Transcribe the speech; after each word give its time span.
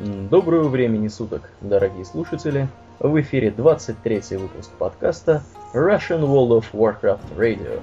Доброго 0.00 0.68
времени 0.68 1.06
суток, 1.06 1.48
дорогие 1.60 2.04
слушатели. 2.04 2.68
В 2.98 3.20
эфире 3.20 3.52
23 3.52 4.22
выпуск 4.38 4.72
подкаста 4.76 5.44
Russian 5.72 6.22
World 6.22 6.58
of 6.58 6.64
Warcraft 6.72 7.36
Radio. 7.36 7.80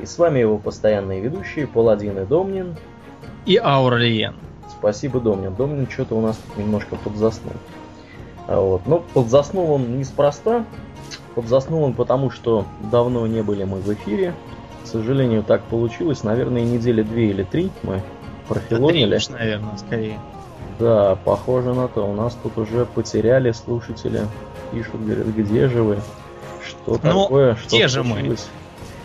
И 0.00 0.06
с 0.06 0.16
вами 0.16 0.38
его 0.38 0.56
постоянные 0.56 1.20
ведущие 1.20 1.66
Паладин 1.66 2.18
и 2.18 2.24
Домнин. 2.24 2.74
И 3.44 3.58
Аурлиен. 3.58 4.34
Спасибо, 4.70 5.20
Домнин. 5.20 5.54
Домнин 5.54 5.86
что-то 5.90 6.14
у 6.14 6.22
нас 6.22 6.38
тут 6.38 6.56
немножко 6.56 6.96
подзаснул. 6.96 7.52
А 8.48 8.58
вот. 8.58 8.86
Но 8.86 9.04
подзаснул 9.12 9.72
он 9.72 9.98
неспроста. 9.98 10.64
Подзаснул 11.34 11.82
он 11.82 11.92
потому, 11.92 12.30
что 12.30 12.64
давно 12.90 13.26
не 13.26 13.42
были 13.42 13.64
мы 13.64 13.80
в 13.80 13.92
эфире. 13.92 14.32
К 14.84 14.86
сожалению, 14.86 15.42
так 15.42 15.62
получилось. 15.64 16.24
Наверное, 16.24 16.62
недели 16.62 17.02
две 17.02 17.28
или 17.28 17.42
три 17.42 17.70
мы 17.82 18.00
профилонили. 18.48 19.18
Да, 19.28 19.38
наверное, 19.38 19.76
скорее. 19.76 20.18
Да, 20.78 21.16
похоже 21.24 21.74
на 21.74 21.88
то. 21.88 22.06
У 22.06 22.14
нас 22.14 22.36
тут 22.42 22.58
уже 22.58 22.86
потеряли 22.86 23.52
слушатели. 23.52 24.26
Пишут, 24.72 25.04
говорят, 25.04 25.26
где 25.26 25.68
же 25.68 25.82
вы? 25.82 25.98
Что 26.66 26.98
ну, 27.02 27.24
такое? 27.24 27.54
Что 27.56 27.76
где 27.76 27.88
же 27.88 28.02
мы? 28.02 28.36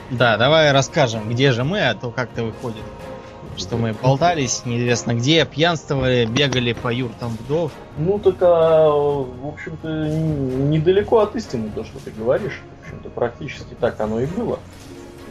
Да, 0.09 0.37
давай 0.37 0.71
расскажем, 0.71 1.29
где 1.29 1.51
же 1.51 1.63
мы, 1.63 1.81
а 1.89 1.95
то 1.95 2.11
как-то 2.11 2.43
выходит. 2.43 2.83
Что 3.57 3.75
мы 3.75 3.93
болтались, 3.93 4.65
неизвестно 4.65 5.15
где, 5.15 5.43
пьянствовали, 5.43 6.25
бегали 6.25 6.73
по 6.73 6.93
юртам 6.93 7.29
вдов. 7.29 7.71
Ну 7.97 8.19
так, 8.19 8.35
а, 8.41 8.87
в 8.87 9.47
общем-то, 9.47 9.87
недалеко 9.87 11.19
от 11.19 11.35
истины 11.35 11.71
то, 11.73 11.83
что 11.83 11.99
ты 11.99 12.11
говоришь. 12.11 12.61
В 12.81 12.85
общем-то, 12.85 13.09
практически 13.09 13.73
так 13.73 13.99
оно 13.99 14.19
и 14.19 14.27
было. 14.27 14.59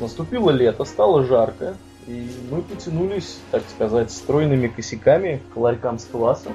Наступило 0.01 0.51
лето, 0.51 0.85
стало 0.85 1.25
жарко, 1.25 1.77
и 2.07 2.31
мы 2.51 2.63
потянулись, 2.63 3.39
так 3.51 3.63
сказать, 3.69 4.11
стройными 4.11 4.69
косяками 4.69 5.43
к 5.53 5.57
ларькам 5.57 5.99
с 5.99 6.05
квасом. 6.05 6.55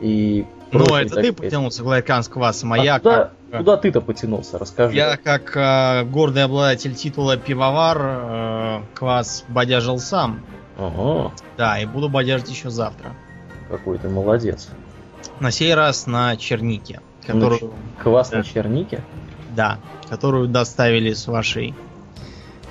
И 0.00 0.44
ну, 0.72 0.96
это 0.96 1.16
ты 1.16 1.32
потянулся 1.32 1.82
к 1.82 1.86
ларькам 1.86 2.22
с 2.22 2.28
квасом, 2.28 2.72
а, 2.72 2.76
а 2.76 2.78
я 2.78 2.98
куда, 2.98 3.30
как... 3.50 3.58
Куда 3.58 3.76
ты-то 3.76 4.00
потянулся, 4.00 4.58
расскажи. 4.58 4.96
Я 4.96 5.16
как 5.16 5.56
э, 5.56 6.04
гордый 6.04 6.44
обладатель 6.44 6.94
титула 6.94 7.36
пивовар 7.36 7.98
э, 8.00 8.80
квас 8.94 9.44
бодяжил 9.48 9.98
сам. 9.98 10.40
Ага. 10.78 11.32
Да, 11.56 11.78
и 11.78 11.86
буду 11.86 12.08
бодяжить 12.08 12.50
еще 12.50 12.70
завтра. 12.70 13.14
Какой 13.68 13.98
ты 13.98 14.08
молодец. 14.08 14.70
На 15.38 15.50
сей 15.50 15.74
раз 15.74 16.06
на 16.06 16.36
чернике. 16.36 17.00
Которую... 17.24 17.72
Квас 18.02 18.30
да. 18.30 18.38
на 18.38 18.44
чернике? 18.44 19.02
Да, 19.54 19.78
которую 20.08 20.48
доставили 20.48 21.12
с 21.12 21.28
вашей 21.28 21.74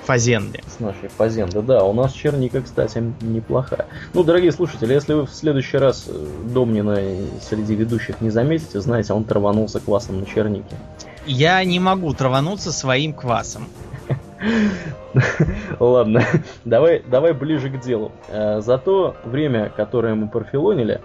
фазенды. 0.04 0.62
С 0.68 0.80
нашей 0.80 1.10
фазенды, 1.10 1.62
да. 1.62 1.84
У 1.84 1.94
нас 1.94 2.14
черника, 2.14 2.62
кстати, 2.62 3.04
неплохая. 3.22 3.86
Ну, 4.14 4.24
дорогие 4.24 4.52
слушатели, 4.52 4.94
если 4.94 5.14
вы 5.14 5.26
в 5.26 5.34
следующий 5.34 5.78
раз 5.78 6.06
э, 6.08 6.26
Домнина 6.54 6.98
среди 7.42 7.76
ведущих 7.76 8.22
не 8.22 8.30
заметите, 8.30 8.82
знаете, 8.82 9.14
он 9.14 9.24
траванулся 9.24 9.80
квасом 9.80 10.20
на 10.20 10.26
чернике. 10.26 10.76
Я 11.26 11.64
не 11.64 11.80
могу 11.80 12.14
травануться 12.14 12.72
своим 12.72 13.14
квасом. 13.14 13.68
Ладно, 15.80 16.26
давай, 16.66 17.04
давай 17.08 17.34
ближе 17.34 17.70
к 17.70 17.80
делу. 17.82 18.12
Э, 18.28 18.62
за 18.62 18.78
то 18.78 19.16
время, 19.24 19.72
которое 19.76 20.16
мы 20.16 20.28
профилонили, 20.28 21.02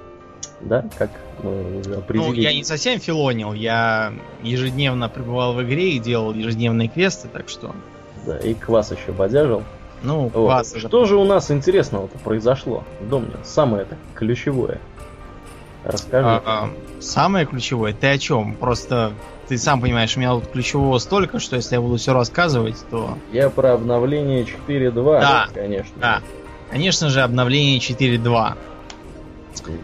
да, 0.61 0.85
как 0.97 1.11
мы 1.43 1.81
уже 1.81 1.97
определили. 1.97 2.29
Ну, 2.29 2.35
я 2.35 2.55
не 2.55 2.65
совсем 2.65 2.99
филонил, 2.99 3.53
я 3.53 4.13
ежедневно 4.43 5.09
пребывал 5.09 5.53
в 5.53 5.63
игре 5.63 5.93
и 5.93 5.99
делал 5.99 6.33
ежедневные 6.33 6.89
квесты, 6.89 7.29
так 7.29 7.49
что 7.49 7.75
да, 8.27 8.39
и 8.39 8.55
квас 8.55 8.93
еще 8.93 9.13
бодяжил. 9.13 9.63
Ну, 10.03 10.29
вот. 10.29 10.33
квас. 10.33 10.75
Что 10.77 11.05
же 11.05 11.17
у 11.17 11.25
нас 11.25 11.51
интересного-то 11.51 12.19
произошло? 12.19 12.85
Домнин, 13.01 13.39
самое 13.45 13.83
это 13.83 13.97
ключевое. 14.15 14.81
Расскажи. 15.85 16.27
А, 16.29 16.43
а, 16.45 16.71
самое 17.01 17.47
ключевое? 17.47 17.95
Ты 17.95 18.09
о 18.09 18.19
чем? 18.19 18.55
Просто 18.55 19.13
ты 19.49 19.57
сам 19.57 19.81
понимаешь, 19.81 20.17
у 20.17 20.21
меня 20.21 20.33
тут 20.33 20.49
ключевого 20.49 20.99
столько, 20.99 21.39
что 21.39 21.57
если 21.57 21.77
я 21.77 21.81
буду 21.81 21.97
все 21.97 22.13
рассказывать, 22.13 22.77
то... 22.91 23.17
Я 23.33 23.49
про 23.49 23.75
обновление 23.75 24.43
4.2, 24.43 25.21
да, 25.21 25.49
конечно. 25.55 25.95
Да, 26.01 26.23
конечно 26.71 27.09
же, 27.09 27.23
обновление 27.23 27.79
4.2. 27.79 28.55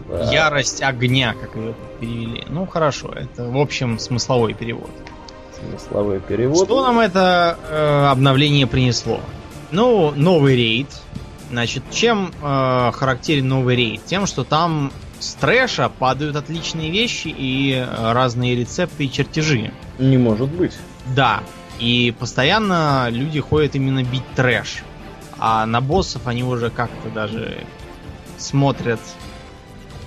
Да. 0.09 0.31
Ярость 0.31 0.83
огня, 0.83 1.33
как 1.39 1.55
ее 1.55 1.73
перевели. 1.99 2.43
Ну, 2.49 2.65
хорошо, 2.65 3.11
это, 3.15 3.45
в 3.45 3.57
общем, 3.57 3.97
смысловой 3.97 4.53
перевод 4.53 4.91
смысловой 5.69 6.19
перевод. 6.19 6.65
Что 6.65 6.83
нам 6.83 6.99
это 6.99 7.57
э, 7.69 8.07
обновление 8.11 8.67
принесло? 8.67 9.19
Ну, 9.71 10.11
новый 10.15 10.55
рейд. 10.55 10.87
Значит, 11.49 11.83
чем 11.91 12.31
э, 12.41 12.91
характерен 12.93 13.47
новый 13.47 13.75
рейд? 13.75 14.05
Тем, 14.05 14.25
что 14.25 14.43
там 14.43 14.91
с 15.19 15.35
трэша 15.35 15.89
падают 15.89 16.35
отличные 16.35 16.91
вещи 16.91 17.33
и 17.35 17.85
разные 17.97 18.55
рецепты 18.55 19.05
и 19.05 19.11
чертежи. 19.11 19.71
Не 19.99 20.17
может 20.17 20.49
быть. 20.49 20.73
Да. 21.15 21.41
И 21.79 22.13
постоянно 22.17 23.07
люди 23.09 23.39
ходят 23.39 23.75
именно 23.75 24.03
бить 24.03 24.23
трэш. 24.35 24.83
А 25.37 25.65
на 25.65 25.81
боссов 25.81 26.27
они 26.27 26.43
уже 26.43 26.69
как-то 26.69 27.09
даже 27.09 27.57
смотрят 28.37 28.99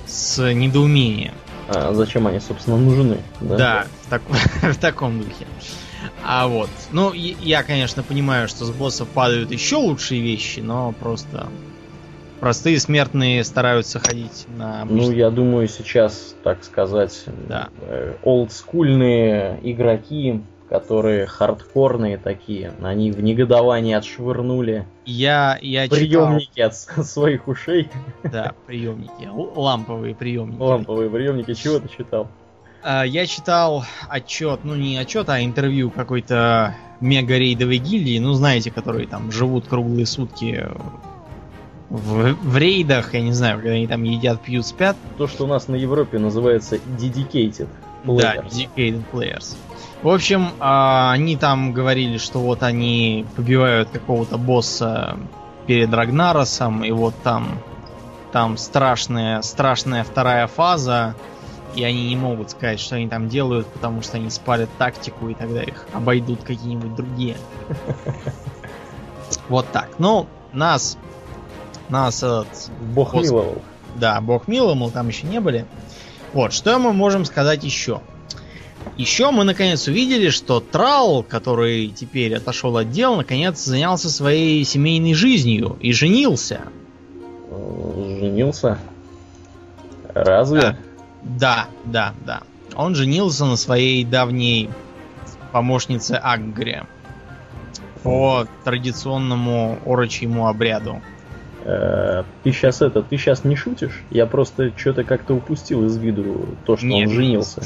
с 0.06 0.52
недоумением. 0.52 1.34
А 1.68 1.92
зачем 1.92 2.26
они, 2.26 2.40
собственно, 2.40 2.76
нужны? 2.76 3.18
Да, 3.40 3.56
да 3.56 3.86
в, 4.02 4.10
так... 4.10 4.22
в 4.62 4.78
таком 4.78 5.18
духе. 5.18 5.46
А 6.24 6.46
вот. 6.46 6.70
Ну, 6.92 7.12
я, 7.12 7.62
конечно, 7.62 8.02
понимаю, 8.02 8.48
что 8.48 8.64
с 8.64 8.70
боссов 8.70 9.08
падают 9.08 9.50
еще 9.50 9.76
лучшие 9.76 10.20
вещи, 10.20 10.60
но 10.60 10.92
просто 10.92 11.48
простые 12.40 12.78
смертные 12.78 13.42
стараются 13.44 13.98
ходить 13.98 14.46
на 14.56 14.82
обычные. 14.82 15.10
Ну, 15.10 15.12
я 15.12 15.30
думаю, 15.30 15.68
сейчас, 15.68 16.34
так 16.42 16.64
сказать, 16.64 17.24
да. 17.48 17.68
Э, 17.80 18.14
олдскульные 18.22 19.58
игроки 19.62 20.42
которые 20.68 21.26
хардкорные 21.26 22.18
такие, 22.18 22.72
они 22.82 23.12
в 23.12 23.22
негодовании 23.22 23.94
отшвырнули 23.94 24.86
я, 25.04 25.58
я 25.62 25.88
приемники 25.88 26.50
читал... 26.54 27.00
от 27.00 27.06
своих 27.06 27.46
ушей. 27.46 27.88
Да, 28.24 28.54
приемники. 28.66 29.30
Ламповые 29.54 30.14
приемники. 30.14 30.60
Ламповые 30.60 31.08
приемники. 31.08 31.54
Чего 31.54 31.78
ты 31.78 31.88
читал? 31.88 32.28
А, 32.82 33.04
я 33.04 33.26
читал 33.26 33.84
отчет, 34.08 34.60
ну 34.64 34.74
не 34.74 34.96
отчет, 34.98 35.28
а 35.28 35.42
интервью 35.42 35.90
какой-то 35.90 36.74
мега-рейдовой 37.00 37.78
гильдии, 37.78 38.18
ну 38.18 38.32
знаете, 38.32 38.70
которые 38.70 39.06
там 39.06 39.30
живут 39.30 39.66
круглые 39.66 40.06
сутки 40.06 40.68
в, 41.88 42.34
в 42.34 42.56
рейдах, 42.56 43.14
я 43.14 43.20
не 43.20 43.32
знаю, 43.32 43.58
когда 43.58 43.72
они 43.72 43.86
там 43.86 44.02
едят, 44.02 44.40
пьют, 44.42 44.66
спят. 44.66 44.96
То, 45.18 45.26
что 45.26 45.44
у 45.44 45.46
нас 45.46 45.68
на 45.68 45.76
Европе 45.76 46.18
называется 46.18 46.76
dedicated 46.98 47.68
players. 48.04 48.20
Да, 48.20 48.36
dedicated 48.36 49.02
players. 49.12 49.56
В 50.02 50.08
общем, 50.08 50.50
а, 50.60 51.12
они 51.12 51.36
там 51.36 51.72
говорили, 51.72 52.18
что 52.18 52.40
вот 52.40 52.62
они 52.62 53.26
побивают 53.34 53.88
какого-то 53.90 54.36
босса 54.36 55.16
перед 55.66 55.92
Рагнаросом, 55.92 56.84
и 56.84 56.90
вот 56.90 57.14
там, 57.22 57.58
там 58.30 58.56
страшная, 58.56 59.42
страшная 59.42 60.04
вторая 60.04 60.46
фаза, 60.46 61.14
и 61.74 61.82
они 61.82 62.08
не 62.08 62.16
могут 62.16 62.50
сказать, 62.50 62.78
что 62.78 62.96
они 62.96 63.08
там 63.08 63.28
делают, 63.28 63.66
потому 63.66 64.02
что 64.02 64.16
они 64.16 64.30
спалят 64.30 64.70
тактику, 64.78 65.28
и 65.28 65.34
тогда 65.34 65.62
их 65.62 65.86
обойдут 65.92 66.42
какие-нибудь 66.42 66.94
другие. 66.94 67.36
Вот 69.48 69.66
так. 69.72 69.90
Ну, 69.98 70.26
нас... 70.52 70.98
Нас 71.88 72.18
этот... 72.18 72.48
Бог 72.80 73.14
миловал. 73.14 73.62
Да, 73.94 74.20
бог 74.20 74.48
миловал, 74.48 74.90
там 74.90 75.08
еще 75.08 75.26
не 75.26 75.40
были. 75.40 75.66
Вот, 76.32 76.52
что 76.52 76.78
мы 76.78 76.92
можем 76.92 77.24
сказать 77.24 77.62
еще? 77.64 78.00
Еще 78.96 79.30
мы 79.30 79.44
наконец 79.44 79.86
увидели, 79.88 80.30
что 80.30 80.60
Трал, 80.60 81.22
который 81.22 81.88
теперь 81.88 82.34
отошел 82.34 82.76
от 82.76 82.90
дел, 82.90 83.16
наконец 83.16 83.62
занялся 83.62 84.08
своей 84.08 84.64
семейной 84.64 85.14
жизнью 85.14 85.76
и 85.80 85.92
женился. 85.92 86.60
Женился? 87.50 88.78
Разве? 90.14 90.78
Да, 91.22 91.68
да, 91.84 92.14
да. 92.24 92.42
Он 92.74 92.94
женился 92.94 93.44
на 93.44 93.56
своей 93.56 94.04
давней 94.04 94.70
помощнице 95.52 96.12
Аггре 96.12 96.86
по 98.02 98.46
традиционному 98.64 99.78
орочьему 99.84 100.48
обряду. 100.48 101.02
Э, 101.64 102.22
ты 102.44 102.52
сейчас 102.52 102.80
это, 102.80 103.02
ты 103.02 103.16
сейчас 103.16 103.44
не 103.44 103.56
шутишь? 103.56 104.02
Я 104.10 104.26
просто 104.26 104.72
что-то 104.76 105.02
как-то 105.02 105.34
упустил 105.34 105.84
из 105.84 105.96
виду 105.96 106.56
то, 106.64 106.76
что 106.76 106.86
Нет, 106.86 107.08
он 107.08 107.14
женился. 107.14 107.62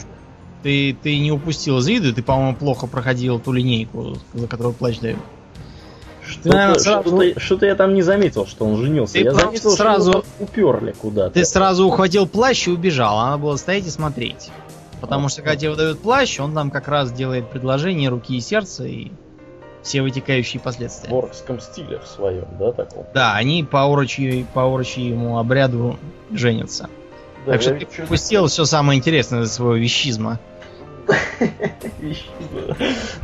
Ты, 0.62 0.96
ты 1.02 1.18
не 1.18 1.32
упустил 1.32 1.78
из 1.78 1.88
виду, 1.88 2.14
ты, 2.14 2.22
по-моему, 2.22 2.56
плохо 2.56 2.86
проходил 2.86 3.38
ту 3.38 3.52
линейку, 3.52 4.18
за 4.34 4.46
которую 4.46 4.74
плащ 4.74 4.98
дают. 4.98 5.20
Что-то, 6.22 6.78
что-то, 6.78 7.40
что-то 7.40 7.66
я 7.66 7.74
там 7.74 7.94
не 7.94 8.02
заметил, 8.02 8.46
что 8.46 8.64
он 8.64 8.76
женился. 8.76 9.14
Ты 9.14 9.20
я 9.20 9.32
заметил, 9.32 9.70
сразу 9.70 10.10
что 10.10 10.24
уперли 10.38 10.92
куда-то. 10.92 11.34
Ты 11.34 11.44
сразу 11.44 11.86
ухватил 11.86 12.26
плащ 12.26 12.68
и 12.68 12.70
убежал. 12.70 13.18
А 13.18 13.30
надо 13.30 13.42
было 13.42 13.56
стоять 13.56 13.86
и 13.86 13.90
смотреть. 13.90 14.50
Потому 15.00 15.28
что 15.28 15.42
когда 15.42 15.56
тебе 15.56 15.70
выдают 15.70 16.00
плащ, 16.00 16.38
он 16.38 16.54
там 16.54 16.70
как 16.70 16.86
раз 16.88 17.10
делает 17.10 17.48
предложение 17.50 18.10
руки 18.10 18.36
и 18.36 18.40
сердца 18.40 18.84
и 18.84 19.10
все 19.82 20.02
вытекающие 20.02 20.60
последствия. 20.60 21.10
В 21.10 21.14
оркском 21.14 21.58
стиле 21.58 21.98
в 21.98 22.06
своем, 22.06 22.46
да, 22.58 22.72
таком? 22.72 23.06
Да, 23.14 23.34
они 23.34 23.64
по 23.64 23.84
орочьему, 23.84 24.46
по 24.52 24.62
орочьему 24.62 25.38
обряду 25.38 25.98
женятся. 26.30 26.90
Да, 27.46 27.52
так 27.52 27.62
что 27.62 27.74
ты 27.74 27.86
пропустил 27.86 28.46
все 28.46 28.66
самое 28.66 28.98
интересное 28.98 29.42
из 29.42 29.52
своего 29.52 29.74
вещизма. 29.74 30.38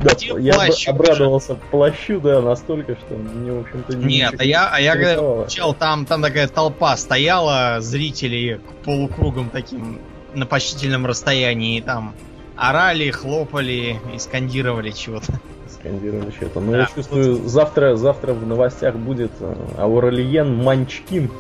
Да, 0.03 0.13
я 0.39 0.69
обрадовался 0.89 1.57
плащу, 1.71 2.21
да, 2.21 2.41
настолько, 2.41 2.97
что 2.97 3.15
мне, 3.15 3.53
в 3.53 3.61
общем-то, 3.61 3.97
не 3.97 4.19
Нет, 4.19 4.35
а 4.39 4.45
я, 4.45 4.69
а 4.73 4.81
я 4.81 4.93
когда 4.95 5.17
получал, 5.17 5.75
там, 5.75 6.07
там 6.07 6.23
такая 6.23 6.49
толпа 6.49 6.97
стояла, 6.97 7.79
зрители 7.81 8.61
полукругом 8.85 9.51
таким 9.51 10.01
на 10.35 10.47
почтительном 10.47 11.07
расстоянии, 11.07 11.81
там 11.81 12.15
орали, 12.57 13.11
хлопали 13.11 13.99
и 14.15 14.19
скандировали 14.19 14.91
чего-то. 14.91 15.41
Скандировали 15.69 16.31
чего-то. 16.31 16.61
Ну, 16.61 16.73
да, 16.73 16.79
я 16.81 16.87
чувствую, 16.87 17.39
вот... 17.39 17.51
завтра, 17.51 17.97
завтра 17.97 18.33
в 18.33 18.47
новостях 18.47 18.97
будет 18.97 19.33
э, 19.41 19.55
Ауралиен 19.79 20.57
Манчкин. 20.63 21.31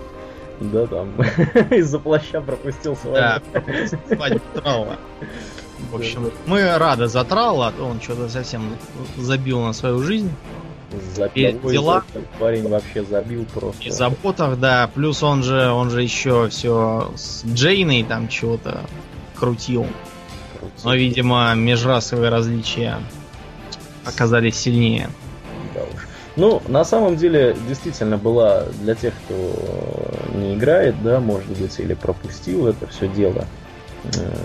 Да, 0.61 0.87
там 0.87 1.15
из-за 1.71 1.99
плаща 1.99 2.41
пропустил 2.41 2.97
свадьбу. 2.97 3.17
Да, 3.17 3.43
пропустил 3.53 3.99
свадьбу. 4.09 4.41
В 5.91 5.97
общем, 5.97 6.31
мы 6.47 6.77
рады 6.79 7.07
за 7.07 7.25
Траула, 7.25 7.69
а 7.69 7.73
то 7.73 7.85
он 7.85 8.01
что-то 8.01 8.29
совсем 8.29 8.77
забил 9.17 9.61
на 9.61 9.73
свою 9.73 10.03
жизнь. 10.03 10.31
Забил. 11.15 11.61
Дела. 11.71 12.05
Парень 12.39 12.69
вообще 12.69 13.05
забил 13.05 13.45
просто. 13.53 13.83
И 13.83 13.91
заботах, 13.91 14.59
да. 14.59 14.89
Плюс 14.95 15.23
он 15.23 15.43
же, 15.43 15.69
он 15.71 15.91
же 15.91 16.03
еще 16.03 16.49
все 16.49 17.13
с 17.17 17.45
Джейной 17.45 18.05
там 18.05 18.29
чего-то 18.29 18.83
крутил. 19.37 19.87
крутил. 20.59 20.81
Но, 20.85 20.95
видимо, 20.95 21.55
межрасовые 21.55 22.31
различия 22.31 22.99
оказались 24.05 24.57
сильнее. 24.57 25.11
Да 25.75 25.83
уж. 25.83 26.07
Ну, 26.37 26.63
на 26.69 26.85
самом 26.85 27.17
деле, 27.17 27.57
действительно 27.67 28.19
была 28.19 28.65
для 28.83 28.95
тех, 28.95 29.15
кто 29.25 29.35
не 30.35 30.55
играет, 30.55 31.03
да, 31.03 31.19
может 31.19 31.49
быть, 31.49 31.79
или 31.81 31.95
пропустил 31.95 32.67
это 32.67 32.87
все 32.89 33.09
дело, 33.09 33.41
э, 33.41 33.66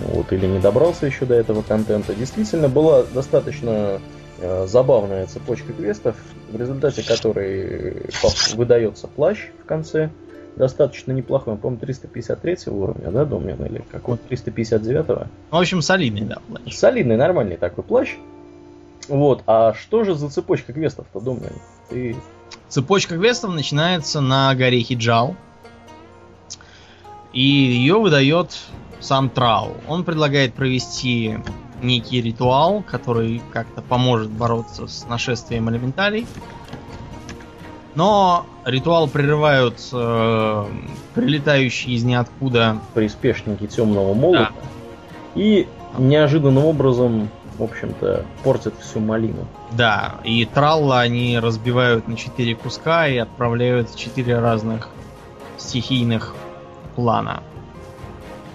вот, 0.08 0.32
или 0.32 0.46
не 0.46 0.58
добрался 0.58 1.06
еще 1.06 1.24
до 1.24 1.34
этого 1.34 1.62
контента, 1.62 2.14
действительно 2.14 2.68
была 2.68 3.02
достаточно 3.02 4.00
э, 4.38 4.66
забавная 4.66 5.26
цепочка 5.26 5.72
квестов, 5.72 6.16
в 6.50 6.56
результате 6.56 7.02
которой 7.02 8.06
выдается 8.54 9.06
плащ 9.06 9.38
в 9.62 9.66
конце, 9.66 10.10
достаточно 10.56 11.12
неплохой, 11.12 11.56
по-моему, 11.56 11.80
353 11.80 12.56
уровня, 12.66 13.10
да, 13.10 13.24
Домен, 13.24 13.64
или 13.64 13.84
какой 13.90 14.18
359-го? 14.28 15.26
В 15.50 15.56
общем, 15.56 15.82
солидный, 15.82 16.22
да, 16.22 16.38
плащ. 16.48 16.74
Солидный, 16.74 17.16
нормальный 17.16 17.56
такой 17.56 17.84
плащ. 17.84 18.16
Вот, 19.08 19.42
а 19.46 19.74
что 19.74 20.04
же 20.04 20.14
за 20.14 20.30
цепочка 20.30 20.72
квестов-то, 20.72 21.20
Домнин? 21.20 21.52
Ты... 21.88 22.16
Цепочка 22.68 23.16
квестов 23.16 23.54
начинается 23.54 24.20
на 24.20 24.54
горе 24.54 24.80
Хиджал. 24.80 25.36
И 27.32 27.40
ее 27.40 27.98
выдает 27.98 28.58
сам 29.02 29.28
Трау. 29.28 29.76
Он 29.88 30.04
предлагает 30.04 30.54
провести 30.54 31.38
некий 31.82 32.22
ритуал, 32.22 32.82
который 32.82 33.42
как-то 33.52 33.82
поможет 33.82 34.30
бороться 34.30 34.86
с 34.86 35.06
нашествием 35.06 35.68
элементалей. 35.68 36.26
Но 37.94 38.46
ритуал 38.64 39.08
прерывают 39.08 39.76
э, 39.92 40.64
прилетающие 41.14 41.94
из 41.94 42.04
ниоткуда 42.04 42.78
приспешники 42.94 43.66
темного 43.66 44.14
молота. 44.14 44.50
Да. 44.54 44.62
И 45.34 45.68
неожиданным 45.98 46.64
образом 46.64 47.28
в 47.58 47.62
общем-то, 47.62 48.24
портят 48.42 48.74
всю 48.80 49.00
малину. 49.00 49.46
Да, 49.72 50.16
и 50.24 50.44
тралла 50.44 51.00
они 51.00 51.38
разбивают 51.38 52.08
на 52.08 52.16
четыре 52.16 52.54
куска 52.54 53.06
и 53.06 53.18
отправляют 53.18 53.90
в 53.90 53.98
четыре 53.98 54.38
разных 54.38 54.88
стихийных 55.58 56.34
плана. 56.96 57.42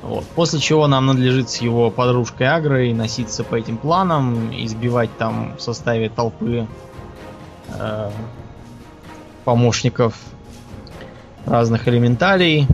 Вот. 0.07 0.23
После 0.35 0.59
чего 0.59 0.87
нам 0.87 1.07
надлежит 1.07 1.49
с 1.49 1.57
его 1.57 1.91
подружкой 1.91 2.47
Агрой 2.47 2.93
носиться 2.93 3.43
по 3.43 3.55
этим 3.55 3.77
планам, 3.77 4.53
избивать 4.55 5.09
там 5.17 5.57
в 5.57 5.61
составе 5.61 6.07
толпы 6.09 6.65
э, 7.77 8.11
помощников 9.43 10.15
разных 11.45 11.89
элементалей. 11.89 12.67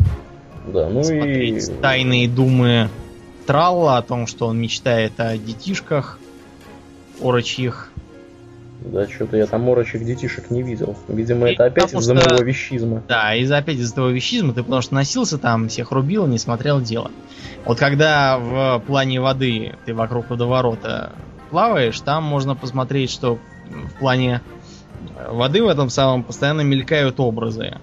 Да, 0.68 0.88
ну 0.90 1.02
и... 1.02 1.60
тайные 1.82 2.30
думы 2.30 2.90
Тралла 3.48 3.98
о 3.98 4.04
том, 4.04 4.28
что 4.28 4.46
он 4.46 4.60
мечтает 4.60 5.20
о 5.20 5.36
детишках 5.36 6.20
орочьих. 7.20 7.92
Да, 8.86 9.08
что-то 9.08 9.38
я 9.38 9.46
там 9.46 9.70
орочьих 9.70 10.06
детишек 10.06 10.52
не 10.52 10.62
видел. 10.62 10.96
Видимо, 11.08 11.50
это 11.50 11.66
опять 11.66 11.94
из-за 11.94 12.16
что... 12.16 12.30
моего 12.30 12.44
вещизма. 12.44 13.04
Да, 13.08 13.34
из-за 13.36 13.58
опять 13.58 13.78
из-за 13.78 13.94
твоего 13.94 14.12
вещизма, 14.12 14.54
ты 14.54 14.62
потому 14.62 14.82
что 14.82 14.94
носился 14.94 15.38
там, 15.38 15.70
всех 15.70 15.92
рубил, 15.92 16.28
не 16.28 16.38
смотрел 16.38 16.82
дело. 16.82 17.10
Вот 17.66 17.80
когда 17.80 18.38
в 18.38 18.84
плане 18.86 19.22
воды 19.22 19.76
ты 19.86 19.94
вокруг 19.94 20.30
водоворота 20.30 21.14
плаваешь, 21.50 22.00
там 22.02 22.24
можно 22.24 22.56
посмотреть, 22.56 23.10
что 23.10 23.40
в 23.70 24.00
плане 24.00 24.42
воды 25.30 25.64
в 25.64 25.68
этом 25.68 25.90
самом 25.90 26.24
постоянно 26.24 26.62
мелькают 26.62 27.20
образы. 27.20 27.78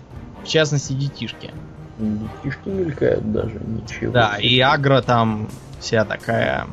В 0.44 0.49
частности, 0.49 0.93
детишки. 0.93 1.50
Детишки 1.99 2.69
мелькают 2.69 3.31
даже, 3.32 3.58
ничего. 3.64 4.12
Да, 4.12 4.37
и 4.38 4.58
агро 4.61 5.00
там 5.02 5.49
вся 5.81 6.05
такая 6.05 6.67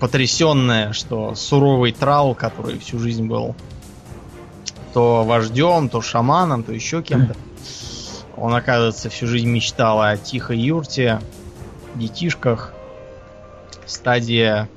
потрясенная, 0.00 0.92
что 0.92 1.34
суровый 1.34 1.92
трал, 1.92 2.34
который 2.34 2.78
всю 2.78 2.98
жизнь 2.98 3.26
был 3.26 3.54
то 4.92 5.24
вождем, 5.24 5.88
то 5.88 6.00
шаманом, 6.00 6.62
то 6.62 6.72
еще 6.72 7.02
кем-то. 7.02 7.34
Он, 8.36 8.54
оказывается, 8.54 9.10
всю 9.10 9.26
жизнь 9.26 9.48
мечтал 9.48 10.00
о 10.00 10.16
тихой 10.16 10.58
юрте, 10.58 11.20
детишках, 11.94 12.72
стадия 13.86 14.68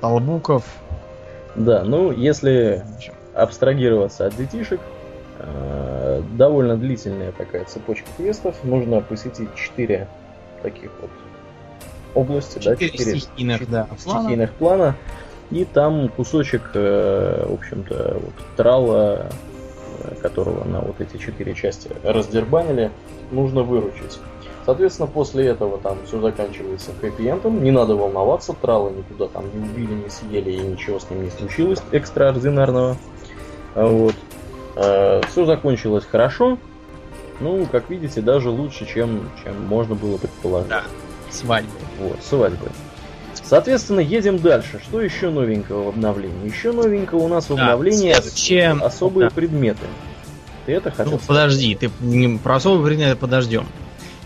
толбуков. 0.00 0.64
Да, 1.56 1.82
ну, 1.84 2.12
если 2.12 2.84
абстрагироваться 3.34 4.26
от 4.26 4.36
детишек, 4.36 4.80
э, 5.38 6.22
довольно 6.32 6.76
длительная 6.76 7.32
такая 7.32 7.64
цепочка 7.64 8.06
квестов. 8.16 8.56
Нужно 8.62 9.00
посетить 9.00 9.54
4 9.56 10.08
таких 10.62 10.90
вот 11.00 11.10
области, 12.14 12.58
да, 12.58 12.76
4 12.76 13.20
стихийных, 13.20 13.70
да, 13.70 13.88
стихийных 13.98 14.52
плана. 14.52 14.96
И 15.50 15.64
там 15.64 16.08
кусочек, 16.08 16.70
э, 16.74 17.46
в 17.48 17.54
общем-то, 17.54 18.18
вот, 18.20 18.32
трала, 18.56 19.30
э, 20.02 20.14
которого 20.22 20.64
на 20.64 20.80
вот 20.80 21.00
эти 21.00 21.16
четыре 21.18 21.54
части 21.54 21.90
раздербанили, 22.02 22.90
нужно 23.30 23.62
выручить. 23.62 24.18
Соответственно, 24.64 25.08
после 25.08 25.46
этого 25.46 25.78
там 25.78 25.98
все 26.06 26.20
заканчивается 26.20 26.92
хэппи-эндом. 27.00 27.62
Не 27.62 27.70
надо 27.70 27.94
волноваться, 27.94 28.54
трала 28.54 28.88
никуда 28.88 29.28
там 29.28 29.44
не 29.54 29.62
убили, 29.62 29.92
не 29.92 30.08
съели 30.08 30.52
и 30.52 30.58
ничего 30.58 30.98
с 30.98 31.10
ним 31.10 31.24
не 31.24 31.30
случилось 31.30 31.82
экстраординарного. 31.92 32.96
Вот. 33.74 34.14
Э, 34.76 35.20
все 35.28 35.44
закончилось 35.44 36.04
хорошо. 36.10 36.58
Ну, 37.40 37.66
как 37.70 37.90
видите, 37.90 38.22
даже 38.22 38.48
лучше, 38.48 38.86
чем, 38.86 39.28
чем 39.42 39.66
можно 39.66 39.94
было 39.94 40.16
предположить. 40.16 40.70
Да. 40.70 40.84
Свадьбы. 41.34 41.70
Вот, 41.98 42.18
свадьбы. 42.28 42.68
Соответственно, 43.42 44.00
едем 44.00 44.38
дальше. 44.38 44.80
Что 44.82 45.00
еще 45.00 45.30
новенького 45.30 45.84
в 45.84 45.88
обновлении? 45.88 46.48
Еще 46.48 46.72
новенького 46.72 47.20
у 47.20 47.28
нас 47.28 47.48
в 47.48 47.52
обновлении 47.52 48.12
да, 48.12 48.22
следующее... 48.22 48.72
особые 48.72 49.28
да. 49.28 49.34
предметы. 49.34 49.86
Ты 50.66 50.72
это 50.72 50.90
хотел? 50.90 51.12
Ну, 51.12 51.20
подожди, 51.26 51.74
ты 51.74 51.90
не 52.00 52.38
про 52.38 52.56
особые 52.56 52.86
предметы 52.86 53.16
подождем. 53.16 53.66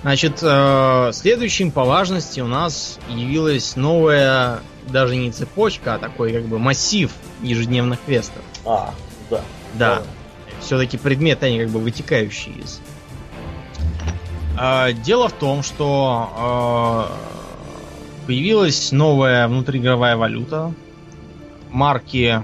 Значит, 0.03 0.39
э, 0.43 1.11
следующим 1.13 1.73
по 1.73 1.85
важности 1.85 2.41
у 2.41 2.47
нас 2.47 3.01
явилась 3.09 3.75
новая, 3.75 4.61
даже 4.87 5.17
не 5.17 5.33
цепочка, 5.33 5.95
а 5.95 5.99
такой 5.99 6.33
как 6.33 6.45
бы 6.45 6.61
массив 6.61 7.11
ежедневных 7.43 7.99
квестов. 8.07 8.43
А, 8.65 8.95
да. 9.29 9.41
Да. 9.75 9.97
да. 9.97 10.03
Все-таки 10.61 10.97
предметы, 10.97 11.47
они 11.47 11.59
как 11.59 11.71
бы 11.71 11.81
вытекающие 11.81 12.55
из 12.55 12.81
а, 12.81 12.98
дело 15.05 15.29
в 15.29 15.33
том, 15.33 15.63
что 15.63 16.31
а, 16.37 17.13
появилась 18.27 18.91
новая 18.91 19.47
внутриигровая 19.47 20.17
валюта. 20.17 20.75
Марки, 21.71 22.43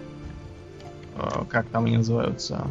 а, 1.17 1.45
как 1.49 1.67
там 1.67 1.87
они 1.87 1.97
называются? 1.97 2.69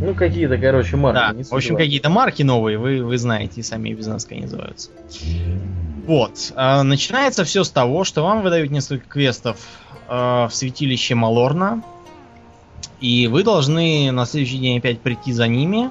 Ну, 0.00 0.14
какие-то, 0.14 0.58
короче, 0.58 0.96
марки. 0.96 1.42
Да, 1.42 1.44
в 1.50 1.54
общем, 1.54 1.76
какие-то 1.76 2.08
марки 2.08 2.42
новые, 2.42 2.78
вы, 2.78 3.02
вы 3.02 3.18
знаете, 3.18 3.62
сами 3.62 3.92
без 3.92 4.06
нас 4.06 4.28
называются. 4.30 4.90
Вот. 6.06 6.52
Начинается 6.56 7.44
все 7.44 7.64
с 7.64 7.70
того, 7.70 8.04
что 8.04 8.22
вам 8.22 8.42
выдают 8.42 8.70
несколько 8.70 9.08
квестов 9.08 9.56
в 10.08 10.50
святилище 10.52 11.14
Малорна. 11.14 11.82
И 13.00 13.26
вы 13.28 13.42
должны 13.44 14.12
на 14.12 14.26
следующий 14.26 14.58
день 14.58 14.78
опять 14.78 15.00
прийти 15.00 15.32
за 15.32 15.48
ними 15.48 15.90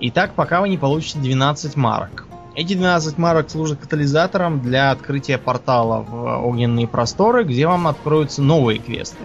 и 0.00 0.10
так, 0.10 0.34
пока 0.34 0.60
вы 0.60 0.68
не 0.68 0.78
получите 0.78 1.18
12 1.18 1.76
марок. 1.76 2.26
Эти 2.54 2.74
12 2.74 3.18
марок 3.18 3.50
служат 3.50 3.78
катализатором 3.78 4.60
для 4.60 4.90
открытия 4.90 5.38
портала 5.38 6.02
в 6.02 6.44
огненные 6.44 6.88
просторы, 6.88 7.44
где 7.44 7.66
вам 7.66 7.86
откроются 7.86 8.42
новые 8.42 8.80
квесты. 8.80 9.18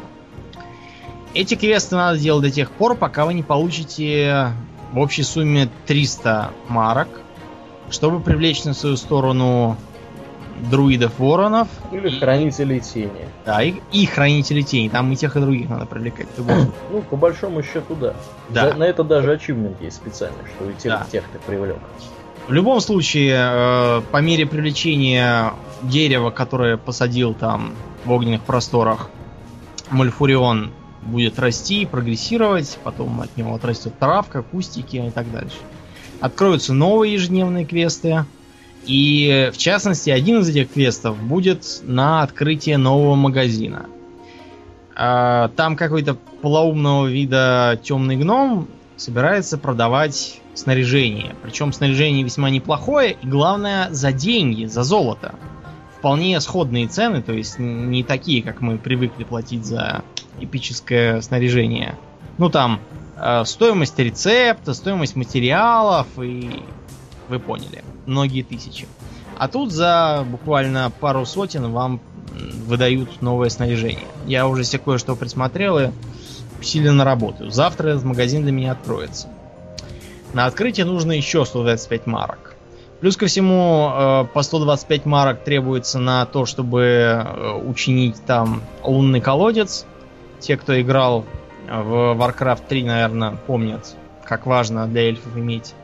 Эти 1.33 1.55
квесты 1.55 1.95
надо 1.95 2.19
делать 2.19 2.43
до 2.43 2.51
тех 2.51 2.69
пор, 2.69 2.95
пока 2.95 3.25
вы 3.25 3.33
не 3.33 3.41
получите 3.41 4.51
в 4.91 4.99
общей 4.99 5.23
сумме 5.23 5.67
300 5.87 6.51
марок. 6.69 7.07
чтобы 7.89 8.19
привлечь 8.19 8.63
на 8.63 8.73
свою 8.73 8.97
сторону 8.97 9.77
друидов-воронов. 10.69 11.67
Или 11.91 12.09
и, 12.09 12.19
хранителей 12.19 12.79
тени. 12.79 13.27
Да, 13.45 13.61
и, 13.63 13.75
и 13.91 14.05
хранителей 14.05 14.63
тени. 14.63 14.89
Там 14.89 15.11
и 15.11 15.15
тех, 15.15 15.35
и 15.35 15.39
других 15.39 15.69
надо 15.69 15.85
привлекать. 15.85 16.27
ну, 16.37 17.01
по 17.09 17.15
большому 17.15 17.63
счету, 17.63 17.95
да. 17.95 18.13
да. 18.49 18.71
За, 18.71 18.77
на 18.77 18.83
это 18.83 19.03
даже 19.03 19.31
ачивмент 19.33 19.81
есть 19.81 19.97
специальный, 19.97 20.43
что 20.55 20.69
и 20.69 20.73
тех, 20.73 20.91
да. 20.91 21.05
тех 21.11 21.23
ты 21.31 21.39
привлек. 21.39 21.77
В 22.47 22.51
любом 22.51 22.81
случае, 22.81 23.35
э, 23.37 24.01
по 24.11 24.17
мере 24.17 24.45
привлечения 24.45 25.53
дерева, 25.81 26.29
которое 26.29 26.77
посадил 26.77 27.33
там 27.33 27.73
в 28.03 28.11
огненных 28.11 28.41
просторах, 28.41 29.09
Мальфурион 29.89 30.71
будет 31.01 31.39
расти, 31.39 31.85
прогрессировать, 31.85 32.77
потом 32.83 33.21
от 33.21 33.35
него 33.37 33.55
отрастет 33.55 33.97
травка, 33.99 34.41
кустики 34.41 34.97
и 34.97 35.11
так 35.11 35.31
дальше. 35.31 35.57
Откроются 36.19 36.73
новые 36.73 37.13
ежедневные 37.13 37.65
квесты, 37.65 38.25
и 38.85 39.49
в 39.53 39.57
частности, 39.57 40.09
один 40.09 40.39
из 40.39 40.49
этих 40.49 40.71
квестов 40.71 41.17
будет 41.21 41.81
на 41.83 42.21
открытие 42.21 42.77
нового 42.77 43.15
магазина. 43.15 43.85
А, 44.95 45.49
там 45.49 45.75
какой-то 45.75 46.15
полоумного 46.41 47.07
вида 47.07 47.79
темный 47.81 48.17
гном 48.17 48.67
собирается 48.97 49.57
продавать 49.57 50.39
снаряжение. 50.53 51.35
Причем 51.41 51.73
снаряжение 51.73 52.23
весьма 52.23 52.49
неплохое, 52.49 53.17
и 53.21 53.27
главное, 53.27 53.89
за 53.91 54.11
деньги, 54.11 54.65
за 54.65 54.83
золото. 54.83 55.35
Вполне 55.97 56.39
сходные 56.41 56.87
цены, 56.87 57.21
то 57.21 57.31
есть 57.31 57.57
не 57.59 58.03
такие, 58.03 58.43
как 58.43 58.61
мы 58.61 58.77
привыкли 58.77 59.23
платить 59.23 59.65
за 59.65 60.03
эпическое 60.39 61.21
снаряжение. 61.21 61.95
Ну 62.37 62.49
там, 62.49 62.81
э, 63.15 63.45
стоимость 63.45 63.97
рецепта, 63.97 64.73
стоимость 64.73 65.15
материалов 65.15 66.07
и 66.21 66.61
вы 67.29 67.39
поняли, 67.39 67.83
многие 68.05 68.43
тысячи. 68.43 68.87
А 69.37 69.47
тут 69.47 69.71
за 69.71 70.25
буквально 70.29 70.91
пару 70.99 71.25
сотен 71.25 71.71
вам 71.71 71.99
выдают 72.65 73.21
новое 73.21 73.49
снаряжение. 73.49 74.07
Я 74.25 74.47
уже 74.47 74.63
себе 74.63 74.81
кое-что 74.83 75.15
присмотрел 75.15 75.79
и 75.79 75.89
усиленно 76.59 77.03
работаю. 77.03 77.51
Завтра 77.51 77.89
этот 77.89 78.03
магазин 78.03 78.43
для 78.43 78.51
меня 78.51 78.71
откроется. 78.71 79.27
На 80.33 80.45
открытие 80.45 80.85
нужно 80.85 81.11
еще 81.11 81.45
125 81.45 82.07
марок. 82.07 82.55
Плюс 83.01 83.17
ко 83.17 83.27
всему, 83.27 83.91
э, 83.93 84.25
по 84.33 84.41
125 84.41 85.05
марок 85.05 85.43
требуется 85.43 85.99
на 85.99 86.25
то, 86.25 86.45
чтобы 86.45 86.81
э, 86.81 87.51
учинить 87.65 88.23
там 88.25 88.61
лунный 88.81 89.19
колодец. 89.19 89.85
Те, 90.39 90.57
кто 90.57 90.79
играл 90.79 91.25
в 91.67 92.17
Warcraft 92.17 92.61
3, 92.67 92.83
наверное, 92.83 93.37
помнят, 93.45 93.95
как 94.25 94.45
важно 94.45 94.87
для 94.87 95.01
эльфов 95.03 95.37
иметь 95.37 95.75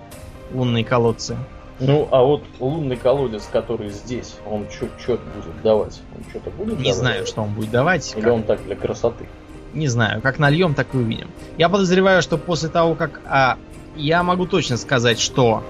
лунные 0.54 0.84
колодцы. 0.84 1.38
Ну, 1.80 2.08
а 2.12 2.22
вот 2.24 2.44
лунный 2.60 2.98
колодец, 2.98 3.48
который 3.50 3.90
здесь, 3.90 4.36
он 4.46 4.66
что 4.70 4.88
будет 5.18 5.62
давать? 5.64 6.02
Он 6.16 6.30
что-то 6.30 6.50
будет 6.50 6.78
Не 6.78 6.84
давать? 6.86 6.96
знаю, 6.98 7.26
что 7.26 7.42
он 7.42 7.54
будет 7.54 7.72
давать. 7.72 8.14
Или 8.16 8.24
как... 8.24 8.34
он 8.34 8.44
так 8.44 8.64
для 8.66 8.76
красоты? 8.76 9.28
Не 9.74 9.88
знаю, 9.88 10.22
как 10.22 10.40
нальем, 10.40 10.74
так 10.74 10.94
и 10.94 10.98
увидим. 10.98 11.30
Я 11.58 11.70
подозреваю, 11.70 12.22
что 12.22 12.38
после 12.38 12.70
того, 12.70 12.96
как... 12.96 13.22
А, 13.26 13.58
я 13.96 14.24
могу 14.24 14.46
точно 14.46 14.78
сказать, 14.78 15.20
что 15.20 15.64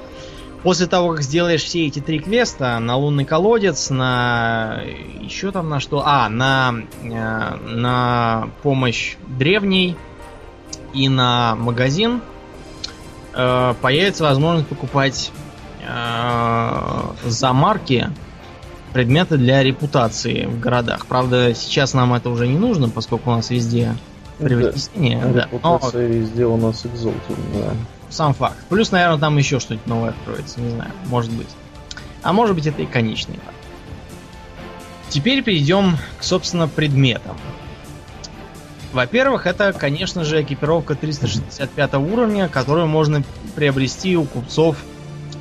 после 0.63 0.88
того, 0.88 1.12
как 1.12 1.21
сделаешь 1.21 1.63
все 1.63 1.86
эти 1.86 2.00
три 2.00 2.19
квеста 2.19 2.79
на 2.79 2.95
лунный 2.95 3.25
колодец, 3.25 3.91
на... 3.91 4.81
Еще 5.21 5.51
там 5.51 5.69
на 5.69 5.79
что? 5.79 6.01
А, 6.05 6.27
на... 6.29 6.75
Э, 7.03 7.55
на 7.67 8.50
помощь 8.63 9.15
древней 9.27 9.95
и 10.93 11.07
на 11.07 11.55
магазин, 11.55 12.21
э, 13.33 13.74
появится 13.81 14.24
возможность 14.24 14.67
покупать 14.67 15.31
э, 15.88 17.01
за 17.25 17.53
марки 17.53 18.09
предметы 18.93 19.38
для 19.38 19.63
репутации 19.63 20.45
в 20.45 20.59
городах. 20.59 21.05
Правда, 21.05 21.53
сейчас 21.53 21.93
нам 21.93 22.13
это 22.13 22.29
уже 22.29 22.48
не 22.48 22.57
нужно, 22.57 22.89
поскольку 22.89 23.31
у 23.31 23.36
нас 23.36 23.50
везде 23.50 23.95
привлечение. 24.39 25.24
Да, 25.25 25.43
репутация 25.43 26.07
но... 26.07 26.13
везде 26.13 26.45
у 26.45 26.57
нас 26.57 26.86
экзотин, 26.86 27.36
да. 27.53 27.74
Сам 28.09 28.33
факт. 28.33 28.57
Плюс, 28.69 28.91
наверное, 28.91 29.19
там 29.19 29.38
еще 29.38 29.59
что-нибудь 29.59 29.86
новое 29.88 30.09
откроется, 30.09 30.59
не 30.59 30.71
знаю, 30.71 30.91
может 31.05 31.31
быть. 31.31 31.50
А 32.24 32.33
может 32.33 32.55
быть 32.55 32.65
это 32.65 32.81
и 32.81 32.86
конечный 32.86 33.36
факт. 33.36 33.55
Теперь 35.09 35.43
перейдем 35.43 35.98
к, 36.19 36.24
собственно, 36.24 36.67
предметам. 36.67 37.38
Во-первых, 38.93 39.46
это, 39.46 39.72
конечно 39.74 40.24
же, 40.24 40.41
экипировка 40.41 40.96
365 40.96 41.93
уровня, 41.96 42.48
которую 42.48 42.88
можно 42.88 43.24
приобрести 43.55 44.17
у 44.17 44.24
купцов 44.25 44.77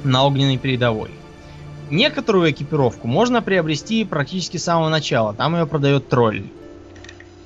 на 0.05 0.27
огненной 0.27 0.59
передовой. 0.59 1.11
Некоторую 1.91 2.51
экипировку 2.51 3.07
можно 3.07 3.41
приобрести 3.41 4.05
практически 4.05 4.59
с 4.59 4.65
самого 4.65 4.91
начала. 4.91 5.33
Там 5.33 5.57
ее 5.57 5.67
продает 5.67 6.09
тролль. 6.09 6.45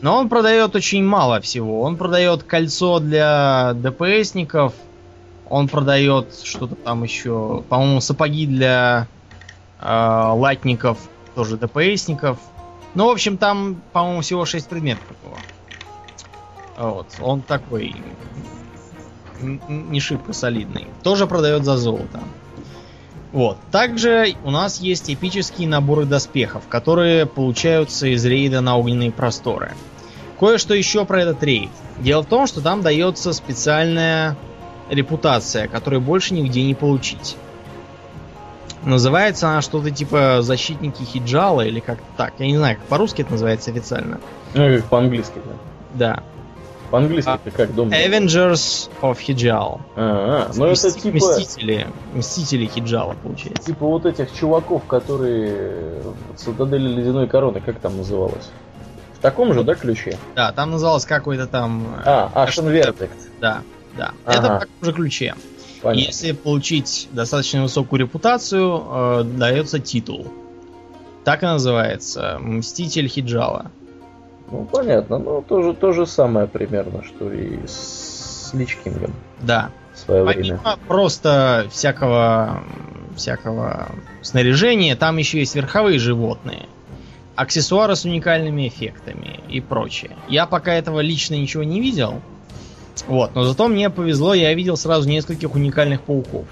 Но 0.01 0.17
он 0.17 0.29
продает 0.29 0.75
очень 0.75 1.05
мало 1.05 1.41
всего. 1.41 1.83
Он 1.83 1.97
продает 1.97 2.43
кольцо 2.43 2.99
для 2.99 3.73
ДПСников. 3.75 4.73
Он 5.49 5.69
продает 5.69 6.35
что-то 6.43 6.75
там 6.75 7.05
еще. 7.05 7.63
По-моему, 7.69 8.01
сапоги 8.01 8.47
для 8.47 9.07
э, 9.81 10.33
латников, 10.35 10.99
тоже 11.37 11.57
ДПСников. 11.57 12.39
Ну, 12.95 13.07
в 13.07 13.11
общем, 13.11 13.37
там, 13.37 13.81
по-моему, 13.93 14.23
всего 14.23 14.45
6 14.45 14.69
предметов 14.69 15.05
такого. 15.07 15.39
Вот. 16.83 17.07
Он 17.21 17.43
такой 17.43 17.95
не 19.41 20.01
шибко 20.01 20.33
солидный. 20.33 20.89
Тоже 21.05 21.29
продает 21.29 21.65
за 21.65 21.77
золото. 21.77 22.21
Вот. 23.31 23.57
Также 23.71 24.35
у 24.45 24.51
нас 24.51 24.81
есть 24.81 25.09
эпические 25.09 25.69
наборы 25.69 26.05
доспехов, 26.07 26.65
которые 26.69 27.27
получаются 27.27 28.09
из 28.09 28.25
рейда 28.25 28.61
на 28.61 28.77
огненные 28.77 29.13
просторы. 29.13 29.73
Кое-что 30.41 30.75
еще 30.75 31.05
про 31.05 31.23
этот 31.23 31.43
рейд. 31.45 31.71
Дело 31.99 32.23
в 32.23 32.27
том, 32.27 32.49
что 32.49 32.61
там 32.61 32.83
дается 32.83 33.33
специальная 33.33 34.37
репутация, 34.91 35.69
которую 35.69 36.01
больше 36.01 36.35
нигде 36.35 36.65
не 36.65 36.75
получить. 36.75 37.37
Называется 38.83 39.49
она 39.49 39.63
что-то 39.63 39.93
типа 39.93 40.39
защитники 40.41 41.05
Хиджала 41.05 41.65
или 41.65 41.79
как-то 41.79 42.05
так. 42.17 42.35
Я 42.39 42.47
не 42.47 42.57
знаю, 42.57 42.77
как 42.77 42.87
по-русски 42.87 43.23
это 43.23 43.33
называется 43.33 43.71
официально. 43.71 44.21
Ну, 44.55 44.77
как 44.77 44.85
по-английски, 44.87 45.41
да. 45.45 45.53
Да. 45.95 46.23
По-английски 46.93 47.31
а, 47.31 47.51
как 47.51 47.75
дом? 47.75 47.89
Avengers 47.89 48.91
of 49.01 49.17
Hijal. 49.27 49.81
А, 49.97 50.51
-а 50.51 50.53
ну 50.55 50.67
это 50.67 50.91
типа... 50.91 51.17
Мстители. 51.17 51.87
Мстители 52.13 52.67
Хиджала, 52.67 53.15
получается. 53.15 53.65
Типа 53.65 53.87
вот 53.87 54.05
этих 54.05 54.31
чуваков, 54.35 54.85
которые 54.85 56.03
в 56.35 56.37
Цитадели 56.37 56.89
Ледяной 56.89 57.29
Короны, 57.29 57.63
как 57.63 57.79
там 57.79 57.97
называлось? 57.97 58.51
В 59.15 59.21
таком 59.21 59.55
же, 59.55 59.65
да, 59.65 59.75
ключе? 59.75 60.19
Да, 60.37 60.53
там 60.53 60.71
называлось 60.71 61.07
какой-то 61.07 61.47
там... 61.47 61.87
А, 62.05 62.31
Ashen 62.47 62.71
Vertex. 62.71 63.09
Да, 63.41 63.63
да. 63.97 64.11
Ага. 64.27 64.39
Это 64.39 64.43
в 64.43 64.61
таком 64.61 64.77
же 64.83 64.93
ключе. 64.93 65.35
Понятно. 65.81 66.07
Если 66.07 66.33
получить 66.33 67.09
достаточно 67.13 67.63
высокую 67.63 68.01
репутацию, 68.01 68.85
э, 68.91 69.25
дается 69.25 69.79
титул. 69.79 70.31
Так 71.25 71.43
и 71.43 71.47
называется. 71.47 72.39
Мститель 72.39 73.09
Хиджала. 73.09 73.71
Ну, 74.53 74.69
понятно. 74.71 75.19
Ну, 75.19 75.43
тоже 75.43 75.73
то 75.73 75.93
же 75.93 76.07
самое 76.07 76.47
примерно, 76.47 77.03
что 77.03 77.33
и 77.33 77.67
с 77.67 78.51
Личкингом. 78.53 79.15
Да. 79.41 79.71
В 79.95 79.99
свое 79.99 80.25
Помимо 80.27 80.43
время. 80.59 80.79
просто 80.87 81.67
всякого, 81.71 82.63
всякого 83.17 83.89
снаряжения, 84.21 84.95
там 84.95 85.17
еще 85.17 85.39
есть 85.39 85.55
верховые 85.55 85.99
животные. 85.99 86.67
Аксессуары 87.35 87.97
с 87.97 88.05
уникальными 88.05 88.69
эффектами 88.69 89.41
и 89.49 89.61
прочее. 89.63 90.17
Я 90.29 90.45
пока 90.45 90.75
этого 90.75 91.01
лично 91.01 91.35
ничего 91.35 91.63
не 91.63 91.81
видел. 91.81 92.21
Вот, 93.07 93.35
но 93.35 93.45
зато 93.45 93.69
мне 93.69 93.89
повезло, 93.89 94.35
я 94.35 94.53
видел 94.53 94.77
сразу 94.77 95.09
нескольких 95.09 95.55
уникальных 95.55 96.03
пауков. 96.03 96.45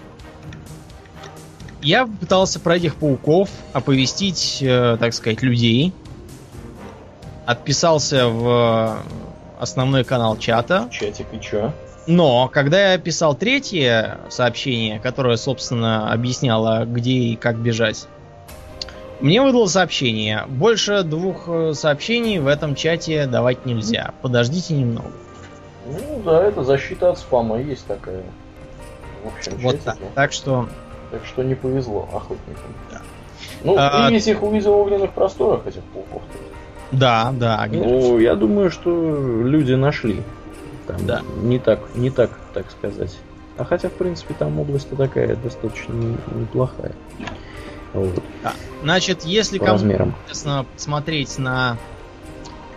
Я 1.82 2.06
пытался 2.06 2.60
про 2.60 2.76
этих 2.76 2.94
пауков 2.96 3.50
оповестить, 3.74 4.58
э, 4.62 4.96
так 4.98 5.12
сказать, 5.12 5.42
людей, 5.42 5.92
отписался 7.50 8.28
в 8.28 8.98
основной 9.58 10.04
канал 10.04 10.36
чата. 10.38 10.88
Чатик 10.90 11.26
и 11.32 11.40
чё? 11.40 11.72
Но, 12.06 12.48
когда 12.48 12.92
я 12.92 12.98
писал 12.98 13.34
третье 13.34 14.18
сообщение, 14.30 14.98
которое, 15.00 15.36
собственно, 15.36 16.12
объясняло, 16.12 16.84
где 16.86 17.12
и 17.12 17.36
как 17.36 17.56
бежать, 17.56 18.06
мне 19.20 19.42
выдало 19.42 19.66
сообщение. 19.66 20.44
Больше 20.48 21.02
двух 21.02 21.44
э, 21.46 21.74
сообщений 21.74 22.38
в 22.38 22.46
этом 22.46 22.74
чате 22.74 23.26
давать 23.26 23.66
нельзя. 23.66 24.14
Подождите 24.22 24.74
немного. 24.74 25.10
Ну 25.86 26.22
да, 26.24 26.42
это 26.42 26.64
защита 26.64 27.10
от 27.10 27.18
спама 27.18 27.60
есть 27.60 27.86
такая. 27.86 28.22
В 29.22 29.36
общем, 29.36 29.52
вот 29.58 29.72
чатике. 29.72 29.84
так. 29.84 29.98
Так 30.14 30.32
что... 30.32 30.68
Так 31.10 31.26
что 31.26 31.42
не 31.42 31.54
повезло 31.54 32.08
охотникам. 32.12 32.74
Да. 32.90 33.00
Ну, 33.62 33.74
а... 33.76 34.08
ты 34.08 34.16
их 34.16 34.42
увидел 34.42 34.72
в 34.72 34.78
огненных 34.78 35.12
просторах, 35.12 35.66
этих 35.66 35.82
пауков. 35.82 36.22
-то. 36.22 36.49
Да, 36.92 37.32
да. 37.32 37.66
Ну, 37.70 38.18
я 38.18 38.34
думаю, 38.34 38.70
что 38.70 39.42
люди 39.42 39.72
нашли. 39.72 40.22
Там 40.86 41.06
да. 41.06 41.22
Не 41.42 41.58
так, 41.58 41.80
не 41.94 42.10
так, 42.10 42.30
так 42.52 42.70
сказать. 42.70 43.16
А 43.56 43.64
хотя, 43.64 43.88
в 43.88 43.92
принципе, 43.92 44.34
там 44.34 44.58
область 44.58 44.88
такая 44.90 45.36
достаточно 45.36 45.92
неплохая. 46.34 46.92
Вот. 47.92 48.22
Да. 48.42 48.52
Значит, 48.82 49.24
если 49.24 49.58
кому 49.58 49.78
интересно 49.78 50.64
смотреть 50.76 51.38
на 51.38 51.76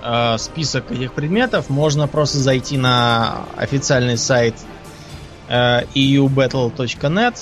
э, 0.04 0.38
список 0.38 0.92
этих 0.92 1.14
предметов, 1.14 1.70
можно 1.70 2.08
просто 2.08 2.40
зайти 2.40 2.78
на 2.78 3.46
официальный 3.56 4.18
сайт 4.18 4.56
э, 5.48 5.84
eubattle.net 5.96 7.36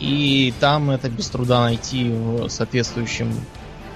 и 0.00 0.54
там 0.60 0.90
это 0.90 1.10
без 1.10 1.28
труда 1.28 1.60
найти 1.62 2.10
в 2.10 2.48
соответствующем... 2.48 3.34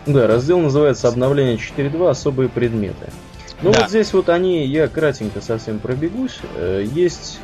Да, 0.07 0.27
раздел 0.27 0.61
называется 0.61 1.09
«Обновление 1.09 1.57
4.2. 1.57 2.11
Особые 2.11 2.49
предметы». 2.49 3.11
Ну 3.63 3.73
да. 3.73 3.81
вот 3.81 3.89
здесь 3.89 4.13
вот 4.13 4.29
они, 4.29 4.67
я 4.67 4.89
кратенько 4.89 5.41
совсем 5.41 5.79
пробегусь. 5.79 6.39
Э, 6.57 6.85
есть 6.85 7.41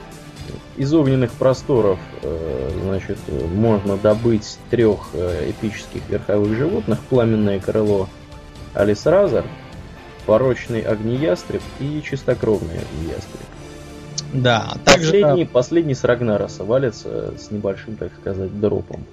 из 0.76 0.92
огненных 0.92 1.32
просторов, 1.32 1.98
э, 2.22 2.70
значит, 2.82 3.18
можно 3.54 3.96
добыть 3.96 4.58
трех 4.70 5.08
э, 5.14 5.50
эпических 5.50 6.02
верховых 6.08 6.56
животных. 6.56 6.98
Пламенное 7.08 7.60
крыло 7.60 8.08
Алисразар, 8.74 9.44
порочный 10.26 10.80
огнеястреб 10.82 11.62
и 11.80 12.02
чистокровный 12.02 12.80
огнеястреб. 12.80 13.46
Да, 14.32 14.74
также... 14.84 15.12
Последний, 15.12 15.44
последний 15.44 15.94
с 15.94 16.04
Рагнароса 16.04 16.64
валится 16.64 17.34
с 17.38 17.50
небольшим, 17.50 17.96
так 17.96 18.12
сказать, 18.20 18.60
дропом. 18.60 19.04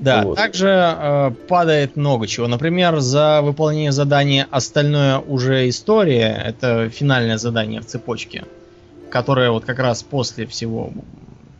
Да, 0.00 0.22
вот. 0.22 0.36
также 0.36 0.68
э, 0.68 1.30
падает 1.46 1.96
много 1.96 2.26
чего. 2.26 2.46
Например, 2.48 3.00
за 3.00 3.42
выполнение 3.42 3.92
задания 3.92 4.48
остальное 4.50 5.18
уже 5.18 5.68
история. 5.68 6.42
Это 6.44 6.88
финальное 6.88 7.36
задание 7.36 7.82
в 7.82 7.86
цепочке, 7.86 8.44
которое 9.10 9.50
вот 9.50 9.66
как 9.66 9.78
раз 9.78 10.02
после 10.02 10.46
всего, 10.46 10.90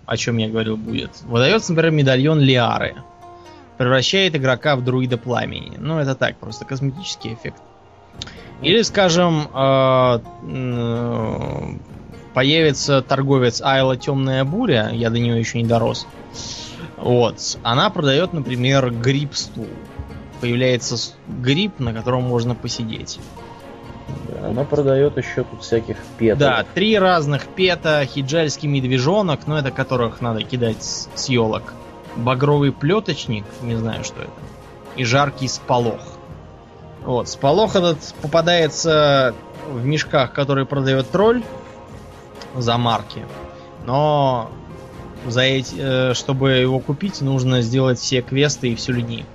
о 0.07 0.17
чем 0.17 0.39
я 0.39 0.49
говорил, 0.49 0.79
будет. 0.79 1.11
Выдается, 1.23 1.73
например, 1.73 1.93
медальон 1.93 2.41
Лиары. 2.41 2.97
Превращает 3.77 4.35
игрока 4.35 4.77
в 4.77 4.85
друида 4.85 5.19
пламени. 5.19 5.77
Ну, 5.79 5.99
это 5.99 6.15
так, 6.15 6.37
просто 6.37 6.65
косметический 6.65 7.35
эффект. 7.35 7.61
Или, 8.63 8.81
скажем, 8.83 9.49
э, 9.55 10.21
э, 10.51 11.75
появится 12.33 13.03
торговец 13.03 13.61
Айла 13.61 13.97
Темная 13.97 14.45
Буря, 14.45 14.91
я 14.93 15.11
до 15.11 15.19
нее 15.19 15.39
еще 15.39 15.61
не 15.61 15.69
дорос. 15.69 16.07
Вот. 17.01 17.59
Она 17.63 17.91
продает, 17.91 18.33
например, 18.33 18.91
гриб-стул. 18.91 19.69
Появляется 20.41 20.97
гриб, 21.27 21.79
на 21.79 21.93
котором 21.93 22.23
можно 22.23 22.55
посидеть. 22.55 23.19
Она 24.43 24.65
продает 24.65 25.17
еще 25.17 25.45
тут 25.45 25.63
всяких 25.63 25.97
петов. 26.19 26.39
Да, 26.39 26.65
три 26.75 26.99
разных 26.99 27.47
пета, 27.47 28.05
хиджальский 28.07 28.69
медвежонок, 28.69 29.47
ну 29.47 29.57
это 29.57 29.71
которых 29.71 30.21
надо 30.21 30.43
кидать 30.43 30.83
с, 30.83 31.09
с 31.15 31.29
елок. 31.29 31.75
Багровый 32.17 32.73
плеточник, 32.73 33.45
не 33.63 33.77
знаю 33.77 34.03
что 34.05 34.23
это. 34.23 34.31
И 34.97 35.05
жаркий 35.05 35.49
сполох. 35.49 36.01
Вот, 37.03 37.29
сполох 37.29 37.77
этот 37.77 37.99
попадается 38.21 39.35
в 39.69 39.85
мешках, 39.85 40.33
которые 40.33 40.67
продает 40.67 41.11
тролль 41.11 41.43
за 42.57 42.77
марки. 42.77 43.25
Но 43.87 44.51
за 45.27 45.43
эти, 45.43 45.75
э, 45.79 46.15
чтобы 46.15 46.53
его 46.53 46.79
купить, 46.81 47.21
нужно 47.21 47.63
сделать 47.63 47.99
все 47.99 48.23
квесты 48.23 48.73
и 48.73 48.75
всю 48.75 48.93
линейку. 48.93 49.29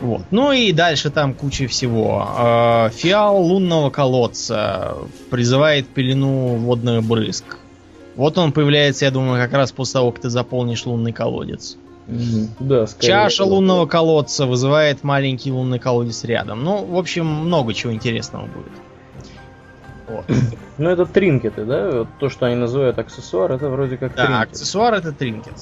Вот. 0.00 0.22
Ну 0.30 0.50
и 0.50 0.72
дальше 0.72 1.10
там 1.10 1.32
куча 1.32 1.68
всего. 1.68 2.28
Э, 2.36 2.90
фиал 2.92 3.40
лунного 3.40 3.90
колодца 3.90 4.96
призывает 5.30 5.86
пелену 5.86 6.56
водных 6.56 7.04
брызг. 7.04 7.44
Вот 8.16 8.36
он 8.36 8.52
появляется, 8.52 9.04
я 9.04 9.10
думаю, 9.10 9.42
как 9.42 9.52
раз 9.52 9.72
после 9.72 9.94
того, 9.94 10.10
как 10.10 10.22
ты 10.22 10.30
заполнишь 10.30 10.84
лунный 10.86 11.12
колодец. 11.12 11.76
Да, 12.58 12.86
Чаша 12.98 13.44
лунного 13.44 13.86
колодца 13.86 14.46
вызывает 14.46 15.04
маленький 15.04 15.52
лунный 15.52 15.78
колодец 15.78 16.24
рядом. 16.24 16.64
Ну, 16.64 16.84
в 16.84 16.98
общем, 16.98 17.26
много 17.26 17.72
чего 17.72 17.92
интересного 17.92 18.46
будет. 18.46 18.72
Вот. 20.08 20.24
Ну, 20.78 20.88
это 20.88 21.04
тринкеты, 21.04 21.64
да? 21.64 21.90
Вот 21.90 22.08
то, 22.18 22.28
что 22.30 22.46
они 22.46 22.56
называют 22.56 22.98
аксессуар, 22.98 23.52
это 23.52 23.68
вроде 23.68 23.98
как 23.98 24.14
Да, 24.14 24.26
тринкет. 24.26 24.52
аксессуар 24.54 24.94
это 24.94 25.12
тринкет. 25.12 25.52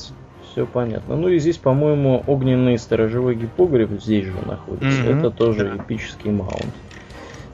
Все 0.50 0.66
понятно. 0.66 1.16
Ну 1.16 1.28
и 1.28 1.38
здесь, 1.38 1.58
по-моему, 1.58 2.22
огненный 2.26 2.78
сторожевой 2.78 3.34
гипогреб 3.34 3.90
здесь 4.00 4.26
же 4.26 4.34
находится. 4.46 5.02
Mm-hmm. 5.02 5.18
Это 5.18 5.30
тоже 5.30 5.64
да. 5.64 5.82
эпический 5.82 6.30
маунт. 6.30 6.72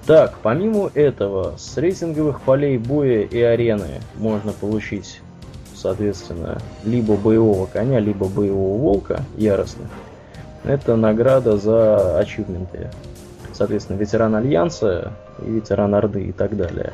Так, 0.06 0.38
помимо 0.42 0.90
этого, 0.94 1.54
с 1.56 1.76
рейтинговых 1.76 2.40
полей 2.42 2.78
боя 2.78 3.22
и 3.22 3.40
арены 3.40 4.00
можно 4.14 4.52
получить, 4.52 5.20
соответственно, 5.74 6.58
либо 6.84 7.16
боевого 7.16 7.66
коня, 7.66 7.98
либо 7.98 8.28
боевого 8.28 8.78
волка 8.78 9.22
яростных. 9.36 9.88
Это 10.62 10.94
награда 10.96 11.56
за 11.58 12.18
ачивменты. 12.18 12.90
Соответственно, 13.52 13.96
ветеран 13.96 14.36
Альянса 14.36 15.12
и 15.42 15.50
ветеран 15.50 15.94
Орды 15.94 16.24
и 16.24 16.32
так 16.32 16.56
далее. 16.56 16.92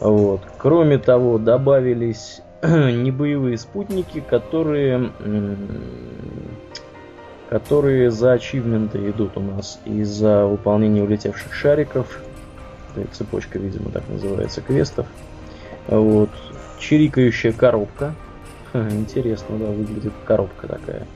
Вот. 0.00 0.40
Кроме 0.58 0.98
того, 0.98 1.38
добавились 1.38 2.40
небоевые 2.62 3.58
спутники, 3.58 4.20
которые, 4.20 5.10
которые 7.48 8.10
за 8.10 8.32
ачивменты 8.32 9.10
идут 9.10 9.36
у 9.36 9.40
нас 9.40 9.80
и 9.84 10.02
за 10.02 10.46
выполнение 10.46 11.02
улетевших 11.02 11.54
шариков. 11.54 12.20
Цепочка, 13.12 13.58
видимо, 13.58 13.90
так 13.90 14.04
называется, 14.08 14.62
квестов. 14.62 15.06
Вот. 15.86 16.30
Чирикающая 16.78 17.52
коробка. 17.52 18.14
Интересно, 18.74 19.58
да, 19.58 19.66
выглядит 19.66 20.12
коробка 20.24 20.66
такая. 20.66 21.06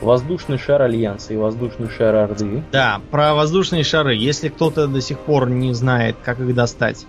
Воздушный 0.00 0.58
шар 0.58 0.82
Альянса 0.82 1.34
и 1.34 1.36
воздушный 1.36 1.90
шар 1.90 2.14
Орды. 2.14 2.62
Да, 2.72 3.00
про 3.10 3.34
воздушные 3.34 3.84
шары. 3.84 4.14
Если 4.14 4.48
кто-то 4.48 4.86
до 4.86 5.00
сих 5.00 5.18
пор 5.18 5.50
не 5.50 5.74
знает, 5.74 6.16
как 6.24 6.40
их 6.40 6.54
достать, 6.54 7.06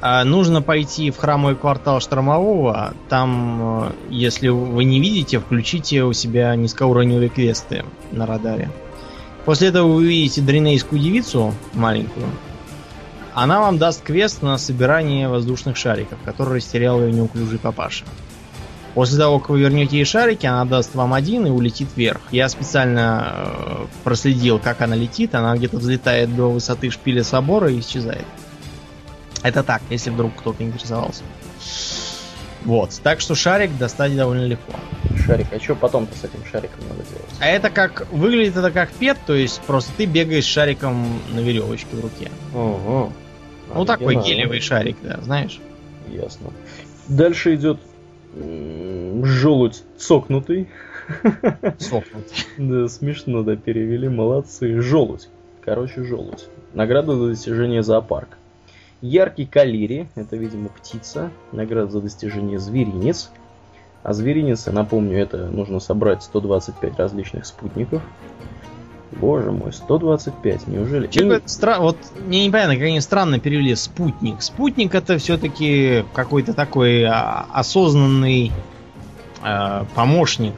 а, 0.00 0.24
нужно 0.24 0.62
пойти 0.62 1.10
в 1.10 1.18
храмовый 1.18 1.56
квартал 1.56 2.00
Штормового. 2.00 2.94
Там, 3.08 3.84
э, 3.84 3.92
если 4.08 4.48
вы 4.48 4.84
не 4.84 4.98
видите, 4.98 5.38
включите 5.38 6.04
у 6.04 6.12
себя 6.12 6.54
низкоуровневые 6.56 7.28
квесты 7.28 7.84
на 8.10 8.26
радаре. 8.26 8.70
После 9.44 9.68
этого 9.68 9.88
вы 9.88 9.96
увидите 9.96 10.40
дренейскую 10.40 11.00
девицу 11.00 11.54
маленькую. 11.74 12.26
Она 13.34 13.60
вам 13.60 13.78
даст 13.78 14.02
квест 14.02 14.42
на 14.42 14.58
собирание 14.58 15.28
воздушных 15.28 15.76
шариков, 15.76 16.18
который 16.24 16.56
растерял 16.56 17.00
ее 17.00 17.12
неуклюжий 17.12 17.58
папаша. 17.58 18.04
После 18.94 19.18
того, 19.18 19.38
как 19.38 19.50
вы 19.50 19.60
вернете 19.60 19.96
ей 19.96 20.04
шарики, 20.04 20.46
она 20.46 20.64
даст 20.64 20.94
вам 20.94 21.14
один 21.14 21.46
и 21.46 21.50
улетит 21.50 21.88
вверх. 21.94 22.20
Я 22.32 22.48
специально 22.48 23.32
э, 23.34 23.86
проследил, 24.02 24.58
как 24.58 24.80
она 24.80 24.96
летит. 24.96 25.34
Она 25.34 25.56
где-то 25.56 25.76
взлетает 25.76 26.34
до 26.34 26.50
высоты 26.50 26.90
шпиля 26.90 27.22
собора 27.22 27.70
и 27.70 27.80
исчезает. 27.80 28.24
Это 29.42 29.62
так, 29.62 29.82
если 29.90 30.10
вдруг 30.10 30.34
кто-то 30.36 30.62
интересовался. 30.62 31.22
Вот, 32.64 33.00
так 33.02 33.20
что 33.20 33.34
шарик 33.34 33.76
достать 33.78 34.14
довольно 34.14 34.44
легко. 34.44 34.72
Шарик, 35.24 35.46
а 35.52 35.60
что 35.60 35.74
потом-то 35.74 36.14
с 36.14 36.24
этим 36.24 36.44
шариком 36.50 36.80
надо 36.88 37.08
делать? 37.08 37.30
А 37.38 37.46
это 37.46 37.70
как, 37.70 38.06
выглядит 38.10 38.56
это 38.56 38.70
как 38.70 38.90
пет, 38.90 39.16
то 39.26 39.34
есть 39.34 39.60
просто 39.62 39.90
ты 39.96 40.04
бегаешь 40.04 40.44
шариком 40.44 41.20
на 41.32 41.40
веревочке 41.40 41.96
в 41.96 42.00
руке. 42.00 42.30
Ого. 42.54 43.12
Ну 43.74 43.84
такой 43.86 44.16
гелевый 44.16 44.60
шарик, 44.60 44.96
да, 45.02 45.20
знаешь? 45.22 45.58
Ясно. 46.08 46.50
Дальше 47.08 47.54
идет 47.54 47.78
желудь 48.34 49.82
цокнутый. 49.96 50.68
Цокнутый. 51.78 52.36
Да, 52.58 52.88
смешно, 52.88 53.42
да, 53.42 53.56
перевели, 53.56 54.08
молодцы. 54.08 54.80
Желудь. 54.80 55.28
Короче, 55.62 56.04
желудь. 56.04 56.46
Награда 56.74 57.16
за 57.16 57.28
достижение 57.28 57.82
зоопарка. 57.82 58.36
Яркий 59.02 59.46
калири, 59.46 60.08
это, 60.14 60.36
видимо, 60.36 60.68
птица. 60.68 61.30
Награда 61.52 61.90
за 61.90 62.00
достижение 62.00 62.58
зверинец. 62.58 63.30
А 64.02 64.12
зверинец, 64.12 64.66
напомню, 64.66 65.18
это 65.18 65.46
нужно 65.48 65.80
собрать 65.80 66.22
125 66.22 66.96
различных 66.98 67.46
спутников. 67.46 68.02
Боже 69.12 69.50
мой, 69.50 69.72
125, 69.72 70.68
неужели? 70.68 71.06
Че 71.08 71.36
И... 71.36 71.40
стра... 71.46 71.80
Вот 71.80 71.96
мне 72.26 72.46
непонятно, 72.46 72.74
как 72.74 72.84
они 72.84 73.00
странно 73.00 73.40
перевели 73.40 73.74
спутник. 73.74 74.40
Спутник 74.40 74.94
это 74.94 75.18
все-таки 75.18 76.04
какой-то 76.12 76.54
такой 76.54 77.04
а, 77.04 77.46
осознанный 77.52 78.52
э, 79.42 79.84
помощник, 79.94 80.54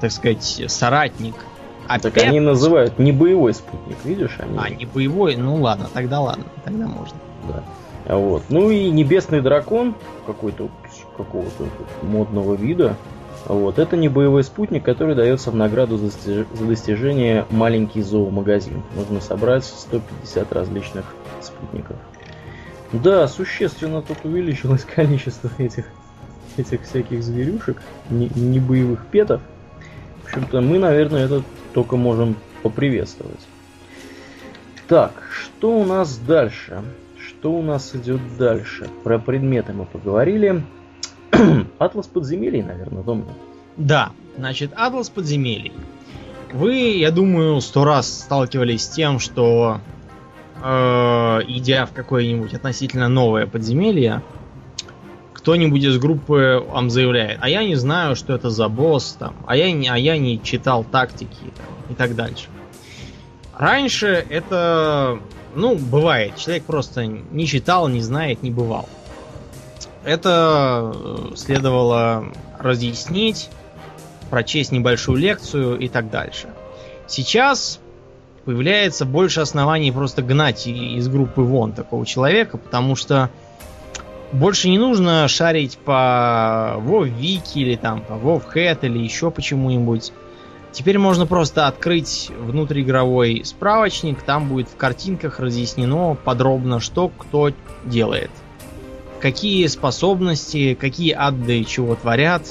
так 0.00 0.12
сказать, 0.12 0.62
соратник. 0.68 1.34
А 1.88 1.98
так 1.98 2.14
пят... 2.14 2.24
они 2.24 2.38
называют 2.38 3.00
не 3.00 3.10
боевой 3.10 3.52
спутник, 3.52 3.96
видишь? 4.04 4.36
Они... 4.38 4.56
А, 4.56 4.70
не 4.70 4.86
боевой, 4.86 5.34
ну 5.34 5.56
ладно, 5.56 5.88
тогда 5.92 6.20
ладно, 6.20 6.44
тогда 6.64 6.86
можно. 6.86 7.18
Да. 7.48 7.64
Вот. 8.14 8.44
Ну 8.48 8.70
и 8.70 8.90
небесный 8.90 9.40
дракон 9.40 9.94
какой-то 10.24 10.68
какого-то 11.16 11.64
модного 12.02 12.54
вида. 12.54 12.96
Вот. 13.50 13.80
Это 13.80 13.96
не 13.96 14.08
боевой 14.08 14.44
спутник, 14.44 14.84
который 14.84 15.16
дается 15.16 15.50
в 15.50 15.56
награду 15.56 15.96
за, 15.96 16.08
за 16.08 16.64
достижение 16.64 17.46
маленький 17.50 18.00
зоомагазин. 18.00 18.84
Нужно 18.94 19.20
собрать 19.20 19.64
150 19.64 20.52
различных 20.52 21.04
спутников. 21.40 21.96
Да, 22.92 23.26
существенно 23.26 24.02
тут 24.02 24.18
увеличилось 24.22 24.84
количество 24.94 25.50
этих 25.58 25.86
этих 26.56 26.82
всяких 26.82 27.24
зверюшек, 27.24 27.78
не, 28.08 28.28
не 28.36 28.60
боевых 28.60 29.04
петов. 29.06 29.40
В 30.22 30.26
общем-то, 30.26 30.60
мы, 30.60 30.78
наверное, 30.78 31.24
это 31.24 31.42
только 31.72 31.96
можем 31.96 32.36
поприветствовать. 32.62 33.48
Так, 34.86 35.12
что 35.32 35.76
у 35.76 35.84
нас 35.84 36.18
дальше? 36.18 36.82
Что 37.18 37.50
у 37.52 37.62
нас 37.62 37.96
идет 37.96 38.20
дальше? 38.38 38.88
Про 39.02 39.18
предметы 39.18 39.72
мы 39.72 39.86
поговорили. 39.86 40.62
Атлас 41.78 42.06
подземелий, 42.06 42.62
наверное, 42.62 43.02
Домнин. 43.02 43.26
Да, 43.76 44.12
значит, 44.36 44.72
Атлас 44.76 45.10
подземелий. 45.10 45.72
Вы, 46.52 46.74
я 46.98 47.10
думаю, 47.10 47.60
сто 47.60 47.84
раз 47.84 48.08
сталкивались 48.08 48.84
с 48.84 48.88
тем, 48.88 49.20
что 49.20 49.80
э, 50.62 51.40
идя 51.46 51.86
в 51.86 51.92
какое-нибудь 51.92 52.54
относительно 52.54 53.08
новое 53.08 53.46
подземелье, 53.46 54.22
кто-нибудь 55.32 55.82
из 55.82 55.98
группы 55.98 56.62
вам 56.68 56.90
заявляет, 56.90 57.38
а 57.40 57.48
я 57.48 57.64
не 57.64 57.76
знаю, 57.76 58.14
что 58.14 58.34
это 58.34 58.50
за 58.50 58.68
босс, 58.68 59.16
там, 59.18 59.34
а 59.46 59.56
я 59.56 59.72
не, 59.72 59.88
а 59.88 59.96
я 59.96 60.18
не 60.18 60.42
читал 60.42 60.84
тактики 60.84 61.30
там, 61.56 61.66
и 61.88 61.94
так 61.94 62.14
дальше. 62.14 62.48
Раньше 63.56 64.24
это, 64.28 65.18
ну, 65.54 65.76
бывает, 65.76 66.36
человек 66.36 66.64
просто 66.64 67.06
не 67.06 67.46
читал, 67.46 67.88
не 67.88 68.00
знает, 68.00 68.42
не 68.42 68.50
бывал. 68.50 68.88
Это 70.04 70.92
э, 70.94 71.34
следовало 71.36 72.32
разъяснить, 72.58 73.50
прочесть 74.30 74.72
небольшую 74.72 75.18
лекцию 75.18 75.78
и 75.78 75.88
так 75.88 76.10
дальше. 76.10 76.48
Сейчас 77.06 77.80
появляется 78.44 79.04
больше 79.04 79.40
оснований 79.40 79.92
просто 79.92 80.22
гнать 80.22 80.66
из 80.66 81.08
группы 81.08 81.42
вон 81.42 81.72
такого 81.72 82.06
человека, 82.06 82.56
потому 82.56 82.96
что 82.96 83.30
больше 84.32 84.68
не 84.68 84.78
нужно 84.78 85.26
шарить 85.28 85.76
по 85.78 86.76
WoW 86.78 87.42
или 87.54 87.76
там 87.76 88.02
по 88.02 88.14
WoW 88.14 88.78
или 88.82 88.98
еще 88.98 89.30
почему-нибудь. 89.30 90.12
Теперь 90.72 90.98
можно 90.98 91.26
просто 91.26 91.66
открыть 91.66 92.30
внутриигровой 92.38 93.42
справочник, 93.44 94.22
там 94.22 94.48
будет 94.48 94.68
в 94.68 94.76
картинках 94.76 95.40
разъяснено 95.40 96.16
подробно, 96.24 96.78
что 96.78 97.08
кто 97.08 97.50
делает. 97.84 98.30
Какие 99.20 99.66
способности, 99.66 100.74
какие 100.74 101.12
адды 101.12 101.64
чего 101.64 101.94
творят. 101.94 102.42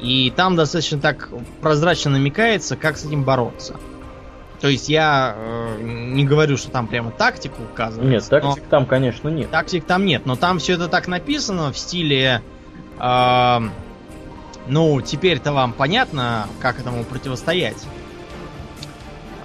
И 0.00 0.32
там 0.34 0.56
достаточно 0.56 0.98
так 0.98 1.30
прозрачно 1.60 2.10
намекается, 2.10 2.76
как 2.76 2.96
с 2.96 3.04
этим 3.04 3.22
бороться. 3.22 3.76
То 4.60 4.68
есть 4.68 4.88
я 4.88 5.34
э, 5.36 5.82
не 5.82 6.24
говорю, 6.24 6.56
что 6.56 6.70
там 6.70 6.86
прямо 6.86 7.10
тактику 7.10 7.62
указывается. 7.62 8.10
Нет, 8.10 8.24
тактик 8.42 8.62
но... 8.64 8.70
там, 8.70 8.86
конечно, 8.86 9.28
нет. 9.28 9.50
Тактик 9.50 9.84
там 9.84 10.04
нет, 10.04 10.26
но 10.26 10.36
там 10.36 10.58
все 10.58 10.74
это 10.74 10.88
так 10.88 11.06
написано 11.06 11.72
в 11.72 11.78
стиле... 11.78 12.42
Э, 12.98 13.60
ну, 14.66 15.00
теперь-то 15.02 15.52
вам 15.52 15.74
понятно, 15.74 16.48
как 16.60 16.80
этому 16.80 17.04
противостоять. 17.04 17.84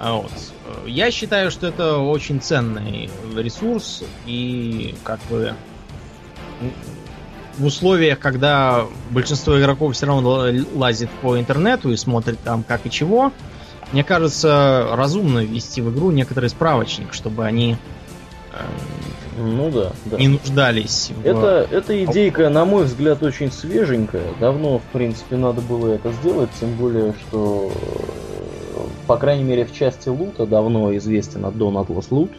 Вот. 0.02 0.32
Я 0.86 1.10
считаю, 1.10 1.50
что 1.50 1.66
это 1.66 1.98
очень 1.98 2.40
ценный 2.40 3.10
ресурс 3.36 4.02
и 4.24 4.94
как 5.04 5.20
бы 5.28 5.54
в 7.58 7.64
условиях, 7.64 8.18
когда 8.18 8.86
большинство 9.10 9.58
игроков 9.60 9.94
все 9.94 10.06
равно 10.06 10.46
лазит 10.74 11.10
по 11.22 11.38
интернету 11.38 11.90
и 11.92 11.96
смотрит 11.96 12.38
там 12.40 12.62
как 12.62 12.86
и 12.86 12.90
чего, 12.90 13.32
мне 13.92 14.04
кажется, 14.04 14.88
разумно 14.92 15.40
ввести 15.40 15.80
в 15.80 15.92
игру 15.92 16.10
некоторый 16.10 16.48
справочник, 16.48 17.12
чтобы 17.12 17.44
они 17.44 17.76
э, 18.52 18.62
ну 19.38 19.70
да, 19.70 19.92
да. 20.04 20.16
не 20.16 20.28
нуждались. 20.28 21.10
В... 21.14 21.26
Это, 21.26 21.66
эта 21.70 22.04
идейка, 22.04 22.48
на 22.48 22.64
мой 22.64 22.84
взгляд, 22.84 23.22
очень 23.22 23.50
свеженькая. 23.50 24.26
Давно, 24.38 24.78
в 24.78 24.84
принципе, 24.92 25.36
надо 25.36 25.60
было 25.60 25.94
это 25.94 26.12
сделать, 26.12 26.50
тем 26.60 26.74
более, 26.74 27.14
что, 27.14 27.72
э, 27.74 28.80
по 29.06 29.16
крайней 29.16 29.44
мере, 29.44 29.64
в 29.64 29.72
части 29.72 30.08
лута 30.08 30.46
давно 30.46 30.96
известен 30.96 31.44
аддон 31.44 31.76
Atlas 31.76 32.10
Loot, 32.10 32.30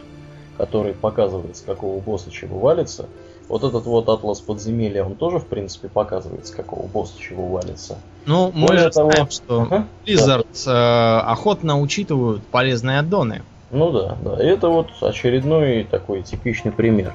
который 0.56 0.94
показывает, 0.94 1.56
с 1.56 1.60
какого 1.60 2.00
босса 2.00 2.30
чего 2.30 2.58
валится. 2.58 3.08
Вот 3.52 3.64
этот 3.64 3.84
вот 3.84 4.08
атлас 4.08 4.40
подземелья, 4.40 5.04
он 5.04 5.14
тоже, 5.14 5.38
в 5.38 5.44
принципе, 5.44 5.86
показывает, 5.88 6.46
с 6.46 6.50
какого 6.50 6.86
босса 6.86 7.18
чего 7.20 7.48
валится. 7.48 7.98
Ну, 8.24 8.50
мы 8.54 8.68
Более 8.68 8.84
же 8.84 8.90
того... 8.92 9.10
знаем, 9.10 9.30
что 9.30 9.60
ага. 9.60 9.86
Blizzard 10.06 10.46
да. 10.64 11.20
э, 11.20 11.30
охотно 11.30 11.78
учитывают 11.78 12.42
полезные 12.44 13.00
аддоны. 13.00 13.42
Ну 13.70 13.90
да, 13.92 14.16
да. 14.24 14.42
И 14.42 14.46
это 14.46 14.70
вот 14.70 14.86
очередной 15.02 15.84
такой 15.84 16.22
типичный 16.22 16.72
пример. 16.72 17.12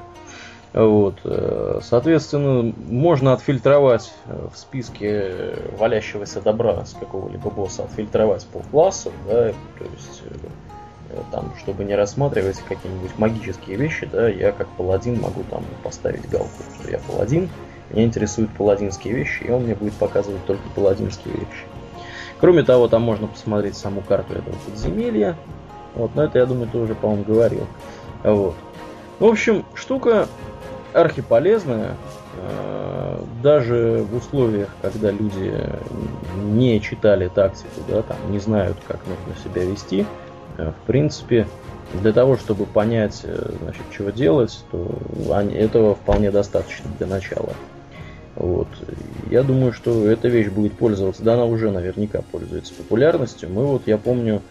Вот. 0.72 1.16
Э, 1.24 1.80
соответственно, 1.82 2.72
можно 2.88 3.32
отфильтровать 3.32 4.12
э, 4.26 4.46
в 4.54 4.56
списке 4.56 5.56
валящегося 5.76 6.40
добра 6.40 6.84
с 6.84 6.92
какого-либо 6.92 7.50
босса, 7.50 7.82
отфильтровать 7.82 8.46
по 8.46 8.60
классу, 8.60 9.10
да, 9.26 9.48
то 9.76 9.84
есть 9.92 10.22
там, 11.30 11.52
чтобы 11.58 11.84
не 11.84 11.94
рассматривать 11.94 12.58
какие-нибудь 12.68 13.18
магические 13.18 13.76
вещи, 13.76 14.08
да, 14.10 14.28
я 14.28 14.52
как 14.52 14.68
паладин 14.68 15.20
могу 15.20 15.42
там 15.50 15.64
поставить 15.82 16.28
галку, 16.28 16.62
что 16.80 16.90
я 16.90 16.98
паладин, 16.98 17.48
меня 17.90 18.04
интересуют 18.04 18.50
паладинские 18.50 19.14
вещи, 19.14 19.44
и 19.44 19.50
он 19.50 19.62
мне 19.62 19.74
будет 19.74 19.94
показывать 19.94 20.44
только 20.46 20.62
паладинские 20.74 21.34
вещи. 21.34 21.64
Кроме 22.40 22.62
того, 22.62 22.88
там 22.88 23.02
можно 23.02 23.26
посмотреть 23.26 23.76
саму 23.76 24.02
карту 24.02 24.34
этого 24.34 24.54
подземелья. 24.66 25.36
Вот, 25.94 26.14
но 26.14 26.24
это, 26.24 26.38
я 26.38 26.46
думаю, 26.46 26.68
ты 26.70 26.78
уже, 26.78 26.94
по-моему, 26.94 27.24
говорил. 27.24 27.66
Вот. 28.22 28.54
В 29.18 29.24
общем, 29.24 29.64
штука 29.74 30.28
архиполезная. 30.92 31.96
Э, 32.40 33.20
даже 33.42 34.06
в 34.08 34.14
условиях, 34.14 34.68
когда 34.82 35.10
люди 35.10 35.52
не 36.44 36.80
читали 36.80 37.28
тактику, 37.28 37.80
да, 37.88 38.02
там 38.02 38.16
не 38.30 38.38
знают, 38.38 38.76
как 38.86 39.00
нужно 39.06 39.42
себя 39.42 39.64
вести, 39.64 40.02
Э, 40.02 40.27
в 40.58 40.86
принципе, 40.86 41.46
для 41.94 42.12
того, 42.12 42.36
чтобы 42.36 42.66
понять, 42.66 43.22
э, 43.24 43.50
значит, 43.62 43.82
чего 43.96 44.10
делать, 44.10 44.64
то 44.70 44.90
этого 45.52 45.94
вполне 45.94 46.30
достаточно 46.30 46.90
для 46.98 47.06
начала. 47.06 47.52
Вот. 48.34 48.68
Я 49.30 49.42
думаю, 49.42 49.72
что 49.72 50.06
эта 50.06 50.28
вещь 50.28 50.48
будет 50.48 50.74
пользоваться, 50.74 51.22
да, 51.22 51.34
она 51.34 51.44
уже 51.44 51.70
наверняка 51.70 52.22
пользуется 52.30 52.74
популярностью. 52.74 53.48
Мы 53.50 53.64
вот, 53.64 53.82
я 53.86 53.98
помню, 53.98 54.42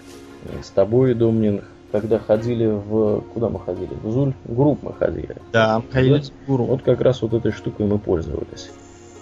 э, 0.45 0.61
с 0.63 0.69
тобой, 0.69 1.13
Домнин, 1.13 1.61
когда 1.91 2.19
ходили 2.19 2.65
в... 2.65 3.21
Куда 3.33 3.49
мы 3.49 3.59
ходили? 3.59 3.91
В 4.03 4.11
Зул'Гуруб 4.12 4.79
мы 4.81 4.93
ходили. 4.93 5.37
Да, 5.53 5.81
ходили 5.91 6.21
в 6.47 6.51
Гуруб. 6.51 6.69
Вот 6.69 6.81
как 6.81 7.01
раз 7.01 7.21
вот 7.21 7.33
этой 7.33 7.51
штукой 7.51 7.85
мы 7.85 7.97
пользовались. 7.97 8.71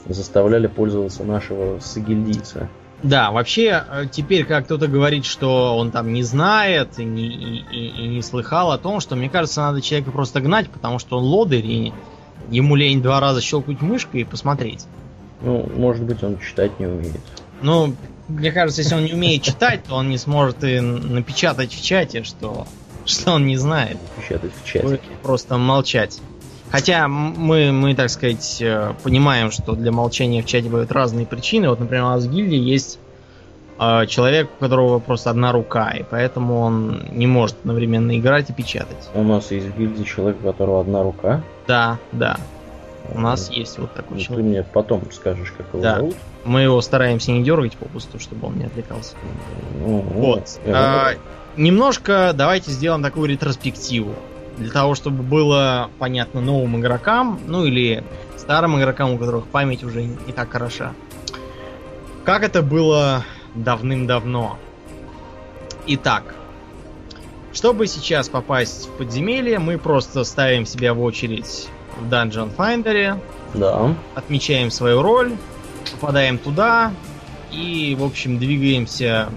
Заставляли 0.07 0.67
пользоваться 0.67 1.23
нашего 1.23 1.79
согильдийца. 1.79 2.69
Да, 3.03 3.31
вообще, 3.31 3.84
э, 3.88 4.05
теперь, 4.12 4.45
как 4.45 4.65
кто-то 4.65 4.88
говорит, 4.88 5.25
что 5.25 5.77
он 5.77 5.91
там 5.91 6.13
не 6.13 6.23
знает 6.23 6.97
и 6.97 7.03
не, 7.03 7.27
и, 7.27 7.65
и, 7.71 7.88
и 8.03 8.08
не 8.08 8.21
слыхал 8.21 8.71
о 8.71 8.77
том, 8.77 8.99
что, 8.99 9.15
мне 9.15 9.29
кажется, 9.29 9.62
надо 9.62 9.81
человека 9.81 10.12
просто 10.12 10.41
гнать, 10.41 10.69
потому 10.69 10.97
что 10.99 11.17
он 11.17 11.25
лодырь, 11.25 11.65
и 11.65 11.93
ему 12.49 12.75
лень 12.75 13.01
два 13.01 13.19
раза 13.19 13.41
щелкнуть 13.41 13.81
мышкой 13.81 14.21
и 14.21 14.23
посмотреть. 14.23 14.86
Ну, 15.41 15.69
может 15.75 16.03
быть, 16.03 16.23
он 16.23 16.39
читать 16.39 16.79
не 16.79 16.88
умеет. 16.88 17.21
Ну, 17.62 17.95
мне 18.27 18.51
кажется, 18.51 18.81
если 18.81 18.95
он 18.95 19.05
не 19.05 19.13
умеет 19.13 19.43
читать, 19.43 19.84
то 19.84 19.95
он 19.95 20.10
не 20.10 20.17
сможет 20.17 20.63
и 20.63 20.79
напечатать 20.79 21.73
в 21.73 21.84
чате, 21.84 22.23
что, 22.23 22.65
что 23.05 23.34
он 23.34 23.45
не 23.45 23.58
знает. 23.58 23.97
Напечатать 24.17 24.51
в 24.63 24.65
чате. 24.65 24.99
Просто 25.21 25.58
молчать. 25.58 26.19
Хотя 26.75 27.07
мы, 27.07 27.71
мы, 27.71 27.95
так 27.95 28.09
сказать, 28.09 28.57
э, 28.59 28.93
понимаем, 29.01 29.49
что 29.49 29.75
для 29.75 29.93
молчания 29.93 30.41
в 30.41 30.45
чате 30.45 30.67
бывают 30.67 30.91
разные 30.91 31.25
причины. 31.25 31.69
Вот, 31.69 31.79
например, 31.79 32.03
у 32.03 32.07
нас 32.07 32.25
в 32.25 32.29
гильдии 32.29 32.57
есть 32.57 32.99
э, 33.79 34.05
человек, 34.07 34.49
у 34.57 34.59
которого 34.59 34.99
просто 34.99 35.29
одна 35.29 35.53
рука, 35.53 35.91
и 35.91 36.03
поэтому 36.03 36.59
он 36.59 37.01
не 37.11 37.27
может 37.27 37.55
одновременно 37.61 38.19
играть 38.19 38.49
и 38.49 38.53
печатать. 38.53 39.09
У 39.13 39.23
нас 39.23 39.51
есть 39.51 39.67
в 39.67 39.77
гильдии 39.77 40.03
человек, 40.03 40.38
у 40.43 40.47
которого 40.47 40.81
одна 40.81 41.01
рука? 41.01 41.41
Да, 41.65 41.97
да. 42.11 42.35
У 43.13 43.21
нас 43.21 43.49
есть 43.51 43.79
вот 43.79 43.93
такой 43.93 44.17
ну, 44.17 44.23
человек. 44.23 44.45
Ты 44.45 44.49
мне 44.49 44.63
потом 44.63 45.09
скажешь, 45.13 45.53
как 45.55 45.67
его 45.71 45.81
да. 45.81 45.95
зовут. 45.95 46.15
Мы 46.43 46.59
его 46.59 46.81
стараемся 46.81 47.31
не 47.31 47.41
дергать 47.41 47.77
попусту, 47.77 48.19
чтобы 48.19 48.47
он 48.47 48.57
не 48.57 48.65
отвлекался. 48.65 49.15
Ну, 49.79 49.99
вот. 50.01 50.59
А, 50.67 51.13
немножко 51.55 52.33
давайте 52.35 52.71
сделаем 52.71 53.01
такую 53.01 53.29
ретроспективу 53.29 54.13
для 54.57 54.71
того, 54.71 54.95
чтобы 54.95 55.23
было 55.23 55.89
понятно 55.99 56.41
новым 56.41 56.79
игрокам, 56.79 57.39
ну 57.47 57.65
или 57.65 58.03
старым 58.37 58.79
игрокам, 58.79 59.13
у 59.13 59.17
которых 59.17 59.45
память 59.47 59.83
уже 59.83 60.03
не 60.03 60.33
так 60.33 60.51
хороша. 60.51 60.93
Как 62.23 62.43
это 62.43 62.61
было 62.61 63.23
давным-давно. 63.53 64.57
Итак, 65.87 66.35
чтобы 67.53 67.87
сейчас 67.87 68.29
попасть 68.29 68.87
в 68.87 68.97
подземелье, 68.97 69.59
мы 69.59 69.77
просто 69.77 70.23
ставим 70.23 70.65
себя 70.65 70.93
в 70.93 71.01
очередь 71.01 71.67
в 71.97 72.11
Dungeon 72.11 72.55
Finder. 72.55 73.19
Да. 73.53 73.95
Отмечаем 74.15 74.71
свою 74.71 75.01
роль, 75.01 75.33
попадаем 75.93 76.37
туда 76.37 76.91
и, 77.51 77.95
в 77.97 78.03
общем, 78.03 78.37
двигаемся 78.37 79.29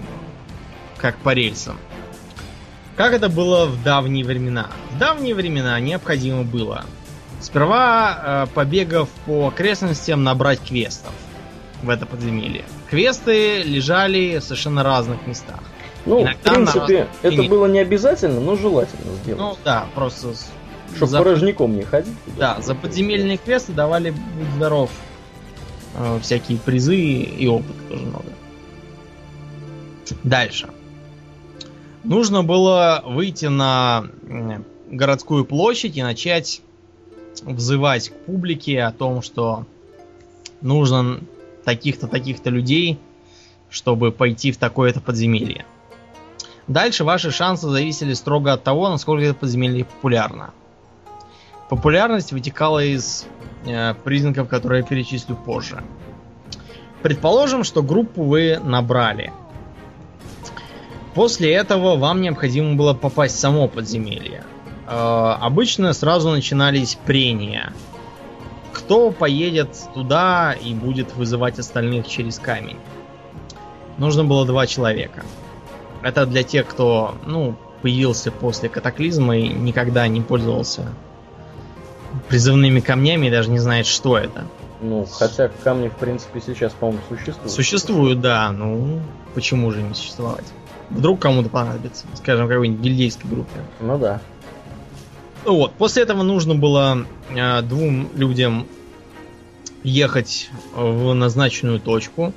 как 0.97 1.15
по 1.17 1.33
рельсам. 1.33 1.77
Как 2.99 3.13
это 3.13 3.29
было 3.29 3.65
в 3.65 3.81
давние 3.81 4.25
времена? 4.25 4.67
В 4.91 4.97
давние 4.97 5.33
времена 5.33 5.79
необходимо 5.79 6.43
было 6.43 6.83
Сперва, 7.39 8.43
э, 8.43 8.47
побегав 8.53 9.07
по 9.25 9.47
окрестностям, 9.47 10.25
набрать 10.25 10.59
квестов 10.59 11.13
в 11.81 11.89
это 11.89 12.05
подземелье. 12.05 12.65
Квесты 12.89 13.63
лежали 13.63 14.39
в 14.39 14.43
совершенно 14.43 14.83
разных 14.83 15.25
местах. 15.27 15.61
Ну, 16.05 16.23
Иногда 16.23 16.39
в 16.39 16.53
принципе, 16.53 17.07
на 17.23 17.27
это 17.29 17.43
было 17.43 17.67
не 17.67 17.79
обязательно, 17.79 18.41
но 18.41 18.57
желательно 18.57 19.13
сделать. 19.23 19.39
Ну 19.39 19.57
да, 19.63 19.85
просто 19.95 20.33
Чтобы 20.93 21.07
за- 21.07 21.17
порожняком 21.19 21.77
не 21.77 21.83
ходить. 21.83 22.17
Да, 22.37 22.59
за 22.59 22.75
подземельные 22.75 23.37
квесты 23.37 23.71
давали, 23.71 24.09
будь 24.09 24.49
здоров, 24.57 24.89
э, 25.95 26.19
всякие 26.21 26.57
призы 26.57 26.97
и 26.97 27.47
опыт 27.47 27.77
тоже 27.87 28.03
много. 28.03 28.25
Дальше. 30.25 30.67
Нужно 32.03 32.43
было 32.43 33.03
выйти 33.05 33.45
на 33.47 34.07
городскую 34.89 35.45
площадь 35.45 35.97
и 35.97 36.03
начать 36.03 36.61
взывать 37.43 38.09
к 38.09 38.13
публике 38.25 38.81
о 38.83 38.91
том, 38.91 39.21
что 39.21 39.65
нужно 40.61 41.19
таких-то, 41.65 42.07
таких-то 42.07 42.49
людей, 42.49 42.99
чтобы 43.69 44.11
пойти 44.11 44.51
в 44.51 44.57
такое-то 44.57 45.01
подземелье. 45.01 45.65
Дальше 46.67 47.03
ваши 47.03 47.31
шансы 47.31 47.67
зависели 47.67 48.13
строго 48.13 48.53
от 48.53 48.63
того, 48.63 48.89
насколько 48.89 49.25
это 49.25 49.33
подземелье 49.33 49.85
популярно. 49.85 50.51
Популярность 51.69 52.31
вытекала 52.31 52.83
из 52.83 53.25
э, 53.65 53.93
признаков, 54.03 54.47
которые 54.47 54.81
я 54.81 54.87
перечислю 54.87 55.35
позже. 55.35 55.83
Предположим, 57.01 57.63
что 57.63 57.83
группу 57.83 58.23
вы 58.23 58.59
набрали. 58.63 59.31
После 61.13 61.53
этого 61.53 61.97
вам 61.97 62.21
необходимо 62.21 62.75
было 62.75 62.93
попасть 62.93 63.35
в 63.35 63.39
само 63.39 63.67
подземелье. 63.67 64.43
Э, 64.87 65.35
обычно 65.39 65.93
сразу 65.93 66.29
начинались 66.29 66.97
прения. 67.05 67.73
Кто 68.73 69.11
поедет 69.11 69.69
туда 69.93 70.53
и 70.53 70.73
будет 70.73 71.15
вызывать 71.15 71.59
остальных 71.59 72.07
через 72.07 72.39
камень? 72.39 72.77
Нужно 73.97 74.23
было 74.23 74.45
два 74.45 74.67
человека. 74.67 75.23
Это 76.01 76.25
для 76.25 76.43
тех, 76.43 76.67
кто, 76.67 77.15
ну, 77.25 77.55
появился 77.81 78.31
после 78.31 78.69
катаклизма 78.69 79.37
и 79.37 79.49
никогда 79.49 80.07
не 80.07 80.21
пользовался 80.21 80.87
призывными 82.27 82.79
камнями 82.79 83.27
и 83.27 83.31
даже 83.31 83.49
не 83.49 83.59
знает, 83.59 83.85
что 83.85 84.17
это. 84.17 84.45
Ну, 84.81 85.05
хотя 85.05 85.49
камни, 85.63 85.89
в 85.89 85.95
принципе, 85.95 86.41
сейчас, 86.45 86.71
по-моему, 86.73 87.01
существуют. 87.09 87.51
Существуют, 87.51 88.21
да, 88.21 88.51
ну 88.51 89.01
почему 89.33 89.71
же 89.71 89.81
не 89.81 89.93
существовать? 89.93 90.45
Вдруг 90.89 91.19
кому-то 91.19 91.49
понадобится, 91.49 92.05
скажем, 92.15 92.47
какой-нибудь 92.47 92.81
гильдейской 92.81 93.29
группе. 93.29 93.59
Ну 93.79 93.97
да. 93.97 94.21
Ну 95.45 95.55
Вот, 95.55 95.73
после 95.73 96.03
этого 96.03 96.23
нужно 96.23 96.55
было 96.55 97.05
э, 97.29 97.61
двум 97.61 98.09
людям 98.15 98.65
ехать 99.83 100.49
в 100.75 101.13
назначенную 101.13 101.79
точку. 101.79 102.33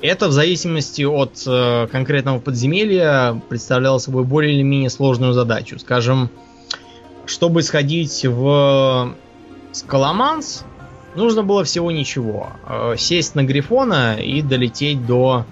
Это 0.00 0.28
в 0.28 0.32
зависимости 0.32 1.02
от 1.02 1.42
э, 1.46 1.88
конкретного 1.90 2.38
подземелья 2.38 3.40
представляло 3.48 3.98
собой 3.98 4.24
более 4.24 4.54
или 4.54 4.62
менее 4.62 4.90
сложную 4.90 5.32
задачу. 5.32 5.78
Скажем, 5.78 6.30
чтобы 7.26 7.62
сходить 7.62 8.24
в 8.24 9.14
Скаламанс, 9.72 10.64
нужно 11.16 11.42
было 11.42 11.64
всего 11.64 11.90
ничего. 11.90 12.50
Э, 12.68 12.96
сесть 12.98 13.34
на 13.34 13.44
Грифона 13.44 14.16
и 14.16 14.42
долететь 14.42 15.06
до, 15.06 15.46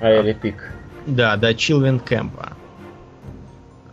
Аэрипик. 0.00 0.73
Да, 1.06 1.36
до 1.36 1.54
Чилвин 1.54 2.00
Кэмпа. 2.00 2.52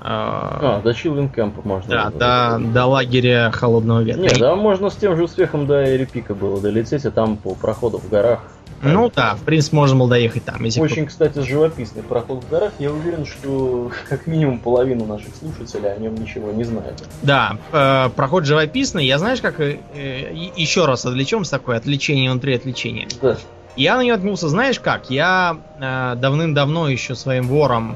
А, 0.04 0.82
до 0.84 0.93
Чилвин 0.93 1.30
Кэмпа 1.30 1.62
можно. 1.63 1.88
да, 1.89 2.10
было. 2.10 2.60
до, 2.60 2.74
до 2.74 2.86
лагеря 2.86 3.52
Холодного 3.52 4.02
Ветра. 4.02 4.21
Не, 4.21 4.30
да, 4.30 4.56
можно 4.56 4.89
с 4.89 4.95
тем 4.95 5.15
же 5.15 5.24
успехом 5.26 5.67
до 5.67 5.80
Аэрипика 5.80 6.34
было 6.34 6.60
долететь, 6.60 7.06
а 7.06 7.12
там 7.12 7.38
по 7.38 7.54
проходу 7.54 8.00
в 8.00 8.10
горах. 8.10 8.39
Ну 8.84 9.12
да, 9.15 9.36
в 9.36 9.43
принципе, 9.43 9.76
можно 9.76 9.95
было 10.00 10.10
доехать 10.10 10.43
там. 10.43 10.63
Если 10.63 10.82
Очень, 10.82 11.06
кстати, 11.06 11.38
живописный 11.39 12.02
проход 12.02 12.43
в 12.43 12.50
горах. 12.50 12.71
Я 12.80 12.91
уверен, 12.91 13.28
что 13.28 13.91
как 14.10 14.26
минимум 14.26 14.58
половину 14.58 15.06
наших 15.06 15.36
слушателей 15.36 15.93
о 15.93 15.97
нем 15.97 16.15
ничего 16.15 16.52
не 16.52 16.63
знает. 16.63 16.95
кто- 16.95 17.06
Да, 17.21 17.58
э, 17.71 18.10
проход 18.15 18.45
живописный. 18.45 19.06
Я 19.06 19.19
знаешь, 19.19 19.39
как 19.39 19.60
э, 19.60 19.78
э, 19.93 20.34
еще 20.56 20.86
раз 20.88 21.06
отвлечемся 21.06 21.52
такое 21.52 21.78
отвлечение 21.78 22.32
внутри 22.32 22.56
отвлечения. 22.56 23.08
Да. 23.21 23.38
Я 23.75 23.95
на 23.95 24.01
нее 24.01 24.13
наткнулся, 24.13 24.49
знаешь 24.49 24.79
как? 24.79 25.10
Я 25.10 25.57
э, 25.79 26.15
давным-давно 26.17 26.89
еще 26.89 27.15
своим 27.15 27.47
вором 27.47 27.95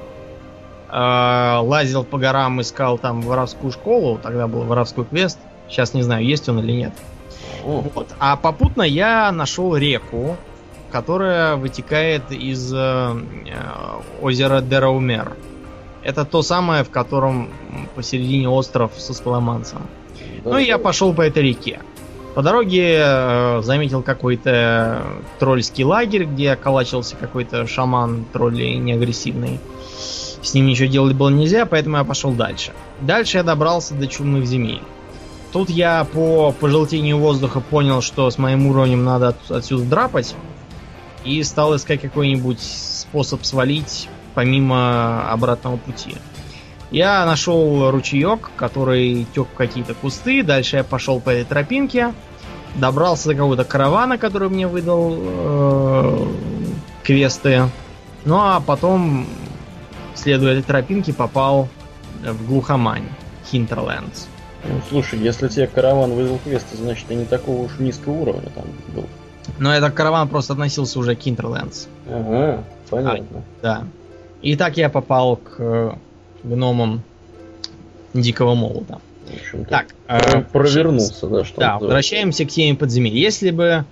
э, 0.89 1.57
лазил 1.61 2.03
по 2.03 2.17
горам, 2.17 2.61
искал 2.61 2.97
там 2.97 3.21
воровскую 3.21 3.71
школу. 3.71 4.17
Тогда 4.21 4.47
был 4.47 4.61
воровской 4.61 5.05
квест. 5.05 5.38
Сейчас 5.69 5.93
не 5.93 6.01
знаю, 6.03 6.25
есть 6.25 6.47
он 6.47 6.59
или 6.59 6.71
нет. 6.71 6.93
О, 7.65 7.83
Вот. 7.93 8.07
А 8.19 8.35
попутно 8.38 8.83
я 8.83 9.31
нашел 9.31 9.75
реку, 9.75 10.38
которая 10.91 11.55
вытекает 11.55 12.31
из 12.31 12.71
э, 12.73 12.77
э, 12.77 14.21
озера 14.21 14.61
Дераумер. 14.61 15.33
Это 16.03 16.23
то 16.23 16.41
самое, 16.41 16.83
в 16.83 16.91
котором 16.91 17.49
посередине 17.95 18.47
остров 18.47 18.91
со 18.97 19.13
скаломанцем. 19.13 19.81
да. 20.43 20.51
Ну 20.51 20.57
и 20.59 20.65
я 20.65 20.77
пошел 20.77 21.13
по 21.13 21.21
этой 21.21 21.43
реке. 21.43 21.81
По 22.36 22.41
дороге 22.41 22.98
э, 23.00 23.62
заметил 23.63 24.02
какой-то 24.02 25.02
тролльский 25.39 25.86
лагерь, 25.86 26.26
где 26.26 26.52
околачивался 26.52 27.15
какой-то 27.15 27.65
шаман 27.65 28.26
тролли 28.34 28.74
неагрессивный. 28.76 29.62
С 30.41 30.54
ним 30.54 30.65
ничего 30.67 30.89
делать 30.89 31.15
было 31.15 31.30
нельзя, 31.30 31.65
поэтому 31.65 31.95
я 31.95 32.04
пошел 32.04 32.34
дальше. 32.34 32.74
Дальше 33.00 33.38
я 33.38 33.43
добрался 33.43 33.93
до 33.93 34.06
чумных 34.08 34.45
земель. 34.45 34.82
Тут 35.54 35.69
я 35.69 36.04
по 36.04 36.52
пожелтению 36.52 37.19
воздуха 37.19 37.62
понял, 37.62 38.02
что 38.02 38.30
с 38.30 38.38
моим 38.38 38.67
уровнем 38.67 39.06
надо 39.06 39.30
от- 39.30 39.52
отсюда 39.52 39.86
драпать. 39.86 40.36
И 41.24 41.41
стал 41.41 41.74
искать 41.78 42.02
какой-нибудь 42.02 42.60
способ 42.60 43.45
свалить 43.45 44.10
помимо 44.34 45.32
обратного 45.32 45.78
пути. 45.78 46.17
Я 46.95 47.25
нашел 47.25 47.91
ручеек, 47.91 48.51
который 48.55 49.27
тек 49.36 49.49
в 49.53 49.58
какие-то 49.58 49.93
кусты. 49.93 50.43
Дальше 50.43 50.77
я 50.77 50.86
пошел 50.86 51.19
по 51.19 51.29
этой 51.29 51.43
тропинке. 51.43 52.13
Добрался 52.75 53.27
до 53.27 53.36
какого-то 53.36 53.65
каравана, 53.65 54.17
который 54.17 54.47
мне 54.47 54.65
выдал 54.65 55.17
э, 55.19 56.27
квесты. 57.03 57.63
Ну 58.23 58.38
а 58.38 58.62
потом, 58.65 59.27
следуя 60.13 60.53
этой 60.53 60.63
тропинке, 60.63 61.12
попал 61.12 61.67
в 62.23 62.47
глухомань. 62.47 63.10
Хинтерлендс. 63.51 64.27
Ну, 64.63 64.79
слушай, 64.88 65.19
если 65.19 65.49
тебе 65.49 65.67
караван 65.67 66.13
вызвал 66.13 66.39
квесты, 66.45 66.77
значит, 66.77 67.12
и 67.12 67.15
не 67.15 67.25
такого 67.25 67.63
уж 67.63 67.77
низкого 67.77 68.13
уровня 68.13 68.49
там 68.55 68.63
был. 68.95 69.03
Но 69.60 69.75
этот 69.75 69.93
караван 69.93 70.29
просто 70.29 70.53
относился 70.53 70.97
уже 70.97 71.17
к 71.17 71.19
Хинтерлендс. 71.19 71.88
Ага, 72.10 72.63
понятно. 72.89 73.43
Да. 73.62 73.84
И 74.41 74.55
так 74.55 74.77
я 74.77 74.89
попал 74.89 75.36
к 75.36 75.97
гномам 76.45 77.01
Дикого 78.13 78.55
Молота. 78.55 78.99
Так, 79.69 79.88
э, 80.08 80.41
провернулся, 80.41 81.27
да, 81.27 81.43
что 81.43 81.60
Да, 81.60 81.79
возвращаемся 81.79 82.45
к 82.45 82.49
теме 82.49 82.77
подземелья. 82.77 83.19
Если 83.19 83.51
бы... 83.51 83.86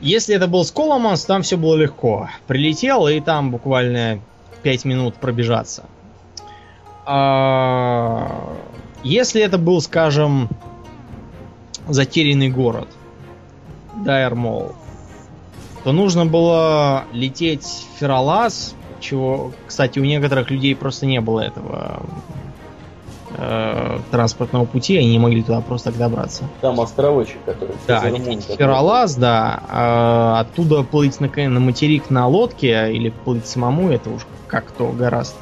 Если 0.00 0.36
это 0.36 0.46
был 0.46 0.64
Сколоманс, 0.64 1.24
там 1.24 1.42
все 1.42 1.56
было 1.56 1.74
легко. 1.74 2.28
Прилетел, 2.46 3.08
и 3.08 3.18
там 3.20 3.50
буквально 3.50 4.20
5 4.62 4.84
минут 4.84 5.14
пробежаться. 5.14 5.84
А, 7.06 8.54
Если 9.02 9.40
это 9.40 9.56
был, 9.56 9.80
скажем, 9.80 10.50
затерянный 11.88 12.50
город, 12.50 12.88
Дайермол, 14.04 14.74
то 15.84 15.92
нужно 15.92 16.26
было 16.26 17.04
лететь 17.12 17.64
в 17.64 18.00
Фералас, 18.00 18.74
чего, 19.00 19.52
кстати, 19.66 19.98
у 19.98 20.04
некоторых 20.04 20.50
людей 20.50 20.74
просто 20.74 21.06
не 21.06 21.20
было 21.20 21.40
этого 21.40 22.02
э, 23.36 23.98
транспортного 24.10 24.64
пути, 24.64 24.96
они 24.96 25.10
не 25.10 25.18
могли 25.18 25.42
туда 25.42 25.60
просто 25.60 25.90
так 25.90 25.98
добраться. 25.98 26.44
Там 26.60 26.80
островочек, 26.80 27.38
который... 27.44 27.74
Да, 27.86 28.00
Фералас, 28.00 29.16
да. 29.16 29.62
а 29.68 30.40
оттуда 30.40 30.82
плыть 30.82 31.20
на, 31.20 31.28
на 31.28 31.60
материк 31.60 32.10
на 32.10 32.26
лодке 32.26 32.92
или 32.92 33.10
плыть 33.10 33.46
самому, 33.46 33.90
это 33.90 34.10
уж 34.10 34.26
как 34.46 34.66
кто 34.66 34.88
гораздо. 34.88 35.36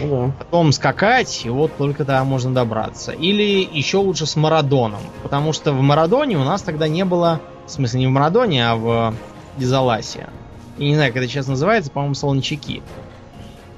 Ну 0.00 0.08
да. 0.08 0.32
Потом 0.38 0.72
скакать, 0.72 1.42
и 1.44 1.50
вот 1.50 1.76
только 1.76 2.04
тогда 2.04 2.24
можно 2.24 2.52
добраться. 2.52 3.12
Или 3.12 3.68
еще 3.72 3.98
лучше 3.98 4.26
с 4.26 4.36
Марадоном. 4.36 5.00
Потому 5.22 5.52
что 5.52 5.72
в 5.72 5.80
Марадоне 5.80 6.38
у 6.38 6.44
нас 6.44 6.62
тогда 6.62 6.88
не 6.88 7.04
было... 7.04 7.40
В 7.66 7.70
смысле, 7.70 8.00
не 8.00 8.06
в 8.06 8.10
Марадоне, 8.10 8.68
а 8.68 8.74
в 8.74 9.14
Дизаласе. 9.56 10.28
Я 10.78 10.86
не 10.86 10.94
знаю, 10.94 11.12
как 11.12 11.22
это 11.22 11.30
сейчас 11.30 11.46
называется, 11.48 11.90
по-моему, 11.90 12.14
Солончаки. 12.14 12.82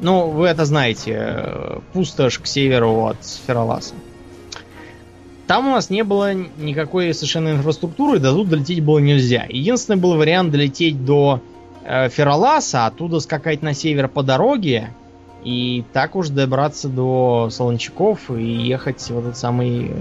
Ну, 0.00 0.28
вы 0.30 0.46
это 0.48 0.64
знаете. 0.64 1.16
э, 1.18 1.78
Пустошь 1.92 2.38
к 2.38 2.46
северу 2.46 3.06
от 3.06 3.16
Фераласа. 3.46 3.94
Там 5.46 5.68
у 5.68 5.72
нас 5.72 5.90
не 5.90 6.02
было 6.04 6.32
никакой 6.32 7.12
совершенно 7.12 7.50
инфраструктуры, 7.50 8.18
до 8.18 8.32
тут 8.32 8.48
долететь 8.48 8.82
было 8.82 8.98
нельзя. 8.98 9.44
Единственный 9.48 9.96
был 9.96 10.16
вариант 10.16 10.50
долететь 10.52 11.04
до 11.04 11.40
э, 11.84 12.08
Фераласа, 12.08 12.86
оттуда 12.86 13.20
скакать 13.20 13.60
на 13.62 13.74
север 13.74 14.08
по 14.08 14.22
дороге, 14.22 14.90
и 15.44 15.84
так 15.92 16.16
уж 16.16 16.28
добраться 16.30 16.88
до 16.88 17.48
Солончаков 17.50 18.30
и 18.30 18.42
ехать 18.42 19.02
в 19.02 19.18
этот 19.18 19.36
самый 19.36 19.90
э, 19.90 19.94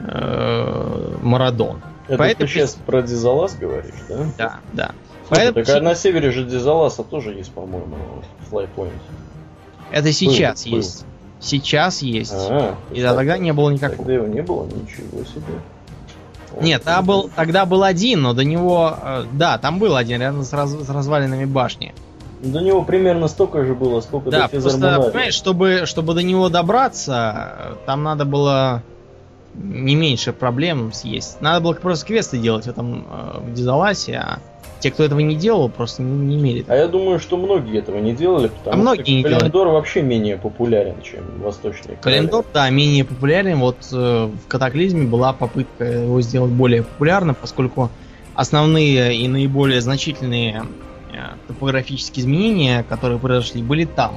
э, 0.00 1.16
Марадон. 1.22 1.80
Это 2.08 2.18
Поэтому- 2.18 2.46
ты 2.48 2.52
сейчас 2.54 2.76
про 2.86 3.02
Дизалас 3.02 3.54
говоришь, 3.56 3.94
да? 4.08 4.16
Да, 4.38 4.60
да. 4.72 4.90
Слушай, 5.28 5.40
Поэтому 5.52 5.64
так 5.64 5.76
а 5.76 5.80
на 5.80 5.94
севере 5.94 6.30
же 6.30 6.44
Дизаласа 6.44 7.02
тоже 7.02 7.32
есть, 7.32 7.50
по-моему, 7.52 7.96
флайпоинт. 8.48 8.92
это 9.90 10.12
сейчас 10.12 10.64
был. 10.64 10.76
есть. 10.76 11.04
Сейчас 11.40 12.00
есть. 12.02 12.32
А, 12.34 12.76
И 12.92 13.02
да, 13.02 13.14
тогда 13.14 13.36
не 13.36 13.52
было 13.52 13.70
никакого. 13.70 13.98
Тогда 13.98 14.14
его 14.14 14.26
не 14.26 14.42
было, 14.42 14.64
ничего 14.66 15.24
себе. 15.24 15.60
Вот. 16.52 16.62
Нет, 16.62 16.82
тогда 16.84 17.02
был, 17.02 17.30
тогда 17.34 17.66
был 17.66 17.82
один, 17.82 18.22
но 18.22 18.32
до 18.32 18.44
него... 18.44 18.96
э, 19.02 19.24
да, 19.32 19.58
там 19.58 19.78
был 19.78 19.96
один, 19.96 20.20
рядом 20.20 20.42
с, 20.44 20.52
раз- 20.52 20.70
с 20.72 20.88
развалинами 20.88 21.44
башни. 21.44 21.92
До 22.40 22.60
него 22.60 22.82
примерно 22.82 23.28
столько 23.28 23.64
же 23.64 23.74
было, 23.74 24.00
сколько 24.00 24.30
Да, 24.30 24.42
до 24.42 24.48
просто, 24.48 24.70
Физармонария. 24.70 25.10
понимаешь, 25.10 25.34
чтобы, 25.34 25.82
чтобы 25.86 26.14
до 26.14 26.22
него 26.22 26.48
добраться, 26.48 27.76
там 27.84 28.02
надо 28.02 28.24
было 28.24 28.82
не 29.54 29.94
меньше 29.96 30.32
проблем 30.32 30.92
съесть. 30.92 31.40
Надо 31.40 31.60
было 31.60 31.72
просто 31.72 32.06
квесты 32.06 32.38
делать 32.38 32.66
в 32.66 32.68
этом 32.68 33.06
э, 33.10 33.40
в 33.40 33.54
Дизаласе, 33.54 34.16
а 34.16 34.38
те, 34.80 34.90
кто 34.90 35.04
этого 35.04 35.20
не 35.20 35.34
делал, 35.36 35.68
просто 35.68 36.02
не, 36.02 36.26
не 36.26 36.36
имели. 36.36 36.64
А 36.68 36.74
я 36.76 36.86
думаю, 36.88 37.18
что 37.18 37.36
многие 37.36 37.78
этого 37.78 37.98
не 37.98 38.12
делали, 38.12 38.48
потому 38.48 38.74
А 38.74 38.76
многие 38.76 39.02
что 39.02 39.10
не 39.12 39.22
делали. 39.22 39.38
Календор 39.38 39.68
вообще 39.68 40.02
менее 40.02 40.36
популярен, 40.36 41.00
чем 41.02 41.24
восточный 41.42 41.96
Календор, 42.00 42.44
да, 42.52 42.68
менее 42.70 43.04
популярен. 43.04 43.58
Вот 43.58 43.76
э, 43.92 44.26
в 44.26 44.48
Катаклизме 44.48 45.06
была 45.06 45.32
попытка 45.32 45.84
его 45.84 46.20
сделать 46.20 46.52
более 46.52 46.82
популярным, 46.82 47.34
поскольку 47.34 47.90
основные 48.34 49.16
и 49.16 49.26
наиболее 49.28 49.80
значительные 49.80 50.64
э, 51.12 51.16
топографические 51.48 52.22
изменения, 52.24 52.84
которые 52.88 53.18
произошли, 53.18 53.62
были 53.62 53.84
там. 53.86 54.16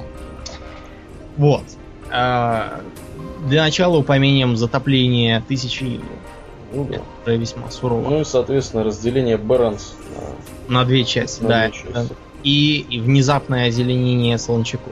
Вот. 1.38 1.64
Э, 2.12 2.82
Для 3.48 3.64
начала 3.64 3.98
упомянем 3.98 4.58
затопление 4.58 5.42
тысячи 5.48 6.02
Ну, 6.74 6.84
да. 6.86 7.00
которое 7.20 7.38
весьма 7.38 7.72
сурово. 7.72 8.10
Ну 8.10 8.22
и, 8.22 8.24
соответственно, 8.26 8.84
разделение 8.84 9.38
Баранс 9.38 9.96
На 10.70 10.86
две 10.86 11.04
части, 11.04 11.42
на, 11.42 11.50
да. 11.50 11.70
две 11.70 11.78
части. 11.80 12.14
и, 12.44 12.86
и 12.90 13.00
внезапное 13.00 13.68
озеленение 13.68 14.38
Солончаку. 14.38 14.92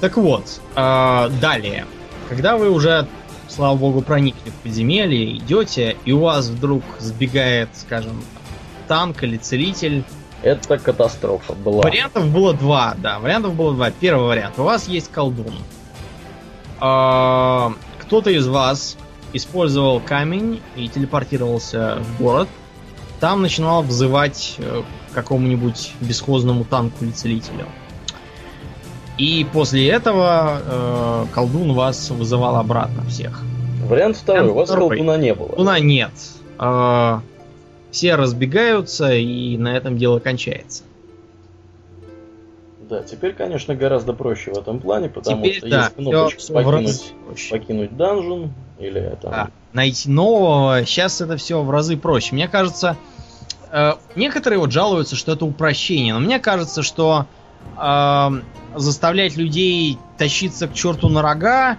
Так 0.00 0.16
вот, 0.16 0.60
э, 0.76 1.30
далее. 1.40 1.86
Когда 2.28 2.56
вы 2.56 2.70
уже, 2.70 3.08
слава 3.48 3.76
богу, 3.76 4.00
проникли 4.00 4.50
в 4.50 4.54
подземелье, 4.62 5.36
идете, 5.36 5.96
и 6.04 6.12
у 6.12 6.20
вас 6.20 6.46
вдруг 6.48 6.84
сбегает, 7.00 7.68
скажем, 7.74 8.22
танк 8.86 9.24
или 9.24 9.36
целитель. 9.38 10.04
Это 10.42 10.78
катастрофа 10.78 11.54
была. 11.54 11.82
Вариантов 11.82 12.28
было 12.28 12.54
два, 12.54 12.94
да, 12.96 13.18
вариантов 13.18 13.54
было 13.54 13.74
два. 13.74 13.90
Первый 13.90 14.28
вариант. 14.28 14.56
У 14.58 14.62
вас 14.62 14.86
есть 14.86 15.10
колдун. 15.10 15.54
Э, 16.80 17.70
Кто-то 18.02 18.30
из 18.30 18.46
вас 18.46 18.96
использовал 19.32 20.00
камень 20.00 20.62
и 20.76 20.88
телепортировался 20.88 21.98
в 22.00 22.22
город. 22.22 22.48
Там 23.20 23.42
начинал 23.42 23.82
взывать 23.82 24.56
э, 24.58 24.82
какому-нибудь 25.12 25.92
бесхозному 26.00 26.64
танку 26.64 27.04
или 27.04 27.10
целителю. 27.10 27.66
И 29.16 29.44
после 29.52 29.88
этого 29.88 30.60
э, 30.64 31.26
колдун 31.34 31.72
вас 31.72 32.10
вызывал 32.10 32.56
обратно 32.56 33.04
всех. 33.04 33.42
Вариант 33.84 34.16
второй. 34.16 34.50
У 34.50 34.54
вас 34.54 34.68
Второй. 34.68 34.90
колдуна 34.90 35.16
не 35.16 35.34
было. 35.34 35.54
Луна 35.56 35.80
нет. 35.80 36.12
Э, 36.60 37.20
все 37.90 38.14
разбегаются, 38.14 39.12
и 39.12 39.56
на 39.56 39.76
этом 39.76 39.98
дело 39.98 40.20
кончается. 40.20 40.84
Да, 42.88 43.02
теперь, 43.02 43.34
конечно, 43.34 43.74
гораздо 43.74 44.14
проще 44.14 44.52
в 44.52 44.58
этом 44.58 44.78
плане, 44.78 45.10
потому 45.10 45.42
Теперь, 45.42 45.58
что 45.58 45.68
да, 45.68 45.82
есть 45.82 45.94
кнопочка 45.96 46.52
покинуть, 46.52 47.14
покинуть 47.50 47.96
данжен 47.96 48.52
или 48.78 49.18
там. 49.20 49.30
Да. 49.30 49.50
Найти 49.72 50.08
нового, 50.08 50.84
сейчас 50.86 51.20
это 51.20 51.36
все 51.36 51.62
в 51.62 51.70
разы 51.70 51.96
проще. 51.96 52.34
Мне 52.34 52.48
кажется, 52.48 52.96
э, 53.70 53.92
некоторые 54.16 54.58
вот 54.58 54.72
жалуются, 54.72 55.14
что 55.14 55.32
это 55.32 55.44
упрощение, 55.44 56.14
но 56.14 56.20
мне 56.20 56.38
кажется, 56.38 56.82
что 56.82 57.26
э, 57.76 58.30
заставлять 58.74 59.36
людей 59.36 59.98
тащиться 60.16 60.68
к 60.68 60.74
черту 60.74 61.08
на 61.08 61.20
рога, 61.20 61.76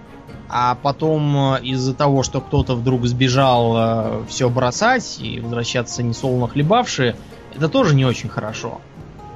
а 0.48 0.76
потом 0.76 1.54
э, 1.56 1.62
из-за 1.62 1.94
того, 1.94 2.22
что 2.22 2.40
кто-то 2.40 2.76
вдруг 2.76 3.06
сбежал, 3.06 4.24
все 4.28 4.48
бросать 4.48 5.18
и 5.20 5.40
возвращаться 5.40 6.02
несолоно 6.02 6.46
хлебавшие, 6.46 7.16
это 7.56 7.68
тоже 7.68 7.94
не 7.94 8.04
очень 8.04 8.28
хорошо. 8.28 8.80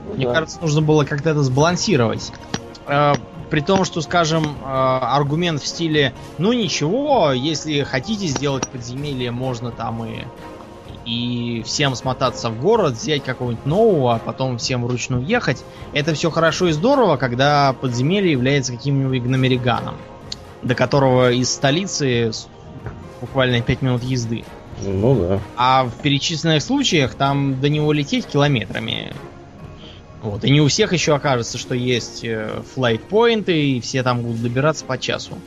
Ну 0.06 0.14
Мне 0.14 0.26
да. 0.26 0.34
кажется, 0.34 0.58
нужно 0.60 0.82
было 0.82 1.04
как-то 1.04 1.30
это 1.30 1.42
сбалансировать. 1.42 2.32
Э, 2.86 3.14
При 3.50 3.60
том, 3.60 3.84
что, 3.84 4.00
скажем, 4.00 4.44
э, 4.44 4.66
аргумент 4.66 5.62
в 5.62 5.66
стиле, 5.66 6.14
ну 6.38 6.52
ничего, 6.52 7.32
если 7.32 7.82
хотите 7.82 8.26
сделать 8.26 8.66
подземелье, 8.68 9.30
можно 9.30 9.70
там 9.70 10.04
и 10.04 10.24
и 11.04 11.62
всем 11.66 11.94
смотаться 11.94 12.50
в 12.50 12.60
город, 12.60 12.94
взять 12.94 13.22
какого-нибудь 13.24 13.66
нового, 13.66 14.14
а 14.14 14.18
потом 14.18 14.58
всем 14.58 14.84
вручную 14.84 15.22
ехать. 15.22 15.62
Это 15.92 16.14
все 16.14 16.30
хорошо 16.30 16.68
и 16.68 16.72
здорово, 16.72 17.16
когда 17.16 17.74
подземелье 17.74 18.32
является 18.32 18.72
каким-нибудь 18.72 19.22
гномериганом, 19.22 19.96
до 20.62 20.74
которого 20.74 21.30
из 21.30 21.52
столицы 21.52 22.30
буквально 23.20 23.60
5 23.60 23.82
минут 23.82 24.02
езды. 24.02 24.44
Ну 24.82 25.14
да. 25.14 25.40
А 25.56 25.84
в 25.84 26.02
перечисленных 26.02 26.62
случаях 26.62 27.14
там 27.14 27.60
до 27.60 27.68
него 27.68 27.92
лететь 27.92 28.26
километрами. 28.26 29.12
Вот. 30.24 30.42
И 30.42 30.50
не 30.50 30.60
у 30.60 30.68
всех 30.68 30.92
еще 30.92 31.14
окажется, 31.14 31.58
что 31.58 31.74
есть 31.74 32.24
флайт-поинты, 32.74 33.72
и 33.76 33.80
все 33.80 34.02
там 34.02 34.22
будут 34.22 34.42
добираться 34.42 34.84
по 34.84 34.98
часу. 34.98 35.38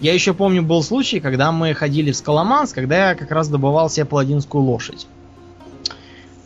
Я 0.00 0.12
еще 0.14 0.32
помню, 0.32 0.62
был 0.62 0.82
случай, 0.82 1.20
когда 1.20 1.50
мы 1.52 1.74
ходили 1.74 2.12
в 2.12 2.16
Скаломанс, 2.16 2.72
когда 2.72 3.10
я 3.10 3.14
как 3.14 3.30
раз 3.32 3.48
добывал 3.48 3.90
себе 3.90 4.06
паладинскую 4.06 4.62
лошадь. 4.62 5.06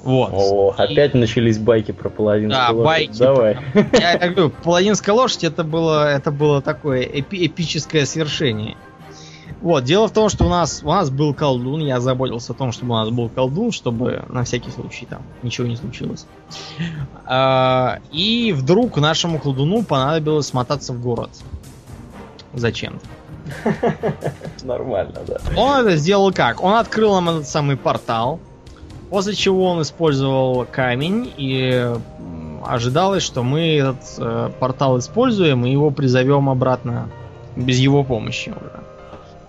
Вот. 0.02 0.30
О, 0.32 0.74
И- 0.78 0.82
опять 0.82 1.12
начались 1.14 1.58
байки 1.58 1.92
про 1.92 2.08
половинку. 2.08 2.54
Да, 2.54 2.70
лошадь. 2.70 2.86
байки. 2.86 3.18
Давай. 3.18 3.58
Я, 3.92 4.12
я 4.12 4.28
говорю, 4.30 4.50
паладинская 4.64 5.14
лошадь 5.14 5.44
это 5.44 5.62
было, 5.62 6.10
это 6.10 6.30
было 6.30 6.62
такое 6.62 7.02
эпи- 7.02 7.44
эпическое 7.46 8.06
свершение. 8.06 8.76
Вот, 9.62 9.84
дело 9.84 10.08
в 10.08 10.12
том, 10.12 10.28
что 10.30 10.46
у 10.46 10.48
нас, 10.48 10.80
у 10.82 10.88
нас 10.88 11.10
был 11.10 11.34
колдун, 11.34 11.80
я 11.80 12.00
заботился 12.00 12.52
о 12.52 12.54
том, 12.54 12.72
чтобы 12.72 12.92
у 12.92 12.96
нас 12.96 13.10
был 13.10 13.28
колдун, 13.28 13.72
чтобы 13.72 14.24
на 14.28 14.44
всякий 14.44 14.70
случай 14.70 15.04
там 15.04 15.22
ничего 15.42 15.66
не 15.66 15.76
случилось. 15.76 16.26
А, 17.26 17.98
и 18.10 18.54
вдруг 18.56 18.96
нашему 18.96 19.38
колдуну 19.38 19.82
понадобилось 19.82 20.46
смотаться 20.46 20.94
в 20.94 21.02
город. 21.02 21.30
Зачем-то. 22.54 23.06
Нормально, 24.64 25.20
да. 25.26 25.38
Он 25.56 25.80
это 25.80 25.96
сделал 25.96 26.32
как? 26.32 26.62
Он 26.62 26.74
открыл 26.74 27.14
нам 27.14 27.28
этот 27.28 27.48
самый 27.48 27.76
портал, 27.76 28.40
после 29.10 29.34
чего 29.34 29.66
он 29.66 29.82
использовал 29.82 30.64
камень, 30.64 31.30
и 31.36 31.94
ожидалось, 32.64 33.22
что 33.22 33.42
мы 33.42 33.76
этот 33.76 34.02
э, 34.18 34.50
портал 34.58 34.98
используем 34.98 35.64
и 35.66 35.70
его 35.70 35.90
призовем 35.90 36.48
обратно 36.48 37.08
без 37.56 37.78
его 37.78 38.04
помощи 38.04 38.50
уже. 38.50 38.79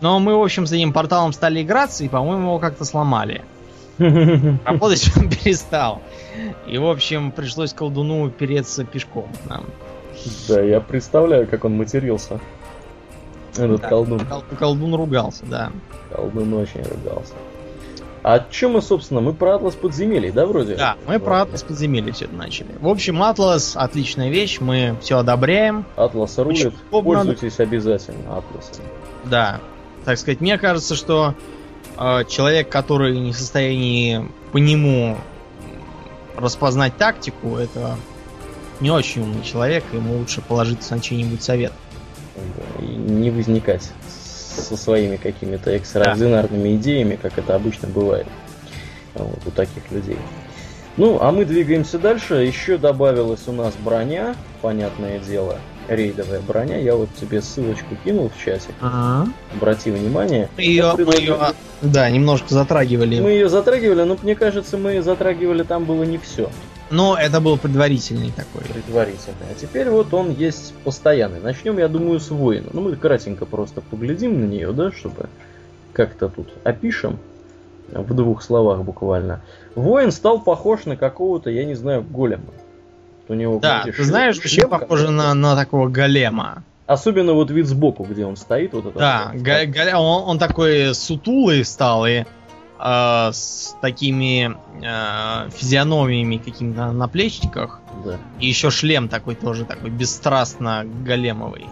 Но 0.02 0.20
мы, 0.20 0.36
в 0.38 0.42
общем, 0.42 0.66
с 0.66 0.72
этим 0.72 0.94
порталом 0.94 1.32
стали 1.34 1.62
играться, 1.62 2.04
и, 2.04 2.10
по-моему, 2.10 2.48
его 2.50 2.60
как-то 2.60 2.86
сломали. 2.86 3.44
Работать 3.98 5.12
он 5.16 5.30
перестал. 5.44 6.02
И, 6.68 6.78
в 6.78 6.86
общем, 6.88 7.32
пришлось 7.32 7.74
колдуну 7.74 8.30
переться 8.30 8.84
пешком 8.84 9.30
нам. 9.48 9.66
Да, 10.48 10.62
я 10.62 10.80
представляю, 10.82 11.48
как 11.48 11.66
он 11.66 11.78
матерился. 11.78 12.40
Этот 13.58 13.82
Да. 13.82 13.90
колдун. 13.90 14.20
Кол- 14.26 14.44
Колдун 14.58 14.96
ругался, 14.96 15.46
да. 15.46 15.72
Колдун 16.12 16.54
очень 16.54 16.84
ругался. 16.84 17.34
А 18.24 18.46
чем 18.52 18.74
мы, 18.74 18.82
собственно, 18.84 19.20
мы 19.20 19.34
про 19.34 19.56
Атлас 19.56 19.74
подземелий, 19.76 20.32
да, 20.32 20.46
вроде? 20.46 20.76
Да, 20.76 20.96
мы 21.08 21.20
про 21.20 21.42
Атлас 21.42 21.64
подземелья 21.64 22.14
все 22.14 22.26
это 22.26 22.36
начали. 22.36 22.68
В 22.80 22.88
общем, 22.88 23.22
Атлас 23.24 23.76
отличная 23.76 24.30
вещь, 24.30 24.60
мы 24.62 24.96
все 25.02 25.18
одобряем. 25.18 25.86
Атлас 25.96 26.38
Очень 26.38 26.44
рулит, 26.66 26.74
удобно. 26.92 27.24
пользуйтесь 27.26 27.60
обязательно 27.60 28.38
Атласом. 28.38 28.86
Да. 29.26 29.60
Так 30.06 30.18
сказать, 30.18 30.42
мне 30.42 30.58
кажется, 30.58 30.96
что 30.96 31.36
э, 31.98 32.24
человек, 32.28 32.70
который 32.70 33.18
не 33.18 33.32
в 33.32 33.38
состоянии 33.38 34.28
по 34.52 34.58
нему 34.58 35.18
распознать 36.36 36.98
тактику, 36.98 37.58
это 37.58 37.98
не 38.80 38.90
очень 38.90 39.22
умный 39.22 39.44
человек, 39.44 39.84
ему 39.94 40.18
лучше 40.18 40.42
положиться 40.42 40.96
на 40.96 41.02
чей-нибудь 41.02 41.44
совет. 41.44 41.72
Да, 42.36 42.86
И 42.86 42.88
не 42.88 43.30
возникать 43.30 43.92
со 44.08 44.76
своими 44.76 45.18
какими-то 45.18 45.72
экстраординарными 45.72 46.76
идеями, 46.76 47.18
как 47.22 47.38
это 47.38 47.56
обычно 47.56 47.88
бывает 47.88 48.28
вот, 49.14 49.40
у 49.46 49.52
таких 49.52 49.92
людей. 49.92 50.18
Ну, 50.98 51.20
а 51.22 51.32
мы 51.32 51.46
двигаемся 51.46 52.00
дальше. 52.00 52.36
Еще 52.36 52.78
добавилась 52.78 53.48
у 53.48 53.52
нас 53.52 53.74
броня, 53.76 54.36
понятное 54.62 55.20
дело, 55.20 55.58
рейдовая 55.88 56.40
броня. 56.42 56.78
Я 56.78 56.96
вот 56.96 57.10
тебе 57.20 57.42
ссылочку 57.42 57.96
кинул 58.04 58.30
в 58.30 58.44
чатик. 58.44 58.74
Обрати 59.54 59.92
внимание. 59.92 60.50
Мы 60.58 60.64
ее, 60.64 60.76
Я 60.78 60.94
предлагаю- 60.94 61.56
да, 61.82 62.10
немножко 62.10 62.54
затрагивали. 62.54 63.20
Мы 63.20 63.32
ее 63.32 63.50
затрагивали, 63.50 64.04
но 64.04 64.18
мне 64.22 64.36
кажется, 64.36 64.78
мы 64.78 65.02
затрагивали 65.02 65.64
там 65.64 65.86
было 65.86 66.04
не 66.04 66.18
все 66.18 66.50
Но 66.90 67.18
это 67.18 67.40
был 67.42 67.58
предварительный 67.58 68.32
такой. 68.32 68.62
предварительно. 68.68 69.36
А 69.52 69.60
теперь 69.60 69.90
вот 69.90 70.14
он 70.14 70.32
есть 70.32 70.74
постоянный. 70.84 71.40
Начнем, 71.40 71.78
я 71.78 71.88
думаю, 71.88 72.20
с 72.20 72.30
воина. 72.30 72.68
Ну, 72.74 72.82
мы 72.82 72.96
кратенько 72.96 73.46
просто 73.46 73.82
поглядим 73.82 74.40
на 74.42 74.46
нее, 74.46 74.72
да, 74.72 74.92
чтобы 74.92 75.30
как-то 75.94 76.30
тут 76.30 76.50
опишем 76.64 77.20
в 77.90 78.14
двух 78.14 78.42
словах 78.44 78.84
буквально. 78.84 79.42
Воин 79.76 80.12
стал 80.12 80.40
похож 80.40 80.86
на 80.86 80.96
какого-то, 80.96 81.50
я 81.50 81.66
не 81.66 81.76
знаю, 81.76 82.04
голема. 82.10 82.44
У 83.32 83.34
него 83.34 83.60
да, 83.60 83.84
ты 83.84 84.04
знаешь, 84.04 84.38
очень 84.38 84.68
похоже 84.68 85.10
на, 85.10 85.34
на 85.34 85.56
такого 85.56 85.88
голема. 85.88 86.64
Особенно 86.86 87.32
вот 87.32 87.50
вид 87.50 87.66
сбоку, 87.66 88.04
где 88.04 88.26
он 88.26 88.36
стоит. 88.36 88.74
Вот 88.74 88.88
это 88.88 89.00
да, 89.00 89.32
га- 89.34 89.66
га- 89.66 89.98
он, 89.98 90.30
он 90.32 90.38
такой 90.38 90.94
сутулый 90.94 91.64
стал 91.64 92.06
и 92.06 92.26
э, 92.80 93.30
с 93.32 93.78
такими 93.80 94.52
э, 94.84 95.50
физиономиями 95.52 96.36
какими-то 96.36 96.92
на 96.92 97.08
плечиках. 97.08 97.80
Да. 98.04 98.18
И 98.42 98.48
еще 98.48 98.70
шлем 98.70 99.08
такой 99.08 99.36
тоже 99.36 99.64
такой 99.64 99.92
бесстрастно 99.92 100.84
големовый. 101.06 101.68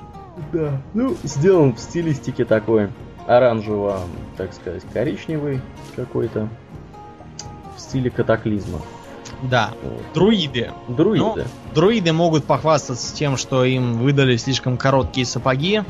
Да, 0.54 0.82
ну, 0.94 1.18
сделан 1.24 1.76
в 1.76 1.80
стилистике 1.82 2.46
такой 2.46 2.88
оранжево, 3.28 4.00
так 4.38 4.54
сказать, 4.54 4.84
коричневый 4.94 5.60
какой-то. 5.98 6.48
В 7.76 7.82
стиле 7.82 8.10
катаклизма. 8.10 8.80
Да, 9.44 9.72
друиды. 10.14 10.72
Друиды. 10.88 11.24
Ну, 11.24 11.74
друиды 11.74 12.14
могут 12.14 12.46
похвастаться 12.46 13.16
тем, 13.16 13.38
что 13.38 13.64
им 13.64 14.00
выдали 14.00 14.38
слишком 14.38 14.78
короткие 14.78 15.26
сапоги. 15.26 15.84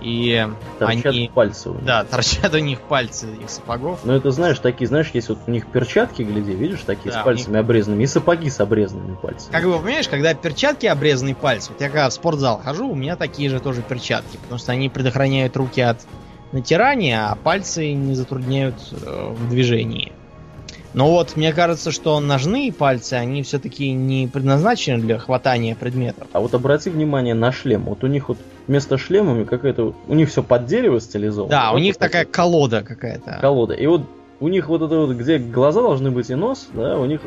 И 0.00 0.48
торчат 0.80 1.06
они... 1.06 1.30
пальцы 1.32 1.70
у 1.70 1.74
них. 1.74 1.84
Да, 1.84 2.02
торчат 2.02 2.52
у 2.54 2.58
них 2.58 2.80
пальцы 2.80 3.28
их 3.34 3.48
сапогов. 3.48 4.00
Ну 4.02 4.12
это 4.12 4.32
знаешь, 4.32 4.58
такие, 4.58 4.88
знаешь, 4.88 5.10
есть 5.12 5.28
вот 5.28 5.38
у 5.46 5.50
них 5.50 5.68
перчатки, 5.68 6.22
гляди, 6.22 6.52
видишь, 6.54 6.80
такие 6.84 7.12
да, 7.12 7.20
с 7.20 7.24
пальцами 7.24 7.54
них... 7.54 7.60
обрезанными, 7.60 8.02
и 8.02 8.06
сапоги 8.08 8.50
с 8.50 8.58
обрезанными 8.58 9.14
пальцами. 9.14 9.52
Как 9.52 9.64
бы, 9.64 9.78
понимаешь, 9.78 10.08
когда 10.08 10.34
перчатки 10.34 10.86
обрезанные 10.86 11.36
пальцы, 11.36 11.70
вот 11.70 11.80
я 11.80 11.88
когда 11.88 12.10
в 12.10 12.12
спортзал 12.12 12.60
хожу, 12.60 12.88
у 12.88 12.96
меня 12.96 13.14
такие 13.14 13.48
же 13.48 13.60
тоже 13.60 13.82
перчатки, 13.82 14.38
потому 14.38 14.58
что 14.58 14.72
они 14.72 14.88
предохраняют 14.88 15.56
руки 15.56 15.80
от 15.80 16.00
натирания, 16.50 17.30
а 17.30 17.36
пальцы 17.36 17.92
не 17.92 18.14
затрудняют 18.14 18.74
э, 18.90 19.32
в 19.32 19.48
движении. 19.48 20.12
Но 20.94 21.10
вот 21.10 21.36
мне 21.36 21.52
кажется, 21.52 21.90
что 21.90 22.18
ножные 22.20 22.72
пальцы, 22.72 23.14
они 23.14 23.42
все-таки 23.42 23.92
не 23.92 24.26
предназначены 24.26 24.98
для 24.98 25.18
хватания 25.18 25.74
предметов. 25.74 26.28
А 26.32 26.40
вот 26.40 26.54
обрати 26.54 26.90
внимание 26.90 27.34
на 27.34 27.52
шлем. 27.52 27.82
Вот 27.84 28.04
у 28.04 28.06
них 28.06 28.28
вот 28.28 28.38
вместо 28.66 28.98
шлема 28.98 29.44
какая-то... 29.44 29.94
У 30.08 30.14
них 30.14 30.28
все 30.28 30.42
под 30.42 30.66
дерево 30.66 31.00
стилизовано. 31.00 31.50
Да, 31.50 31.70
вот 31.70 31.76
у 31.76 31.78
них 31.78 31.96
такая 31.96 32.24
вот. 32.24 32.34
колода 32.34 32.82
какая-то. 32.82 33.38
Колода. 33.40 33.74
И 33.74 33.86
вот 33.86 34.02
у 34.42 34.48
них 34.48 34.68
вот 34.68 34.82
это 34.82 34.96
вот, 34.96 35.10
где 35.14 35.38
глаза 35.38 35.80
должны 35.80 36.10
быть 36.10 36.28
и 36.28 36.34
нос, 36.34 36.68
да, 36.74 36.98
у 36.98 37.06
них 37.06 37.20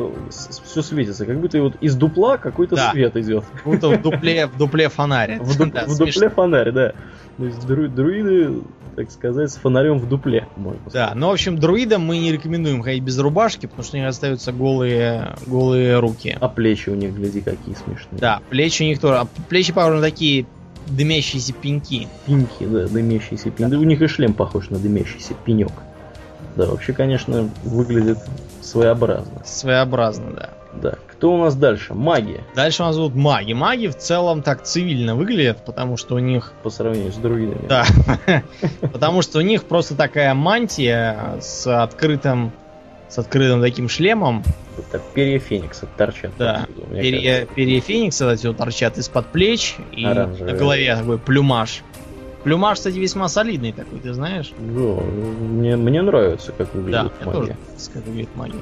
все 0.65 0.81
светится, 0.81 1.25
как 1.25 1.39
будто 1.39 1.61
вот 1.61 1.75
из 1.79 1.95
дупла 1.95 2.35
какой-то 2.35 2.75
да. 2.75 2.91
свет 2.91 3.15
идет. 3.15 3.45
Как 3.53 3.63
будто 3.63 3.87
в 3.87 4.01
дупле, 4.01 4.47
в 4.47 4.57
дупле 4.57 4.89
фонарь. 4.89 5.39
В, 5.39 5.57
дуп, 5.57 5.71
да, 5.71 5.85
в 5.85 5.97
дупле 5.97 6.29
фонарь, 6.29 6.71
да. 6.71 6.91
То 7.37 7.45
есть 7.45 7.65
друиды 7.65 8.61
так 8.95 9.11
сказать, 9.11 9.51
с 9.51 9.55
фонарем 9.55 9.99
в 9.99 10.07
дупле. 10.07 10.47
Можно 10.55 10.81
да, 10.91 11.13
ну, 11.15 11.29
в 11.29 11.31
общем, 11.31 11.57
друидам 11.57 12.01
мы 12.03 12.17
не 12.17 12.31
рекомендуем 12.31 12.81
ходить 12.81 13.03
без 13.03 13.17
рубашки, 13.19 13.65
потому 13.65 13.83
что 13.83 13.97
у 13.97 13.99
них 13.99 14.09
остаются 14.09 14.51
голые, 14.51 15.35
голые 15.45 15.99
руки. 15.99 16.37
А 16.39 16.47
плечи 16.47 16.89
у 16.89 16.95
них, 16.95 17.13
гляди, 17.13 17.41
какие 17.41 17.75
смешные. 17.75 18.19
Да, 18.19 18.41
плечи 18.49 18.83
у 18.83 18.85
них 18.85 18.99
тоже. 18.99 19.19
А 19.19 19.27
плечи 19.49 19.73
похожи 19.73 19.95
на 19.95 20.01
такие 20.01 20.45
дымящиеся 20.87 21.53
пеньки. 21.53 22.07
Пеньки, 22.25 22.65
да, 22.65 22.87
дымящиеся 22.87 23.51
пеньки. 23.51 23.71
Да. 23.71 23.79
У 23.79 23.83
них 23.83 24.01
и 24.01 24.07
шлем 24.07 24.33
похож 24.33 24.69
на 24.69 24.79
дымящийся 24.79 25.33
пенек. 25.45 25.71
Да, 26.55 26.67
вообще, 26.67 26.93
конечно, 26.93 27.49
выглядит 27.63 28.19
своеобразно. 28.61 29.43
Своеобразно, 29.45 30.31
да. 30.31 30.49
Да. 30.81 30.95
Кто 31.17 31.33
у 31.33 31.37
нас 31.37 31.55
дальше? 31.55 31.93
Маги. 31.93 32.41
Дальше 32.55 32.83
у 32.83 32.85
нас 32.85 32.97
будут 32.97 33.15
маги. 33.15 33.53
Маги 33.53 33.87
в 33.87 33.97
целом 33.97 34.41
так 34.41 34.63
цивильно 34.63 35.15
выглядят, 35.15 35.63
потому 35.65 35.95
что 35.97 36.15
у 36.15 36.19
них... 36.19 36.53
По 36.63 36.69
сравнению 36.69 37.13
с 37.13 37.15
друидами. 37.15 37.67
Да. 37.67 37.85
Потому 38.81 39.21
что 39.21 39.39
у 39.39 39.41
них 39.41 39.63
просто 39.63 39.95
такая 39.95 40.33
мантия 40.33 41.37
с 41.41 41.67
открытым 41.67 42.51
с 43.07 43.19
открытым 43.19 43.61
таким 43.61 43.87
шлемом. 43.87 44.43
Это 44.77 45.01
перья 45.13 45.39
Феникса 45.39 45.87
торчат. 45.95 46.31
Да, 46.37 46.67
перья, 46.91 47.45
перья 47.45 47.79
Феникса 47.79 48.35
вот 48.43 48.57
торчат 48.57 48.97
из-под 48.97 49.27
плеч, 49.27 49.75
и 49.91 50.03
Оранжевые. 50.03 50.53
на 50.53 50.59
голове 50.59 50.95
такой 50.95 51.17
плюмаж. 51.17 51.81
Плюмаж, 52.43 52.77
кстати, 52.77 52.97
весьма 52.97 53.27
солидный 53.27 53.71
такой, 53.71 53.99
ты 53.99 54.13
знаешь? 54.13 54.51
Да, 54.59 55.01
мне, 55.01 55.77
мне 55.77 56.01
нравится, 56.01 56.51
как 56.51 56.73
выглядит 56.75 57.11
да, 57.19 57.25
маги. 57.25 57.35
Тоже, 57.35 57.55
как 57.93 58.05
выглядит 58.05 58.35
маги. 58.35 58.55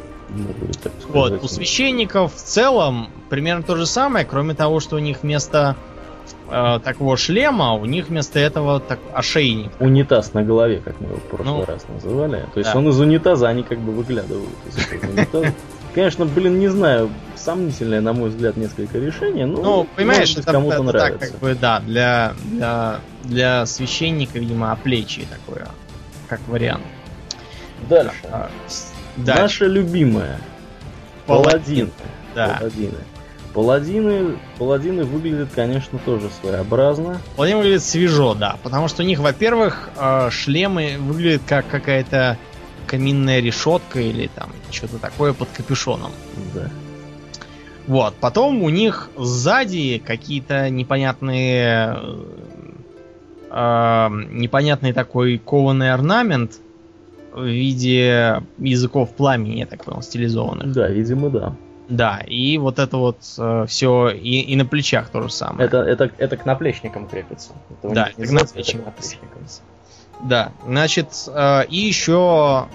Вот, 1.09 1.43
у 1.43 1.47
священников 1.47 2.33
в 2.33 2.41
целом 2.41 3.09
примерно 3.29 3.63
то 3.63 3.75
же 3.75 3.85
самое, 3.85 4.25
кроме 4.25 4.53
того, 4.53 4.79
что 4.79 4.95
у 4.95 4.99
них 4.99 5.23
вместо 5.23 5.75
э, 6.49 6.79
такого 6.83 7.17
шлема, 7.17 7.73
у 7.73 7.85
них 7.85 8.09
вместо 8.09 8.39
этого 8.39 8.79
так, 8.79 8.99
ошейник. 9.13 9.71
Унитаз 9.79 10.33
на 10.33 10.43
голове, 10.43 10.81
как 10.83 10.99
мы 10.99 11.07
его 11.07 11.17
в 11.17 11.23
прошлый 11.23 11.59
ну, 11.59 11.65
раз 11.65 11.85
называли. 11.87 12.45
То 12.53 12.59
есть 12.59 12.71
да. 12.71 12.77
он 12.77 12.89
из 12.89 12.99
унитаза, 12.99 13.47
они 13.47 13.63
как 13.63 13.79
бы 13.79 13.91
выглядывают 13.91 14.49
из 14.67 15.53
Конечно, 15.93 16.25
блин, 16.25 16.59
не 16.59 16.69
знаю, 16.69 17.11
сомнительное, 17.35 18.01
на 18.01 18.13
мой 18.13 18.29
взгляд, 18.29 18.57
несколько 18.57 18.97
решений. 18.97 19.45
Но, 19.45 19.61
ну, 19.61 19.87
понимаешь, 19.95 20.35
это, 20.35 20.51
кому-то 20.51 20.75
это 20.75 20.83
нравится. 20.83 21.19
так, 21.19 21.31
как 21.31 21.39
бы, 21.39 21.55
да, 21.55 21.79
для, 21.81 22.33
для, 22.45 22.99
для 23.23 23.65
священника, 23.67 24.39
видимо, 24.39 24.71
оплечье 24.71 25.25
такое, 25.29 25.67
как 26.27 26.39
вариант. 26.47 26.83
Дальше. 27.87 28.15
А, 29.15 29.21
Дальше. 29.21 29.41
Наша 29.41 29.65
любимая. 29.65 30.39
Паладин. 31.25 31.91
Да. 32.35 32.57
Паладины. 32.59 32.97
Паладины, 33.53 34.37
паладины 34.57 35.03
выглядят, 35.03 35.49
конечно, 35.53 35.99
тоже 35.99 36.29
своеобразно. 36.41 37.21
Паладины 37.35 37.57
выглядят 37.59 37.83
свежо, 37.83 38.33
да. 38.33 38.57
Потому 38.63 38.87
что 38.87 39.03
у 39.03 39.05
них, 39.05 39.19
во-первых, 39.19 39.89
э, 39.95 40.29
шлемы 40.31 40.95
выглядят 40.99 41.43
как 41.47 41.67
какая-то 41.67 42.37
каминная 42.87 43.39
решетка 43.39 43.99
или 43.99 44.27
там 44.27 44.49
что-то 44.71 44.97
такое 44.97 45.33
под 45.33 45.49
капюшоном. 45.49 46.11
Да. 46.55 46.69
Вот. 47.85 48.15
Потом 48.15 48.63
у 48.63 48.69
них 48.69 49.09
сзади 49.15 50.01
какие-то 50.03 50.69
непонятные 50.71 51.97
э, 53.51 54.09
непонятный 54.31 54.93
такой 54.93 55.37
кованый 55.37 55.93
орнамент 55.93 56.53
в 57.33 57.45
виде 57.45 58.41
языков 58.57 59.13
пламени, 59.15 59.59
я 59.59 59.65
так 59.65 59.83
понял, 59.83 60.01
стилизованных. 60.01 60.73
Да, 60.73 60.87
видимо, 60.87 61.29
да. 61.29 61.55
Да, 61.89 62.21
и 62.25 62.57
вот 62.57 62.79
это 62.79 62.97
вот 62.97 63.17
э, 63.37 63.65
все 63.67 64.09
и, 64.09 64.39
и 64.39 64.55
на 64.55 64.65
плечах 64.65 65.09
то 65.09 65.21
же 65.21 65.29
самое. 65.29 65.67
Это, 65.67 65.77
это, 65.79 66.11
это 66.17 66.37
к 66.37 66.45
наплечникам 66.45 67.07
крепится. 67.07 67.51
Это 67.69 67.93
да, 67.93 68.09
это 68.15 68.27
к 68.27 68.31
наплечникам. 68.31 68.93
Да, 70.23 70.53
значит, 70.65 71.09
э, 71.27 71.65
и 71.67 71.77
еще 71.77 72.67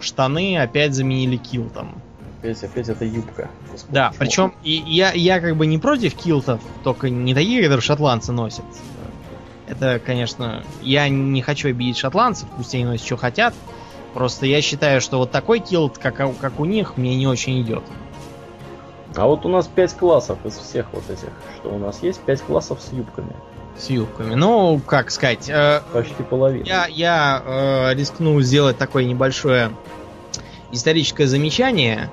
штаны 0.00 0.58
опять 0.58 0.94
заменили 0.94 1.36
килтом. 1.36 2.02
Опять, 2.40 2.64
опять 2.64 2.88
это 2.88 3.04
юбка. 3.04 3.50
Господи, 3.70 3.94
да, 3.94 4.12
причем 4.18 4.54
и 4.64 4.82
я, 4.86 5.12
я 5.12 5.40
как 5.40 5.56
бы 5.56 5.66
не 5.66 5.78
против 5.78 6.14
килтов, 6.14 6.60
только 6.82 7.08
не 7.08 7.34
такие, 7.34 7.62
которые 7.62 7.82
шотландцы 7.82 8.32
носят. 8.32 8.64
Это, 9.68 10.00
конечно, 10.04 10.64
я 10.82 11.08
не 11.08 11.42
хочу 11.42 11.68
обидеть 11.68 11.96
шотландцев, 11.96 12.48
пусть 12.56 12.74
они 12.74 12.84
носят, 12.84 13.06
что 13.06 13.16
хотят. 13.16 13.54
Просто 14.14 14.46
я 14.46 14.60
считаю, 14.60 15.00
что 15.00 15.18
вот 15.18 15.30
такой 15.30 15.60
килт, 15.60 15.98
как, 15.98 16.16
как 16.16 16.60
у 16.60 16.64
них, 16.64 16.96
мне 16.96 17.16
не 17.16 17.26
очень 17.26 17.60
идет. 17.60 17.84
А 19.16 19.26
вот 19.26 19.44
у 19.44 19.48
нас 19.48 19.66
5 19.66 19.94
классов 19.94 20.38
из 20.44 20.56
всех 20.56 20.86
вот 20.92 21.08
этих, 21.08 21.30
что 21.56 21.70
у 21.70 21.78
нас 21.78 22.02
есть, 22.02 22.20
5 22.20 22.42
классов 22.42 22.80
с 22.80 22.92
юбками. 22.92 23.34
С 23.76 23.90
юбками. 23.90 24.34
Ну, 24.34 24.80
как 24.84 25.10
сказать... 25.10 25.48
Э, 25.48 25.82
Почти 25.92 26.22
половина. 26.22 26.64
Я, 26.64 26.86
я 26.86 27.42
э, 27.44 27.94
рискну 27.94 28.40
сделать 28.40 28.78
такое 28.78 29.04
небольшое 29.04 29.70
историческое 30.70 31.26
замечание. 31.26 32.10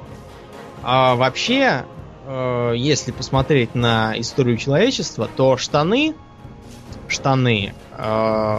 А 0.84 1.16
вообще, 1.16 1.86
э, 2.26 2.74
если 2.76 3.12
посмотреть 3.12 3.76
на 3.76 4.20
историю 4.20 4.58
человечества, 4.58 5.30
то 5.36 5.58
штаны, 5.58 6.16
штаны 7.08 7.74
э, 7.92 8.58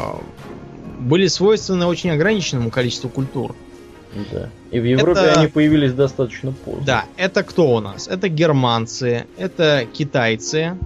были 0.99 1.27
свойственны 1.27 1.87
очень 1.87 2.11
ограниченному 2.11 2.71
количеству 2.71 3.09
культур. 3.09 3.55
Да. 4.33 4.49
И 4.71 4.81
в 4.81 4.85
Европе 4.85 5.21
это... 5.21 5.41
они 5.41 5.49
появились 5.49 5.93
достаточно 5.93 6.53
поздно. 6.53 6.85
Да, 6.85 7.05
это 7.17 7.43
кто 7.43 7.75
у 7.75 7.81
нас? 7.81 8.09
Это 8.09 8.29
германцы, 8.29 9.27
это 9.37 9.87
китайцы, 9.93 10.77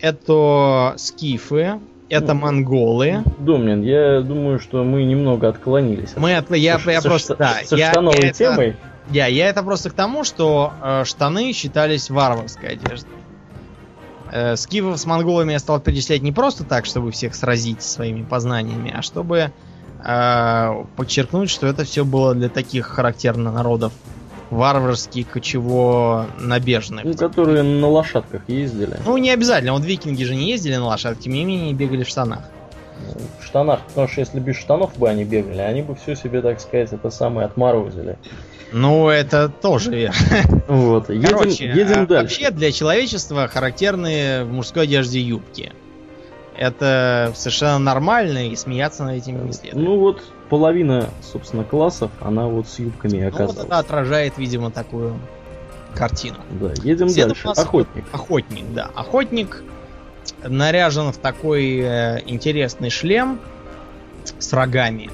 это 0.00 0.94
скифы, 0.98 1.80
это 2.08 2.34
ну, 2.34 2.40
монголы. 2.40 3.22
Домнин, 3.38 3.82
я 3.82 4.20
думаю, 4.20 4.60
что 4.60 4.84
мы 4.84 5.04
немного 5.04 5.48
отклонились. 5.48 6.14
Мы 6.16 6.36
от... 6.36 6.50
я, 6.50 6.78
я 6.84 7.00
со, 7.00 7.08
просто, 7.08 7.36
да, 7.36 7.56
со 7.64 7.76
я, 7.76 7.90
штановой 7.90 8.26
я 8.26 8.32
темой. 8.32 8.68
Это... 8.68 8.78
Я, 9.10 9.26
я 9.26 9.48
это 9.48 9.62
просто 9.62 9.90
к 9.90 9.92
тому, 9.92 10.24
что 10.24 10.72
э, 10.82 11.04
штаны 11.04 11.52
считались 11.52 12.10
варварской 12.10 12.70
одеждой. 12.70 13.10
Э, 14.32 14.56
скифов 14.56 14.98
с 14.98 15.06
монголами 15.06 15.52
я 15.52 15.58
стал 15.58 15.80
перечислять 15.80 16.22
не 16.22 16.32
просто 16.32 16.64
так, 16.64 16.86
чтобы 16.86 17.10
всех 17.10 17.34
сразить 17.34 17.82
своими 17.82 18.22
познаниями, 18.22 18.92
а 18.96 19.02
чтобы 19.02 19.52
э, 20.04 20.84
подчеркнуть, 20.96 21.50
что 21.50 21.66
это 21.66 21.84
все 21.84 22.04
было 22.04 22.34
для 22.34 22.48
таких 22.48 22.86
характерных 22.86 23.54
народов 23.54 23.92
варварских, 24.50 25.28
кочево 25.28 26.26
набежных. 26.38 27.04
Ну, 27.04 27.14
которые 27.14 27.62
на 27.62 27.88
лошадках 27.88 28.42
ездили. 28.48 28.96
Ну, 29.04 29.16
не 29.16 29.30
обязательно. 29.30 29.72
Вот 29.72 29.84
викинги 29.84 30.24
же 30.24 30.34
не 30.34 30.50
ездили 30.50 30.76
на 30.76 30.86
лошадке, 30.86 31.24
тем 31.24 31.32
не 31.32 31.44
менее 31.44 31.72
бегали 31.74 32.04
в 32.04 32.08
штанах. 32.08 32.40
В 33.40 33.44
штанах, 33.44 33.80
потому 33.88 34.08
что 34.08 34.20
если 34.20 34.40
без 34.40 34.56
штанов 34.56 34.96
бы 34.96 35.08
они 35.08 35.24
бегали, 35.24 35.58
они 35.58 35.82
бы 35.82 35.94
все 35.94 36.14
себе, 36.14 36.40
так 36.40 36.60
сказать, 36.60 36.92
это 36.92 37.10
самое 37.10 37.46
отморозили. 37.46 38.18
Ну, 38.72 39.08
это 39.08 39.48
тоже 39.48 39.90
верно. 39.90 40.16
Вот, 40.68 41.10
едем, 41.10 41.28
Короче, 41.28 41.66
едем 41.66 42.02
а 42.02 42.06
дальше. 42.06 42.22
вообще 42.22 42.50
для 42.50 42.72
человечества 42.72 43.48
характерны 43.48 44.44
в 44.44 44.52
мужской 44.52 44.84
одежде 44.84 45.20
юбки. 45.20 45.72
Это 46.56 47.32
совершенно 47.36 47.78
нормально, 47.78 48.48
и 48.48 48.56
смеяться 48.56 49.04
над 49.04 49.16
этим 49.16 49.46
не 49.46 49.52
следует. 49.52 49.86
Ну 49.86 49.98
вот, 49.98 50.22
половина, 50.48 51.10
собственно, 51.22 51.64
классов, 51.64 52.10
она 52.20 52.46
вот 52.46 52.66
с 52.66 52.78
юбками 52.78 53.30
Ну, 53.32 53.46
вот 53.46 53.58
это 53.58 53.78
отражает, 53.78 54.38
видимо, 54.38 54.70
такую 54.70 55.18
картину. 55.94 56.36
Да, 56.50 56.72
едем 56.82 57.08
Следом 57.08 57.30
дальше. 57.30 57.48
Охотник. 57.48 58.04
Охотник, 58.12 58.64
да. 58.74 58.90
Охотник 58.94 59.62
наряжен 60.42 61.12
в 61.12 61.18
такой 61.18 61.78
э, 61.78 62.22
интересный 62.26 62.90
шлем 62.90 63.38
с 64.38 64.52
рогами. 64.52 65.10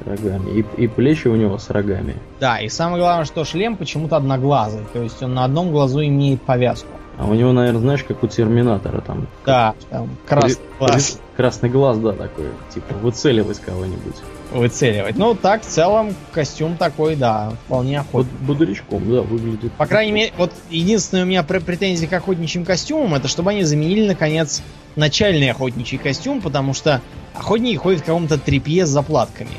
С 0.00 0.06
рогами. 0.06 0.50
И, 0.76 0.82
и 0.84 0.86
плечи 0.88 1.28
у 1.28 1.36
него 1.36 1.58
с 1.58 1.68
рогами. 1.70 2.16
Да, 2.40 2.58
и 2.60 2.68
самое 2.68 3.02
главное, 3.02 3.24
что 3.24 3.44
шлем 3.44 3.76
почему-то 3.76 4.16
одноглазый. 4.16 4.82
То 4.92 5.02
есть 5.02 5.22
он 5.22 5.34
на 5.34 5.44
одном 5.44 5.70
глазу 5.70 6.02
имеет 6.04 6.42
повязку. 6.42 6.88
А 7.18 7.26
у 7.26 7.34
него, 7.34 7.52
наверное, 7.52 7.80
знаешь, 7.80 8.04
как 8.04 8.22
у 8.22 8.26
Терминатора 8.26 9.02
там. 9.02 9.26
Да, 9.44 9.74
там 9.90 10.08
красный 10.26 10.56
При- 10.56 10.78
глаз 10.78 11.10
при- 11.10 11.22
Красный 11.36 11.68
глаз, 11.68 11.98
да, 11.98 12.12
такой. 12.12 12.46
Типа 12.74 12.94
выцеливать 13.02 13.58
кого-нибудь. 13.60 14.14
выцеливать. 14.52 15.16
Ну, 15.16 15.34
так, 15.34 15.62
в 15.62 15.66
целом, 15.66 16.14
костюм 16.32 16.76
такой, 16.76 17.16
да, 17.16 17.52
вполне 17.66 17.98
Вот 18.12 18.26
охотный. 18.26 18.46
бодрячком, 18.46 19.10
да, 19.10 19.20
выглядит. 19.22 19.72
По 19.72 19.86
крайней 19.86 20.12
мере, 20.12 20.32
вот 20.38 20.52
единственная 20.70 21.24
у 21.24 21.26
меня 21.26 21.42
пр- 21.42 21.60
претензия 21.60 22.08
к 22.08 22.12
охотничьим 22.14 22.64
костюмам, 22.64 23.14
это 23.14 23.28
чтобы 23.28 23.50
они 23.50 23.64
заменили, 23.64 24.06
наконец, 24.08 24.62
начальный 24.96 25.50
охотничий 25.50 25.96
костюм, 25.98 26.40
потому 26.42 26.74
что 26.74 27.00
охотники 27.34 27.76
ходят 27.76 28.00
в 28.00 28.04
каком-то 28.04 28.38
тряпье 28.38 28.84
с 28.84 28.90
заплатками. 28.90 29.50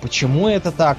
Почему 0.00 0.48
это 0.48 0.70
так? 0.72 0.98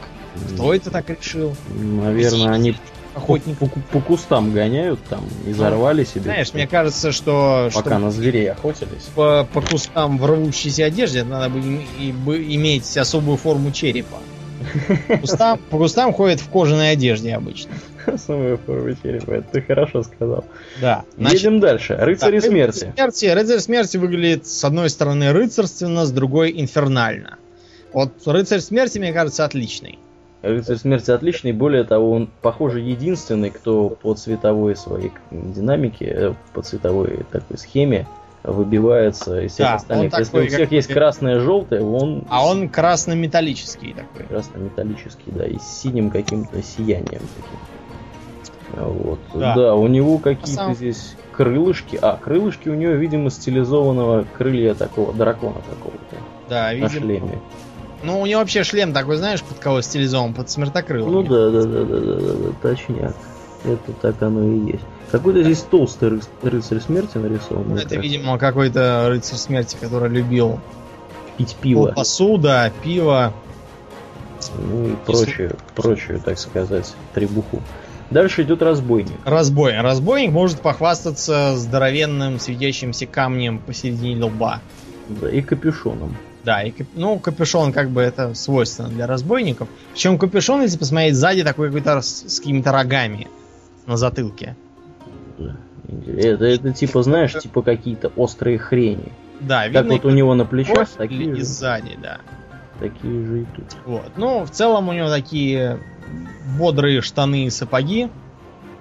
Кто 0.54 0.74
это 0.74 0.92
так 0.92 1.10
решил? 1.10 1.56
Наверное, 1.74 2.54
они 2.54 2.76
Охотник. 3.16 3.58
по, 3.58 3.66
по- 3.68 3.80
по 3.80 4.00
кустам 4.02 4.54
гоняют 4.54 5.00
там 5.10 5.24
и 5.48 5.52
зарвали 5.54 6.04
себе. 6.04 6.22
Знаешь, 6.22 6.54
мне 6.54 6.68
кажется, 6.68 7.12
что 7.12 7.70
пока 7.74 7.98
на 8.00 8.12
зверей 8.12 8.52
охотились. 8.52 9.10
по, 9.16 9.48
по 9.52 9.62
кустам 9.62 10.18
в 10.18 10.26
рвущейся 10.26 10.86
одежде 10.86 11.24
надо 11.24 11.50
бы, 11.50 11.60
и 12.00 12.12
бы 12.12 12.42
иметь 12.56 12.96
особую 12.98 13.38
форму 13.38 13.72
черепа. 13.72 14.18
По 15.08 15.18
кустам, 15.18 15.58
по 15.70 15.78
кустам 15.78 16.14
ходят 16.14 16.40
в 16.42 16.50
кожаной 16.50 16.92
одежде 16.92 17.34
обычно. 17.34 17.72
Самая 18.18 18.58
форма 18.58 18.96
черепа, 19.02 19.32
это 19.32 19.48
ты 19.54 19.62
хорошо 19.62 20.04
сказал. 20.04 20.46
Да. 20.82 21.04
Едем 21.18 21.60
дальше. 21.60 21.96
Рыцари 22.00 22.40
Да, 22.40 22.48
смерти. 22.48 22.92
смерти. 22.96 23.26
Рыцарь 23.26 23.60
смерти 23.60 23.98
выглядит 23.98 24.46
с 24.48 24.64
одной 24.64 24.90
стороны 24.90 25.32
рыцарственно, 25.32 26.06
с 26.06 26.12
другой 26.12 26.54
инфернально. 26.62 27.38
Вот 27.94 28.12
рыцарь 28.26 28.60
смерти, 28.60 29.00
мне 29.00 29.14
кажется, 29.14 29.46
отличный. 29.46 29.98
Рыцарь 30.42 30.78
смерти 30.78 31.12
отличный, 31.12 31.52
более 31.52 31.84
того, 31.84 32.12
он, 32.12 32.30
похоже, 32.42 32.80
единственный, 32.80 33.50
кто 33.50 33.90
по 33.90 34.14
цветовой 34.14 34.76
своей 34.76 35.12
динамике, 35.32 36.06
э, 36.06 36.34
по 36.54 36.62
цветовой 36.62 37.26
такой 37.32 37.58
схеме 37.58 38.08
выбивается 38.44 39.42
из 39.42 39.54
всех 39.54 39.68
Да, 39.68 39.74
остальных. 39.76 40.14
Если 40.14 40.24
такой, 40.24 40.46
у 40.46 40.48
всех 40.48 40.60
как- 40.62 40.72
есть 40.72 40.88
красное, 40.94 41.40
желтое, 41.42 41.84
он 41.84 42.24
А 42.30 42.46
он 42.48 42.70
красно-металлический 42.70 43.94
такой. 43.94 44.26
красно-металлический, 44.28 45.32
да, 45.32 45.46
и 45.46 45.58
с 45.58 45.64
синим 45.82 46.10
каким-то 46.10 46.62
сиянием 46.64 47.04
таким. 47.36 47.60
А 48.78 48.88
Вот. 48.88 49.20
Да. 49.34 49.56
Да. 49.56 49.76
у 49.76 49.88
него 49.88 50.20
какие-то 50.20 50.52
самом- 50.54 50.76
здесь 50.76 51.16
крылышки. 51.34 52.00
А, 52.02 52.16
крылышки 52.18 52.70
у 52.70 52.76
него, 52.76 52.94
видимо, 52.94 53.30
стилизованного 53.30 54.26
крылья 54.38 54.74
такого, 54.74 55.12
дракона 55.12 55.62
какого-то 55.70 56.16
Да, 56.48 56.64
на 56.68 56.74
видимо. 56.76 56.90
шлеме. 56.90 57.40
Ну, 58.04 58.22
у 58.22 58.26
него 58.26 58.40
вообще 58.40 58.64
шлем 58.64 58.94
такой, 58.94 59.18
знаешь, 59.18 59.42
под 59.44 59.60
кого 59.60 59.82
стилизован? 59.82 60.34
Под 60.34 60.50
смертокрылого. 60.50 61.10
Ну 61.10 61.24
да, 61.24 61.50
да, 61.50 61.64
да, 61.64 61.84
да, 61.84 62.00
да, 62.00 62.16
да, 62.16 62.34
да, 62.34 62.50
точняк. 62.62 63.16
Это 63.66 63.92
так 64.02 64.22
оно 64.22 64.44
и 64.48 64.72
есть. 64.72 64.84
Какой-то 65.12 65.44
здесь 65.44 65.60
толстый 65.62 66.10
ры- 66.10 66.24
рыцарь 66.44 66.80
смерти 66.80 67.18
нарисован. 67.18 67.66
Ну, 67.70 67.76
Это, 67.76 67.98
видимо, 67.98 68.38
какой-то 68.38 69.08
рыцарь 69.10 69.38
смерти, 69.38 69.76
который 69.80 70.10
любил 70.10 70.60
Пить 71.38 71.56
пиво. 71.60 71.92
посуда, 71.96 72.72
пиво. 72.84 73.34
Ну 74.58 74.88
и 74.90 74.96
прочую, 75.06 75.58
прочую, 75.76 76.22
так 76.22 76.40
сказать, 76.40 76.94
требуху. 77.14 77.62
Дальше 78.10 78.44
идет 78.44 78.62
разбойник. 78.62 79.12
Разбой. 79.26 79.78
Разбойник 79.80 80.32
может 80.32 80.62
похвастаться 80.62 81.56
здоровенным 81.58 82.40
светящимся 82.40 83.06
камнем 83.06 83.60
посередине 83.60 84.24
лба. 84.24 84.62
Да, 85.10 85.30
и 85.30 85.42
капюшоном. 85.42 86.16
Да, 86.44 86.64
и 86.64 86.74
ну, 86.96 87.20
капюшон 87.20 87.74
как 87.74 87.90
бы 87.90 88.02
это 88.02 88.34
свойственно 88.34 88.88
для 88.90 89.08
разбойников. 89.08 89.68
Причем 89.94 90.18
капюшон, 90.18 90.62
если 90.62 90.78
посмотреть 90.78 91.16
сзади, 91.16 91.44
такой 91.44 91.68
какой-то 91.68 92.02
с, 92.02 92.24
с 92.28 92.40
какими-то 92.40 92.72
рогами 92.72 93.28
на 93.86 93.98
затылке. 93.98 94.56
Это, 96.08 96.46
это 96.46 96.72
типа, 96.72 97.02
знаешь, 97.04 97.34
типа 97.34 97.62
какие-то 97.62 98.10
острые 98.16 98.58
хрени. 98.60 99.12
Да, 99.40 99.64
Как 99.64 99.74
видно 99.84 99.94
вот 99.94 100.06
у 100.06 100.10
него 100.12 100.36
на 100.36 100.46
плечах, 100.46 100.90
такие 100.90 101.36
и 101.38 101.42
сзади, 101.42 101.98
да. 102.02 102.20
такие 102.80 103.26
же 103.26 103.42
и 103.42 103.46
тут. 103.56 103.66
Вот. 103.86 104.12
Ну, 104.18 104.44
в 104.46 104.52
целом 104.52 104.90
у 104.90 104.94
него 104.94 105.10
такие 105.10 105.80
бодрые 106.58 107.02
штаны 107.02 107.46
и 107.46 107.50
сапоги. 107.50 108.10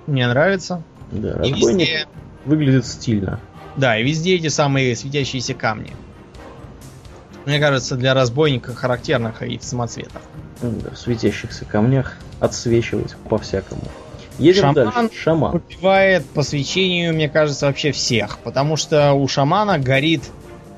Мне 0.06 0.26
нравится. 0.28 0.82
Да, 1.12 1.40
И 1.42 1.52
везде, 1.52 2.06
выглядит 2.44 2.86
стильно. 2.86 3.40
да, 3.76 3.98
и 3.98 4.04
везде 4.04 4.34
эти 4.36 4.48
самые 4.48 4.94
светящиеся 4.96 5.54
камни. 5.54 5.92
Мне 7.48 7.60
кажется, 7.60 7.96
для 7.96 8.12
разбойника 8.12 8.74
характерно 8.74 9.32
ходить 9.32 9.62
в 9.62 9.64
самоцветах. 9.64 10.20
Да, 10.60 10.90
в 10.90 10.98
светящихся 10.98 11.64
камнях 11.64 12.18
отсвечивать 12.40 13.16
по-всякому. 13.30 13.80
Едем 14.38 14.74
Шаман. 14.74 14.74
дальше. 14.74 15.16
Шаман. 15.16 15.54
Убивает 15.54 16.26
по 16.26 16.42
свечению, 16.42 17.14
мне 17.14 17.30
кажется, 17.30 17.64
вообще 17.64 17.90
всех. 17.92 18.38
Потому 18.40 18.76
что 18.76 19.14
у 19.14 19.26
шамана 19.28 19.78
горит 19.78 20.24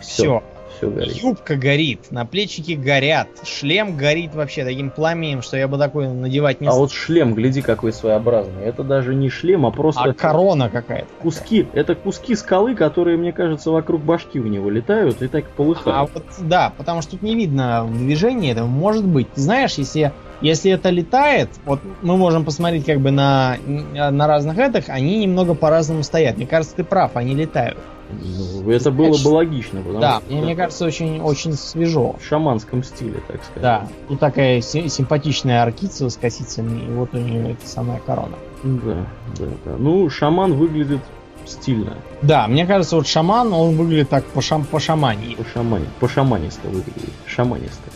все. 0.00 0.22
Все 0.22 0.42
горит. 0.89 1.16
Юбка 1.22 1.57
горит, 1.57 2.11
наплечники 2.11 2.72
горят, 2.72 3.28
шлем 3.45 3.97
горит 3.97 4.35
вообще 4.35 4.64
таким 4.64 4.91
пламенем, 4.91 5.43
что 5.43 5.57
я 5.57 5.68
бы 5.68 5.76
такой 5.78 6.09
надевать 6.09 6.61
не 6.61 6.68
А 6.68 6.70
стал. 6.70 6.81
вот 6.83 6.93
шлем, 6.93 7.35
гляди, 7.35 7.61
какой 7.62 7.93
своеобразный. 7.93 8.62
Это 8.64 8.83
даже 8.85 9.14
не 9.14 9.28
шлем, 9.28 9.66
а 9.66 9.70
просто 9.70 10.03
А 10.03 10.12
корона 10.12 10.68
какая-то. 10.70 11.09
куски. 11.20 11.66
Это 11.72 11.95
куски 11.95 12.35
скалы, 12.35 12.74
которые, 12.74 13.16
мне 13.16 13.33
кажется, 13.33 13.70
вокруг 13.70 14.03
башки 14.03 14.39
у 14.41 14.47
него 14.47 14.70
летают 14.70 15.20
и 15.22 15.28
так 15.28 15.45
А 15.45 15.57
полыхают. 15.57 16.11
вот 16.14 16.24
да, 16.41 16.72
потому 16.76 17.03
что 17.03 17.12
тут 17.12 17.22
не 17.22 17.35
видно 17.35 17.87
движения 17.93 18.53
этого. 18.53 18.66
Может 18.66 19.05
быть, 19.07 19.33
ты 19.33 19.41
знаешь, 19.41 19.74
если, 19.74 20.12
если 20.41 20.70
это 20.72 20.91
летает, 20.91 21.51
вот 21.66 21.81
мы 22.03 22.16
можем 22.16 22.45
посмотреть 22.45 22.87
как 22.87 23.01
бы 23.01 23.11
на, 23.11 23.57
на 23.66 24.26
разных 24.26 24.59
этих, 24.59 24.89
они 24.89 25.18
немного 25.18 25.55
по-разному 25.55 26.03
стоят. 26.03 26.37
Мне 26.37 26.47
кажется, 26.47 26.76
ты 26.76 26.85
прав, 26.85 27.16
они 27.16 27.35
летают. 27.35 27.78
Ну, 28.12 28.70
это 28.70 28.90
было 28.90 29.16
бы 29.16 29.28
логично, 29.28 29.80
потому 29.80 30.00
да, 30.00 30.20
что 30.20 30.34
мне, 30.34 30.56
кажется, 30.56 30.84
очень, 30.84 31.20
очень 31.20 31.52
свежо. 31.54 32.16
в 32.18 32.24
шаманском 32.24 32.82
стиле, 32.82 33.20
так 33.26 33.42
сказать. 33.44 33.62
Да, 33.62 33.88
тут 34.08 34.20
такая 34.20 34.61
си- 34.61 34.88
симпатичная 34.88 35.62
аркица 35.62 36.08
с 36.08 36.16
косицами, 36.16 36.84
и 36.84 36.88
вот 36.90 37.14
у 37.14 37.18
нее 37.18 37.52
эта 37.52 37.66
самая 37.66 38.00
корона. 38.00 38.36
Да, 38.62 39.06
да, 39.38 39.46
да. 39.64 39.76
Ну, 39.78 40.08
шаман 40.11 40.54
выглядит 40.54 41.00
стильно. 41.46 41.96
Да, 42.22 42.46
мне 42.46 42.66
кажется, 42.66 42.96
вот 42.96 43.06
шаман, 43.06 43.52
он 43.52 43.76
выглядит 43.76 44.08
так 44.08 44.24
по, 44.26 44.42
шам, 44.42 44.64
по 44.64 44.80
шамане. 44.80 45.36
По 45.36 45.44
шамане, 45.44 45.86
по 45.98 46.08
шаманисто 46.08 46.68
выглядит. 46.68 47.11
Шаманисто. 47.26 47.90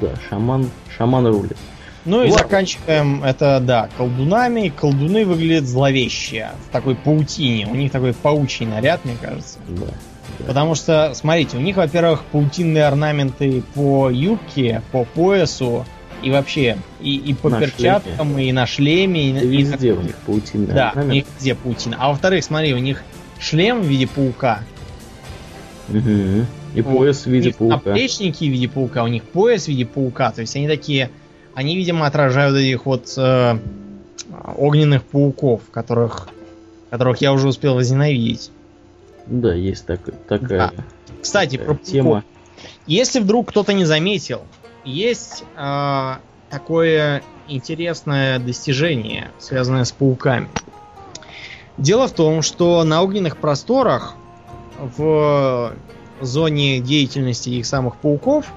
Да, 0.00 0.10
шаман, 0.28 0.70
шаман 0.96 1.26
рулит. 1.26 1.56
Ну 2.04 2.22
и 2.22 2.30
заканчиваем 2.30 3.24
это, 3.24 3.60
да, 3.60 3.88
колдунами. 3.96 4.68
Колдуны 4.68 5.24
выглядят 5.24 5.64
зловеще, 5.64 6.50
в 6.68 6.72
такой 6.72 6.96
паутине. 6.96 7.66
У 7.66 7.74
них 7.74 7.90
такой 7.92 8.12
паучий 8.12 8.66
наряд, 8.66 9.04
мне 9.04 9.16
кажется. 9.20 9.58
Да. 9.68 9.86
да. 9.86 10.44
Потому 10.46 10.74
что, 10.74 11.12
смотрите, 11.14 11.56
у 11.56 11.60
них, 11.60 11.76
во-первых, 11.76 12.24
паутинные 12.24 12.86
орнаменты 12.86 13.62
по 13.74 14.10
юбке, 14.10 14.82
по 14.92 15.04
поясу 15.04 15.86
и 16.22 16.30
вообще 16.30 16.76
и, 17.00 17.16
и 17.16 17.34
по 17.34 17.48
На 17.50 17.60
перчаткам, 17.60 18.38
и 18.38 18.50
на 18.52 18.66
шлеме, 18.66 19.30
и, 19.30 19.38
И 19.38 19.46
и 19.46 19.62
везде 19.62 19.92
у 19.92 20.00
них 20.02 20.14
паутинная 20.26 20.74
Да, 20.74 20.86
у 20.86 20.98
орнамент. 20.98 21.12
них 21.12 21.24
везде 21.36 21.54
паутина. 21.54 21.96
А 22.00 22.08
во-вторых, 22.10 22.44
смотри, 22.44 22.74
у 22.74 22.78
них 22.78 23.02
шлем 23.38 23.80
в 23.80 23.86
виде 23.86 24.06
паука. 24.06 24.60
Мгм. 25.88 26.46
И 26.74 26.82
пояс 26.82 27.24
в 27.24 27.28
У 27.28 27.30
виде 27.30 27.48
них 27.48 27.56
паука. 27.56 27.76
наплечники 27.76 28.44
в 28.44 28.48
виде 28.48 28.68
паука, 28.68 29.04
у 29.04 29.06
них 29.06 29.22
пояс 29.22 29.64
в 29.64 29.68
виде 29.68 29.84
паука. 29.86 30.32
То 30.32 30.40
есть 30.40 30.56
они 30.56 30.66
такие, 30.66 31.10
они, 31.54 31.76
видимо, 31.76 32.06
отражают 32.06 32.56
этих 32.56 32.86
вот 32.86 33.12
э, 33.16 33.58
огненных 34.56 35.04
пауков, 35.04 35.62
которых, 35.70 36.28
которых 36.90 37.20
я 37.20 37.32
уже 37.32 37.48
успел 37.48 37.74
возненавидеть. 37.74 38.50
Да, 39.26 39.54
есть 39.54 39.86
так, 39.86 40.00
такая 40.28 40.72
Кстати, 41.22 41.56
про 41.56 41.74
э, 41.74 41.78
тема. 41.78 42.10
пауков. 42.10 42.30
Если 42.86 43.20
вдруг 43.20 43.50
кто-то 43.50 43.72
не 43.72 43.84
заметил, 43.84 44.42
есть 44.84 45.44
э, 45.56 46.14
такое 46.50 47.22
интересное 47.48 48.38
достижение, 48.38 49.30
связанное 49.38 49.84
с 49.84 49.92
пауками. 49.92 50.48
Дело 51.76 52.06
в 52.06 52.12
том, 52.12 52.42
что 52.42 52.84
на 52.84 53.02
огненных 53.02 53.36
просторах 53.36 54.14
в 54.78 55.72
зоне 56.20 56.80
деятельности 56.80 57.50
их 57.50 57.66
самых 57.66 57.96
пауков 57.96 58.52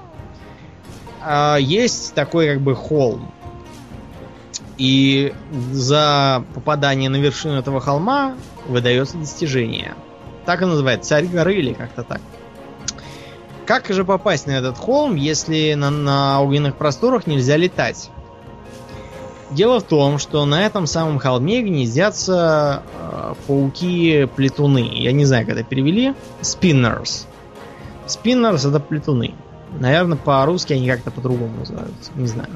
а, 1.30 1.56
есть 1.58 2.14
такой 2.14 2.48
как 2.48 2.62
бы 2.62 2.74
холм. 2.74 3.30
И 4.78 5.34
за 5.72 6.42
попадание 6.54 7.10
на 7.10 7.16
вершину 7.16 7.58
этого 7.58 7.80
холма 7.80 8.34
выдается 8.66 9.18
достижение. 9.18 9.94
Так 10.46 10.62
и 10.62 10.64
называется, 10.64 11.10
царь 11.10 11.26
горы 11.26 11.56
или 11.56 11.74
как-то 11.74 12.02
так. 12.02 12.22
Как 13.66 13.86
же 13.88 14.06
попасть 14.06 14.46
на 14.46 14.52
этот 14.52 14.78
холм, 14.78 15.16
если 15.16 15.74
на, 15.74 15.90
на 15.90 16.40
огненных 16.40 16.76
просторах 16.76 17.26
нельзя 17.26 17.58
летать? 17.58 18.10
Дело 19.50 19.80
в 19.80 19.82
том, 19.82 20.18
что 20.18 20.46
на 20.46 20.64
этом 20.64 20.86
самом 20.86 21.18
холме 21.18 21.60
гнездятся 21.60 22.82
э, 22.98 23.34
пауки-плетуны. 23.46 24.88
Я 24.94 25.12
не 25.12 25.26
знаю, 25.26 25.44
как 25.44 25.56
это 25.56 25.64
перевели. 25.64 26.14
Spinners. 26.40 27.26
Spinners 28.06 28.66
это 28.66 28.80
плетуны. 28.80 29.34
Наверное, 29.78 30.16
по-русски 30.16 30.72
они 30.72 30.88
как-то 30.88 31.10
по-другому 31.10 31.58
называются. 31.58 32.10
Не 32.16 32.26
знаю. 32.26 32.50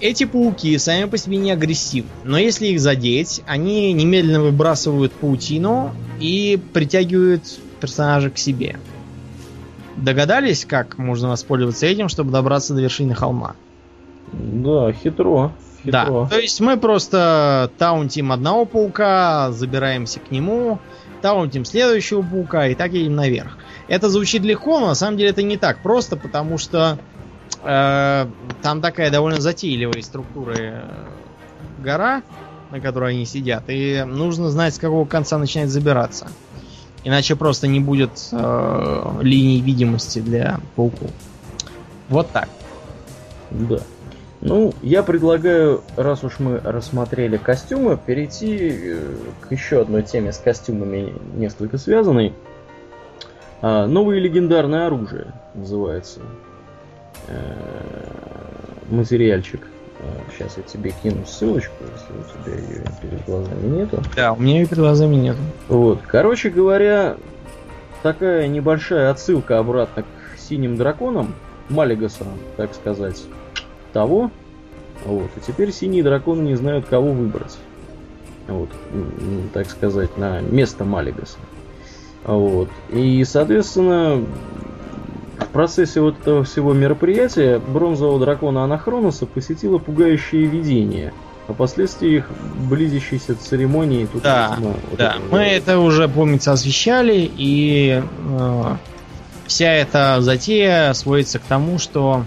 Эти 0.00 0.24
пауки 0.24 0.78
сами 0.78 1.06
по 1.06 1.18
себе 1.18 1.38
не 1.38 1.50
агрессивны, 1.50 2.10
но 2.22 2.38
если 2.38 2.68
их 2.68 2.80
задеть, 2.80 3.42
они 3.46 3.92
немедленно 3.92 4.40
выбрасывают 4.40 5.12
паутину 5.12 5.90
и 6.20 6.60
притягивают 6.72 7.42
персонажа 7.80 8.30
к 8.30 8.38
себе. 8.38 8.78
Догадались, 9.96 10.64
как 10.64 10.98
можно 10.98 11.28
воспользоваться 11.28 11.86
этим, 11.86 12.08
чтобы 12.08 12.30
добраться 12.30 12.74
до 12.74 12.80
вершины 12.80 13.14
холма? 13.16 13.56
Да, 14.32 14.92
хитро. 14.92 15.52
хитро. 15.82 15.90
Да, 15.90 16.26
то 16.28 16.38
есть 16.38 16.60
мы 16.60 16.76
просто 16.76 17.72
таунтим 17.78 18.30
одного 18.30 18.66
паука, 18.66 19.50
забираемся 19.50 20.20
к 20.20 20.30
нему, 20.30 20.78
таунтим 21.22 21.64
следующего 21.64 22.22
паука 22.22 22.68
и 22.68 22.76
так 22.76 22.92
едем 22.92 23.16
наверх. 23.16 23.58
Это 23.88 24.10
звучит 24.10 24.42
легко, 24.42 24.80
но 24.80 24.88
на 24.88 24.94
самом 24.94 25.16
деле 25.16 25.30
это 25.30 25.42
не 25.42 25.56
так 25.56 25.82
просто, 25.82 26.16
потому 26.16 26.58
что 26.58 26.98
э, 27.62 28.26
там 28.62 28.80
такая 28.82 29.10
довольно 29.10 29.40
затейливая 29.40 30.02
структура 30.02 30.54
э, 30.58 30.82
гора, 31.78 32.22
на 32.70 32.80
которой 32.80 33.14
они 33.14 33.24
сидят, 33.24 33.64
и 33.68 34.04
нужно 34.06 34.50
знать, 34.50 34.74
с 34.74 34.78
какого 34.78 35.06
конца 35.06 35.38
начинать 35.38 35.70
забираться. 35.70 36.28
Иначе 37.04 37.36
просто 37.36 37.66
не 37.66 37.80
будет 37.80 38.10
э, 38.32 39.12
линий 39.22 39.62
видимости 39.62 40.18
для 40.18 40.60
пауков. 40.76 41.10
Вот 42.10 42.30
так. 42.30 42.48
Да. 43.50 43.78
Ну, 44.40 44.72
я 44.82 45.02
предлагаю, 45.02 45.82
раз 45.96 46.22
уж 46.22 46.38
мы 46.38 46.58
рассмотрели 46.58 47.38
костюмы, 47.38 47.96
перейти 47.96 48.70
э, 48.70 49.14
к 49.40 49.50
еще 49.50 49.80
одной 49.80 50.02
теме 50.02 50.32
с 50.32 50.38
костюмами 50.38 51.14
несколько 51.34 51.78
связанной. 51.78 52.34
А, 53.60 53.86
новое 53.86 54.18
легендарное 54.18 54.86
оружие 54.86 55.32
называется. 55.54 56.20
Э, 57.28 57.54
материальчик. 58.90 59.66
Сейчас 60.32 60.56
я 60.56 60.62
тебе 60.62 60.92
кину 61.02 61.26
ссылочку, 61.26 61.74
если 61.82 62.12
у 62.12 62.44
тебя 62.44 62.54
ее 62.56 62.84
перед 63.02 63.24
глазами 63.24 63.66
нету. 63.66 64.02
Да, 64.14 64.32
у 64.32 64.36
меня 64.36 64.60
ее 64.60 64.66
перед 64.66 64.78
глазами 64.78 65.16
нету. 65.16 65.40
Вот. 65.68 66.00
Короче 66.06 66.50
говоря, 66.50 67.16
такая 68.04 68.46
небольшая 68.46 69.10
отсылка 69.10 69.58
обратно 69.58 70.04
к 70.04 70.38
синим 70.38 70.76
драконам 70.76 71.34
Малигаса, 71.68 72.24
так 72.56 72.74
сказать, 72.74 73.24
того. 73.92 74.30
Вот. 75.04 75.30
И 75.36 75.40
теперь 75.44 75.72
синие 75.72 76.04
драконы 76.04 76.42
не 76.42 76.54
знают, 76.54 76.86
кого 76.86 77.10
выбрать. 77.10 77.58
Вот, 78.46 78.70
так 79.52 79.68
сказать, 79.68 80.16
на 80.16 80.40
место 80.40 80.84
Малигаса. 80.84 81.38
Вот. 82.28 82.68
И, 82.90 83.24
соответственно, 83.24 84.22
в 85.38 85.46
процессе 85.46 86.02
вот 86.02 86.20
этого 86.20 86.44
всего 86.44 86.74
мероприятия 86.74 87.58
бронзового 87.58 88.20
дракона 88.20 88.64
Анахроноса 88.64 89.24
посетило 89.24 89.78
пугающее 89.78 90.44
видение. 90.44 91.14
А 91.48 91.54
последствия 91.54 92.16
их 92.16 92.30
близящейся 92.68 93.34
церемонии 93.34 94.04
тут 94.04 94.22
да, 94.22 94.50
весьма, 94.52 94.74
вот 94.90 94.98
да. 94.98 95.16
Мы 95.30 95.38
это 95.38 95.78
уже, 95.78 96.06
помнится, 96.06 96.52
освещали, 96.52 97.30
и 97.34 98.02
э, 98.02 98.76
вся 99.46 99.72
эта 99.72 100.20
затея 100.20 100.92
сводится 100.92 101.38
к 101.38 101.42
тому, 101.44 101.78
что 101.78 102.26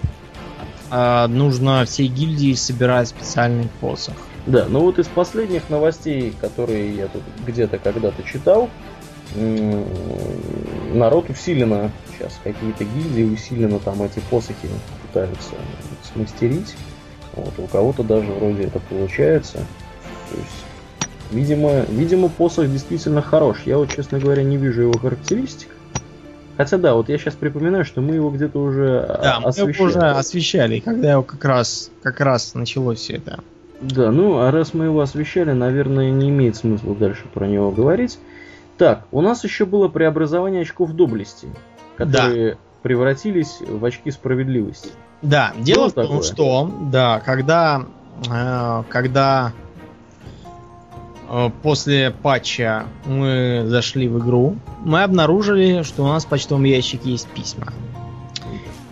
э, 0.90 1.26
нужно 1.28 1.84
всей 1.84 2.08
гильдии 2.08 2.54
собирать 2.54 3.06
специальный 3.06 3.68
посох. 3.80 4.16
Да, 4.46 4.66
ну 4.68 4.80
вот 4.80 4.98
из 4.98 5.06
последних 5.06 5.70
новостей, 5.70 6.34
которые 6.40 6.96
я 6.96 7.06
тут 7.06 7.22
где-то 7.46 7.78
когда-то 7.78 8.24
читал, 8.24 8.68
народ 10.94 11.30
усиленно, 11.30 11.90
сейчас 12.12 12.38
какие-то 12.42 12.84
гильдии 12.84 13.24
усиленно 13.24 13.78
там 13.78 14.02
эти 14.02 14.20
посохи 14.30 14.68
пытаются 15.06 15.54
смастерить. 16.12 16.74
Вот, 17.34 17.52
у 17.58 17.66
кого-то 17.66 18.02
даже 18.02 18.30
вроде 18.30 18.64
это 18.64 18.78
получается. 18.78 19.58
То 20.30 20.36
есть, 20.36 20.64
видимо, 21.30 21.80
видимо, 21.88 22.28
посох 22.28 22.70
действительно 22.70 23.22
хорош. 23.22 23.62
Я 23.64 23.78
вот, 23.78 23.90
честно 23.90 24.18
говоря, 24.18 24.42
не 24.42 24.56
вижу 24.56 24.82
его 24.82 24.98
характеристик. 24.98 25.68
Хотя 26.58 26.76
да, 26.76 26.94
вот 26.94 27.08
я 27.08 27.16
сейчас 27.16 27.34
припоминаю, 27.34 27.84
что 27.84 28.02
мы 28.02 28.14
его 28.14 28.30
где-то 28.30 28.62
уже 28.62 29.06
да, 29.22 29.38
освещали. 29.38 29.66
мы 29.66 29.72
его 29.72 29.84
уже 29.86 29.98
освещали, 30.00 30.80
когда 30.80 31.12
его 31.12 31.22
как 31.22 31.42
раз, 31.44 31.90
как 32.02 32.20
раз 32.20 32.54
началось 32.54 32.98
все 32.98 33.14
это. 33.14 33.40
Да, 33.80 34.12
ну 34.12 34.38
а 34.38 34.50
раз 34.50 34.74
мы 34.74 34.84
его 34.84 35.00
освещали, 35.00 35.52
наверное, 35.52 36.10
не 36.10 36.28
имеет 36.28 36.56
смысла 36.56 36.94
дальше 36.94 37.24
про 37.32 37.46
него 37.46 37.70
говорить. 37.70 38.18
Так, 38.82 39.04
у 39.12 39.20
нас 39.20 39.44
еще 39.44 39.64
было 39.64 39.86
преобразование 39.86 40.62
очков 40.62 40.90
доблести, 40.90 41.46
которые 41.96 42.54
да. 42.54 42.58
превратились 42.82 43.60
в 43.60 43.84
очки 43.84 44.10
справедливости. 44.10 44.90
Да, 45.22 45.52
дело 45.56 45.88
в 45.88 45.92
том, 45.92 46.04
такое? 46.06 46.22
что 46.22 46.68
да, 46.90 47.20
когда, 47.20 47.86
э, 48.28 48.82
когда 48.88 49.52
э, 51.30 51.50
после 51.62 52.10
патча 52.10 52.86
мы 53.06 53.62
зашли 53.66 54.08
в 54.08 54.18
игру, 54.18 54.56
мы 54.80 55.04
обнаружили, 55.04 55.82
что 55.84 56.02
у 56.02 56.08
нас 56.08 56.24
в 56.24 56.28
почтовом 56.28 56.64
ящике 56.64 57.10
есть 57.10 57.28
письма. 57.28 57.72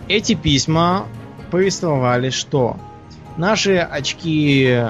Эти 0.07 0.35
письма 0.35 1.05
повествовали, 1.51 2.29
что 2.29 2.77
наши 3.35 3.75
очки 3.75 4.67
э, 4.69 4.89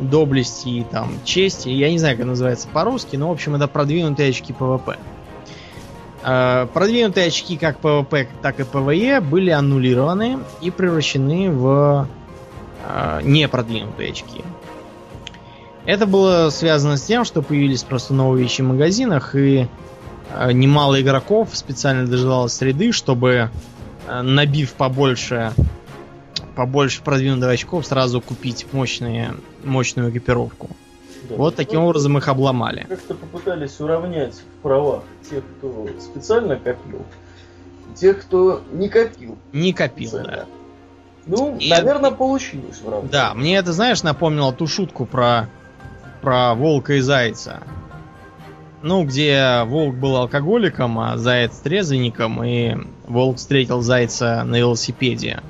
доблести 0.00 0.68
и 0.68 0.84
там 0.84 1.10
чести. 1.24 1.68
Я 1.68 1.90
не 1.90 1.98
знаю, 1.98 2.16
как 2.16 2.26
называется 2.26 2.68
по-русски, 2.68 3.16
но 3.16 3.28
в 3.28 3.32
общем 3.32 3.54
это 3.54 3.68
продвинутые 3.68 4.30
очки 4.30 4.52
PvP. 4.52 4.98
Э, 6.22 6.66
продвинутые 6.72 7.28
очки 7.28 7.56
как 7.56 7.78
PvP, 7.78 8.28
так 8.42 8.60
и 8.60 8.64
PvE 8.64 9.20
были 9.20 9.50
аннулированы 9.50 10.38
и 10.60 10.70
превращены 10.70 11.50
в 11.50 12.06
э, 12.86 13.20
непродвинутые 13.22 14.10
очки. 14.10 14.44
Это 15.86 16.06
было 16.06 16.50
связано 16.50 16.96
с 16.96 17.02
тем, 17.02 17.24
что 17.24 17.40
появились 17.40 17.82
просто 17.82 18.12
новые 18.12 18.42
вещи 18.42 18.60
в 18.60 18.66
магазинах, 18.66 19.34
и 19.34 19.66
э, 20.34 20.52
немало 20.52 21.00
игроков 21.00 21.50
специально 21.52 22.06
дожидалось 22.06 22.52
среды, 22.52 22.92
чтобы, 22.92 23.50
набив 24.22 24.72
побольше 24.72 25.52
побольше 26.60 27.00
продвинутых 27.02 27.48
очков, 27.48 27.86
сразу 27.86 28.20
купить 28.20 28.66
мощные, 28.72 29.34
мощную 29.64 30.10
экипировку. 30.10 30.70
Да, 31.28 31.36
вот 31.36 31.56
таким 31.56 31.80
образом 31.80 32.16
их 32.18 32.28
обломали. 32.28 32.86
Как-то 32.88 33.14
попытались 33.14 33.78
уравнять 33.80 34.34
в 34.34 34.62
правах 34.62 35.02
тех, 35.28 35.44
кто 35.58 35.88
специально 35.98 36.56
копил, 36.56 37.04
тех, 37.94 38.20
кто 38.22 38.62
не 38.72 38.88
копил. 38.88 39.36
Не 39.52 39.72
копил, 39.72 40.08
специально. 40.08 40.32
да. 40.32 40.46
Ну, 41.26 41.56
и... 41.58 41.68
наверное, 41.68 42.10
получилось 42.10 42.80
в 42.80 43.08
Да, 43.08 43.34
мне 43.34 43.56
это, 43.56 43.72
знаешь, 43.72 44.02
напомнило 44.02 44.52
ту 44.52 44.66
шутку 44.66 45.04
про, 45.06 45.48
про 46.22 46.54
волка 46.54 46.94
и 46.94 47.00
зайца. 47.00 47.60
Ну, 48.82 49.04
где 49.04 49.62
волк 49.64 49.94
был 49.94 50.16
алкоголиком, 50.16 50.98
а 50.98 51.18
заяц 51.18 51.58
трезвенником, 51.58 52.42
и 52.42 52.76
волк 53.06 53.36
встретил 53.36 53.82
зайца 53.82 54.42
на 54.44 54.56
велосипеде. 54.56 55.40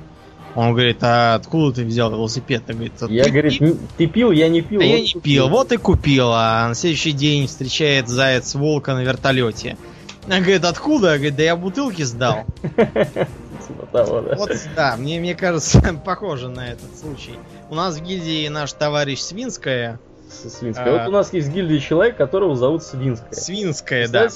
Он 0.55 0.71
говорит, 0.73 0.97
а 1.01 1.35
откуда 1.35 1.77
ты 1.77 1.85
взял 1.85 2.11
велосипед? 2.11 2.63
Ты, 2.65 2.73
говорит, 2.73 2.93
я, 3.09 3.29
говорит, 3.29 3.59
пил? 3.59 3.79
ты 3.97 4.07
пил, 4.07 4.31
я 4.31 4.49
не 4.49 4.61
пил. 4.61 4.81
А 4.81 4.83
вот 4.83 4.89
я 4.89 4.99
не 4.99 5.07
купил. 5.07 5.21
пил, 5.21 5.49
вот 5.49 5.71
и 5.71 5.77
купил. 5.77 6.31
А 6.33 6.67
на 6.67 6.75
следующий 6.75 7.13
день 7.13 7.47
встречает 7.47 8.09
заяц 8.09 8.53
волка 8.55 8.93
на 8.93 9.03
вертолете. 9.03 9.77
Она 10.25 10.39
говорит, 10.39 10.65
откуда? 10.65 11.15
Говорит, 11.15 11.35
да 11.35 11.43
я 11.43 11.55
бутылки 11.55 12.03
сдал. 12.03 12.45
Типа 13.67 14.03
вот, 14.37 14.51
да, 14.75 14.95
мне, 14.97 15.19
мне 15.19 15.35
кажется, 15.35 15.81
похоже 16.05 16.49
на 16.49 16.71
этот 16.71 16.97
случай. 16.97 17.35
У 17.69 17.75
нас 17.75 17.97
в 17.97 18.03
гильдии 18.03 18.47
наш 18.47 18.73
товарищ 18.73 19.19
Свинская. 19.19 19.99
Свинская. 20.29 20.85
А... 20.85 20.99
Вот 20.99 21.09
у 21.09 21.11
нас 21.11 21.33
есть 21.33 21.49
гильдия 21.49 21.79
человек, 21.79 22.17
которого 22.17 22.55
зовут 22.55 22.83
Свинская. 22.83 23.31
Свинская, 23.31 24.07
да. 24.07 24.27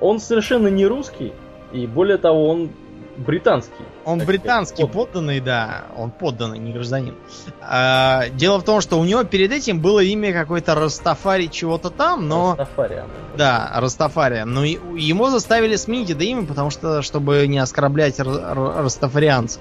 Он 0.00 0.20
совершенно 0.20 0.68
не 0.68 0.86
русский. 0.86 1.32
И 1.72 1.86
более 1.86 2.18
того, 2.18 2.48
он 2.48 2.70
британский. 3.16 3.84
Он 4.04 4.18
британский, 4.18 4.76
сказать, 4.76 4.92
подданный, 4.92 5.40
да. 5.40 5.84
Он 5.96 6.10
подданный, 6.10 6.58
не 6.58 6.72
гражданин. 6.72 7.14
А, 7.60 8.28
дело 8.30 8.58
в 8.58 8.64
том, 8.64 8.80
что 8.80 8.98
у 8.98 9.04
него 9.04 9.24
перед 9.24 9.52
этим 9.52 9.80
было 9.80 10.00
имя 10.00 10.32
какой-то 10.32 10.74
Растафари 10.74 11.46
чего-то 11.46 11.90
там, 11.90 12.28
но... 12.28 12.56
Растафариан. 12.58 13.08
Да, 13.36 13.70
Растафариан. 13.76 14.52
Но 14.52 14.64
ему 14.64 15.28
заставили 15.28 15.76
сменить 15.76 16.10
это 16.10 16.24
имя, 16.24 16.46
потому 16.46 16.70
что, 16.70 17.02
чтобы 17.02 17.46
не 17.46 17.58
оскорблять 17.58 18.18
растафарианцев 18.18 19.60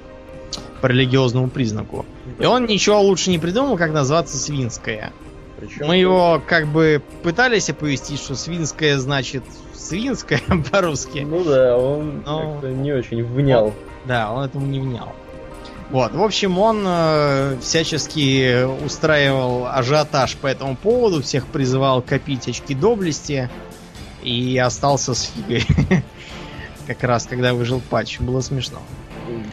по 0.81 0.87
религиозному 0.87 1.49
признаку. 1.49 2.05
Да. 2.37 2.43
И 2.43 2.47
он 2.47 2.65
ничего 2.65 2.99
лучше 3.01 3.29
не 3.29 3.39
придумал, 3.39 3.77
как 3.77 3.91
назваться 3.91 4.37
Свинское. 4.37 5.13
Причем 5.57 5.87
Мы 5.87 5.97
его 5.97 6.41
как 6.45 6.67
бы 6.67 7.01
пытались 7.21 7.69
оповестить, 7.69 8.19
что 8.19 8.35
Свинское 8.35 8.97
значит 8.97 9.43
свинское 9.82 10.41
по-русски. 10.71 11.19
Ну 11.19 11.43
да, 11.43 11.77
он 11.77 12.23
Но... 12.25 12.53
как-то 12.53 12.69
не 12.69 12.91
очень 12.91 13.23
внял. 13.23 13.67
Он, 13.67 13.73
да, 14.05 14.32
он 14.32 14.45
этому 14.45 14.65
не 14.67 14.79
внял. 14.79 15.13
Вот, 15.89 16.13
в 16.13 16.23
общем, 16.23 16.57
он 16.57 16.84
э, 16.86 17.57
всячески 17.59 18.63
устраивал 18.86 19.67
ажиотаж 19.67 20.38
по 20.38 20.47
этому 20.47 20.77
поводу, 20.77 21.21
всех 21.21 21.45
призывал 21.47 22.01
копить 22.01 22.47
очки 22.47 22.73
доблести 22.73 23.49
и 24.23 24.57
остался 24.57 25.13
с 25.13 25.23
фигой. 25.23 25.65
как 26.88 27.03
раз, 27.03 27.25
когда 27.25 27.53
выжил 27.53 27.82
патч. 27.89 28.19
Было 28.19 28.41
смешно. 28.41 28.79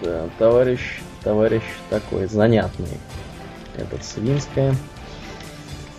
Да, 0.02 0.28
товарищ, 0.38 0.80
товарищ 1.22 1.62
такой 1.90 2.26
занятный. 2.26 2.98
Этот 3.76 4.04
Свинская. 4.04 4.74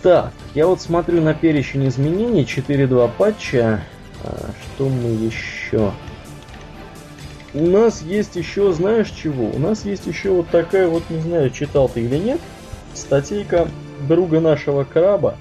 Так, 0.02 0.32
я 0.54 0.66
вот 0.66 0.80
смотрю 0.80 1.20
на 1.22 1.34
перечень 1.34 1.88
изменений 1.88 2.42
4.2 2.42 3.10
патча. 3.16 3.82
А, 4.24 4.50
что 4.74 4.88
мы 4.88 5.10
еще? 5.10 5.92
У 7.52 7.66
нас 7.66 8.02
есть 8.02 8.36
еще, 8.36 8.72
знаешь 8.72 9.10
чего? 9.10 9.50
У 9.50 9.58
нас 9.58 9.84
есть 9.84 10.06
еще 10.06 10.30
вот 10.30 10.48
такая 10.48 10.86
вот, 10.86 11.02
не 11.10 11.20
знаю, 11.20 11.50
читал 11.50 11.88
ты 11.88 12.02
или 12.02 12.16
нет, 12.16 12.40
статейка 12.94 13.68
друга 14.08 14.40
нашего 14.40 14.84
краба. 14.84 15.36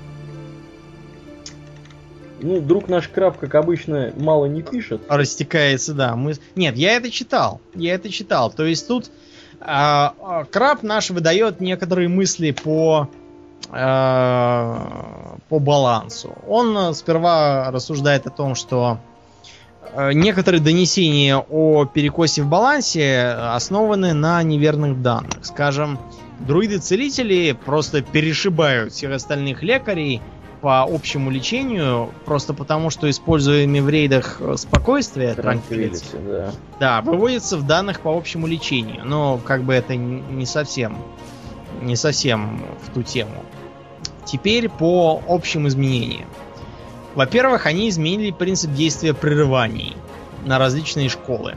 Ну, 2.42 2.62
друг 2.62 2.88
наш 2.88 3.10
краб, 3.10 3.38
как 3.38 3.56
обычно, 3.56 4.14
мало 4.18 4.46
не 4.46 4.62
пишет. 4.62 5.02
Растекается, 5.10 5.94
да. 5.94 6.16
Мы... 6.16 6.36
Нет, 6.56 6.78
я 6.78 6.94
это 6.94 7.12
читал. 7.12 7.60
Я 7.76 7.96
это 7.96 8.10
читал. 8.10 8.50
То 8.50 8.66
есть 8.66 8.88
тут 8.88 9.12
а, 9.60 10.14
а, 10.22 10.46
краб 10.46 10.84
наш 10.84 11.10
выдает 11.10 11.60
некоторые 11.60 12.08
мысли 12.08 12.52
по 12.52 13.10
а, 13.70 15.29
по 15.50 15.60
балансу. 15.60 16.36
Он 16.48 16.94
сперва 16.94 17.72
рассуждает 17.72 18.28
о 18.28 18.30
том, 18.30 18.56
что 18.56 19.00
э, 19.94 20.14
некоторые 20.14 20.62
донесения 20.62 21.38
о 21.38 21.86
перекосе 21.86 22.44
в 22.44 22.48
балансе 22.48 23.36
основаны 23.54 24.14
на 24.14 24.42
неверных 24.44 25.02
данных. 25.02 25.44
Скажем, 25.44 26.00
друиды-целители 26.40 27.58
просто 27.66 28.02
перешибают 28.02 28.94
всех 28.94 29.12
остальных 29.12 29.64
лекарей 29.64 30.22
по 30.62 30.84
общему 30.84 31.32
лечению, 31.32 32.12
просто 32.26 32.54
потому 32.54 32.90
что 32.90 33.10
используемые 33.10 33.82
в 33.82 33.90
рейдах 33.90 34.42
спокойствие, 34.58 35.34
транквилити, 35.34 36.04
да. 36.28 36.52
да, 36.80 37.02
выводится 37.02 37.58
в 37.58 37.66
данных 37.66 38.02
по 38.02 38.16
общему 38.16 38.46
лечению. 38.46 39.06
Но 39.06 39.40
как 39.44 39.64
бы 39.64 39.74
это 39.74 39.96
не 39.96 40.46
совсем 40.46 40.98
не 41.82 41.96
совсем 41.96 42.66
в 42.82 42.94
ту 42.94 43.04
тему. 43.04 43.44
Теперь 44.32 44.70
по 44.70 45.24
общим 45.28 45.68
изменениям. 45.68 46.30
Во-первых, 47.16 47.66
они 47.66 47.90
изменили 47.90 48.30
принцип 48.30 48.72
действия 48.74 49.16
прерываний 49.16 49.98
на 50.46 50.60
различные 50.60 51.10
школы. 51.10 51.56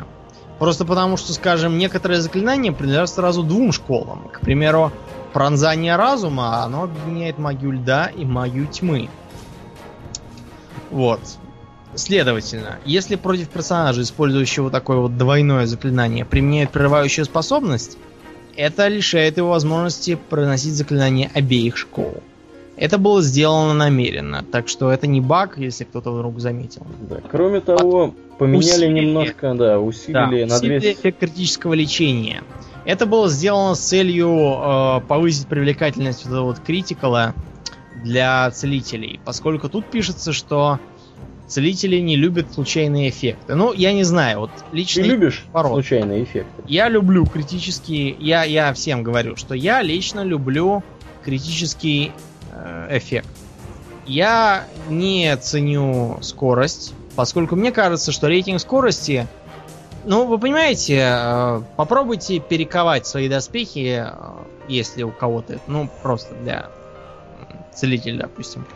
Просто 0.58 0.86
потому, 0.86 1.18
что, 1.18 1.34
скажем, 1.34 1.76
некоторые 1.76 2.22
заклинания 2.22 2.72
принадлежат 2.72 3.10
сразу 3.10 3.42
двум 3.42 3.72
школам. 3.72 4.30
К 4.32 4.40
примеру, 4.40 4.90
пронзание 5.34 5.96
разума, 5.96 6.62
оно 6.62 6.84
объединяет 6.84 7.36
магию 7.36 7.72
льда 7.72 8.06
и 8.06 8.24
магию 8.24 8.66
тьмы. 8.66 9.10
Вот. 10.90 11.20
Следовательно, 11.94 12.78
если 12.86 13.16
против 13.16 13.50
персонажа, 13.50 14.00
использующего 14.00 14.70
такое 14.70 14.96
вот 14.96 15.18
двойное 15.18 15.66
заклинание, 15.66 16.24
применяют 16.24 16.70
прерывающую 16.70 17.26
способность, 17.26 17.98
это 18.56 18.88
лишает 18.88 19.36
его 19.36 19.50
возможности 19.50 20.14
проносить 20.14 20.72
заклинания 20.72 21.30
обеих 21.34 21.76
школ. 21.76 22.22
Это 22.82 22.98
было 22.98 23.22
сделано 23.22 23.74
намеренно, 23.74 24.42
так 24.42 24.66
что 24.66 24.90
это 24.90 25.06
не 25.06 25.20
баг, 25.20 25.56
если 25.56 25.84
кто-то 25.84 26.10
вдруг 26.10 26.40
заметил. 26.40 26.84
Да. 27.08 27.20
Кроме 27.30 27.60
того, 27.60 28.12
поменяли 28.38 28.58
усилили, 28.58 29.04
немножко, 29.04 29.54
да, 29.54 29.78
усилили 29.78 30.42
да, 30.42 30.48
на 30.48 30.56
усилили 30.56 30.80
200... 30.80 31.00
эффект 31.00 31.18
критического 31.20 31.74
лечения. 31.74 32.42
Это 32.84 33.06
было 33.06 33.28
сделано 33.28 33.76
с 33.76 33.78
целью 33.78 34.30
э, 34.30 35.00
повысить 35.06 35.46
привлекательность 35.46 36.24
вот 36.24 36.32
этого 36.32 36.46
вот 36.46 36.58
критикала 36.58 37.36
для 38.02 38.50
целителей, 38.50 39.20
поскольку 39.24 39.68
тут 39.68 39.86
пишется, 39.86 40.32
что 40.32 40.80
целители 41.46 41.98
не 41.98 42.16
любят 42.16 42.52
случайные 42.52 43.10
эффекты. 43.10 43.54
Ну, 43.54 43.72
я 43.72 43.92
не 43.92 44.02
знаю, 44.02 44.40
вот 44.40 44.50
лично... 44.72 45.04
Ты 45.04 45.08
любишь 45.08 45.44
порой. 45.52 45.74
случайные 45.74 46.24
эффекты? 46.24 46.64
Я 46.66 46.88
люблю 46.88 47.26
критические... 47.26 48.16
Я, 48.18 48.42
я 48.42 48.72
всем 48.72 49.04
говорю, 49.04 49.36
что 49.36 49.54
я 49.54 49.82
лично 49.82 50.24
люблю 50.24 50.82
критический 51.24 52.10
эффект. 52.90 53.28
Я 54.06 54.64
не 54.88 55.36
ценю 55.36 56.18
скорость, 56.22 56.94
поскольку 57.14 57.56
мне 57.56 57.72
кажется, 57.72 58.12
что 58.12 58.28
рейтинг 58.28 58.60
скорости... 58.60 59.26
Ну, 60.04 60.26
вы 60.26 60.38
понимаете, 60.38 60.98
э, 61.00 61.62
попробуйте 61.76 62.40
перековать 62.40 63.06
свои 63.06 63.28
доспехи, 63.28 64.04
э, 64.04 64.12
если 64.66 65.04
у 65.04 65.12
кого-то... 65.12 65.60
Ну, 65.68 65.88
просто 66.02 66.34
для 66.34 66.70
целителя, 67.72 68.22
допустим. 68.22 68.66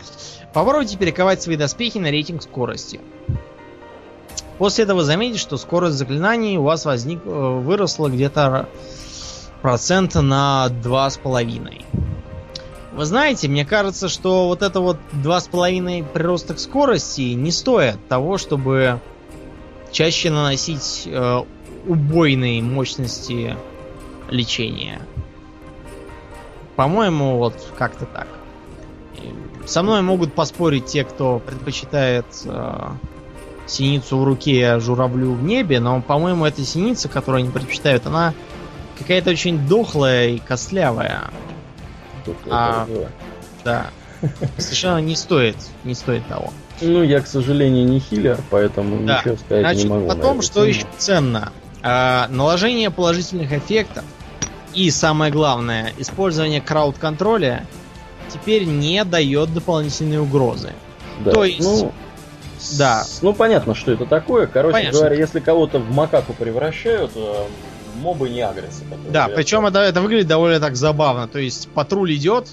Попробуйте 0.52 0.96
перековать 0.96 1.42
свои 1.42 1.56
доспехи 1.56 1.98
на 1.98 2.12
рейтинг 2.12 2.42
скорости. 2.42 3.00
После 4.58 4.84
этого 4.84 5.02
заметите, 5.02 5.40
что 5.40 5.56
скорость 5.56 5.96
заклинаний 5.96 6.58
у 6.58 6.62
вас 6.62 6.84
возник, 6.84 7.20
э, 7.24 7.28
выросла 7.28 8.08
где-то 8.08 8.68
процента 9.62 10.22
на 10.22 10.68
2,5. 10.70 11.84
Вы 12.96 13.04
знаете, 13.04 13.46
мне 13.46 13.66
кажется, 13.66 14.08
что 14.08 14.46
вот 14.46 14.62
это 14.62 14.80
вот 14.80 14.96
2,5 15.12 16.02
прироста 16.14 16.54
к 16.54 16.58
скорости 16.58 17.34
не 17.34 17.50
стоит 17.50 17.98
того, 18.08 18.38
чтобы 18.38 19.00
чаще 19.92 20.30
наносить 20.30 21.02
э, 21.04 21.42
убойные 21.86 22.62
мощности 22.62 23.54
лечения. 24.30 25.02
По-моему, 26.76 27.36
вот 27.36 27.70
как-то 27.76 28.06
так. 28.06 28.28
Со 29.66 29.82
мной 29.82 30.00
могут 30.00 30.32
поспорить 30.32 30.86
те, 30.86 31.04
кто 31.04 31.38
предпочитает 31.38 32.24
э, 32.46 32.88
синицу 33.66 34.16
в 34.16 34.24
руке, 34.24 34.68
а 34.68 34.80
журавлю 34.80 35.32
в 35.32 35.42
небе, 35.42 35.80
но, 35.80 36.00
по-моему, 36.00 36.46
эта 36.46 36.64
синица, 36.64 37.10
которую 37.10 37.42
они 37.42 37.50
предпочитают, 37.50 38.06
она 38.06 38.32
какая-то 38.98 39.28
очень 39.28 39.68
дохлая 39.68 40.28
и 40.28 40.38
костлявая. 40.38 41.24
А, 42.50 42.86
да. 43.64 43.86
Совершенно 44.58 44.98
не 44.98 45.16
стоит, 45.16 45.56
не 45.84 45.94
стоит 45.94 46.26
того. 46.26 46.52
Ну, 46.80 47.02
я, 47.02 47.20
к 47.20 47.26
сожалению, 47.26 47.86
не 47.86 48.00
хилер, 48.00 48.38
поэтому 48.50 49.04
да. 49.06 49.18
ничего 49.18 49.36
сказать 49.36 49.62
Значит, 49.62 49.84
не 49.84 49.90
могу. 49.90 50.08
Потом, 50.08 50.42
что 50.42 50.64
еще 50.64 50.84
ценно. 50.98 51.52
А, 51.82 52.28
наложение 52.28 52.90
положительных 52.90 53.52
эффектов 53.52 54.04
и, 54.74 54.90
самое 54.90 55.32
главное, 55.32 55.92
использование 55.98 56.60
крауд-контроля 56.60 57.66
теперь 58.28 58.64
не 58.64 59.04
дает 59.04 59.54
дополнительные 59.54 60.20
угрозы. 60.20 60.72
Да. 61.24 61.32
То 61.32 61.44
есть... 61.44 61.60
Ну... 61.60 61.92
Да. 62.78 63.04
Ну, 63.22 63.32
понятно, 63.32 63.74
что 63.74 63.92
это 63.92 64.06
такое. 64.06 64.46
Короче 64.46 64.72
понятно, 64.72 64.98
говоря, 64.98 65.16
если 65.16 65.40
кого-то 65.40 65.78
в 65.78 65.90
макаку 65.92 66.32
превращают, 66.32 67.12
э, 67.14 67.44
мобы 67.96 68.28
не 68.28 68.40
агрятся. 68.40 68.82
Да, 69.10 69.28
причем 69.28 69.66
это, 69.66 69.80
это 69.80 70.00
выглядит 70.00 70.26
довольно 70.26 70.60
так 70.60 70.76
забавно. 70.76 71.28
То 71.28 71.38
есть 71.38 71.68
патруль 71.70 72.14
идет, 72.14 72.48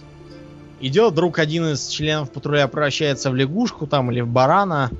идет, 0.79 1.13
вдруг 1.13 1.39
один 1.39 1.67
из 1.67 1.87
членов 1.87 2.31
патруля 2.31 2.67
превращается 2.67 3.31
в 3.31 3.35
лягушку 3.35 3.87
там 3.87 4.11
или 4.11 4.21
в 4.21 4.27
барана, 4.27 4.91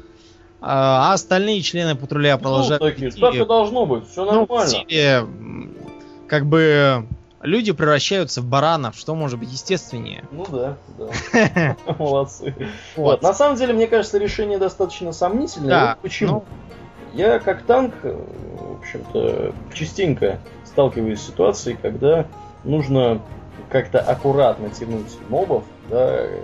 а 0.62 1.14
остальные 1.14 1.62
члены 1.62 1.96
патруля 1.96 2.38
продолжают... 2.38 2.82
Ну, 2.82 2.89
такие, 2.89 3.12
так 3.12 3.36
и 3.36 3.46
должно 3.46 3.86
быть, 3.86 4.08
все 4.10 4.24
ну, 4.24 4.32
нормально. 4.32 4.72
Ну, 4.74 4.86
стиле, 4.86 5.28
как 6.28 6.46
бы 6.46 7.06
люди 7.41 7.74
превращаются 7.74 8.41
в 8.41 8.46
баранов, 8.46 8.96
что 8.96 9.14
может 9.14 9.39
быть 9.39 9.52
естественнее? 9.52 10.24
Ну 10.32 10.46
да, 10.50 10.78
да. 10.98 11.76
Молодцы. 12.00 12.56
Вот. 12.96 13.22
На 13.22 13.34
самом 13.34 13.58
деле, 13.58 13.74
мне 13.74 13.88
кажется, 13.88 14.18
решение 14.18 14.58
достаточно 14.58 15.12
сомнительное. 15.12 15.70
Да. 15.70 15.98
Почему? 16.02 16.46
Я 17.14 17.39
как 17.39 17.61
танк, 17.64 17.93
в 18.01 18.80
общем-то, 18.80 19.53
частенько 19.74 20.39
сталкиваюсь 20.66 21.20
с 21.20 21.28
ситуацией, 21.28 21.78
когда 21.82 22.26
нужно 22.64 23.22
как-то 23.70 23.99
аккуратно 23.99 24.70
тянуть 24.70 25.18
мобов, 25.30 25.64
да, 25.89 26.22
э, 26.22 26.39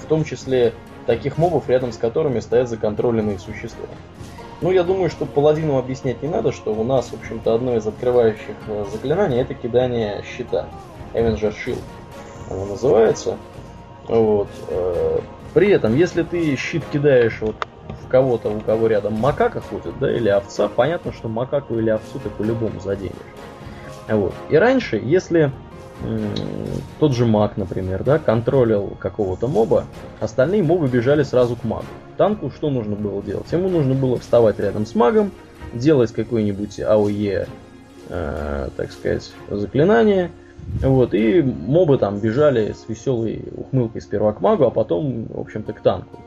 в 0.00 0.06
том 0.06 0.24
числе 0.24 0.72
таких 1.06 1.36
мобов, 1.36 1.68
рядом 1.68 1.92
с 1.92 1.96
которыми 1.96 2.40
стоят 2.40 2.68
законтроленные 2.68 3.38
существа. 3.38 3.86
Ну, 4.60 4.70
я 4.70 4.84
думаю, 4.84 5.10
что 5.10 5.26
паладину 5.26 5.76
объяснять 5.76 6.22
не 6.22 6.28
надо, 6.28 6.52
что 6.52 6.72
у 6.72 6.84
нас, 6.84 7.08
в 7.08 7.14
общем-то, 7.14 7.52
одно 7.52 7.76
из 7.76 7.84
открывающих 7.84 8.54
э, 8.68 8.84
заклинаний 8.92 9.40
это 9.40 9.54
кидание 9.54 10.22
щита. 10.36 10.66
Avenger 11.12 11.52
Shield 11.52 11.82
оно 12.48 12.66
называется. 12.66 13.36
Вот. 14.06 14.48
Э, 14.68 15.18
при 15.54 15.70
этом, 15.70 15.96
если 15.96 16.22
ты 16.22 16.54
щит 16.56 16.84
кидаешь 16.92 17.40
вот 17.40 17.56
в 18.04 18.08
кого-то, 18.08 18.48
у 18.50 18.60
кого 18.60 18.86
рядом 18.86 19.14
макака 19.14 19.60
ходит, 19.60 19.98
да, 20.00 20.14
или 20.14 20.28
овца, 20.28 20.68
понятно, 20.68 21.12
что 21.12 21.28
макаку 21.28 21.78
или 21.78 21.90
овцу 21.90 22.18
ты 22.22 22.28
по-любому 22.30 22.80
заденешь. 22.80 23.12
Вот. 24.08 24.34
И 24.50 24.56
раньше, 24.56 25.00
если 25.02 25.52
тот 26.98 27.12
же 27.12 27.26
маг, 27.26 27.56
например, 27.56 28.02
да, 28.02 28.18
контролил 28.18 28.96
какого-то 28.98 29.46
моба, 29.46 29.84
остальные 30.20 30.62
мобы 30.62 30.88
бежали 30.88 31.22
сразу 31.22 31.56
к 31.56 31.64
магу. 31.64 31.84
Танку 32.16 32.50
что 32.50 32.70
нужно 32.70 32.96
было 32.96 33.22
делать? 33.22 33.50
Ему 33.52 33.68
нужно 33.68 33.94
было 33.94 34.18
вставать 34.18 34.58
рядом 34.58 34.86
с 34.86 34.94
магом, 34.94 35.30
делать 35.72 36.12
какое-нибудь 36.12 36.80
АОЕ, 36.80 37.46
э, 38.08 38.68
так 38.76 38.92
сказать, 38.92 39.32
заклинание, 39.48 40.30
вот, 40.80 41.14
и 41.14 41.42
мобы 41.42 41.98
там 41.98 42.18
бежали 42.18 42.72
с 42.72 42.88
веселой 42.88 43.44
ухмылкой 43.56 44.00
сперва 44.00 44.32
к 44.32 44.40
магу, 44.40 44.64
а 44.64 44.70
потом, 44.70 45.26
в 45.26 45.40
общем-то, 45.40 45.72
к 45.72 45.80
танку. 45.80 46.20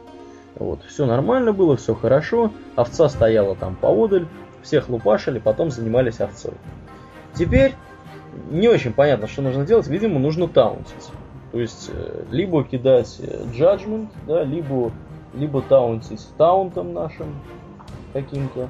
Вот, 0.55 0.83
все 0.87 1.05
нормально 1.05 1.51
было, 1.51 1.75
все 1.75 1.93
хорошо, 1.93 2.51
овца 2.75 3.09
стояла 3.09 3.55
там 3.55 3.75
поодаль, 3.75 4.27
всех 4.63 4.89
лупашили, 4.89 5.39
потом 5.39 5.69
занимались 5.69 6.21
овцой. 6.21 6.53
Теперь 7.33 7.73
не 8.49 8.67
очень 8.67 8.93
понятно, 8.93 9.27
что 9.27 9.41
нужно 9.41 9.65
делать. 9.65 9.87
Видимо, 9.87 10.19
нужно 10.19 10.47
таунтить. 10.47 11.09
То 11.51 11.59
есть, 11.59 11.89
э, 11.93 12.23
либо 12.31 12.63
кидать 12.63 13.17
э, 13.19 13.43
Judgment, 13.53 14.07
да, 14.27 14.43
либо, 14.43 14.91
либо 15.33 15.61
таунтить 15.61 16.25
таунтом 16.37 16.93
нашим 16.93 17.27
каким-то. 18.13 18.69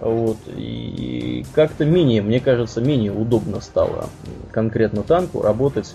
Вот. 0.00 0.38
И 0.46 1.44
как-то 1.54 1.84
менее, 1.84 2.22
мне 2.22 2.40
кажется, 2.40 2.80
менее 2.80 3.12
удобно 3.12 3.60
стало 3.60 4.06
конкретно 4.50 5.02
танку 5.02 5.42
работать 5.42 5.94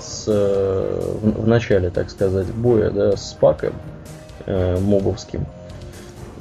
с, 0.00 0.26
в, 0.26 1.42
в 1.42 1.46
начале, 1.46 1.90
так 1.90 2.10
сказать, 2.10 2.46
боя 2.52 2.90
да, 2.90 3.16
с 3.16 3.32
паком 3.34 3.72
э, 4.46 4.78
мобовским. 4.78 5.46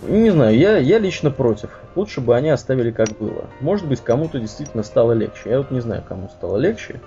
Не 0.07 0.31
знаю, 0.31 0.57
я, 0.57 0.77
я 0.77 0.99
лично 0.99 1.31
против. 1.31 1.69
Лучше 1.95 2.21
бы 2.21 2.35
они 2.35 2.49
оставили 2.49 2.91
как 2.91 3.09
было. 3.17 3.45
Может 3.61 3.87
быть, 3.87 4.01
кому-то 4.01 4.39
действительно 4.39 4.83
стало 4.83 5.13
легче. 5.13 5.49
Я 5.49 5.57
вот 5.59 5.71
не 5.71 5.79
знаю, 5.79 6.03
кому 6.07 6.29
стало 6.29 6.57
легче. 6.57 6.99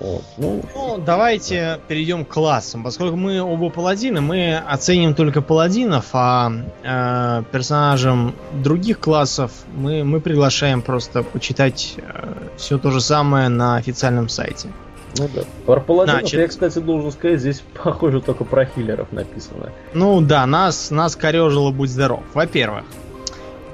Вот. 0.00 0.22
Ну, 0.36 0.62
ну, 0.74 0.98
давайте 0.98 1.80
перейдем 1.88 2.24
к 2.24 2.28
классам. 2.28 2.84
Поскольку 2.84 3.16
мы 3.16 3.40
оба 3.40 3.70
паладины, 3.70 4.20
мы 4.20 4.56
оценим 4.56 5.14
только 5.14 5.42
паладинов, 5.42 6.06
а 6.12 6.52
э, 6.84 7.42
персонажам 7.50 8.34
других 8.62 9.00
классов 9.00 9.50
мы, 9.74 10.04
мы 10.04 10.20
приглашаем 10.20 10.82
просто 10.82 11.22
почитать 11.22 11.94
э, 11.96 12.32
все 12.56 12.78
то 12.78 12.90
же 12.90 13.00
самое 13.00 13.48
на 13.48 13.76
официальном 13.76 14.28
сайте. 14.28 14.68
Ну 15.16 15.28
да. 15.34 15.42
Про 15.66 15.80
паладинов 15.80 16.20
Значит, 16.20 16.40
я, 16.40 16.48
кстати, 16.48 16.78
должен 16.78 17.10
сказать, 17.12 17.40
здесь 17.40 17.62
похоже 17.82 18.20
только 18.20 18.44
про 18.44 18.66
хиллеров 18.66 19.10
написано. 19.12 19.72
Ну 19.94 20.20
да, 20.20 20.46
нас, 20.46 20.90
нас 20.90 21.16
корежило 21.16 21.70
будь 21.70 21.90
здоров. 21.90 22.22
Во-первых, 22.34 22.84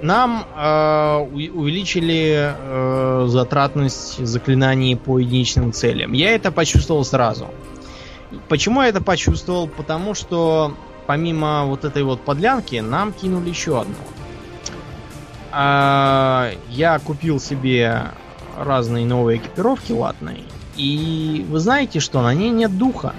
нам 0.03 0.47
э, 0.55 1.17
увеличили 1.55 2.55
э, 2.55 3.25
затратность 3.29 4.25
заклинаний 4.25 4.97
по 4.97 5.19
единичным 5.19 5.73
целям. 5.73 6.13
Я 6.13 6.35
это 6.35 6.53
почувствовал 6.53 7.05
сразу. 7.05 7.47
Почему 8.49 8.83
я 8.83 8.89
это 8.89 9.03
почувствовал? 9.03 9.67
Потому 9.69 10.15
что 10.15 10.75
помимо 11.07 11.65
вот 11.65 11.85
этой 11.85 12.03
вот 12.03 12.21
подлянки 12.21 12.77
нам 12.77 13.13
кинули 13.13 13.49
еще 13.49 13.81
одну. 13.81 13.95
Э, 15.53 16.53
я 16.69 16.99
купил 16.99 17.41
себе 17.41 18.03
разные 18.59 19.07
новые 19.07 19.39
экипировки 19.39 19.93
латные. 19.93 20.43
И 20.77 21.45
вы 21.49 21.59
знаете 21.61 22.01
что? 22.01 22.23
На 22.23 22.35
ней 22.35 22.51
нет 22.51 22.77
духа. 22.77 23.15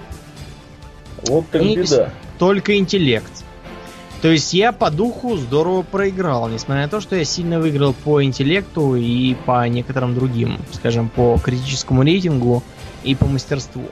Вот 1.27 1.49
так 1.49 1.61
беда. 1.61 2.11
Только 2.37 2.77
интеллект. 2.77 3.31
То 4.21 4.29
есть 4.29 4.53
я 4.53 4.71
по 4.71 4.89
духу 4.89 5.37
здорово 5.37 5.83
проиграл, 5.83 6.49
несмотря 6.49 6.83
на 6.83 6.89
то, 6.89 6.99
что 6.99 7.15
я 7.15 7.25
сильно 7.25 7.59
выиграл 7.59 7.93
по 7.93 8.23
интеллекту 8.23 8.95
и 8.95 9.35
по 9.45 9.67
некоторым 9.67 10.15
другим, 10.15 10.57
скажем, 10.71 11.09
по 11.09 11.37
критическому 11.37 12.01
рейтингу 12.03 12.63
и 13.03 13.13
по 13.13 13.27
мастерству. 13.27 13.83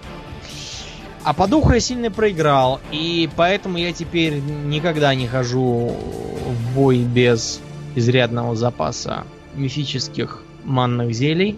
А 1.24 1.34
по 1.34 1.48
духу 1.48 1.74
я 1.74 1.80
сильно 1.80 2.12
проиграл, 2.12 2.82
и 2.92 3.30
поэтому 3.36 3.78
я 3.78 3.94
теперь 3.94 4.40
никогда 4.40 5.14
не 5.16 5.28
хожу 5.28 5.96
в 6.48 6.76
бой 6.76 7.04
без 7.04 7.62
изрядного 7.96 8.56
запаса 8.56 9.24
мифических 9.56 10.44
манных 10.64 11.14
зелий. 11.14 11.58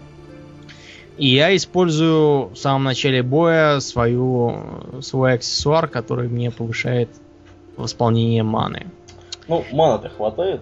И 1.17 1.27
я 1.27 1.55
использую 1.55 2.49
в 2.49 2.55
самом 2.55 2.83
начале 2.83 3.23
боя 3.23 3.79
свою, 3.79 5.01
свой 5.01 5.33
аксессуар, 5.33 5.87
который 5.87 6.27
мне 6.27 6.51
повышает 6.51 7.09
восполнение 7.77 8.43
маны. 8.43 8.87
Ну, 9.47 9.63
мана-то 9.71 10.09
хватает? 10.09 10.61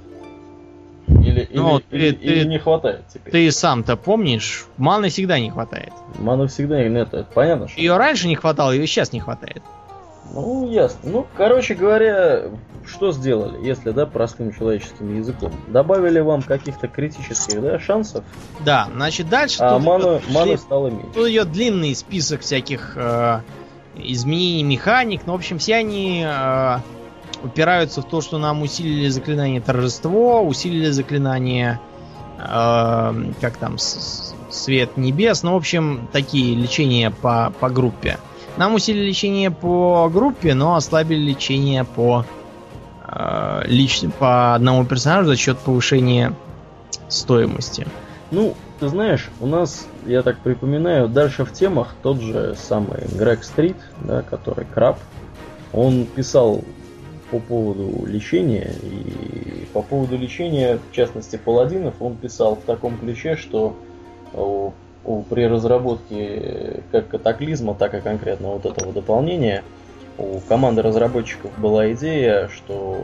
Или, 1.08 1.50
ну, 1.52 1.82
или, 1.92 2.12
ты, 2.12 2.26
или, 2.26 2.44
ты, 2.44 2.48
не 2.48 2.60
хватает 2.60 3.04
теперь? 3.14 3.32
Ты 3.32 3.52
сам-то 3.52 3.98
помнишь, 3.98 4.66
маны 4.78 5.10
всегда 5.10 5.40
не 5.40 5.50
хватает. 5.50 5.92
Маны 6.18 6.48
всегда 6.48 6.88
не 6.88 7.00
это 7.00 7.26
понятно. 7.34 7.68
Что... 7.68 7.80
Ее 7.80 7.98
раньше 7.98 8.28
не 8.28 8.36
хватало, 8.36 8.72
ее 8.72 8.88
сейчас 8.88 9.12
не 9.12 9.20
хватает. 9.20 9.62
Ну, 10.34 10.70
ясно. 10.70 11.00
Ну, 11.04 11.28
короче 11.38 11.76
говоря, 11.76 12.46
что 12.86 13.12
сделали, 13.12 13.66
если, 13.66 13.92
да, 13.92 14.06
простым 14.06 14.54
человеческим 14.54 15.16
языком? 15.16 15.54
Добавили 15.68 16.20
вам 16.20 16.42
каких-то 16.42 16.88
критических, 16.88 17.62
да, 17.62 17.80
шансов? 17.80 18.24
Да, 18.66 18.88
значит, 18.94 19.30
дальше... 19.30 19.58
А 19.62 19.78
ману, 19.80 20.22
ману 20.30 20.58
стало 20.58 20.88
меньше. 20.88 21.08
Тут 21.14 21.28
идет 21.28 21.52
длинный 21.52 21.96
список 21.96 22.42
всяких 22.42 22.94
э, 22.96 23.42
изменений 23.96 24.64
механик, 24.64 25.22
но, 25.26 25.34
в 25.34 25.36
общем, 25.38 25.60
все 25.60 25.76
они... 25.76 26.26
Э, 26.28 26.80
упираются 27.44 28.02
в 28.02 28.06
то, 28.06 28.22
что 28.22 28.38
нам 28.38 28.62
усилили 28.62 29.10
заклинание 29.10 29.62
торжество, 29.62 30.42
усилили 30.42 30.90
заклинание 30.90 31.80
э, 32.40 33.34
как 33.42 33.58
там 33.58 33.78
свет 33.78 34.98
небес, 34.98 35.44
ну 35.44 35.54
в 35.54 35.58
общем 35.58 36.08
такие 36.12 36.56
лечения 36.56 37.12
по, 37.12 37.54
по 37.60 37.70
группе. 37.70 38.18
Нам 38.58 38.76
усилили 38.76 39.08
лечение 39.08 39.50
по 39.52 40.10
группе, 40.14 40.54
но 40.54 40.76
ослабили 40.76 41.20
лечение 41.20 41.84
по 41.84 42.26
э, 43.08 43.62
лично 43.66 44.12
по 44.12 44.54
одному 44.54 44.86
персонажу 44.86 45.30
за 45.30 45.36
счет 45.36 45.58
повышения 45.58 46.34
стоимости. 47.08 47.88
Ну, 48.32 48.56
ты 48.80 48.88
знаешь, 48.90 49.30
у 49.40 49.48
нас, 49.48 49.88
я 50.06 50.24
так 50.24 50.40
припоминаю, 50.40 51.08
дальше 51.08 51.46
в 51.46 51.54
темах 51.54 51.96
тот 52.04 52.20
же 52.20 52.56
самый 52.56 53.08
Грег 53.16 53.44
Стрит, 53.44 53.78
да, 54.02 54.22
который 54.22 54.66
краб, 54.66 55.00
он 55.72 56.06
писал 56.06 56.64
по 57.32 57.40
поводу 57.40 58.06
лечения. 58.06 58.72
И 58.84 59.68
по 59.74 59.82
поводу 59.82 60.18
лечения, 60.18 60.80
в 60.90 60.94
частности, 60.94 61.36
паладинов, 61.36 61.96
он 62.00 62.16
писал 62.16 62.56
в 62.56 62.62
таком 62.62 62.98
ключе, 62.98 63.36
что 63.36 63.76
при 65.30 65.46
разработке 65.48 66.82
как 66.92 67.10
катаклизма, 67.10 67.76
так 67.76 67.94
и 67.94 68.02
конкретно 68.02 68.50
вот 68.50 68.66
этого 68.66 68.94
дополнения, 68.94 69.64
у 70.18 70.40
команды 70.42 70.82
разработчиков 70.82 71.52
была 71.60 71.92
идея, 71.94 72.48
что 72.48 72.98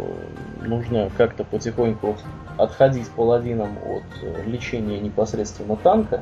нужно 0.61 1.09
как-то 1.17 1.43
потихоньку 1.43 2.15
отходить 2.57 3.09
паладинам 3.09 3.77
от 3.83 4.47
лечения 4.47 4.99
непосредственно 4.99 5.75
танка 5.75 6.21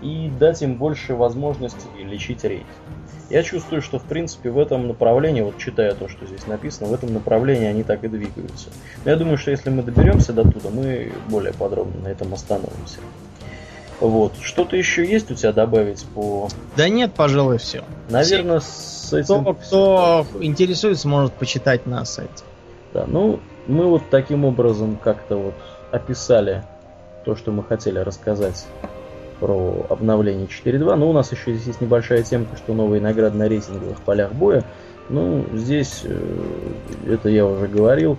и 0.00 0.30
дать 0.38 0.62
им 0.62 0.76
больше 0.76 1.14
возможностей 1.14 1.88
лечить 2.04 2.44
рейд. 2.44 2.66
Я 3.30 3.42
чувствую, 3.42 3.80
что 3.80 3.98
в 3.98 4.04
принципе 4.04 4.50
в 4.50 4.58
этом 4.58 4.88
направлении, 4.88 5.40
вот 5.40 5.56
читая 5.56 5.94
то, 5.94 6.08
что 6.08 6.26
здесь 6.26 6.46
написано, 6.46 6.88
в 6.88 6.94
этом 6.94 7.14
направлении 7.14 7.66
они 7.66 7.82
так 7.82 8.04
и 8.04 8.08
двигаются. 8.08 8.68
Но 9.04 9.10
я 9.10 9.16
думаю, 9.16 9.38
что 9.38 9.50
если 9.50 9.70
мы 9.70 9.82
доберемся 9.82 10.32
до 10.32 10.42
туда, 10.42 10.68
мы 10.70 11.12
более 11.30 11.54
подробно 11.54 12.02
на 12.02 12.08
этом 12.08 12.34
остановимся. 12.34 12.98
Вот. 14.02 14.32
Что-то 14.42 14.76
еще 14.76 15.04
есть 15.06 15.30
у 15.30 15.34
тебя 15.34 15.52
добавить 15.52 16.04
по... 16.06 16.48
Да 16.76 16.88
нет, 16.88 17.12
пожалуй, 17.14 17.58
все. 17.58 17.84
Наверное, 18.10 18.58
с 18.58 19.12
этим... 19.12 19.42
Кто, 19.42 19.54
кто 19.54 20.26
интересуется, 20.40 21.06
может 21.06 21.32
почитать 21.34 21.86
на 21.86 22.04
сайте. 22.04 22.42
Да, 22.92 23.04
ну, 23.06 23.38
мы 23.68 23.86
вот 23.86 24.02
таким 24.10 24.44
образом 24.44 24.98
как-то 25.02 25.36
вот 25.36 25.54
описали 25.92 26.64
то, 27.24 27.36
что 27.36 27.52
мы 27.52 27.62
хотели 27.62 28.00
рассказать 28.00 28.66
про 29.38 29.86
обновление 29.88 30.48
4.2. 30.48 30.96
Но 30.96 31.08
у 31.08 31.12
нас 31.12 31.30
еще 31.30 31.52
здесь 31.52 31.68
есть 31.68 31.80
небольшая 31.80 32.24
темка, 32.24 32.56
что 32.56 32.74
новые 32.74 33.00
награды 33.00 33.38
на 33.38 33.46
рейтинговых 33.46 34.00
полях 34.00 34.32
боя. 34.32 34.64
Ну, 35.10 35.44
здесь, 35.54 36.00
э, 36.02 36.18
это 37.06 37.28
я 37.28 37.46
уже 37.46 37.68
говорил, 37.68 38.18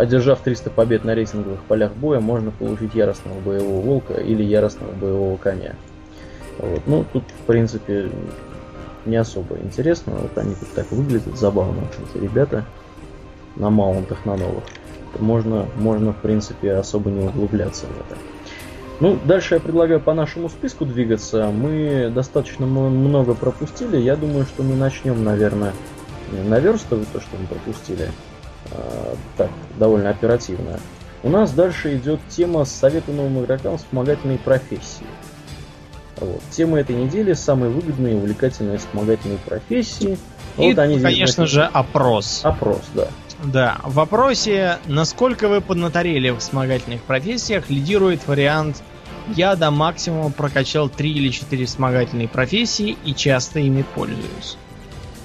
одержав 0.00 0.40
300 0.40 0.70
побед 0.70 1.04
на 1.04 1.14
рейтинговых 1.14 1.60
полях 1.64 1.92
боя, 1.92 2.20
можно 2.20 2.50
получить 2.50 2.94
яростного 2.94 3.38
боевого 3.40 3.80
волка 3.80 4.14
или 4.14 4.42
яростного 4.42 4.92
боевого 4.92 5.36
коня. 5.36 5.74
Вот. 6.58 6.80
Ну, 6.86 7.04
тут, 7.12 7.24
в 7.24 7.46
принципе, 7.46 8.10
не 9.04 9.16
особо 9.16 9.56
интересно. 9.58 10.14
Вот 10.14 10.36
они 10.38 10.54
тут 10.54 10.70
так 10.74 10.90
выглядят, 10.90 11.36
забавно, 11.36 11.82
эти 12.14 12.22
ребята 12.22 12.64
на 13.56 13.68
маунтах 13.68 14.24
на 14.24 14.36
новых. 14.36 14.64
можно, 15.18 15.66
можно, 15.76 16.12
в 16.12 16.16
принципе, 16.16 16.72
особо 16.72 17.10
не 17.10 17.26
углубляться 17.26 17.86
в 17.86 17.90
это. 17.90 18.18
Ну, 19.00 19.18
дальше 19.24 19.54
я 19.54 19.60
предлагаю 19.60 20.00
по 20.00 20.14
нашему 20.14 20.48
списку 20.48 20.84
двигаться. 20.86 21.50
Мы 21.50 22.10
достаточно 22.14 22.66
много 22.66 23.34
пропустили. 23.34 23.96
Я 23.96 24.16
думаю, 24.16 24.44
что 24.44 24.62
мы 24.62 24.76
начнем, 24.76 25.24
наверное, 25.24 25.72
наверстывать 26.46 27.08
то, 27.12 27.20
что 27.20 27.36
мы 27.38 27.46
пропустили. 27.46 28.08
А, 28.72 29.16
так, 29.36 29.50
довольно 29.78 30.10
оперативно. 30.10 30.78
У 31.22 31.28
нас 31.28 31.52
дальше 31.52 31.96
идет 31.96 32.20
тема 32.28 32.64
советы 32.64 33.12
новым 33.12 33.44
игрокам 33.44 33.76
вспомогательной 33.76 34.38
профессии. 34.38 35.06
Вот. 36.16 36.40
Тема 36.50 36.78
этой 36.80 36.96
недели 36.96 37.32
самые 37.32 37.70
выгодные 37.70 38.14
и 38.14 38.16
увлекательные 38.16 38.78
вспомогательные 38.78 39.38
профессии. 39.38 40.18
И, 40.58 40.68
вот 40.68 40.78
они 40.78 41.00
конечно 41.00 41.46
же, 41.46 41.64
опрос. 41.64 42.40
Опрос, 42.44 42.82
да. 42.94 43.08
Да, 43.44 43.78
в 43.84 43.94
вопросе, 43.94 44.78
насколько 44.86 45.48
вы 45.48 45.62
поднаторели 45.62 46.30
в 46.30 46.38
вспомогательных 46.38 47.00
профессиях, 47.02 47.70
лидирует 47.70 48.26
вариант 48.28 48.82
«Я 49.34 49.56
до 49.56 49.70
максимума 49.70 50.30
прокачал 50.30 50.90
3 50.90 51.10
или 51.10 51.30
4 51.30 51.64
вспомогательные 51.64 52.28
профессии 52.28 52.98
и 53.04 53.14
часто 53.14 53.60
ими 53.60 53.82
пользуюсь». 53.94 54.58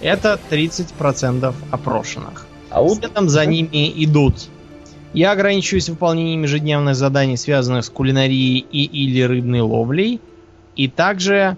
Это 0.02 0.40
30% 0.50 1.54
опрошенных. 1.72 2.48
А 2.76 2.82
вот... 2.82 2.98
Следом 2.98 3.30
за 3.30 3.46
ними 3.46 3.92
идут 4.04 4.50
я 5.14 5.32
ограничиваюсь 5.32 5.88
выполнением 5.88 6.44
ежедневных 6.44 6.94
заданий, 6.94 7.38
связанных 7.38 7.86
с 7.86 7.90
кулинарией 7.90 8.58
и 8.60 8.84
или 8.84 9.22
рыбной 9.22 9.62
ловлей, 9.62 10.20
и 10.76 10.90
также 10.90 11.56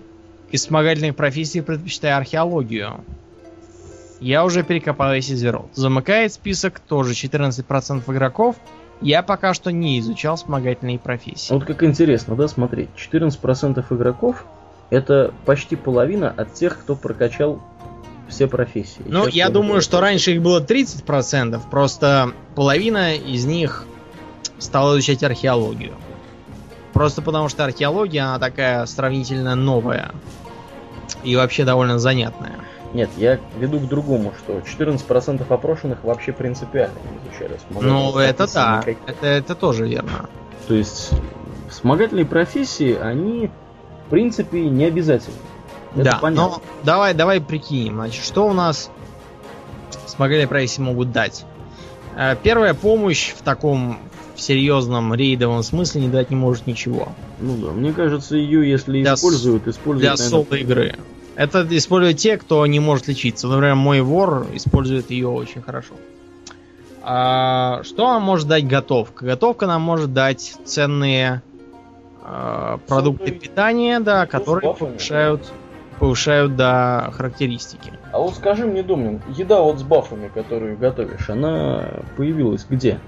из 0.51 0.61
вспомогательных 0.61 1.15
профессий 1.15 1.61
предпочитаю 1.61 2.17
археологию. 2.17 3.03
Я 4.19 4.45
уже 4.45 4.61
перекопал 4.61 5.11
весь 5.11 5.31
Изерот. 5.31 5.69
Замыкает 5.73 6.33
список 6.33 6.79
тоже 6.79 7.13
14% 7.13 8.03
игроков. 8.13 8.57
Я 9.01 9.23
пока 9.23 9.55
что 9.55 9.71
не 9.71 9.99
изучал 9.99 10.35
вспомогательные 10.35 10.99
профессии. 10.99 11.51
Вот 11.51 11.65
как 11.65 11.81
интересно, 11.81 12.35
да, 12.35 12.47
смотреть. 12.47 12.89
14% 12.95 13.83
игроков 13.89 14.45
это 14.91 15.33
почти 15.45 15.75
половина 15.75 16.29
от 16.29 16.53
тех, 16.53 16.79
кто 16.79 16.95
прокачал 16.95 17.61
все 18.29 18.47
профессии. 18.47 19.01
Ну, 19.05 19.25
Сейчас 19.25 19.33
я 19.33 19.49
думаю, 19.49 19.81
что 19.81 20.01
раньше 20.01 20.33
их 20.33 20.41
было 20.41 20.61
30%, 20.61 21.61
просто 21.69 22.31
половина 22.55 23.15
из 23.15 23.45
них 23.45 23.85
стала 24.59 24.93
изучать 24.93 25.23
археологию. 25.23 25.93
Просто 26.93 27.21
потому 27.21 27.47
что 27.49 27.63
археология, 27.63 28.23
она 28.23 28.39
такая 28.39 28.85
сравнительно 28.85 29.55
новая. 29.55 30.11
И 31.23 31.35
вообще 31.35 31.63
довольно 31.63 31.99
занятная. 31.99 32.55
Нет, 32.93 33.09
я 33.17 33.39
веду 33.57 33.79
к 33.79 33.87
другому, 33.87 34.33
что 34.39 34.59
14% 34.59 35.45
опрошенных 35.47 36.03
вообще 36.03 36.31
принципиально 36.31 36.95
не 37.11 37.29
изучали. 37.29 37.59
Ну, 37.69 38.17
это 38.17 38.51
да, 38.51 38.83
это, 38.85 39.27
это 39.27 39.55
тоже 39.55 39.87
верно. 39.87 40.29
То 40.67 40.73
есть, 40.73 41.11
вспомогательные 41.69 42.25
профессии, 42.25 42.97
они, 42.97 43.51
в 44.07 44.09
принципе, 44.09 44.69
не 44.69 44.85
обязательны. 44.85 45.37
Да, 46.03 46.19
понятно. 46.21 46.57
но 46.57 46.61
давай, 46.83 47.13
давай 47.13 47.41
прикинем, 47.41 47.95
значит, 47.95 48.23
что 48.23 48.47
у 48.47 48.53
нас 48.53 48.89
вспомогательные 50.05 50.47
профессии 50.47 50.81
могут 50.81 51.11
дать. 51.11 51.45
Э, 52.15 52.35
первая 52.41 52.73
помощь 52.73 53.33
в 53.33 53.41
таком 53.41 53.99
в 54.35 54.41
серьезном 54.41 55.13
рейдовом 55.15 55.63
смысле 55.63 56.01
не 56.01 56.07
дать 56.09 56.29
не 56.29 56.35
может 56.35 56.67
ничего. 56.67 57.09
Ну 57.39 57.57
да, 57.57 57.71
мне 57.71 57.91
кажется, 57.91 58.35
ее, 58.35 58.69
если 58.69 59.01
для 59.01 59.15
используют, 59.15 59.67
используют... 59.67 60.01
Для 60.01 60.11
наверное... 60.11 60.45
соло 60.45 60.59
игры. 60.59 60.95
Это 61.35 61.67
используют 61.69 62.17
те, 62.17 62.37
кто 62.37 62.65
не 62.65 62.79
может 62.79 63.07
лечиться. 63.07 63.47
Например, 63.47 63.75
мой 63.75 64.01
вор 64.01 64.47
использует 64.53 65.11
ее 65.11 65.27
очень 65.27 65.61
хорошо. 65.61 65.93
А, 67.01 67.81
что 67.83 68.11
нам 68.11 68.23
может 68.23 68.47
дать 68.47 68.67
готовка? 68.67 69.25
Готовка 69.25 69.65
нам 69.65 69.81
может 69.81 70.13
дать 70.13 70.55
ценные 70.65 71.41
а, 72.23 72.79
продукты 72.87 73.31
питания, 73.31 73.99
да, 73.99 74.25
которые 74.25 74.73
повышают, 74.73 75.51
повышают 75.99 76.55
до 76.55 77.11
характеристики. 77.13 77.91
А 78.11 78.19
вот 78.19 78.35
скажи 78.35 78.65
мне, 78.65 78.83
Домнин, 78.83 79.21
еда 79.35 79.61
вот 79.61 79.79
с 79.79 79.83
бафами, 79.83 80.29
которую 80.33 80.77
готовишь, 80.77 81.29
она 81.29 81.85
появилась 82.15 82.65
где? 82.69 82.99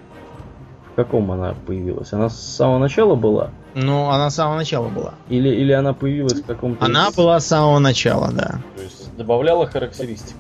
В 0.92 0.96
каком 0.96 1.32
она 1.32 1.56
появилась? 1.66 2.12
Она 2.14 2.30
с 2.30 2.40
самого 2.40 2.80
начала 2.80 3.16
была? 3.16 3.52
Ну, 3.74 4.10
она 4.10 4.30
с 4.30 4.36
самого 4.36 4.58
начала 4.58 4.90
была. 4.90 5.14
Или, 5.30 5.50
или 5.50 5.72
она 5.72 5.94
появилась 5.94 6.42
в 6.42 6.46
каком-то... 6.46 6.84
Она 6.84 7.12
была 7.12 7.40
с 7.40 7.48
самого 7.48 7.80
начала, 7.80 8.32
да. 8.34 8.60
То 8.76 8.84
есть 8.84 9.16
добавляла 9.16 9.68
характеристику? 9.68 10.40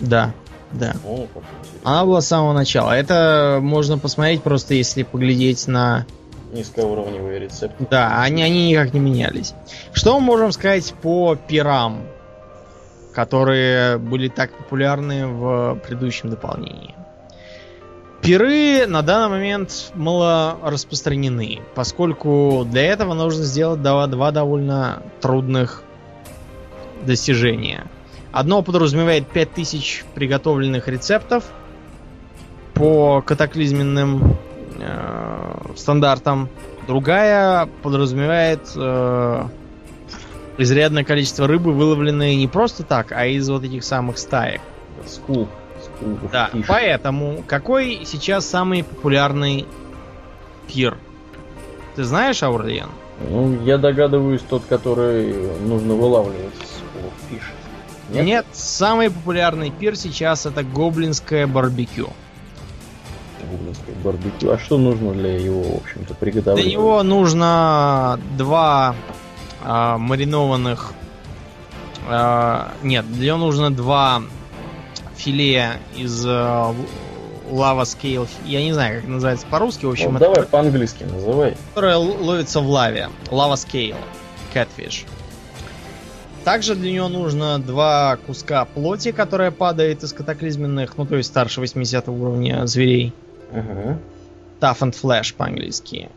Да, 0.00 0.32
да. 0.72 0.94
О, 1.06 1.26
она 1.84 2.04
была 2.04 2.20
с 2.20 2.26
самого 2.26 2.52
начала. 2.52 2.92
Это 2.92 3.58
можно 3.60 3.98
посмотреть 3.98 4.42
просто, 4.42 4.74
если 4.74 5.02
поглядеть 5.02 5.68
на... 5.68 6.06
Низкоуровневые 6.52 7.38
рецепты. 7.40 7.86
Да, 7.90 8.20
они, 8.22 8.42
они 8.42 8.70
никак 8.70 8.92
не 8.92 9.00
менялись. 9.00 9.54
Что 9.92 10.18
мы 10.18 10.26
можем 10.26 10.52
сказать 10.52 10.92
по 11.00 11.36
пирам, 11.36 12.02
которые 13.14 13.98
были 13.98 14.28
так 14.28 14.52
популярны 14.52 15.26
в 15.28 15.78
предыдущем 15.86 16.30
дополнении? 16.30 16.94
Пиры 18.20 18.86
на 18.86 19.02
данный 19.02 19.30
момент 19.30 19.92
мало 19.94 20.58
распространены, 20.62 21.60
поскольку 21.74 22.66
для 22.70 22.82
этого 22.82 23.14
нужно 23.14 23.44
сделать 23.44 23.80
два, 23.80 24.06
два 24.08 24.30
довольно 24.30 25.02
трудных 25.20 25.82
достижения. 27.02 27.86
Одно 28.30 28.62
подразумевает 28.62 29.26
5000 29.26 30.04
приготовленных 30.14 30.86
рецептов 30.86 31.44
по 32.74 33.22
катаклизменным 33.22 34.36
э, 34.80 35.72
стандартам. 35.76 36.48
Другая 36.86 37.68
подразумевает 37.82 38.60
э, 38.74 39.44
изрядное 40.58 41.04
количество 41.04 41.46
рыбы, 41.46 41.72
выловленной 41.72 42.36
не 42.36 42.48
просто 42.48 42.82
так, 42.82 43.12
а 43.12 43.26
из 43.26 43.48
вот 43.48 43.64
этих 43.64 43.84
самых 43.84 44.18
стаек. 44.18 44.60
School. 45.06 45.48
Да, 46.32 46.50
Тише. 46.52 46.64
поэтому 46.66 47.44
какой 47.46 48.02
сейчас 48.04 48.46
самый 48.46 48.84
популярный 48.84 49.66
пир? 50.66 50.96
Ты 51.96 52.04
знаешь, 52.04 52.42
Аурлиен? 52.42 52.88
Ну, 53.28 53.62
я 53.64 53.76
догадываюсь, 53.76 54.40
тот, 54.42 54.62
который 54.68 55.34
нужно 55.60 55.94
вылавливать 55.94 56.54
с 56.54 57.30
fish. 57.30 57.42
Нет? 58.10 58.24
Нет, 58.24 58.46
самый 58.52 59.10
популярный 59.10 59.70
пир 59.70 59.96
сейчас 59.96 60.46
это 60.46 60.62
гоблинское 60.64 61.46
барбекю. 61.46 62.10
Гоблинское 63.50 63.94
барбекю. 64.02 64.50
А 64.50 64.58
что 64.58 64.78
нужно 64.78 65.12
для 65.12 65.36
его, 65.36 65.62
в 65.62 65.76
общем-то, 65.82 66.14
приготовления? 66.14 66.68
Для 66.68 66.72
него 66.72 67.02
нужно 67.02 68.20
два 68.36 68.94
а, 69.64 69.98
маринованных... 69.98 70.92
А, 72.08 72.72
нет, 72.82 73.10
для 73.12 73.28
него 73.28 73.38
нужно 73.38 73.70
два 73.70 74.22
филе 75.16 75.72
из 75.96 76.24
э, 76.26 76.74
лава 77.50 77.84
скейл. 77.84 78.26
Я 78.44 78.62
не 78.62 78.72
знаю, 78.72 79.00
как 79.00 79.08
называется 79.08 79.46
по-русски. 79.46 79.84
В 79.86 79.90
общем, 79.90 80.12
ну, 80.12 80.16
это, 80.16 80.26
давай 80.26 80.42
по-английски 80.44 81.04
называй. 81.04 81.56
Которая 81.68 81.96
ловится 81.96 82.60
в 82.60 82.68
лаве. 82.68 83.10
Лава 83.30 83.56
скейл. 83.56 83.96
Catfish. 84.54 85.04
Также 86.44 86.74
для 86.74 86.90
нее 86.90 87.08
нужно 87.08 87.58
два 87.58 88.16
куска 88.26 88.64
плоти, 88.64 89.12
которая 89.12 89.50
падает 89.50 90.02
из 90.02 90.12
катаклизменных, 90.12 90.96
ну 90.96 91.04
то 91.04 91.16
есть 91.16 91.28
старше 91.28 91.60
80 91.60 92.08
уровня 92.08 92.66
зверей. 92.66 93.12
Uh-huh. 93.52 93.96
Tough 94.60 94.80
and 94.80 94.92
Flash 94.92 95.34
по-английски. 95.34 96.10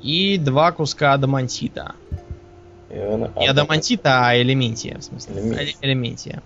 И 0.00 0.38
два 0.38 0.72
куска 0.72 1.12
адамантита. 1.12 1.94
Не 2.90 3.46
адамантита, 3.48 4.28
а 4.28 4.40
элементия, 4.40 4.98
в 4.98 5.02
смысле. 5.02 5.34
Элементия. 5.40 5.76
элементия. 5.82 6.42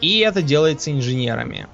И 0.00 0.20
это 0.20 0.42
делается 0.42 0.90
инженерами. 0.90 1.66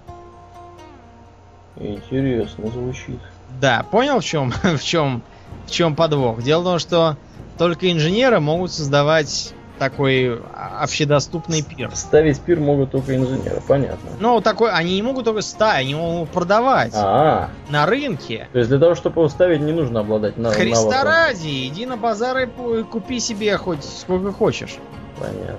Интересно 1.77 2.71
звучит. 2.71 3.21
Да, 3.61 3.85
понял 3.91 4.21
в 4.21 4.25
чем, 4.25 4.51
в 4.63 4.83
чем, 4.83 5.23
в 5.67 5.71
чем 5.71 5.95
подвох? 5.95 6.43
Дело 6.43 6.63
в 6.63 6.65
том, 6.65 6.79
что 6.79 7.17
только 7.59 7.91
инженеры 7.93 8.41
могут 8.41 8.73
создавать 8.73 9.55
такой 9.79 10.41
общедоступный 10.81 11.63
пир. 11.63 11.91
Ставить 11.95 12.41
пир 12.41 12.61
могут 12.61 12.91
только 12.91 13.17
инженеры, 13.17 13.63
понятно. 13.67 14.11
Ну, 14.21 14.41
такой, 14.41 14.71
они 14.73 14.95
не 14.95 15.03
могут 15.03 15.25
только 15.25 15.43
ставить, 15.43 15.87
они 15.87 15.95
могут 15.95 16.31
продавать. 16.31 16.93
А-а. 16.95 17.51
На 17.71 17.87
рынке. 17.87 18.49
То 18.53 18.59
есть 18.59 18.71
для 18.71 18.79
того, 18.79 18.95
чтобы 18.95 19.21
его 19.21 19.29
ставить, 19.29 19.61
не 19.61 19.73
нужно 19.73 20.01
обладать 20.01 20.37
навыком. 20.37 20.63
Христа 20.65 21.05
ради, 21.05 21.67
иди 21.69 21.87
на 21.87 21.97
базар 21.97 22.39
и 22.39 22.83
купи 22.83 23.21
себе 23.21 23.57
хоть 23.57 23.85
сколько 23.85 24.33
хочешь. 24.33 24.77
Понятно. 25.19 25.57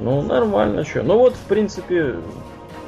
Ну, 0.00 0.22
нормально, 0.22 0.84
что. 0.84 1.02
Ну 1.02 1.18
вот, 1.18 1.34
в 1.34 1.48
принципе, 1.48 2.16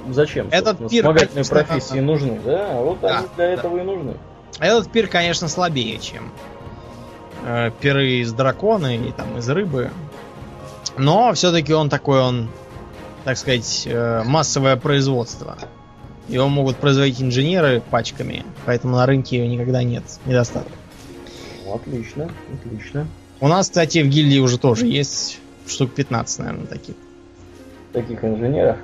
зачем? 0.09 0.49
Этот 0.51 0.79
пир, 0.79 1.03
вспомогательные 1.03 1.45
конечно, 1.45 1.57
профессии 1.57 1.99
а... 1.99 2.03
нужны, 2.03 2.41
да? 2.45 2.69
А 2.71 2.83
вот 2.83 3.01
да, 3.01 3.19
они 3.19 3.29
для 3.37 3.47
да. 3.47 3.53
этого 3.53 3.79
и 3.79 3.83
нужны. 3.83 4.15
Этот 4.59 4.91
пир, 4.91 5.09
конечно, 5.09 5.49
слабее, 5.49 5.99
чем 5.99 6.31
э, 7.45 7.71
пиры 7.81 8.21
из 8.21 8.33
дракона 8.33 8.97
и 8.97 9.13
там 9.13 9.39
из 9.39 9.49
рыбы. 9.49 9.91
Но 11.01 11.33
все-таки 11.33 11.73
он 11.73 11.89
такой, 11.89 12.21
он, 12.21 12.51
так 13.25 13.39
сказать, 13.39 13.85
э, 13.87 14.23
массовое 14.25 14.77
производство. 14.77 15.57
Его 16.29 16.49
могут 16.49 16.77
производить 16.77 17.23
инженеры 17.23 17.83
пачками, 17.91 18.45
поэтому 18.67 18.97
на 18.97 19.07
рынке 19.07 19.39
его 19.39 19.49
никогда 19.49 19.83
нет 19.83 20.05
недостатка. 20.27 20.71
Ну, 21.65 21.75
отлично, 21.75 22.31
отлично. 22.53 23.07
У 23.41 23.49
нас, 23.49 23.69
кстати, 23.69 24.03
в 24.03 24.09
гильдии 24.09 24.41
уже 24.41 24.59
тоже 24.59 24.87
есть 24.87 25.41
штук 25.67 25.93
15, 25.95 26.39
наверное, 26.41 26.67
таких. 26.67 26.97
Таких 27.95 28.23
инженеров? 28.23 28.77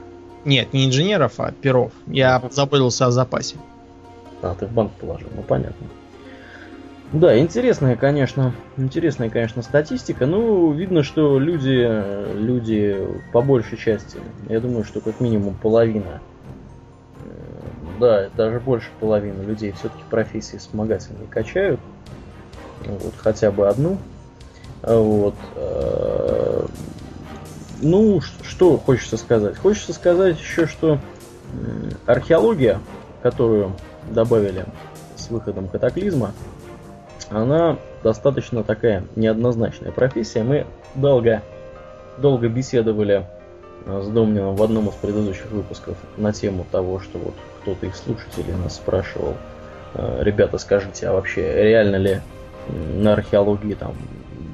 Нет, 0.47 0.73
не 0.73 0.87
инженеров, 0.87 1.35
а 1.37 1.53
перов. 1.53 1.93
Я 2.07 2.43
забылся 2.51 3.07
о 3.07 3.11
запасе. 3.11 3.57
А, 4.41 4.55
ты 4.55 4.67
в 4.67 4.73
банк 4.73 4.93
положил, 4.93 5.29
ну 5.37 5.43
понятно. 5.43 5.87
Да, 7.13 7.39
интересная, 7.39 7.95
конечно, 7.95 8.53
интересная, 8.77 9.31
конечно, 9.31 9.63
статистика. 9.63 10.27
Ну, 10.27 10.73
видно, 10.73 11.05
что 11.05 11.39
люди, 11.39 11.89
люди 12.37 12.99
по 13.33 13.43
большей 13.43 13.79
части, 13.79 14.19
я 14.49 14.61
думаю, 14.61 14.85
что 14.85 15.01
как 15.01 15.21
минимум 15.21 15.55
половина, 15.55 16.21
э, 17.25 17.29
да, 18.01 18.29
даже 18.37 18.59
больше 18.59 18.89
половины 18.99 19.43
людей 19.43 19.73
все-таки 19.73 20.03
профессии 20.11 20.57
вспомогательные 20.57 21.29
качают. 21.29 21.79
Вот, 22.85 23.15
хотя 23.19 23.53
бы 23.53 23.69
одну. 23.69 23.99
Вот. 24.83 25.37
Э, 25.55 26.67
ну, 27.83 28.21
что 28.21 28.79
хочется 28.79 29.17
сказать? 29.17 29.57
Хочется 29.57 29.93
сказать 29.93 30.41
еще, 30.41 30.67
что 30.67 30.99
археология, 32.07 32.81
которую 33.23 33.73
добавили 34.11 34.65
с 35.17 35.31
выходом 35.31 35.69
катаклизма, 35.69 36.33
она 37.31 37.79
достаточно 38.03 38.63
такая 38.63 39.05
неоднозначная 39.17 39.93
профессия. 39.93 40.43
Мы 40.43 40.67
долго, 40.95 41.43
долго 42.19 42.49
беседовали 42.49 43.27
э, 43.85 44.03
с 44.03 44.09
Домнином 44.09 44.55
в 44.57 44.63
одном 44.63 44.89
из 44.89 44.95
предыдущих 44.95 45.51
выпусков 45.51 45.97
на 46.17 46.33
тему 46.33 46.65
того, 46.71 47.01
что 47.01 47.19
вот 47.19 47.35
кто-то 47.61 47.87
из 47.87 47.97
слушателей 47.97 48.55
нас 48.55 48.77
спрашивал, 48.77 49.35
э, 49.95 50.19
ребята, 50.23 50.59
скажите, 50.59 51.09
а 51.09 51.13
вообще 51.13 51.65
реально 51.65 51.97
ли 51.97 52.21
на 52.95 53.15
археологии 53.15 53.75
там 53.75 53.95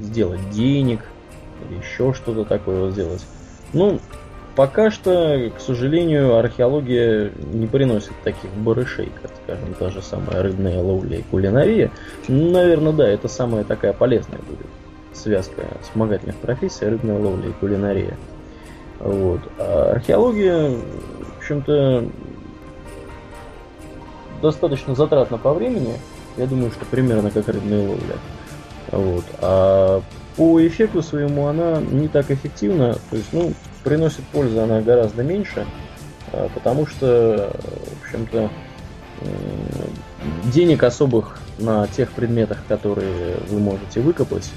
сделать 0.01 0.49
денег 0.49 1.01
или 1.69 1.79
еще 1.79 2.13
что-то 2.13 2.45
такое 2.45 2.89
сделать? 2.91 3.25
Ну, 3.73 3.99
Пока 4.55 4.91
что, 4.91 5.49
к 5.57 5.59
сожалению, 5.59 6.37
археология 6.37 7.31
не 7.53 7.65
приносит 7.65 8.13
таких 8.23 8.51
барышей, 8.51 9.11
как, 9.21 9.31
скажем, 9.43 9.73
та 9.73 9.89
же 9.89 10.01
самая 10.03 10.43
рыбная 10.43 10.79
ловля 10.79 11.17
и 11.17 11.23
кулинария. 11.23 11.89
Ну, 12.27 12.51
наверное, 12.51 12.93
да, 12.93 13.07
это 13.07 13.27
самая 13.27 13.63
такая 13.63 13.93
полезная 13.93 14.39
будет 14.39 14.67
связка 15.11 15.63
вспомогательных 15.81 16.35
профессий, 16.35 16.85
рыбная 16.85 17.19
ловля 17.19 17.49
и 17.49 17.53
кулинария. 17.53 18.17
Вот. 18.99 19.41
А 19.57 19.91
археология, 19.93 20.69
в 20.69 21.37
общем-то, 21.39 22.05
достаточно 24.41 24.93
затратна 24.93 25.37
по 25.37 25.53
времени. 25.53 25.95
Я 26.37 26.45
думаю, 26.45 26.71
что 26.71 26.85
примерно 26.85 27.31
как 27.31 27.47
рыбная 27.47 27.87
ловля. 27.87 28.15
Вот. 28.91 29.25
А 29.41 30.01
по 30.35 30.65
эффекту 30.65 31.01
своему 31.01 31.47
она 31.47 31.81
не 31.81 32.07
так 32.07 32.29
эффективна. 32.29 32.95
То 33.09 33.15
есть, 33.15 33.33
ну, 33.33 33.53
приносит 33.83 34.23
пользу 34.31 34.61
она 34.61 34.81
гораздо 34.81 35.23
меньше, 35.23 35.65
а, 36.31 36.49
потому 36.53 36.87
что, 36.87 37.55
в 37.99 38.05
общем-то, 38.05 38.49
денег 40.45 40.83
особых 40.83 41.39
на 41.59 41.87
тех 41.87 42.11
предметах, 42.11 42.59
которые 42.67 43.37
вы 43.49 43.59
можете 43.59 44.01
выкопать, 44.01 44.49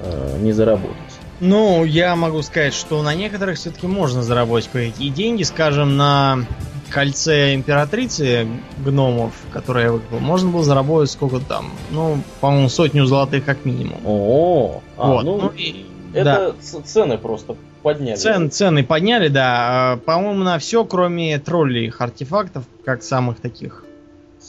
а, 0.00 0.38
не 0.38 0.52
заработать. 0.52 0.96
Ну, 1.40 1.84
я 1.84 2.16
могу 2.16 2.40
сказать, 2.42 2.72
что 2.72 3.02
на 3.02 3.14
некоторых 3.14 3.58
все-таки 3.58 3.86
можно 3.86 4.22
заработать 4.22 4.70
кое-какие 4.72 5.10
деньги. 5.10 5.42
Скажем, 5.42 5.96
на 5.96 6.46
кольце 6.90 7.54
императрицы 7.54 8.48
гномов, 8.78 9.34
которое 9.52 9.86
я 9.86 9.92
выкопал, 9.92 10.20
можно 10.20 10.50
было 10.50 10.64
заработать 10.64 11.10
сколько 11.10 11.40
там, 11.40 11.70
ну, 11.90 12.22
по-моему, 12.40 12.68
сотню 12.70 13.04
золотых 13.04 13.44
как 13.44 13.64
минимум. 13.66 14.00
О, 14.04 14.80
а, 14.96 15.08
вот. 15.08 15.24
ну, 15.24 15.36
ну 15.42 15.48
и, 15.54 15.86
это 16.14 16.54
да. 16.72 16.80
цены 16.84 17.18
просто 17.18 17.56
подняли. 17.86 18.16
Цен, 18.16 18.50
цены 18.50 18.82
подняли, 18.82 19.28
да. 19.28 19.92
А, 19.92 19.96
по-моему, 19.98 20.42
на 20.42 20.58
все, 20.58 20.84
кроме 20.84 21.38
троллей 21.38 21.92
артефактов, 21.96 22.64
как 22.84 23.04
самых 23.04 23.38
таких 23.38 23.84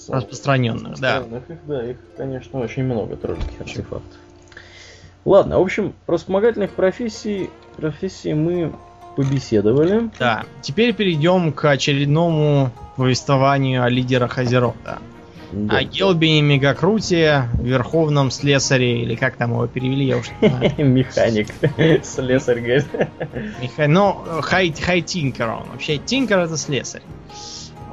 распространенных, 0.10 0.94
распространенных 0.94 1.00
да. 1.00 1.54
Их, 1.54 1.60
да, 1.68 1.92
их, 1.92 1.98
конечно, 2.18 2.60
очень 2.60 2.84
много 2.84 3.16
троллейских 3.16 3.62
артефактов. 3.62 4.18
Ладно, 5.24 5.60
в 5.60 5.62
общем, 5.62 5.94
про 6.08 6.18
вспомогательных 6.18 6.72
профессий, 6.72 7.52
профессии 7.76 8.34
мы 8.34 8.74
побеседовали. 9.16 10.10
Да, 10.18 10.46
теперь 10.64 10.94
перейдем 10.94 11.52
к 11.52 11.66
очередному 11.66 12.72
повествованию 12.96 13.84
о 13.84 13.90
лидерах 13.90 14.40
Азерота. 14.40 14.78
Да. 14.84 14.98
О 15.70 15.84
Гелбине 15.84 16.42
Мегакруте, 16.42 17.50
Верховном 17.62 18.32
Слесаре, 18.32 19.02
или 19.02 19.16
как 19.16 19.38
там 19.38 19.52
его 19.52 19.66
перевели, 19.68 20.06
я 20.06 20.18
уж 20.18 20.26
не 20.42 20.50
знаю. 20.50 20.74
Механик. 20.78 21.48
Слесарь, 22.04 22.60
говорит. 22.60 22.86
Ну, 23.78 24.18
хай, 24.42 24.74
хай 24.74 25.02
Тинкер 25.02 25.50
он. 25.50 25.64
Вообще, 25.72 25.98
Тинкер 25.98 26.40
это 26.40 26.58
слесарь. 26.58 27.02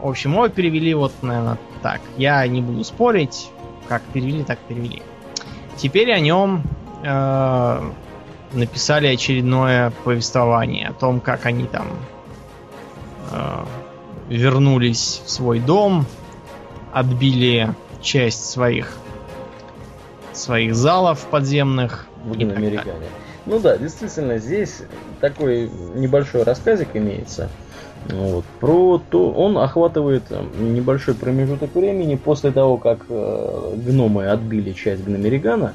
В 0.02 0.08
общем, 0.08 0.32
его 0.32 0.48
перевели 0.48 0.94
вот, 0.94 1.12
наверное, 1.22 1.58
так. 1.82 2.00
Я 2.16 2.46
не 2.46 2.60
буду 2.60 2.82
спорить. 2.82 3.48
Как 3.88 4.02
перевели, 4.02 4.42
так 4.42 4.58
перевели. 4.58 5.02
Теперь 5.76 6.12
о 6.12 6.18
нем 6.18 6.62
э, 7.04 7.90
написали 8.52 9.06
очередное 9.08 9.92
повествование 10.04 10.88
о 10.88 10.92
том, 10.92 11.20
как 11.20 11.46
они 11.46 11.64
там 11.66 11.86
э, 13.30 13.64
вернулись 14.28 15.22
в 15.24 15.30
свой 15.30 15.60
дом, 15.60 16.06
отбили 16.94 17.74
часть 18.00 18.50
своих 18.50 18.96
своих 20.32 20.74
залов 20.74 21.26
подземных. 21.30 22.06
В 22.24 22.32
Американе. 22.32 23.06
Ну 23.46 23.60
да, 23.60 23.76
действительно, 23.76 24.38
здесь 24.38 24.82
такой 25.20 25.70
небольшой 25.94 26.44
рассказик 26.44 26.88
имеется. 26.94 27.50
Вот. 28.08 28.44
Про 28.60 29.02
то, 29.10 29.30
он 29.30 29.58
охватывает 29.58 30.24
э, 30.30 30.42
небольшой 30.58 31.14
промежуток 31.14 31.74
времени 31.74 32.16
после 32.16 32.50
того, 32.50 32.76
как 32.76 33.00
э, 33.08 33.74
гномы 33.76 34.28
отбили 34.28 34.72
часть 34.72 35.04
Гномеригана, 35.04 35.74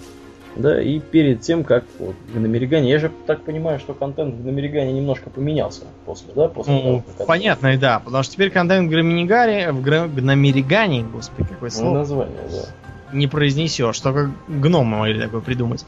да, 0.56 0.82
и 0.82 1.00
перед 1.00 1.42
тем, 1.42 1.64
как 1.64 1.86
вот, 2.00 2.16
Гномеригане, 2.34 2.90
я 2.90 3.00
же 3.00 3.12
так 3.26 3.44
понимаю, 3.44 3.80
что 3.80 3.94
контент 3.94 4.36
в 4.36 4.42
Гномеригане 4.42 4.94
немножко 4.94 5.30
поменялся 5.30 5.84
после, 6.06 6.34
да, 6.36 6.48
после 6.48 6.74
ну, 6.74 6.82
того, 6.82 7.04
как 7.18 7.28
понятно, 7.28 7.78
да, 7.78 8.00
потому 8.00 8.24
что 8.24 8.34
теперь 8.34 8.50
контент 8.50 8.88
в 8.88 8.92
Гномеригаре, 8.92 9.72
в 9.72 9.82
Гномеригане, 9.82 11.04
господи, 11.04 11.48
какое 11.48 11.70
слово. 11.70 11.94
Ну, 11.94 12.00
название, 12.00 12.38
да. 12.52 13.16
Не 13.16 13.28
произнесешь, 13.28 14.00
только 14.00 14.32
гномы 14.48 14.98
могли 14.98 15.20
такое 15.20 15.42
придумать. 15.42 15.86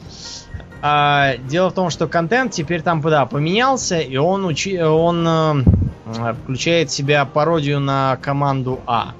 А, 0.80 1.36
дело 1.48 1.70
в 1.70 1.74
том, 1.74 1.90
что 1.90 2.08
контент 2.08 2.52
теперь 2.52 2.82
там 2.82 3.00
да, 3.02 3.26
поменялся, 3.26 4.00
и 4.00 4.16
он, 4.16 4.44
учи, 4.44 4.82
он 4.82 5.24
э, 5.26 6.34
включает 6.42 6.90
в 6.90 6.92
себя 6.92 7.24
пародию 7.24 7.78
на 7.78 8.18
команду 8.20 8.80
А. 8.86 9.14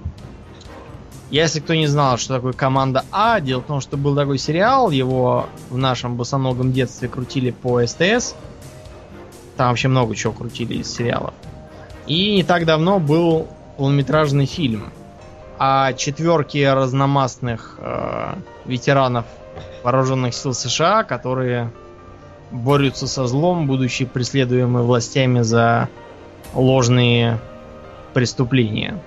Если 1.32 1.60
кто 1.60 1.74
не 1.74 1.86
знал, 1.86 2.18
что 2.18 2.34
такое 2.34 2.52
команда 2.52 3.06
А, 3.10 3.40
дело 3.40 3.62
в 3.62 3.64
том, 3.64 3.80
что 3.80 3.96
был 3.96 4.14
такой 4.14 4.36
сериал, 4.36 4.90
его 4.90 5.46
в 5.70 5.78
нашем 5.78 6.16
босоногом 6.16 6.72
детстве 6.72 7.08
крутили 7.08 7.52
по 7.52 7.84
СТС. 7.86 8.34
Там 9.56 9.70
вообще 9.70 9.88
много 9.88 10.14
чего 10.14 10.34
крутили 10.34 10.74
из 10.74 10.94
сериалов. 10.94 11.32
И 12.06 12.34
не 12.34 12.44
так 12.44 12.66
давно 12.66 13.00
был 13.00 13.48
полнометражный 13.78 14.44
фильм 14.44 14.92
о 15.58 15.94
четверке 15.94 16.70
разномастных 16.74 17.76
э, 17.78 18.34
ветеранов 18.66 19.24
вооруженных 19.82 20.34
сил 20.34 20.52
США, 20.52 21.02
которые 21.02 21.72
борются 22.50 23.06
со 23.06 23.26
злом, 23.26 23.66
будучи 23.66 24.04
преследуемы 24.04 24.82
властями 24.82 25.40
за 25.40 25.88
ложные 26.52 27.38
преступления. 28.12 29.00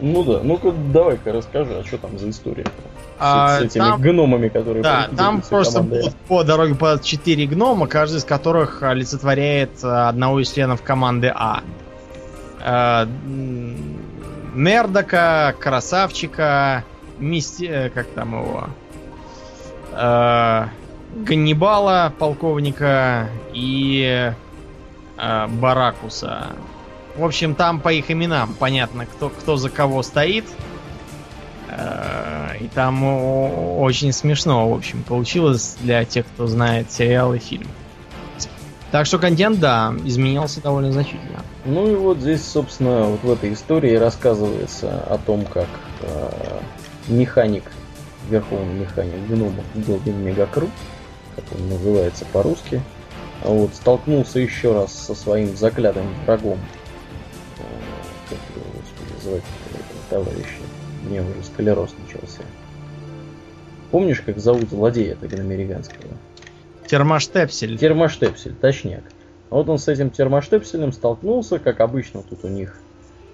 Ну 0.00 0.24
да, 0.24 0.40
ну-ка 0.42 0.72
давай-ка 0.72 1.32
расскажи, 1.32 1.74
а 1.74 1.84
что 1.84 1.98
там 1.98 2.18
за 2.18 2.30
история? 2.30 2.64
А, 3.18 3.56
с, 3.56 3.60
с 3.60 3.62
этими 3.64 3.82
там, 3.82 4.00
гномами, 4.00 4.48
которые... 4.48 4.82
Да, 4.82 5.08
там 5.16 5.42
просто 5.42 5.82
будут 5.82 6.14
по 6.28 6.44
дороге 6.44 6.74
по 6.74 6.98
4 7.02 7.46
гнома, 7.46 7.86
каждый 7.86 8.18
из 8.18 8.24
которых 8.24 8.82
олицетворяет 8.82 9.82
э, 9.82 9.88
одного 9.88 10.40
из 10.40 10.52
членов 10.52 10.82
команды 10.82 11.32
А. 11.34 11.62
а 12.60 13.08
Мердока, 14.54 15.54
Красавчика, 15.58 16.84
Мисти... 17.18 17.64
Э, 17.64 17.90
как 17.90 18.06
там 18.08 18.40
его? 18.40 18.64
А, 19.92 20.68
Ганнибала, 21.16 22.12
полковника 22.16 23.28
и 23.52 24.32
а, 25.16 25.48
Баракуса. 25.48 26.48
В 27.18 27.24
общем, 27.24 27.56
там 27.56 27.80
по 27.80 27.92
их 27.92 28.12
именам 28.12 28.54
понятно, 28.56 29.04
кто, 29.04 29.28
кто 29.28 29.56
за 29.56 29.70
кого 29.70 30.04
стоит. 30.04 30.44
Э, 31.68 32.56
и 32.60 32.68
там 32.68 33.02
очень 33.02 34.12
смешно, 34.12 34.70
в 34.70 34.76
общем, 34.76 35.02
получилось 35.02 35.76
для 35.80 36.04
тех, 36.04 36.26
кто 36.26 36.46
знает 36.46 36.92
сериал 36.92 37.34
и 37.34 37.40
фильм. 37.40 37.66
Так 38.92 39.04
что 39.06 39.18
контент, 39.18 39.58
да, 39.58 39.92
изменился 40.04 40.62
довольно 40.62 40.92
значительно. 40.92 41.42
Ну 41.64 41.90
и 41.90 41.94
вот 41.96 42.18
здесь, 42.18 42.46
собственно, 42.46 43.02
вот 43.02 43.22
в 43.24 43.30
этой 43.32 43.52
истории 43.52 43.96
рассказывается 43.96 45.00
о 45.00 45.18
том, 45.18 45.44
как 45.44 45.66
э, 46.02 46.30
механик, 47.08 47.64
верховный 48.30 48.74
механик 48.74 49.26
гномов 49.28 49.64
Голдин 49.74 50.24
Мегакрут, 50.24 50.70
как 51.34 51.44
он 51.58 51.68
называется 51.68 52.24
по-русски, 52.32 52.80
вот, 53.42 53.74
столкнулся 53.74 54.38
еще 54.38 54.72
раз 54.72 54.92
со 54.92 55.14
своим 55.14 55.56
заклятым 55.56 56.06
врагом. 56.24 56.58
Звать 59.28 59.42
товарища? 60.08 60.62
Мне 61.04 61.20
уже 61.20 61.44
склероз 61.44 61.94
начался. 61.98 62.40
Помнишь, 63.90 64.22
как 64.22 64.38
зовут 64.38 64.70
злодея 64.70 65.16
американского? 65.20 66.14
Термоштепсель. 66.86 67.76
Термоштепсель, 67.76 68.54
точняк. 68.54 69.02
А 69.50 69.56
вот 69.56 69.68
он 69.68 69.78
с 69.78 69.88
этим 69.88 70.10
термоштепселем 70.10 70.92
столкнулся, 70.92 71.58
как 71.58 71.80
обычно 71.80 72.22
тут 72.22 72.44
у 72.44 72.48
них 72.48 72.80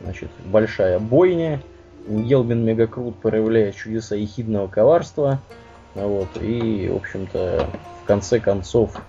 значит, 0.03 0.31
большая 0.47 0.99
бойня. 0.99 1.61
Елбин 2.09 2.65
Мегакрут 2.65 3.17
проявляет 3.17 3.77
чудеса 3.77 4.17
ехидного 4.17 4.67
коварства. 4.67 5.41
Вот, 5.95 6.29
и, 6.41 6.89
в 6.93 6.97
общем-то, 6.97 7.69
в 8.03 8.07
конце 8.07 8.41
концов 8.41 9.01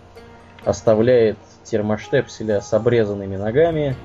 оставляет 0.63 1.37
термоштепселя 1.63 2.61
с 2.61 2.71
обрезанными 2.73 3.37
ногами 3.37 3.95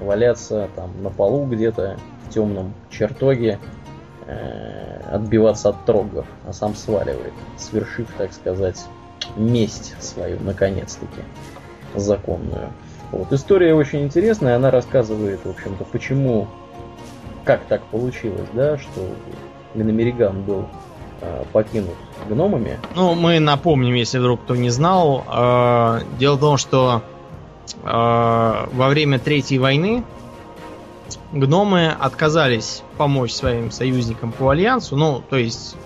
валяться 0.00 0.68
там 0.74 0.90
на 1.02 1.10
полу 1.10 1.46
где-то 1.46 1.96
в 2.26 2.32
темном 2.32 2.74
чертоге, 2.90 3.58
э, 4.26 5.00
отбиваться 5.10 5.70
от 5.70 5.84
трогов, 5.84 6.26
а 6.46 6.52
сам 6.52 6.74
сваливает, 6.74 7.32
свершив, 7.56 8.08
так 8.16 8.32
сказать, 8.32 8.84
месть 9.36 9.94
свою, 10.02 10.38
наконец-таки, 10.40 11.22
законную. 11.94 12.70
Вот. 13.12 13.32
История 13.32 13.74
очень 13.74 14.02
интересная, 14.02 14.56
она 14.56 14.70
рассказывает, 14.70 15.40
в 15.44 15.50
общем-то, 15.50 15.84
почему, 15.84 16.48
как 17.44 17.64
так 17.64 17.82
получилось, 17.84 18.48
да, 18.52 18.78
что 18.78 19.08
Гномериган 19.74 20.42
был 20.42 20.66
э, 21.20 21.44
покинут 21.52 21.94
гномами. 22.28 22.78
Ну, 22.94 23.14
мы 23.14 23.40
напомним, 23.40 23.94
если 23.94 24.18
вдруг 24.18 24.42
кто 24.42 24.56
не 24.56 24.70
знал. 24.70 25.24
Э, 25.32 26.00
дело 26.18 26.36
в 26.36 26.40
том, 26.40 26.56
что 26.56 27.02
э, 27.82 27.86
во 27.86 28.88
время 28.88 29.18
Третьей 29.18 29.58
войны 29.58 30.04
гномы 31.32 31.88
отказались 31.88 32.82
помочь 32.96 33.32
своим 33.32 33.70
союзникам 33.70 34.32
по 34.32 34.50
альянсу, 34.50 34.96
ну, 34.96 35.22
то 35.28 35.36
есть, 35.36 35.76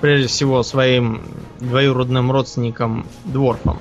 прежде 0.00 0.28
всего, 0.28 0.62
своим 0.62 1.22
двоюродным 1.60 2.30
родственникам 2.30 3.06
дворфам. 3.24 3.78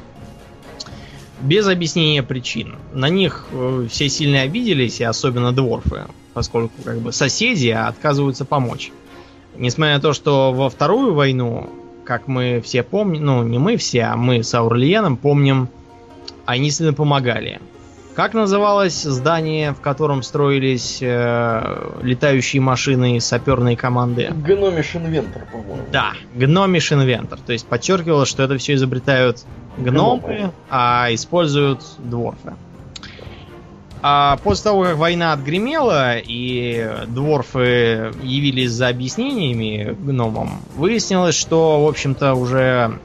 Без 1.42 1.68
объяснения 1.68 2.22
причин. 2.22 2.76
На 2.94 3.08
них 3.08 3.48
э, 3.52 3.88
все 3.90 4.10
сильно 4.10 4.42
обиделись, 4.42 5.00
и 5.00 5.06
особенно 5.06 5.54
дворфы, 5.54 6.04
поскольку 6.34 6.74
как 6.84 7.00
бы 7.00 7.14
соседи 7.14 7.70
отказываются 7.70 8.44
помочь. 8.44 8.92
Несмотря 9.58 9.96
на 9.96 10.02
то, 10.02 10.14
что 10.14 10.52
во 10.52 10.70
Вторую 10.70 11.14
войну, 11.14 11.70
как 12.04 12.28
мы 12.28 12.62
все 12.64 12.84
помним, 12.84 13.26
ну 13.26 13.44
не 13.44 13.58
мы 13.58 13.78
все, 13.78 14.04
а 14.04 14.18
мы 14.18 14.44
с 14.44 14.54
Аурлиеном 14.54 15.16
помним, 15.16 15.70
они 16.46 16.72
сильно 16.72 16.94
помогали. 16.94 17.62
Как 18.20 18.34
называлось 18.34 19.02
здание, 19.04 19.72
в 19.72 19.80
котором 19.80 20.24
строились 20.24 20.98
э, 21.00 22.02
летающие 22.02 22.62
машины 22.62 23.22
саперные 23.22 23.78
команды? 23.78 24.30
Гномиш 24.46 24.98
Инвентор, 24.98 25.48
по-моему. 25.50 25.84
Да, 25.90 26.12
Гномиш 26.36 26.91
Инвентор. 26.91 27.40
То 27.40 27.54
есть 27.54 27.66
подчеркивало, 27.66 28.26
что 28.26 28.44
это 28.44 28.58
все 28.58 28.74
изобретают 28.74 29.46
гномы, 29.78 30.20
гномы. 30.20 30.52
а 30.70 31.08
используют 31.12 31.82
дворфы. 31.98 32.56
А 34.02 34.38
после 34.44 34.66
того, 34.66 34.84
как 34.84 34.98
война 34.98 35.32
отгремела 35.32 36.18
и 36.18 36.91
дворфы 37.08 38.12
явились 38.22 38.72
за 38.72 38.90
объяснениями 38.90 39.96
гномам, 39.98 40.60
выяснилось, 40.76 41.36
что, 41.36 41.86
в 41.86 41.88
общем-то, 41.88 42.34
уже 42.34 43.00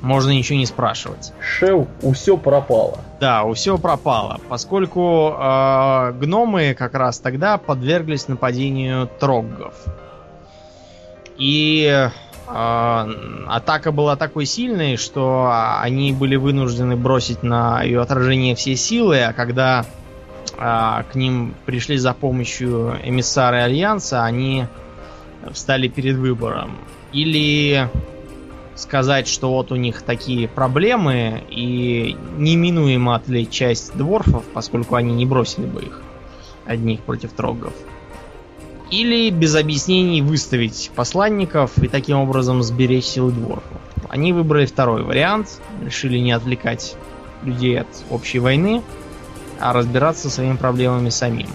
можно 0.00 0.30
ничего 0.30 0.58
не 0.58 0.66
спрашивать. 0.66 1.32
Шел, 1.40 1.88
у 2.02 2.12
все 2.12 2.36
пропало. 2.36 2.98
Да, 3.20 3.44
у 3.44 3.52
все 3.52 3.78
пропало, 3.78 4.40
поскольку 4.48 5.34
э, 5.38 6.12
гномы 6.12 6.74
как 6.78 6.94
раз 6.94 7.18
тогда 7.18 7.58
подверглись 7.58 8.28
нападению 8.28 9.08
троггов. 9.18 9.74
И 11.36 11.86
э, 11.86 12.10
атака 13.48 13.92
была 13.92 14.16
такой 14.16 14.46
сильной, 14.46 14.96
что 14.96 15.50
они 15.80 16.12
были 16.12 16.36
вынуждены 16.36 16.96
бросить 16.96 17.42
на 17.42 17.82
ее 17.82 18.00
отражение 18.00 18.54
все 18.54 18.76
силы, 18.76 19.22
а 19.22 19.32
когда 19.34 19.84
э, 20.56 21.02
к 21.12 21.14
ним 21.14 21.54
пришли 21.66 21.98
за 21.98 22.14
помощью 22.14 22.96
эмиссары 23.02 23.60
Альянса, 23.60 24.24
они 24.24 24.66
встали 25.52 25.88
перед 25.88 26.16
выбором. 26.16 26.76
Или 27.12 27.88
сказать, 28.80 29.28
что 29.28 29.52
вот 29.52 29.72
у 29.72 29.76
них 29.76 30.02
такие 30.02 30.48
проблемы, 30.48 31.42
и 31.50 32.16
неминуемо 32.36 33.14
отвлечь 33.14 33.50
часть 33.50 33.96
дворфов, 33.96 34.44
поскольку 34.52 34.94
они 34.94 35.12
не 35.12 35.26
бросили 35.26 35.66
бы 35.66 35.82
их 35.82 36.02
одних 36.64 37.00
против 37.00 37.32
трогов. 37.32 37.72
Или 38.90 39.30
без 39.30 39.54
объяснений 39.54 40.20
выставить 40.20 40.90
посланников 40.94 41.78
и 41.78 41.86
таким 41.86 42.18
образом 42.18 42.62
сберечь 42.62 43.04
силы 43.04 43.30
дворфов. 43.30 43.80
Они 44.08 44.32
выбрали 44.32 44.66
второй 44.66 45.04
вариант, 45.04 45.60
решили 45.84 46.18
не 46.18 46.32
отвлекать 46.32 46.96
людей 47.44 47.80
от 47.80 47.88
общей 48.10 48.40
войны, 48.40 48.82
а 49.60 49.72
разбираться 49.72 50.28
со 50.28 50.36
своими 50.36 50.56
проблемами 50.56 51.10
самим. 51.10 51.48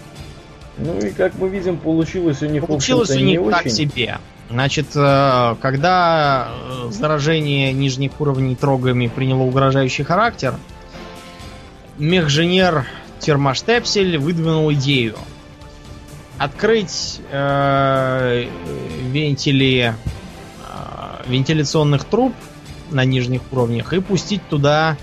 Ну 0.78 0.98
и 1.00 1.10
как 1.10 1.34
мы 1.36 1.50
видим, 1.50 1.78
получилось 1.78 2.42
у 2.42 2.46
них 2.46 2.66
получилось 2.66 3.10
у 3.12 3.20
них 3.20 3.42
так 3.50 3.66
очень. 3.66 3.72
себе. 3.72 4.18
Значит, 4.50 4.88
э, 4.96 5.56
когда 5.62 6.50
э, 6.50 6.92
заражение 6.92 7.74
нижних 7.74 8.20
уровней 8.20 8.56
трогами 8.56 9.08
приняло 9.08 9.42
угрожающий 9.42 10.04
характер, 10.04 10.56
мехженер 11.98 12.86
Термоштепсель 13.20 14.18
выдвинул 14.18 14.72
идею 14.74 15.16
открыть 16.38 17.22
э, 17.32 18.48
вентили 19.12 19.96
э, 19.96 21.24
вентиляционных 21.28 22.04
труб 22.06 22.34
на 22.92 23.06
нижних 23.06 23.42
уровнях 23.52 23.94
и 23.94 24.02
пустить 24.02 24.42
туда 24.50 24.98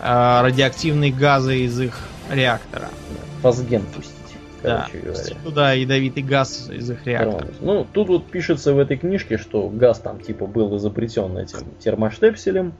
э, 0.00 0.40
радиоактивные 0.42 1.12
газы 1.12 1.60
из 1.60 1.78
их 1.80 2.00
реактора. 2.30 2.88
Фазген 3.42 3.82
пустить 3.82 4.21
короче 4.62 4.98
да, 4.98 5.10
говоря. 5.10 5.36
Туда 5.44 5.72
ядовитый 5.72 6.22
газ 6.22 6.70
из 6.70 6.90
их 6.90 7.06
реактора. 7.06 7.48
Ну, 7.60 7.86
тут 7.92 8.08
вот 8.08 8.26
пишется 8.26 8.72
в 8.72 8.78
этой 8.78 8.96
книжке, 8.96 9.38
что 9.38 9.68
газ 9.68 9.98
там 9.98 10.20
типа 10.20 10.46
был 10.46 10.76
изобретен 10.76 11.36
этим 11.36 11.58
термоштепселем. 11.78 12.74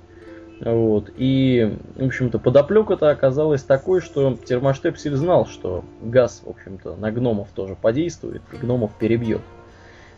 Вот. 0.61 1.11
И, 1.17 1.77
в 1.97 2.07
общем-то, 2.07 2.39
подоплека-то 2.39 3.11
оказалась 3.11 3.63
такой, 3.63 4.01
что 4.01 4.37
термоштепсель 4.37 5.17
знал, 5.17 5.47
что 5.47 5.85
газ, 6.01 6.43
в 6.45 6.51
общем-то, 6.51 6.95
на 6.97 7.11
гномов 7.11 7.49
тоже 7.55 7.75
подействует, 7.75 8.43
и 8.53 8.57
гномов 8.57 8.93
перебьет. 8.99 9.41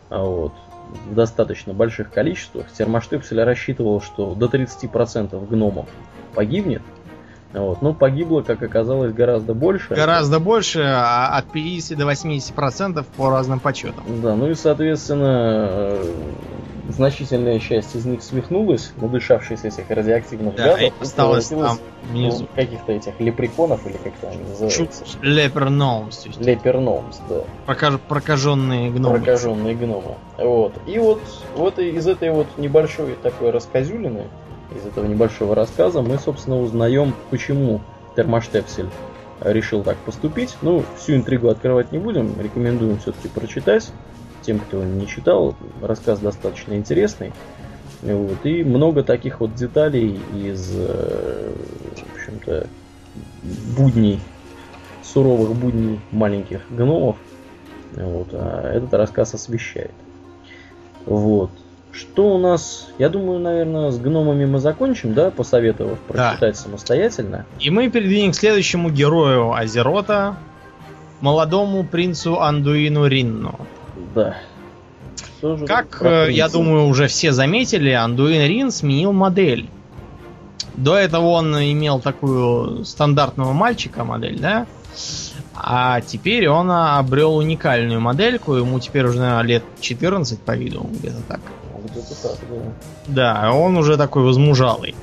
Вот. 0.09 0.53
В 1.09 1.15
достаточно 1.15 1.73
больших 1.73 2.11
количествах. 2.11 2.71
Термоштепсель 2.71 3.41
рассчитывал, 3.41 4.01
что 4.01 4.35
до 4.35 4.45
30% 4.45 5.47
гномов 5.47 5.89
погибнет, 6.35 6.83
вот. 7.61 7.81
Но 7.81 7.93
погибло, 7.93 8.41
как 8.41 8.61
оказалось, 8.61 9.13
гораздо 9.13 9.53
больше. 9.53 9.93
Гораздо 9.95 10.39
больше, 10.39 10.81
а 10.85 11.37
от 11.37 11.45
50 11.51 11.97
до 11.97 12.05
80 12.05 12.53
процентов 12.53 13.05
по 13.07 13.29
разным 13.29 13.59
подсчетам. 13.59 14.03
Да, 14.21 14.35
ну 14.35 14.49
и, 14.49 14.55
соответственно, 14.55 15.67
э, 15.69 16.13
значительная 16.89 17.59
часть 17.59 17.95
из 17.95 18.05
них 18.05 18.23
свихнулась, 18.23 18.91
надышавшись 18.97 19.63
этих 19.63 19.89
радиоактивных 19.89 20.55
да, 20.55 20.75
газов. 20.75 20.93
осталось 21.01 21.47
там 21.47 21.79
внизу. 22.11 22.47
каких-то 22.55 22.91
этих 22.91 23.19
лепреконов, 23.19 23.85
или 23.87 23.97
как-то 23.97 24.29
они 24.29 24.43
называются. 24.43 25.05
Леперномс. 25.21 26.25
Леперномс, 26.37 27.19
да. 27.29 27.41
Прокаж... 27.65 27.99
Прокаженные 28.07 28.91
гномы. 28.91 29.17
Прокаженные 29.17 29.75
гномы. 29.75 30.15
Вот. 30.37 30.73
И 30.87 30.99
вот, 30.99 31.21
вот 31.55 31.79
из 31.79 32.07
этой 32.07 32.31
вот 32.31 32.47
небольшой 32.57 33.15
такой 33.21 33.51
рассказюлины 33.51 34.25
из 34.75 34.85
этого 34.85 35.05
небольшого 35.05 35.55
рассказа 35.55 36.01
мы, 36.01 36.17
собственно, 36.17 36.59
узнаем, 36.61 37.13
почему 37.29 37.81
Термоштепсель 38.15 38.89
решил 39.41 39.83
так 39.83 39.97
поступить. 39.97 40.55
Ну, 40.61 40.83
всю 40.97 41.15
интригу 41.15 41.49
открывать 41.49 41.91
не 41.91 41.97
будем, 41.97 42.39
рекомендуем 42.39 42.97
все-таки 42.99 43.27
прочитать. 43.27 43.91
Тем, 44.41 44.59
кто 44.59 44.83
не 44.83 45.07
читал, 45.07 45.55
рассказ 45.81 46.19
достаточно 46.19 46.73
интересный. 46.75 47.33
Вот, 48.01 48.45
и 48.45 48.63
много 48.63 49.03
таких 49.03 49.39
вот 49.39 49.55
деталей 49.55 50.19
из, 50.35 50.71
э, 50.75 51.51
в 51.95 52.15
общем-то, 52.15 52.67
будней, 53.75 54.19
суровых 55.01 55.55
будней 55.55 55.99
маленьких 56.11 56.61
гномов. 56.69 57.15
Вот, 57.93 58.27
а 58.33 58.71
этот 58.73 58.93
рассказ 58.93 59.33
освещает. 59.33 59.91
Вот. 61.05 61.49
Что 61.95 62.35
у 62.35 62.37
нас? 62.37 62.87
Я 62.97 63.07
думаю, 63.07 63.39
наверное, 63.39 63.89
с 63.89 63.97
гномами 63.97 64.45
мы 64.45 64.59
закончим, 64.59 65.13
да, 65.13 65.31
посоветовав 65.31 65.97
Да. 66.09 66.13
прочитать 66.13 66.57
самостоятельно. 66.57 67.45
И 67.59 67.69
мы 67.69 67.89
передвинем 67.89 68.33
к 68.33 68.35
следующему 68.35 68.89
герою 68.89 69.53
Азерота, 69.53 70.35
молодому 71.21 71.85
принцу 71.85 72.41
Андуину 72.41 73.07
Ринну. 73.07 73.57
Да. 74.13 74.35
Как, 75.65 76.01
э, 76.01 76.31
я 76.31 76.49
думаю, 76.49 76.87
уже 76.87 77.07
все 77.07 77.31
заметили, 77.31 77.91
Андуин 77.91 78.41
Рин 78.41 78.71
сменил 78.71 79.13
модель. 79.13 79.69
До 80.75 80.97
этого 80.97 81.27
он 81.27 81.55
имел 81.55 82.01
такую 82.01 82.83
стандартного 82.83 83.53
мальчика 83.53 84.03
модель, 84.03 84.39
да? 84.39 84.65
А 85.55 86.01
теперь 86.01 86.49
он 86.49 86.69
обрел 86.69 87.37
уникальную 87.37 88.01
модельку, 88.01 88.55
ему 88.55 88.79
теперь 88.81 89.05
уже 89.05 89.19
наверное, 89.19 89.43
лет 89.43 89.63
14 89.79 90.39
по 90.41 90.55
виду, 90.57 90.89
где-то 90.91 91.21
так. 91.27 91.39
Где-то 91.85 92.37
да. 93.07 93.43
Да, 93.43 93.53
он 93.53 93.77
уже 93.77 93.97
такой 93.97 94.23
возмужалый. 94.23 94.95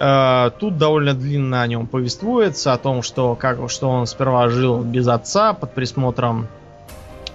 Э, 0.00 0.50
Тут 0.58 0.78
довольно 0.78 1.14
длинно 1.14 1.62
о 1.62 1.66
нем 1.66 1.86
повествуется, 1.86 2.72
о 2.72 2.78
том, 2.78 3.02
что, 3.02 3.34
как, 3.34 3.70
что 3.70 3.90
он 3.90 4.06
сперва 4.06 4.48
жил 4.48 4.82
без 4.82 5.06
отца 5.08 5.52
под 5.52 5.74
присмотром 5.74 6.48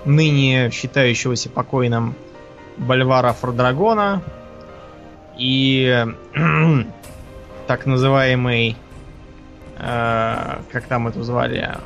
ныне 0.06 0.69
считающегося 0.72 1.49
покойным 1.49 2.15
Бальвара 2.77 3.34
Фордрагона 3.34 4.22
и 5.38 6.06
так 7.68 7.85
называемый 7.85 8.77
э, 9.77 10.57
как 10.72 10.85
там 10.88 11.07
эту 11.07 11.23
звали 11.23 11.77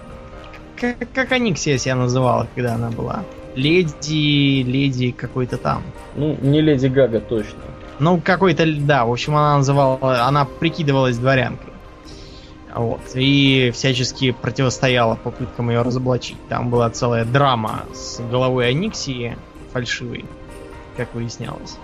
как, 0.80 0.98
как 1.14 1.32
Аниксия 1.32 1.78
себя 1.78 1.96
называла, 1.96 2.48
когда 2.56 2.76
она 2.76 2.90
была 2.90 3.24
леди, 3.60 4.64
леди 4.64 5.12
какой-то 5.12 5.58
там 5.58 5.84
Ну, 6.16 6.38
не 6.42 6.62
Леди 6.62 6.88
Гага 6.88 7.20
точно. 7.20 7.60
ну, 8.00 8.20
какой-то, 8.24 8.66
да, 8.66 9.06
в 9.06 9.12
общем, 9.12 9.36
она 9.36 9.58
называла, 9.58 10.26
она 10.26 10.46
прикидывалась 10.46 11.18
дворянкой. 11.18 11.74
Вот. 12.74 13.02
И 13.16 13.72
всячески 13.74 14.32
противостояла 14.32 15.16
попыткам 15.16 15.70
ее 15.70 15.82
разоблачить. 15.82 16.38
Там 16.50 16.70
была 16.70 16.90
целая 16.92 17.26
драма 17.26 17.82
с 17.94 18.20
головой 18.22 18.70
Аниксии 18.70 19.36
фальшивой, 19.74 20.24
как 20.96 21.14
выяснялось. 21.14 21.78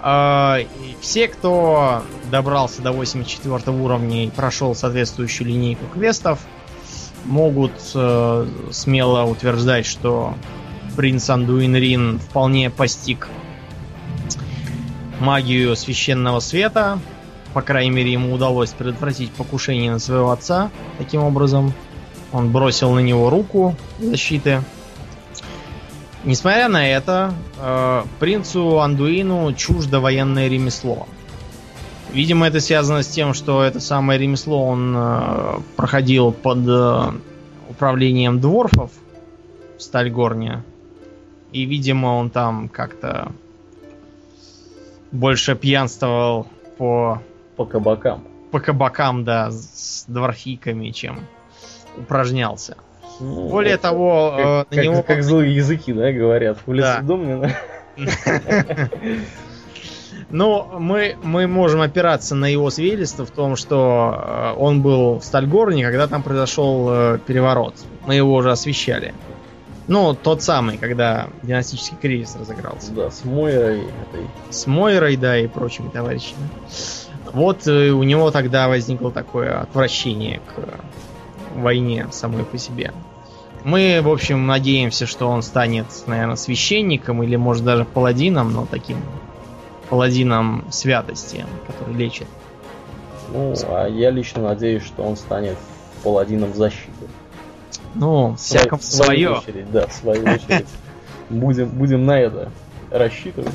А, 0.00 0.60
Все, 1.00 1.26
кто 1.28 2.02
добрался 2.30 2.80
до 2.80 2.92
84 2.92 3.76
уровня 3.76 4.24
и 4.26 4.30
прошел 4.30 4.74
соответствующую 4.74 5.48
линейку 5.48 5.84
квестов, 5.92 6.38
могут 7.24 7.72
э, 7.94 8.46
смело 8.70 9.24
утверждать, 9.24 9.84
что 9.84 10.34
принц 10.98 11.30
Андуин 11.30 11.76
Рин 11.76 12.18
вполне 12.18 12.70
постиг 12.70 13.28
магию 15.20 15.76
священного 15.76 16.40
света. 16.40 16.98
По 17.54 17.62
крайней 17.62 17.92
мере, 17.92 18.10
ему 18.10 18.34
удалось 18.34 18.70
предотвратить 18.70 19.30
покушение 19.30 19.92
на 19.92 20.00
своего 20.00 20.32
отца. 20.32 20.72
Таким 20.98 21.22
образом, 21.22 21.72
он 22.32 22.50
бросил 22.50 22.90
на 22.94 22.98
него 22.98 23.30
руку 23.30 23.76
защиты. 24.00 24.62
Несмотря 26.24 26.68
на 26.68 26.88
это, 26.88 27.32
э, 27.60 28.02
принцу 28.18 28.80
Андуину 28.80 29.52
чуждо 29.52 30.00
военное 30.00 30.48
ремесло. 30.48 31.06
Видимо, 32.12 32.48
это 32.48 32.58
связано 32.58 33.04
с 33.04 33.06
тем, 33.06 33.34
что 33.34 33.62
это 33.62 33.78
самое 33.78 34.18
ремесло 34.18 34.66
он 34.66 34.94
э, 34.96 35.60
проходил 35.76 36.32
под 36.32 36.66
э, 36.66 37.12
управлением 37.70 38.40
дворфов 38.40 38.90
в 39.78 39.82
Стальгорне. 39.82 40.64
И, 41.52 41.64
видимо, 41.64 42.08
он 42.08 42.30
там 42.30 42.68
как-то 42.68 43.32
больше 45.12 45.54
пьянствовал 45.56 46.46
по, 46.76 47.22
По 47.56 47.64
кабакам. 47.64 48.24
по 48.50 48.60
кабакам, 48.60 49.24
да, 49.24 49.50
с 49.50 50.04
дворфиками, 50.08 50.90
чем 50.90 51.20
упражнялся. 51.96 52.76
Ну, 53.20 53.48
Более 53.48 53.74
это 53.74 53.84
того, 53.84 54.30
как, 54.36 54.40
э, 54.40 54.44
на 54.46 54.64
как- 54.76 54.84
него... 54.84 55.02
как 55.02 55.22
злые 55.24 55.54
языки, 55.56 55.92
да, 55.92 56.12
говорят. 56.12 56.58
В 56.66 56.76
Да. 56.76 56.96
лесу 56.96 57.02
Домнина. 57.06 57.50
Ну, 60.30 60.66
мы, 60.78 61.16
мы 61.22 61.46
можем 61.46 61.80
опираться 61.80 62.34
на 62.34 62.44
его 62.46 62.68
свидетельство 62.68 63.24
в 63.24 63.30
том, 63.30 63.56
что 63.56 64.52
э, 64.54 64.54
он 64.58 64.82
был 64.82 65.20
в 65.20 65.24
Стальгорне, 65.24 65.84
когда 65.86 66.06
там 66.06 66.22
произошел 66.22 66.86
э, 66.90 67.18
переворот. 67.26 67.74
Мы 68.06 68.16
его 68.16 68.34
уже 68.34 68.50
освещали. 68.50 69.14
Ну, 69.88 70.14
тот 70.14 70.42
самый, 70.42 70.76
когда 70.76 71.28
династический 71.42 71.96
кризис 71.96 72.36
разыгрался. 72.36 72.92
Да, 72.92 73.10
с 73.10 73.24
Мойрой 73.24 73.80
этой. 73.80 74.26
С 74.50 74.66
Мойрой, 74.66 75.16
да, 75.16 75.38
и 75.38 75.46
прочими 75.46 75.88
товарищами. 75.88 76.46
Вот 77.32 77.66
э, 77.66 77.90
у 77.90 78.02
него 78.02 78.30
тогда 78.30 78.68
возникло 78.68 79.10
такое 79.10 79.60
отвращение 79.60 80.40
к 80.40 80.78
войне 81.58 82.06
самой 82.12 82.44
по 82.44 82.58
себе. 82.58 82.92
Мы, 83.64 84.00
в 84.02 84.08
общем, 84.08 84.46
надеемся, 84.46 85.06
что 85.06 85.28
он 85.28 85.42
станет, 85.42 85.86
наверное, 86.06 86.36
священником 86.36 87.22
или, 87.22 87.36
может, 87.36 87.64
даже 87.64 87.84
паладином, 87.84 88.52
но 88.52 88.66
таким 88.70 88.98
паладином 89.88 90.66
святости, 90.70 91.44
который 91.66 91.94
лечит. 91.94 92.26
Ну, 93.32 93.54
а 93.68 93.86
я 93.88 94.10
лично 94.10 94.42
надеюсь, 94.42 94.82
что 94.84 95.02
он 95.02 95.16
станет 95.16 95.56
паладином 96.02 96.54
защиты. 96.54 97.08
Ну, 97.94 98.36
всяко 98.36 98.76
В 98.76 98.82
свою 98.84 99.34
свое. 99.34 99.38
очередь, 99.38 99.70
да, 99.72 99.88
свою 99.88 100.22
очередь. 100.22 100.66
Будем, 101.30 101.68
будем 101.68 102.06
на 102.06 102.18
это 102.20 102.50
рассчитывать. 102.90 103.54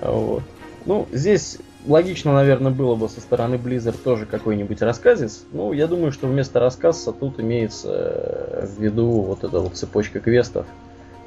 Вот. 0.00 0.42
Ну, 0.84 1.06
здесь 1.12 1.58
логично, 1.86 2.32
наверное, 2.32 2.70
было 2.72 2.94
бы 2.94 3.08
со 3.08 3.20
стороны 3.20 3.56
Blizzard 3.56 3.96
тоже 4.02 4.26
какой-нибудь 4.26 4.80
рассказец. 4.82 5.42
Ну, 5.52 5.72
я 5.72 5.86
думаю, 5.86 6.12
что 6.12 6.26
вместо 6.26 6.60
рассказа 6.60 7.12
тут 7.12 7.40
имеется 7.40 7.88
э, 7.90 8.66
в 8.66 8.80
виду 8.80 9.06
вот 9.08 9.44
эта 9.44 9.60
вот 9.60 9.74
цепочка 9.76 10.20
квестов. 10.20 10.66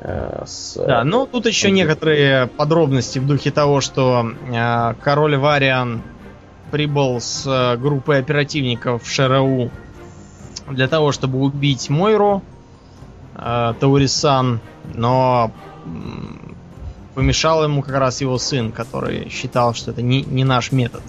э, 0.01 0.43
с, 0.45 0.75
Да, 0.75 1.03
ну 1.03 1.25
тут 1.25 1.45
еще 1.45 1.71
некоторые 1.71 2.47
подробности 2.47 3.19
в 3.19 3.27
духе 3.27 3.51
того, 3.51 3.81
что 3.81 4.25
э, 4.49 4.93
король 5.01 5.37
Вариан 5.37 6.01
прибыл 6.71 7.19
с 7.19 7.45
э, 7.45 7.77
группой 7.77 8.19
оперативников 8.19 9.03
в 9.03 9.09
ШРУ 9.09 9.71
для 10.69 10.87
того, 10.87 11.11
чтобы 11.11 11.39
убить 11.39 11.89
Мойру, 11.89 12.41
э, 13.35 13.73
Таурисан, 13.79 14.59
но 14.93 15.51
помешал 17.13 17.63
ему 17.63 17.81
как 17.81 17.95
раз 17.95 18.21
его 18.21 18.37
сын, 18.37 18.71
который 18.71 19.29
считал, 19.29 19.73
что 19.73 19.91
это 19.91 20.01
не, 20.01 20.23
не 20.23 20.43
наш 20.43 20.71
метод. 20.71 21.03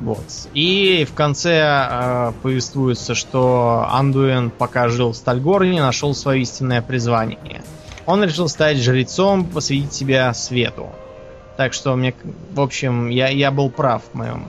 Вот. 0.00 0.24
И 0.52 1.06
в 1.08 1.14
конце 1.14 1.60
э, 1.62 2.32
повествуется, 2.42 3.14
что 3.14 3.86
Андуэн, 3.90 4.50
пока 4.50 4.88
жил 4.88 5.12
в 5.12 5.16
Стальгорне, 5.16 5.80
нашел 5.80 6.14
свое 6.14 6.42
истинное 6.42 6.82
призвание. 6.82 7.62
Он 8.04 8.24
решил 8.24 8.48
стать 8.48 8.78
жрецом, 8.78 9.44
посвятить 9.44 9.92
себя 9.92 10.34
свету. 10.34 10.88
Так 11.56 11.72
что 11.72 11.94
мне, 11.94 12.14
в 12.52 12.60
общем, 12.60 13.08
я, 13.10 13.28
я 13.28 13.52
был 13.52 13.70
прав 13.70 14.02
в 14.12 14.16
моем. 14.16 14.48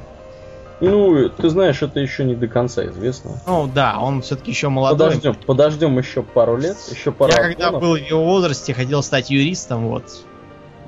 Ну, 0.79 1.29
ты 1.29 1.49
знаешь, 1.49 1.81
это 1.81 1.99
еще 1.99 2.23
не 2.23 2.35
до 2.35 2.47
конца 2.47 2.85
известно. 2.87 3.31
Ну 3.47 3.69
да, 3.73 3.99
он 3.99 4.21
все-таки 4.21 4.51
еще 4.51 4.69
молодой. 4.69 5.09
Подождем, 5.09 5.35
подождем 5.45 5.97
еще 5.97 6.23
пару 6.23 6.57
лет, 6.57 6.77
еще 6.91 7.11
пару 7.11 7.31
Я 7.31 7.37
когда 7.37 7.67
обгонов. 7.67 7.81
был 7.81 7.93
в 7.93 8.09
его 8.09 8.23
возрасте, 8.25 8.73
хотел 8.73 9.01
стать 9.03 9.29
юристом, 9.29 9.87
вот. 9.87 10.03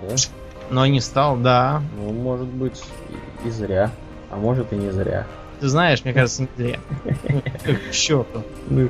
Да? 0.02 0.16
Но 0.70 0.86
не 0.86 1.00
стал, 1.00 1.38
да. 1.38 1.82
Ну, 1.98 2.12
может 2.12 2.48
быть, 2.48 2.84
и, 3.46 3.50
зря. 3.50 3.92
А 4.32 4.36
может 4.36 4.74
и 4.74 4.76
не 4.76 4.92
зря. 4.92 5.26
Ты 5.60 5.70
знаешь, 5.70 6.04
мне 6.04 6.14
кажется, 6.14 6.42
не 6.42 6.50
зря. 6.58 6.80
Ну, 7.66 7.76
черту. 7.92 8.44
Ну. 8.70 8.90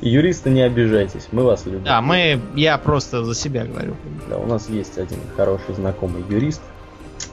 Юристы, 0.00 0.50
не 0.50 0.62
обижайтесь, 0.62 1.28
мы 1.32 1.42
вас 1.42 1.66
любим. 1.66 1.84
Да, 1.84 2.00
мы. 2.00 2.40
Я 2.54 2.78
просто 2.78 3.24
за 3.24 3.34
себя 3.34 3.64
говорю. 3.64 3.96
Да, 4.28 4.38
у 4.38 4.46
нас 4.46 4.68
есть 4.68 4.96
один 4.98 5.18
хороший 5.36 5.74
знакомый 5.74 6.22
юрист. 6.28 6.62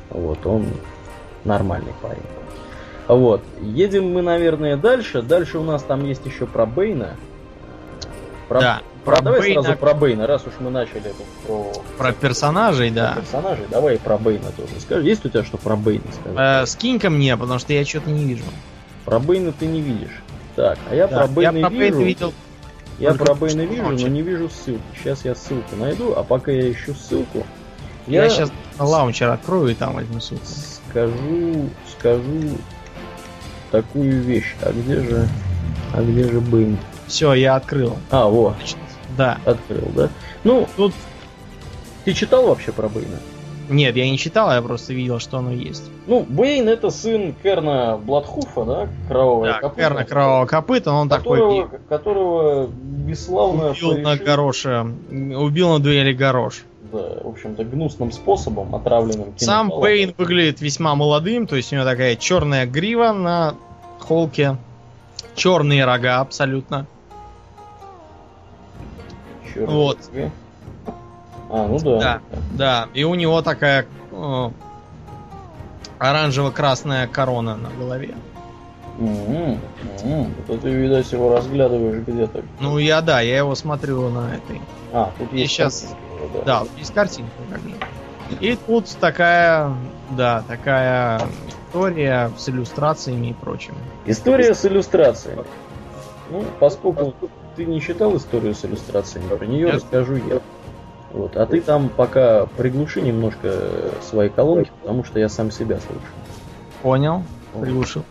Вот, 0.10 0.46
он 0.46 0.66
нормальный 1.44 1.94
парень. 2.02 2.24
Вот, 3.08 3.42
едем 3.62 4.12
мы, 4.14 4.22
наверное, 4.22 4.78
дальше. 4.78 5.22
Дальше 5.22 5.60
у 5.60 5.64
нас 5.64 5.84
там 5.84 6.06
есть 6.06 6.26
еще 6.26 6.46
про 6.48 6.66
Бейна. 6.66 7.16
Про, 8.48 8.60
Да, 8.62 8.82
про- 9.04 9.16
про 9.18 9.22
давай 9.24 9.40
Бейна- 9.42 9.62
сразу 9.64 9.78
про 9.78 9.94
Бейна, 9.94 10.28
раз 10.28 10.44
уж 10.48 10.54
мы 10.60 10.70
начали 10.72 11.02
это 11.02 11.16
про, 11.46 11.72
Про 11.98 12.12
персонажей, 12.14 12.90
про 12.90 12.96
да. 12.96 13.14
персонажей, 13.16 13.66
давай 13.70 13.96
и 13.96 13.98
про 13.98 14.18
Бейна 14.18 14.52
тоже 14.58 14.80
скажи. 14.80 15.08
Есть 15.08 15.26
у 15.26 15.30
тебя 15.30 15.44
что 15.44 15.58
про 15.58 15.76
Бейна 15.76 16.04
сказать? 16.20 16.64
Э, 16.64 16.66
скинь 16.66 17.00
ко 17.00 17.10
мне, 17.10 17.36
потому 17.38 17.60
что 17.60 17.74
я 17.74 17.86
что-то 17.86 18.10
не 18.10 18.24
вижу. 18.26 18.44
Про 19.06 19.20
Бейна 19.20 19.52
ты 19.52 19.66
не 19.68 19.82
видишь. 19.82 20.22
Так, 20.56 20.78
а 20.90 20.96
я 20.96 21.08
Да, 21.08 21.20
про 21.20 21.28
Бейна 21.28 21.58
я 21.58 21.62
про 21.68 21.70
Бейна 21.70 21.84
вижу. 21.96 22.02
видел. 22.06 22.34
Я 22.98 23.10
только 23.10 23.26
про 23.26 23.36
Бейна 23.36 23.62
вижу, 23.62 23.84
но 23.84 23.92
не 24.08 24.22
вижу 24.22 24.50
ссылки. 24.50 24.82
Сейчас 25.04 25.26
я 25.26 25.36
ссылку 25.36 25.76
найду, 25.76 26.14
а 26.16 26.24
пока 26.24 26.52
я 26.52 26.72
ищу 26.72 26.94
ссылку, 26.96 27.46
Я, 28.08 28.24
я, 28.24 28.30
сейчас 28.30 28.52
лаунчер 28.80 29.30
открою 29.30 29.70
и 29.70 29.74
там 29.74 29.96
возьму 29.96 30.20
ссылку. 30.22 30.46
скажу, 30.90 31.70
скажу 32.00 32.22
такую 33.76 34.22
вещь. 34.22 34.56
А 34.62 34.72
где 34.72 35.02
же, 35.02 35.28
а 35.94 36.02
где 36.02 36.24
же 36.24 36.40
Бейн? 36.40 36.78
Все, 37.08 37.34
я 37.34 37.56
открыл. 37.56 37.98
А, 38.10 38.28
во, 38.28 38.56
Значит, 38.58 38.78
Да. 39.18 39.38
открыл, 39.46 39.88
да? 39.96 40.10
Ну, 40.44 40.68
Тут 40.76 40.94
Ты 42.06 42.14
читал 42.14 42.48
вообще 42.48 42.72
про 42.72 42.88
Бейна? 42.88 43.18
Нет, 43.68 43.96
я 43.96 44.08
не 44.10 44.18
читал, 44.18 44.52
я 44.52 44.62
просто 44.62 44.94
видел, 44.94 45.20
что 45.20 45.40
оно 45.40 45.52
есть. 45.52 45.90
Ну, 46.06 46.24
Бейн 46.28 46.70
это 46.70 46.92
сын 46.92 47.34
Керна 47.42 47.98
Бладхуфа, 47.98 48.64
да? 48.64 48.88
Кровавого 49.08 49.46
да, 49.48 49.60
копыта. 49.60 49.82
Керна 49.82 50.06
Кровавого 50.06 50.46
копыта, 50.46 50.92
он 50.92 51.10
которого, 51.10 51.64
такой... 51.64 51.80
Которого 51.90 52.68
бесславно 52.68 53.72
Убил 53.72 53.92
порешил... 53.94 53.98
на 53.98 54.18
гороше. 54.18 54.86
Убил 55.10 55.70
на 55.74 55.80
дуэли 55.80 56.14
горош. 56.14 56.64
В 57.24 57.28
общем-то, 57.28 57.64
гнусным 57.64 58.12
способом, 58.12 58.76
отравленным 58.76 59.34
Сам 59.38 59.70
Бейн 59.70 60.14
выглядит 60.18 60.62
весьма 60.62 60.96
молодым, 60.96 61.48
то 61.48 61.56
есть 61.56 61.72
у 61.72 61.76
него 61.76 61.86
такая 61.86 62.16
черная 62.16 62.66
грива 62.66 63.12
на 63.12 63.56
холке, 64.00 64.58
черные 65.36 65.86
рога 65.86 66.20
абсолютно. 66.20 66.86
Черные 69.54 69.76
вот. 69.76 70.00
Рога. 70.14 70.32
А, 71.50 71.68
ну 71.68 71.80
да. 71.80 72.00
Да, 72.00 72.22
да. 72.52 72.90
И 72.94 73.04
у 73.04 73.16
него 73.16 73.42
такая 73.42 73.86
э, 74.12 74.50
оранжево-красная 76.00 77.08
корона 77.08 77.56
на 77.56 77.70
голове. 77.70 78.16
Mm-hmm. 78.98 79.60
Mm-hmm. 80.04 80.32
Вот 80.48 80.62
ты, 80.62 80.70
видать, 80.70 81.12
его 81.12 81.36
разглядываешь 81.36 82.04
где-то. 82.06 82.44
Ну, 82.60 82.78
я 82.78 83.02
да, 83.02 83.22
я 83.22 83.38
его 83.38 83.54
смотрю 83.56 84.10
на 84.10 84.36
этой. 84.36 84.62
А, 84.94 85.12
тут 85.18 85.34
есть 85.34 85.54
сейчас. 85.54 85.96
Да. 86.34 86.42
да, 86.46 86.64
есть 86.78 86.94
картинка 86.94 87.32
как 87.50 87.62
бы. 87.62 87.72
И 88.40 88.58
тут 88.68 88.90
такая, 89.00 89.72
да, 90.12 90.44
такая 90.48 91.22
история 91.48 92.32
с 92.38 92.50
иллюстрациями 92.50 93.28
и 93.28 93.34
прочим. 93.34 93.76
История 94.06 94.54
с 94.54 94.66
иллюстрациями. 94.66 95.44
Ну, 96.30 96.44
поскольку 96.60 97.14
ты 97.56 97.66
не 97.66 97.82
читал 97.82 98.16
историю 98.18 98.56
с 98.56 98.66
иллюстрациями, 98.66 99.28
про 99.28 99.46
нее 99.46 99.68
Нет. 99.68 99.76
расскажу 99.76 100.16
я. 100.16 100.42
Вот. 101.12 101.38
А 101.38 101.46
ты 101.46 101.62
там 101.62 101.90
пока 101.90 102.46
приглуши 102.58 103.02
немножко 103.02 103.54
свои 104.02 104.30
колонки, 104.30 104.72
потому 104.82 105.04
что 105.04 105.20
я 105.20 105.30
сам 105.30 105.52
себя 105.52 105.78
слышу. 105.80 106.02
Понял, 106.82 107.24
приглушил. 107.60 108.04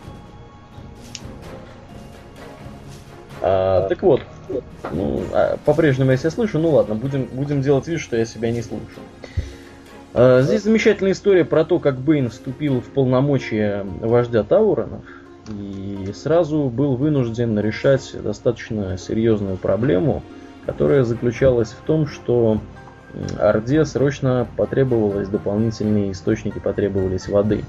А, 3.41 3.87
так 3.87 4.01
вот, 4.01 4.21
ну, 4.91 5.21
а, 5.33 5.57
по-прежнему 5.65 6.11
я 6.11 6.17
себя 6.17 6.31
слышу, 6.31 6.59
ну 6.59 6.71
ладно, 6.71 6.95
будем, 6.95 7.25
будем 7.31 7.61
делать 7.61 7.87
вид, 7.87 7.99
что 7.99 8.15
я 8.17 8.25
себя 8.25 8.51
не 8.51 8.61
слышу. 8.61 9.01
А, 10.13 10.41
здесь 10.41 10.63
замечательная 10.63 11.11
история 11.11 11.45
про 11.45 11.65
то, 11.65 11.79
как 11.79 11.97
Бейн 11.97 12.29
вступил 12.29 12.81
в 12.81 12.85
полномочия 12.85 13.85
вождя 14.01 14.43
Тауронов 14.43 15.03
и 15.49 16.11
сразу 16.15 16.69
был 16.69 16.95
вынужден 16.95 17.59
решать 17.59 18.15
достаточно 18.23 18.97
серьезную 18.97 19.57
проблему, 19.57 20.23
которая 20.65 21.03
заключалась 21.03 21.69
в 21.69 21.85
том, 21.85 22.07
что 22.07 22.59
Орде 23.39 23.85
срочно 23.85 24.47
потребовалось 24.57 25.29
дополнительные 25.29 26.11
источники, 26.11 26.59
потребовались 26.59 27.27
воды. 27.27 27.63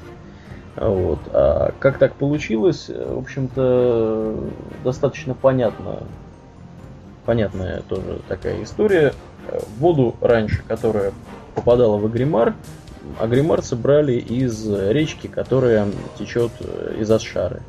Вот. 0.77 1.21
А 1.33 1.73
как 1.79 1.99
так 1.99 2.15
получилось, 2.15 2.89
в 2.89 3.19
общем-то, 3.19 4.51
достаточно 4.85 5.35
понятно. 5.35 6.01
Понятная 7.27 7.83
тоже 7.89 8.21
такая 8.29 8.63
история. 8.63 9.13
Воду 9.79 10.15
раньше, 10.21 10.63
которая 10.67 11.13
попадала 11.55 11.99
в 11.99 12.07
Агримар, 12.07 12.55
агримарцы 13.21 13.77
брали 13.77 14.15
из 14.15 14.67
речки, 14.69 15.27
которая 15.27 15.87
течет 16.19 16.53
из 16.99 17.11
Асшары. 17.11 17.61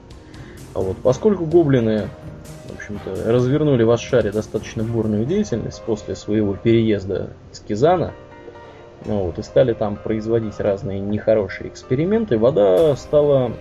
Вот. 0.74 0.98
Поскольку 0.98 1.46
гоблины 1.46 2.08
общем-то, 2.90 3.32
развернули 3.32 3.84
в 3.84 3.92
Ашаре 3.92 4.32
достаточно 4.32 4.84
бурную 4.84 5.26
деятельность 5.26 5.82
после 5.84 6.16
своего 6.16 6.54
переезда 6.54 7.32
из 7.52 7.60
Кизана. 7.60 8.14
Ну, 9.06 9.26
вот, 9.26 9.38
и 9.38 9.44
стали 9.44 9.74
там 9.74 9.96
производить 9.96 10.60
разные 10.60 11.00
нехорошие 11.00 11.70
эксперименты. 11.70 12.38
Вода 12.38 12.96
стала... 12.96 13.52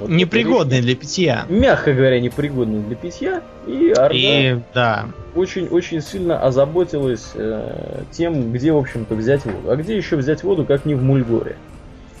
Вот, 0.00 0.08
непригодной 0.08 0.80
для 0.80 0.94
питья. 0.94 1.46
Мягко 1.48 1.92
говоря, 1.92 2.20
непригодной 2.20 2.82
для 2.82 2.96
питья. 2.96 3.42
И 3.66 3.90
Орда 3.90 4.10
и, 4.12 4.58
да. 4.74 5.06
очень, 5.34 5.68
очень 5.68 6.02
сильно 6.02 6.40
озаботилась 6.40 7.32
э, 7.34 8.02
тем, 8.10 8.52
где, 8.52 8.72
в 8.72 8.78
общем-то, 8.78 9.14
взять 9.14 9.44
воду. 9.44 9.70
А 9.70 9.76
где 9.76 9.96
еще 9.96 10.16
взять 10.16 10.42
воду, 10.42 10.64
как 10.64 10.84
не 10.84 10.94
в 10.94 11.02
Мульгоре, 11.02 11.56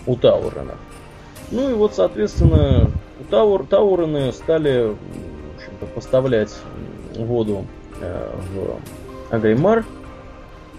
у 0.06 0.16
Таурена. 0.16 0.74
Ну 1.50 1.70
и 1.70 1.74
вот, 1.74 1.94
соответственно, 1.94 2.90
у 3.20 3.24
Таур, 3.24 3.66
Таурены 3.66 4.32
стали 4.32 4.96
поставлять 5.94 6.54
воду 7.16 7.66
э, 8.00 8.30
в 8.54 9.34
Агримар. 9.34 9.84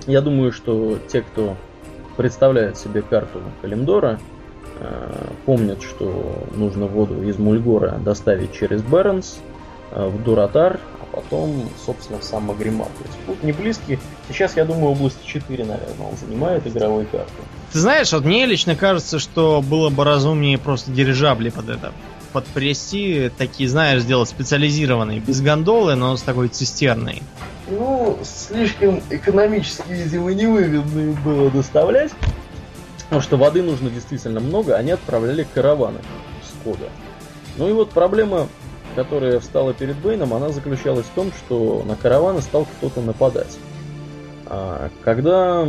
Я 0.05 0.21
думаю, 0.21 0.51
что 0.51 0.97
те, 1.07 1.21
кто 1.21 1.55
представляет 2.15 2.77
себе 2.77 3.01
карту 3.01 3.41
Калимдора, 3.61 4.19
помнят, 5.45 5.81
что 5.81 6.43
нужно 6.53 6.87
воду 6.87 7.23
из 7.23 7.37
Мульгора 7.37 7.99
доставить 8.03 8.53
через 8.53 8.81
Бернс 8.81 9.37
э, 9.91 10.07
в 10.07 10.23
Дуратар, 10.23 10.79
а 11.01 11.15
потом, 11.15 11.69
собственно, 11.85 12.19
в 12.19 12.23
сам 12.23 12.51
Агримар. 12.51 12.87
То 12.87 13.03
есть 13.05 13.17
путь 13.25 13.43
не 13.43 13.51
близкий. 13.51 13.99
Сейчас, 14.27 14.55
я 14.57 14.65
думаю, 14.65 14.91
область 14.91 15.23
4, 15.25 15.63
наверное, 15.63 16.07
он 16.07 16.17
занимает 16.17 16.67
игровой 16.67 17.05
карты. 17.05 17.31
Ты 17.73 17.79
знаешь, 17.79 18.11
вот 18.13 18.23
мне 18.23 18.45
лично 18.45 18.75
кажется, 18.75 19.19
что 19.19 19.61
было 19.61 19.89
бы 19.89 20.03
разумнее 20.03 20.57
просто 20.57 20.91
дирижабли 20.91 21.49
под 21.49 21.69
это 21.69 21.91
подпрести, 22.33 23.31
такие, 23.37 23.69
знаешь, 23.69 24.03
сделать 24.03 24.29
специализированные, 24.29 25.19
без 25.19 25.41
гондолы, 25.41 25.95
но 25.95 26.15
с 26.17 26.21
такой 26.21 26.49
цистерной. 26.49 27.23
Ну, 27.69 28.17
слишком 28.23 29.01
экономически, 29.09 29.89
видимо, 29.89 30.33
невыгодно 30.33 31.13
было 31.25 31.49
доставлять. 31.49 32.11
Потому 33.07 33.21
что 33.21 33.37
воды 33.37 33.63
нужно 33.63 33.89
действительно 33.89 34.39
много, 34.41 34.75
они 34.75 34.91
отправляли 34.91 35.47
караваны 35.53 35.99
с 36.43 36.63
кода. 36.63 36.89
Ну 37.57 37.69
и 37.69 37.71
вот 37.71 37.91
проблема, 37.91 38.47
которая 38.95 39.39
встала 39.39 39.73
перед 39.73 39.95
Бейном, 39.97 40.33
она 40.33 40.49
заключалась 40.49 41.05
в 41.05 41.11
том, 41.11 41.31
что 41.31 41.83
на 41.87 41.95
караваны 41.95 42.41
стал 42.41 42.65
кто-то 42.65 43.01
нападать. 43.01 43.57
А, 44.45 44.89
когда 45.03 45.67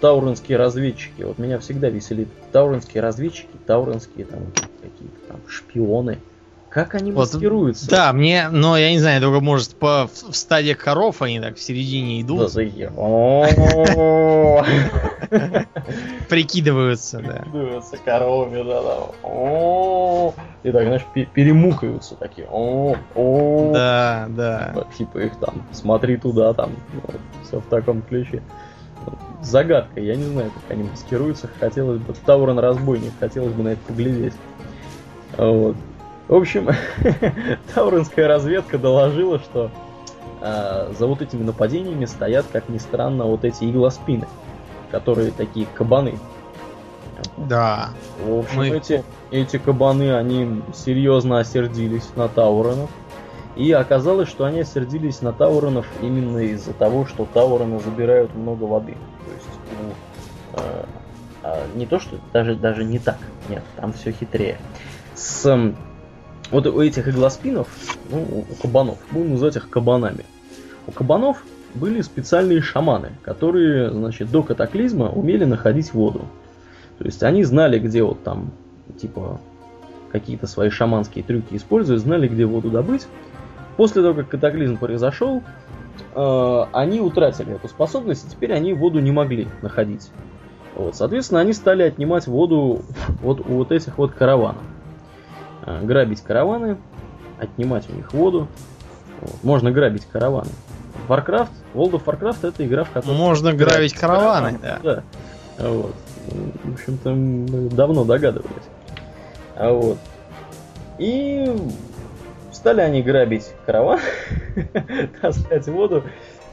тауренские 0.00 0.58
разведчики, 0.58 1.22
вот 1.22 1.38
меня 1.38 1.58
всегда 1.58 1.88
веселит 1.88 2.28
тауренские 2.52 3.02
разведчики, 3.02 3.48
тауренские 3.66 4.26
там 4.26 4.40
какие-то 4.82 5.16
там 5.28 5.40
шпионы. 5.48 6.18
Как 6.70 6.94
они 6.94 7.12
вот, 7.12 7.32
маскируются? 7.32 7.88
Да, 7.88 8.12
мне, 8.12 8.48
но 8.50 8.76
я 8.76 8.90
не 8.90 8.98
знаю, 8.98 9.20
только 9.22 9.40
может 9.40 9.74
по 9.74 10.08
в 10.08 10.34
стадии 10.34 10.74
коров 10.74 11.22
они 11.22 11.40
так 11.40 11.56
в 11.56 11.60
середине 11.60 12.20
идут. 12.20 12.40
Да, 12.40 12.48
Прикидываются, 16.28 17.20
да. 17.20 17.38
Прикидываются 17.38 17.96
коровами, 18.04 18.62
да, 18.62 18.82
да. 18.82 18.98
И 20.62 20.72
так, 20.72 20.82
знаешь, 20.84 21.06
перемукаются 21.32 22.14
такие. 22.16 22.46
Да, 23.72 24.26
да. 24.28 24.74
Типа 24.96 25.18
их 25.18 25.36
там, 25.36 25.66
смотри 25.72 26.16
туда, 26.18 26.52
там, 26.52 26.72
все 27.44 27.60
в 27.60 27.66
таком 27.66 28.02
ключе 28.02 28.42
загадка. 29.42 30.00
Я 30.00 30.16
не 30.16 30.24
знаю, 30.24 30.50
как 30.50 30.70
они 30.70 30.84
маскируются. 30.84 31.48
Хотелось 31.60 31.98
бы... 31.98 32.14
Таурон 32.26 32.58
разбойник. 32.58 33.12
Хотелось 33.18 33.52
бы 33.52 33.62
на 33.62 33.68
это 33.68 33.80
поглядеть. 33.86 34.34
Вот. 35.36 35.76
В 36.28 36.34
общем, 36.34 36.68
тауренская 37.74 38.28
разведка 38.28 38.76
доложила, 38.78 39.38
что 39.38 39.70
э, 40.42 40.92
за 40.96 41.06
вот 41.06 41.22
этими 41.22 41.42
нападениями 41.42 42.04
стоят, 42.04 42.44
как 42.52 42.68
ни 42.68 42.78
странно, 42.78 43.24
вот 43.24 43.44
эти 43.44 43.64
иглоспины, 43.64 44.26
которые 44.90 45.30
такие 45.30 45.66
кабаны. 45.74 46.18
Да. 47.36 47.90
В 48.22 48.40
общем, 48.40 48.58
Мы... 48.58 48.68
эти, 48.68 49.04
эти 49.30 49.56
кабаны, 49.56 50.14
они 50.14 50.62
серьезно 50.74 51.40
осердились 51.40 52.10
на 52.14 52.28
Тауронов. 52.28 52.90
И 53.56 53.72
оказалось, 53.72 54.28
что 54.28 54.44
они 54.44 54.60
осердились 54.60 55.20
на 55.22 55.32
Тауронов 55.32 55.86
именно 56.00 56.38
из-за 56.38 56.74
того, 56.74 57.06
что 57.06 57.26
Тауроны 57.32 57.80
забирают 57.80 58.34
много 58.34 58.64
воды. 58.64 58.92
То 59.24 59.32
есть, 59.32 59.48
ну, 59.80 60.62
э, 60.62 60.84
э, 61.42 61.66
не 61.74 61.86
то, 61.86 61.98
что 61.98 62.18
даже, 62.32 62.54
даже 62.54 62.84
не 62.84 62.98
так. 62.98 63.18
Нет, 63.48 63.64
там 63.76 63.94
все 63.94 64.12
хитрее 64.12 64.58
с 65.18 65.74
вот 66.50 66.66
у 66.66 66.80
этих 66.80 67.08
иглоспинов, 67.08 67.68
ну, 68.10 68.44
у 68.50 68.54
кабанов, 68.62 68.98
будем 69.10 69.32
называть 69.32 69.56
их 69.56 69.68
кабанами. 69.68 70.24
У 70.86 70.92
кабанов 70.92 71.42
были 71.74 72.00
специальные 72.00 72.62
шаманы, 72.62 73.10
которые, 73.22 73.90
значит, 73.90 74.30
до 74.30 74.42
катаклизма 74.42 75.10
умели 75.10 75.44
находить 75.44 75.92
воду. 75.92 76.22
То 76.98 77.04
есть 77.04 77.22
они 77.22 77.44
знали, 77.44 77.78
где 77.78 78.02
вот 78.02 78.22
там, 78.24 78.50
типа, 79.00 79.40
какие-то 80.10 80.46
свои 80.46 80.70
шаманские 80.70 81.22
трюки 81.22 81.54
используют, 81.56 82.00
знали, 82.00 82.28
где 82.28 82.46
воду 82.46 82.70
добыть. 82.70 83.06
После 83.76 84.02
того, 84.02 84.14
как 84.14 84.28
катаклизм 84.28 84.78
произошел, 84.78 85.42
э, 86.14 86.64
они 86.72 87.00
утратили 87.00 87.54
эту 87.54 87.68
способность, 87.68 88.26
и 88.26 88.30
теперь 88.30 88.52
они 88.52 88.72
воду 88.72 88.98
не 89.00 89.12
могли 89.12 89.46
находить. 89.62 90.10
Вот, 90.74 90.96
соответственно, 90.96 91.40
они 91.40 91.52
стали 91.52 91.82
отнимать 91.82 92.26
воду 92.26 92.82
вот 93.22 93.40
у 93.40 93.54
вот 93.54 93.70
этих 93.70 93.98
вот 93.98 94.12
караванов. 94.12 94.62
А, 95.68 95.82
грабить 95.82 96.22
караваны, 96.22 96.78
отнимать 97.38 97.90
у 97.90 97.92
них 97.92 98.14
воду. 98.14 98.48
Вот. 99.20 99.44
Можно 99.44 99.70
грабить 99.70 100.06
караваны. 100.06 100.48
Warcraft 101.08 101.50
World 101.74 101.92
of 101.92 102.04
Warcraft 102.04 102.48
это 102.48 102.66
игра, 102.66 102.84
в 102.84 102.90
которой... 102.90 103.14
Можно 103.14 103.52
грабить 103.52 103.92
караваны, 103.92 104.58
да. 104.62 104.78
Да. 104.82 105.02
Вот. 105.58 105.94
В 106.64 106.72
общем-то, 106.72 107.10
мы 107.10 107.68
давно 107.68 108.04
догадывались. 108.04 108.64
А 109.56 109.70
вот. 109.72 109.98
И 110.96 111.54
стали 112.50 112.80
они 112.80 113.02
грабить 113.02 113.52
караван, 113.66 114.00
таскать 115.20 115.66
воду. 115.68 116.02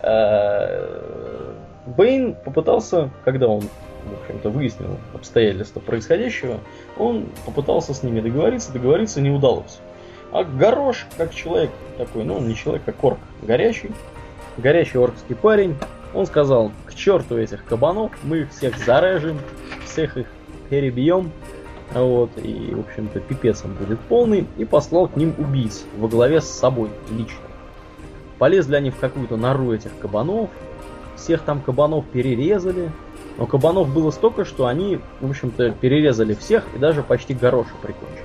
А, 0.02 1.64
Бэйн 1.86 2.36
попытался, 2.44 3.12
когда 3.24 3.48
он, 3.48 3.64
в 4.06 4.22
общем-то, 4.22 4.49
выяснил 4.49 4.98
обстоятельства 5.14 5.80
происходящего, 5.80 6.60
он 6.98 7.27
попытался 7.45 7.94
с 7.94 8.03
ними 8.03 8.22
договориться, 8.22 8.72
договориться 8.72 9.22
не 9.22 9.30
удалось. 9.30 9.80
А 10.32 10.44
Горош, 10.44 11.07
как 11.18 11.34
человек 11.34 11.72
такой, 11.98 12.23
ну, 12.23 12.40
не 12.40 12.56
человек, 12.56 12.84
а 12.88 12.94
орк, 13.07 13.19
горячий, 13.41 13.91
горячий 14.57 14.98
оркский 14.98 15.36
парень, 15.36 15.76
он 16.14 16.26
сказал, 16.26 16.72
к 16.86 16.94
черту 16.94 17.38
этих 17.38 17.65
кабанов, 17.65 18.11
мы 18.23 18.40
их 18.40 18.52
всех 18.52 18.77
зарежем, 18.77 19.38
всех 19.86 20.18
их 20.18 20.27
перебьем, 20.69 21.32
вот, 21.94 22.32
и, 22.38 22.73
в 22.73 22.80
общем-то, 22.82 23.19
пипец 23.19 23.64
он 23.64 23.73
будет 23.73 23.99
полный, 24.02 24.48
и 24.57 24.65
послал 24.65 25.07
к 25.07 25.15
ним 25.15 25.34
убийц 25.38 25.86
во 25.98 26.07
главе 26.07 26.41
с 26.41 26.49
собой 26.49 26.90
лично. 27.11 27.45
Полезли 28.38 28.76
они 28.76 28.90
в 28.90 28.98
какую-то 28.98 29.38
нору 29.38 29.72
этих 29.73 29.98
кабанов, 29.99 30.49
всех 31.15 31.41
там 31.41 31.61
кабанов 31.61 32.06
перерезали, 32.06 32.91
но 33.38 33.45
кабанов 33.45 33.94
было 33.94 34.12
столько, 34.12 34.45
что 34.45 34.68
они, 34.68 34.99
в 35.20 35.30
общем-то, 35.30 35.72
перерезали 35.72 36.34
всех 36.34 36.64
и 36.76 36.80
даже 36.80 37.03
почти 37.03 37.34
гороша 37.34 37.72
прикончили. 37.82 38.24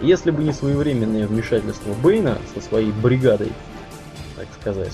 И 0.00 0.06
если 0.06 0.30
бы 0.30 0.42
не 0.42 0.52
своевременное 0.52 1.26
вмешательство 1.26 1.94
Бейна 2.02 2.38
со 2.54 2.60
своей 2.60 2.90
бригадой, 2.90 3.52
так 4.36 4.46
сказать, 4.60 4.92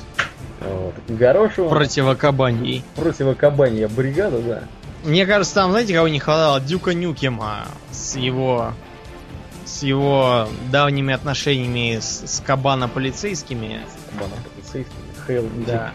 вот, 0.61 0.95
Горошу... 1.09 1.69
Противокабаньей. 1.69 2.85
Противокабанья 2.97 3.89
бригада, 3.89 4.41
да. 4.41 4.63
Мне 5.05 5.27
кажется, 5.27 5.55
там, 5.55 5.71
знаете, 5.71 5.95
кого 5.95 6.09
не 6.09 6.19
хватало? 6.19 6.61
Дюка 6.61 6.93
Нюкема 6.93 7.67
с 7.93 8.17
его 8.17 8.73
с 9.65 9.83
его 9.83 10.49
давними 10.73 11.13
отношениями 11.13 12.01
с, 12.01 12.23
с 12.27 12.41
Кабана-полицейскими. 12.41 13.81
С 13.87 14.13
Кабана-полицейскими. 14.13 15.09
Хейл 15.27 15.49
да. 15.67 15.93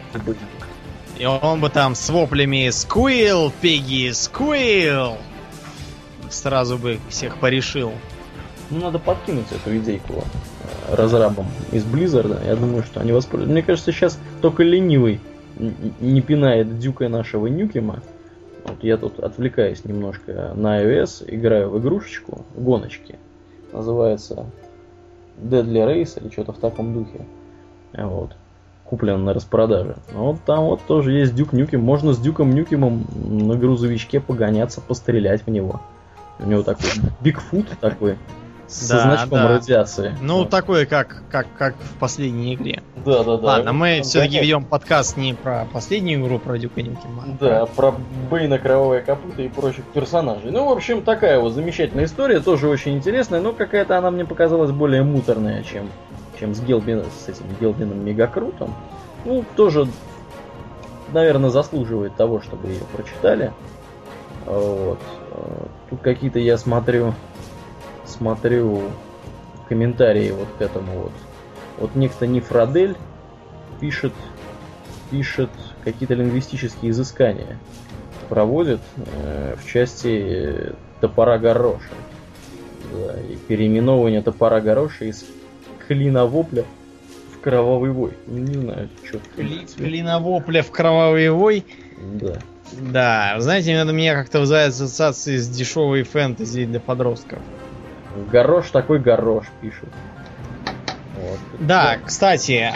И 1.17 1.25
он 1.25 1.61
бы 1.61 1.69
там 1.69 1.95
с 1.95 2.09
воплями 2.09 2.69
«Скуил, 2.69 3.51
Пегги, 3.61 4.11
скуил!» 4.11 5.17
Сразу 6.29 6.77
бы 6.77 6.99
всех 7.09 7.37
порешил. 7.37 7.91
Ну, 8.71 8.79
надо 8.79 8.97
подкинуть 8.97 9.51
эту 9.51 9.77
идейку 9.77 10.13
э, 10.13 10.95
разрабам 10.95 11.45
из 11.71 11.83
Близзарда. 11.83 12.41
Я 12.45 12.55
думаю, 12.55 12.83
что 12.83 13.01
они 13.01 13.11
воспользуются. 13.11 13.51
Мне 13.51 13.61
кажется, 13.61 13.91
сейчас 13.91 14.17
только 14.41 14.63
ленивый 14.63 15.19
не 15.99 16.21
пинает 16.21 16.79
дюка 16.79 17.09
нашего 17.09 17.47
Нюкема. 17.47 18.01
Вот 18.65 18.83
я 18.83 18.97
тут 18.97 19.19
отвлекаюсь 19.19 19.85
немножко 19.85 20.53
на 20.55 20.81
iOS, 20.81 21.25
играю 21.27 21.69
в 21.69 21.79
игрушечку, 21.79 22.45
гоночки. 22.55 23.19
Называется 23.71 24.45
Deadly 25.37 25.85
Race 25.85 26.21
или 26.21 26.31
что-то 26.31 26.53
в 26.53 26.57
таком 26.57 26.93
духе. 26.93 27.25
Вот. 27.93 28.31
Куплен 28.85 29.23
на 29.23 29.33
распродаже. 29.33 29.95
Вот 30.13 30.37
там 30.45 30.65
вот 30.65 30.81
тоже 30.85 31.13
есть 31.13 31.33
Дюк 31.35 31.53
Нюкем. 31.53 31.81
Можно 31.81 32.13
с 32.13 32.19
Дюком 32.19 32.53
Нюкемом 32.53 33.05
на 33.15 33.55
грузовичке 33.55 34.19
погоняться, 34.19 34.81
пострелять 34.81 35.45
в 35.45 35.49
него. 35.49 35.81
У 36.39 36.47
него 36.47 36.63
такой 36.63 36.89
Бигфут 37.21 37.67
такой 37.79 38.17
со 38.67 38.95
да, 38.95 39.01
значком 39.01 39.39
да. 39.39 39.47
радиации. 39.49 40.15
Ну, 40.21 40.39
вот. 40.39 40.49
такое, 40.49 40.85
как, 40.85 41.23
как, 41.29 41.47
как 41.57 41.75
в 41.75 41.99
последней 41.99 42.55
игре. 42.55 42.81
Да, 43.05 43.23
да, 43.23 43.37
да. 43.37 43.45
Ладно, 43.45 43.73
мы 43.73 44.01
все-таки 44.03 44.39
ведем 44.39 44.63
подкаст 44.65 45.17
не 45.17 45.33
про 45.33 45.67
последнюю 45.71 46.21
игру, 46.21 46.39
про 46.39 46.57
Дюка 46.57 46.81
Нюкема. 46.81 47.25
Да, 47.39 47.65
про 47.65 47.93
Бейна, 48.31 48.57
Кровавое 48.57 49.01
Копыта 49.01 49.41
и 49.41 49.49
прочих 49.49 49.83
персонажей. 49.85 50.51
Ну, 50.51 50.67
в 50.67 50.71
общем, 50.71 51.01
такая 51.03 51.39
вот 51.39 51.53
замечательная 51.53 52.05
история, 52.05 52.39
тоже 52.39 52.67
очень 52.67 52.95
интересная, 52.95 53.41
но 53.41 53.53
какая-то 53.53 53.97
она 53.97 54.11
мне 54.11 54.25
показалась 54.25 54.71
более 54.71 55.03
муторная, 55.03 55.63
чем, 55.63 55.89
чем 56.43 56.53
с, 56.53 56.59
Гелбин, 56.59 57.05
с 57.05 57.29
этим 57.29 57.45
Гелбином 57.61 58.03
Мегакрутом. 58.03 58.75
Ну, 59.23 59.45
тоже, 59.55 59.87
наверное, 61.13 61.49
заслуживает 61.49 62.17
того, 62.17 62.41
чтобы 62.41 62.67
ее 62.67 62.81
прочитали. 62.93 63.53
Вот. 64.45 64.99
Тут 65.89 66.01
какие-то, 66.01 66.39
я 66.39 66.57
смотрю, 66.57 67.13
смотрю 68.05 68.81
комментарии 69.69 70.31
вот 70.31 70.49
к 70.59 70.61
этому 70.61 71.03
вот. 71.03 71.11
Вот 71.79 71.95
некто 71.95 72.27
Нефрадель 72.27 72.97
пишет, 73.79 74.11
пишет 75.09 75.49
какие-то 75.85 76.15
лингвистические 76.15 76.91
изыскания. 76.91 77.57
Проводит 78.27 78.81
э, 78.97 79.55
в 79.57 79.65
части 79.65 80.75
топора 80.99 81.37
Гороша. 81.37 81.93
Да, 82.91 83.17
и 83.21 83.37
переименовывание 83.37 84.21
топора 84.21 84.59
Гороша 84.59 85.05
из 85.05 85.25
клиновопля 85.87 86.65
в 87.33 87.39
кровавый 87.39 87.91
вой. 87.91 88.13
Не 88.27 88.53
знаю, 88.53 88.89
что. 89.03 89.19
Кли, 89.35 89.65
клиновопля 89.75 90.63
в 90.63 90.71
кровавый 90.71 91.29
вой? 91.29 91.65
Да. 91.97 92.39
Да, 92.71 93.35
знаете, 93.39 93.71
это 93.73 93.91
меня 93.91 94.15
как-то 94.15 94.39
вызывает 94.39 94.69
ассоциации 94.69 95.37
с 95.37 95.47
дешевой 95.47 96.03
фэнтези 96.03 96.65
для 96.65 96.79
подростков. 96.79 97.39
Горош 98.31 98.69
такой 98.71 98.99
горош 98.99 99.45
пишет. 99.61 99.89
Вот. 101.15 101.39
Да, 101.59 101.97
кстати, 102.03 102.71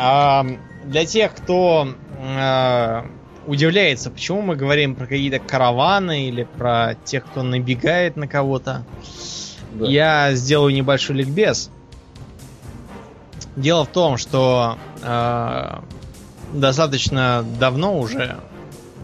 для 0.85 1.05
тех, 1.05 1.33
кто 1.33 1.89
а, 2.19 3.05
удивляется, 3.45 4.09
почему 4.11 4.41
мы 4.41 4.55
говорим 4.55 4.95
про 4.95 5.05
какие-то 5.05 5.39
караваны 5.39 6.27
или 6.27 6.43
про 6.43 6.95
тех, 7.03 7.25
кто 7.25 7.43
набегает 7.43 8.15
на 8.17 8.27
кого-то, 8.27 8.83
да. 9.73 9.85
я 9.85 10.33
сделаю 10.33 10.73
небольшой 10.73 11.17
ликбез. 11.17 11.71
Дело 13.57 13.85
в 13.85 13.87
том, 13.87 14.17
что 14.17 14.77
э, 15.01 15.79
достаточно 16.53 17.43
давно 17.59 17.97
уже, 17.97 18.37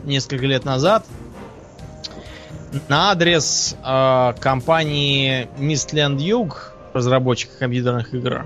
несколько 0.04 0.46
лет 0.46 0.64
назад, 0.64 1.08
на 2.88 3.10
адрес 3.10 3.76
э, 3.84 4.34
компании 4.40 5.50
Mistland 5.58 6.22
Юг, 6.22 6.76
разработчика 6.94 7.58
компьютерных 7.58 8.14
игр, 8.14 8.46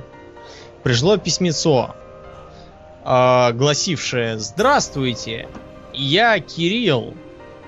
пришло 0.81 1.17
письмецо, 1.17 1.93
э, 3.03 3.51
гласившее 3.51 4.39
«Здравствуйте, 4.39 5.49
я 5.93 6.39
Кирилл. 6.39 7.15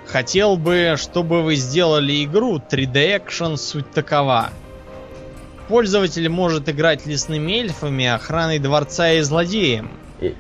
Хотел 0.07 0.55
бы, 0.55 0.95
чтобы 0.97 1.43
вы 1.43 1.55
сделали 1.55 2.23
игру 2.23 2.59
3D 2.59 3.21
Action 3.21 3.57
суть 3.57 3.91
такова. 3.91 4.49
Пользователь 5.69 6.27
может 6.29 6.67
играть 6.67 7.05
лесными 7.05 7.51
эльфами, 7.53 8.07
охраной 8.07 8.57
дворца 8.57 9.11
и 9.11 9.21
злодеем. 9.21 9.91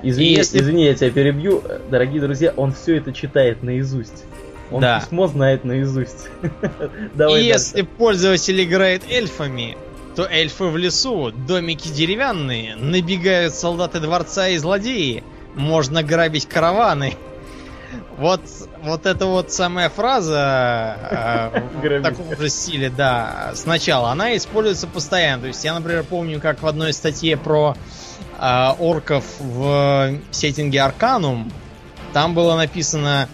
Извини, 0.01 0.31
и 0.31 0.35
если... 0.35 0.57
извини, 0.57 0.85
я 0.85 0.95
тебя 0.95 1.11
перебью. 1.11 1.63
Дорогие 1.91 2.19
друзья, 2.19 2.51
он 2.57 2.73
все 2.73 2.97
это 2.97 3.13
читает 3.13 3.61
наизусть. 3.61 4.25
Он 4.71 4.81
да. 4.81 4.99
письмо 4.99 5.27
знает 5.27 5.63
наизусть. 5.63 6.29
Давай 7.13 7.43
И 7.43 7.45
если 7.45 7.83
пользователь 7.83 8.63
играет 8.63 9.03
эльфами, 9.07 9.77
то 10.15 10.27
эльфы 10.27 10.65
в 10.65 10.77
лесу, 10.77 11.31
домики 11.31 11.89
деревянные, 11.89 12.75
набегают 12.75 13.53
солдаты 13.53 13.99
дворца 13.99 14.49
и 14.49 14.57
злодеи, 14.57 15.23
можно 15.53 16.01
грабить 16.01 16.47
караваны. 16.47 17.13
Вот, 18.17 18.41
вот 18.83 19.05
эта 19.05 19.25
вот 19.25 19.51
самая 19.51 19.89
фраза 19.89 21.51
э, 21.83 21.99
в 21.99 22.01
таком 22.01 22.37
же 22.37 22.49
стиле, 22.49 22.89
да, 22.89 23.51
сначала, 23.55 24.11
она 24.11 24.35
используется 24.35 24.87
постоянно. 24.87 25.41
То 25.43 25.47
есть 25.47 25.63
я, 25.63 25.73
например, 25.73 26.03
помню, 26.03 26.39
как 26.39 26.61
в 26.61 26.67
одной 26.67 26.93
статье 26.93 27.37
про 27.37 27.75
э, 28.39 28.69
орков 28.79 29.25
в 29.39 30.19
сеттинге 30.31 30.81
Арканум, 30.81 31.51
там 32.13 32.33
было 32.33 32.55
написано 32.55 33.29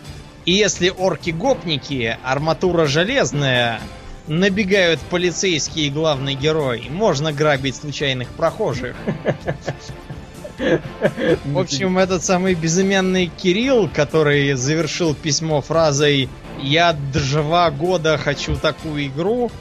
и 0.45 0.51
если 0.51 0.89
орки-гопники, 0.89 2.17
арматура 2.23 2.85
железная, 2.85 3.81
набегают 4.27 4.99
полицейские 4.99 5.87
и 5.87 5.89
главный 5.89 6.35
герой, 6.35 6.87
можно 6.89 7.33
грабить 7.33 7.75
случайных 7.75 8.29
прохожих. 8.29 8.95
В 10.57 11.59
общем, 11.59 11.97
этот 11.97 12.23
самый 12.23 12.55
безымянный 12.55 13.27
Кирилл, 13.27 13.89
который 13.93 14.53
завершил 14.53 15.13
письмо 15.13 15.61
фразой 15.61 16.29
«Я 16.61 16.95
два 17.13 17.71
года 17.71 18.17
хочу 18.17 18.55
такую 18.55 19.07
игру», 19.07 19.51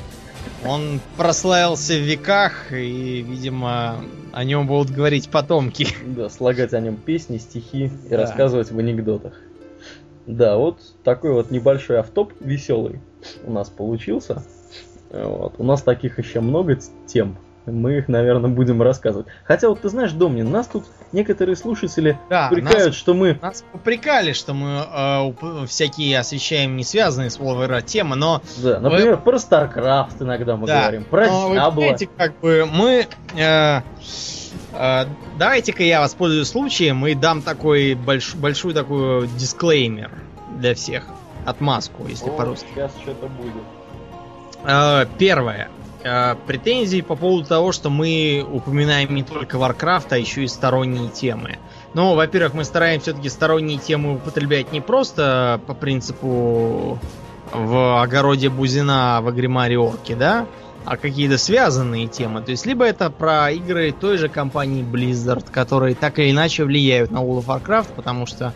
он 0.67 1.01
прославился 1.17 1.95
в 1.95 2.01
веках, 2.01 2.73
и, 2.73 3.23
видимо, 3.23 3.97
о 4.33 4.45
нем 4.45 4.67
будут 4.67 4.91
говорить 4.91 5.29
потомки. 5.29 5.87
Да, 6.07 6.29
слагать 6.29 6.73
о 6.73 6.81
нем 6.81 6.97
песни, 6.97 7.39
стихи 7.39 7.91
и 8.07 8.09
да. 8.09 8.19
рассказывать 8.19 8.71
в 8.71 8.79
анекдотах. 8.79 9.35
Да, 10.27 10.57
вот 10.57 10.81
такой 11.03 11.33
вот 11.33 11.51
небольшой 11.51 11.99
автоп 11.99 12.33
веселый 12.41 13.01
у 13.45 13.53
нас 13.53 13.69
получился. 13.69 14.43
Вот. 15.11 15.55
У 15.59 15.65
нас 15.65 15.83
таких 15.83 16.19
еще 16.19 16.41
много 16.41 16.79
тем 17.07 17.37
мы 17.67 17.99
их, 17.99 18.09
наверное, 18.09 18.51
будем 18.51 18.83
рассказывать. 18.83 19.27
Хотя 19.45 19.69
вот 19.69 19.81
ты 19.81 19.89
знаешь, 19.89 20.13
Домнин, 20.13 20.51
нас 20.51 20.67
тут 20.67 20.85
некоторые 21.13 21.57
слушатели 21.57 22.19
Да, 22.29 22.49
упрекают, 22.51 22.87
нас- 22.89 22.95
что 22.97 23.15
мы... 23.15 23.39
Нас 23.41 23.65
попрекали, 23.73 24.33
что 24.33 24.53
мы 24.55 24.69
э, 24.81 25.29
уп- 25.31 25.67
всякие 25.67 26.19
освещаем 26.19 26.77
не 26.77 26.85
связанные 26.85 27.31
с 27.31 27.39
Warhammer 27.39 27.83
темы, 27.83 28.17
но 28.17 28.43
Да, 28.63 28.81
например, 28.81 29.17
про 29.19 29.37
StarCraft 29.37 30.17
иногда 30.21 30.57
мы 30.57 30.67
Да, 30.67 30.83
говорим, 30.83 31.05
про 31.05 31.27
но 31.27 31.49
вы 31.49 31.55
понимаете, 31.57 32.09
как 32.17 32.39
бы 32.41 32.69
мы... 32.71 33.07
э, 33.37 33.81
э, 34.75 35.05
Давайте-ка 35.39 35.83
я 35.83 36.01
воспользуюсь 36.01 36.49
случаем 36.49 37.07
и 37.07 37.15
дам 37.15 37.41
такой 37.43 37.95
больш- 37.95 38.37
большой 38.37 38.75
такой 38.75 39.27
дисклеймер 39.29 40.11
для 40.59 40.75
всех. 40.75 41.05
Отмазку, 41.47 42.07
если 42.09 42.29
О, 42.29 42.33
по-русски. 42.33 42.67
Сейчас 42.75 42.93
что-то 43.03 43.27
будет. 43.27 43.53
Э, 44.65 45.07
Первое. 45.19 45.69
Э, 46.05 46.37
Претензии 46.47 47.01
по 47.01 47.17
поводу 47.17 47.49
того, 47.49 47.73
что 47.73 47.89
мы 47.89 48.47
упоминаем 48.53 49.15
не 49.15 49.23
только 49.23 49.57
Warcraft, 49.57 50.09
а 50.11 50.19
еще 50.19 50.45
и 50.45 50.49
сторонние 50.49 51.09
темы. 51.09 51.59
Ну, 51.95 52.15
во-первых, 52.15 52.53
мы 52.53 52.65
стараемся 52.65 53.05
все-таки 53.05 53.31
сторонние 53.31 53.79
темы 53.79 54.17
употреблять 54.17 54.71
не 54.71 54.83
просто 54.83 55.61
по 55.67 55.73
принципу 55.73 56.99
в 57.53 58.03
огороде 58.03 58.51
Бузина 58.51 59.21
в 59.23 59.29
Агримаре 59.29 59.79
Орки, 59.79 60.15
да? 60.15 60.47
А 60.85 60.99
какие-то 60.99 61.39
связанные 61.39 62.07
темы. 62.07 62.43
То 62.43 62.51
есть, 62.51 62.67
либо 62.67 62.85
это 62.85 63.09
про 63.09 63.51
игры 63.51 63.91
той 63.99 64.19
же 64.19 64.29
компании 64.29 64.85
Blizzard, 64.85 65.51
которые 65.51 65.95
так 65.95 66.19
или 66.19 66.31
иначе 66.31 66.65
влияют 66.65 67.11
на 67.13 67.19
World 67.19 67.47
of 67.47 67.47
Warcraft, 67.47 67.95
потому 67.97 68.27
что 68.27 68.53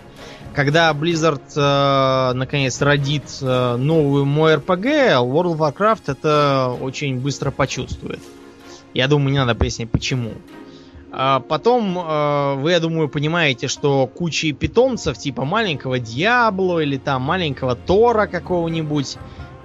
когда 0.55 0.93
Blizzard 0.93 1.43
э, 1.57 2.33
наконец 2.35 2.81
родит 2.83 3.25
э, 3.41 3.77
новую 3.77 4.25
MMORPG, 4.25 5.15
World 5.23 5.57
of 5.57 5.59
Warcraft 5.59 6.03
это 6.07 6.77
очень 6.81 7.21
быстро 7.21 7.51
почувствует. 7.51 8.21
Я 8.95 9.07
думаю, 9.09 9.33
не 9.33 9.39
надо 9.39 9.55
пояснять 9.55 9.91
почему. 9.91 10.33
А 11.11 11.41
потом 11.41 11.99
э, 11.99 12.55
вы, 12.57 12.73
я 12.73 12.81
думаю, 12.81 13.09
понимаете, 13.09 13.69
что 13.69 14.07
куча 14.07 14.53
питомцев 14.53 15.17
типа 15.17 15.45
маленького 15.45 15.99
Диабло 15.99 16.81
или 16.81 16.97
там 16.99 17.23
маленького 17.23 17.77
Тора 17.77 18.27
какого-нибудь 18.27 19.17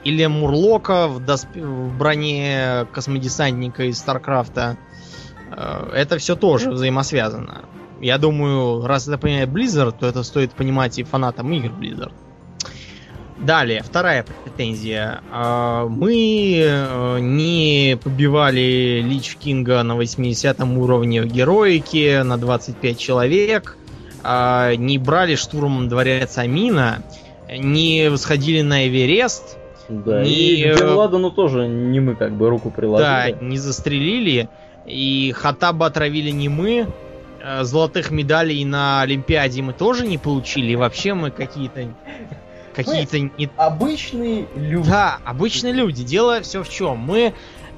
или 0.03 0.25
Мурлока 0.25 1.07
в, 1.07 1.19
досп- 1.21 1.59
в 1.59 1.97
броне 1.97 2.85
космодесантника 2.91 3.83
из 3.85 3.97
Старкрафта. 3.97 4.77
э, 5.51 5.89
Это 5.93 6.17
все 6.17 6.35
тоже 6.35 6.71
взаимосвязано. 6.71 7.65
Я 8.01 8.17
думаю, 8.17 8.85
раз 8.85 9.07
это 9.07 9.17
понимает 9.17 9.49
Blizzard, 9.49 9.95
то 9.99 10.07
это 10.07 10.23
стоит 10.23 10.51
понимать 10.51 10.99
и 10.99 11.03
фанатам 11.03 11.51
игр 11.53 11.69
Blizzard. 11.69 12.11
Далее, 13.39 13.81
вторая 13.83 14.23
претензия. 14.43 15.21
А, 15.31 15.87
Мы 15.87 16.55
э, 16.63 17.19
не 17.19 17.97
побивали 18.01 19.01
Лич 19.03 19.35
Кинга 19.35 19.83
на 19.83 19.95
80 19.95 20.59
уровне 20.61 21.21
в 21.21 21.25
героике 21.25 22.23
на 22.23 22.37
25 22.37 22.97
человек, 22.97 23.77
а, 24.23 24.75
не 24.75 24.97
брали 24.97 25.35
штурмом 25.35 25.89
дворец 25.89 26.37
Амина, 26.37 27.03
не 27.49 28.09
восходили 28.09 28.61
на 28.61 28.87
Эверест, 28.87 29.57
Да, 29.89 30.23
Не, 30.23 30.29
и 30.29 30.63
э, 30.63 30.77
Бен 30.77 30.91
Ладену 30.91 31.29
тоже 31.31 31.67
не 31.67 31.99
мы 31.99 32.15
как 32.15 32.33
бы 32.37 32.49
руку 32.49 32.69
да, 32.69 32.75
приложили. 32.75 33.37
не 33.41 33.57
застрелили, 33.57 34.47
и 34.85 35.33
Хатаба 35.35 35.87
отравили 35.87 36.29
не 36.29 36.47
мы, 36.47 36.87
э, 36.87 36.87
золотых 37.61 38.11
медалей 38.11 38.63
на 38.65 39.01
Олимпиаде 39.01 39.61
мы 39.61 39.73
тоже 39.73 40.07
не 40.07 40.17
получили, 40.17 40.71
и 40.71 40.75
вообще 40.75 41.13
мы 41.13 41.31
какие-то 41.31 41.93
какие-то 42.73 43.19
не 43.19 43.49
Обычные 43.57 44.47
люди. 44.55 44.89
Да, 44.89 45.19
обычные 45.23 45.73
люди. 45.73 46.03
Дело 46.03 46.41
все 46.41 46.63
в 46.63 46.69
чем. 46.69 46.97
Мы 46.97 47.33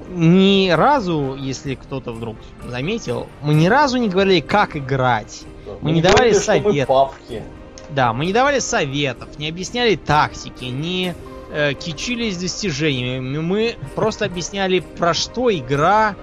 ни 0.08 0.70
разу, 0.70 1.36
если 1.38 1.74
кто-то 1.74 2.12
вдруг 2.12 2.36
заметил, 2.66 3.28
мы 3.42 3.54
ни 3.54 3.66
разу 3.66 3.98
не 3.98 4.08
говорили, 4.08 4.40
как 4.40 4.76
играть. 4.76 5.44
Мы 5.80 5.92
не 5.92 6.02
давали 6.02 6.32
говорили, 6.32 6.40
что 6.40 6.52
мы 6.54 6.62
совет. 6.62 6.88
папки. 6.88 7.42
Да, 7.90 8.12
мы 8.12 8.26
не 8.26 8.32
давали 8.32 8.58
советов, 8.58 9.38
не 9.38 9.48
объясняли 9.48 9.94
тактики, 9.94 10.64
не 10.64 11.14
э, 11.52 11.74
кичились 11.74 12.36
достижениями. 12.36 13.38
Мы 13.38 13.76
просто 13.94 14.24
объясняли, 14.24 14.80
про 14.80 15.14
что 15.14 15.54
игра. 15.54 16.16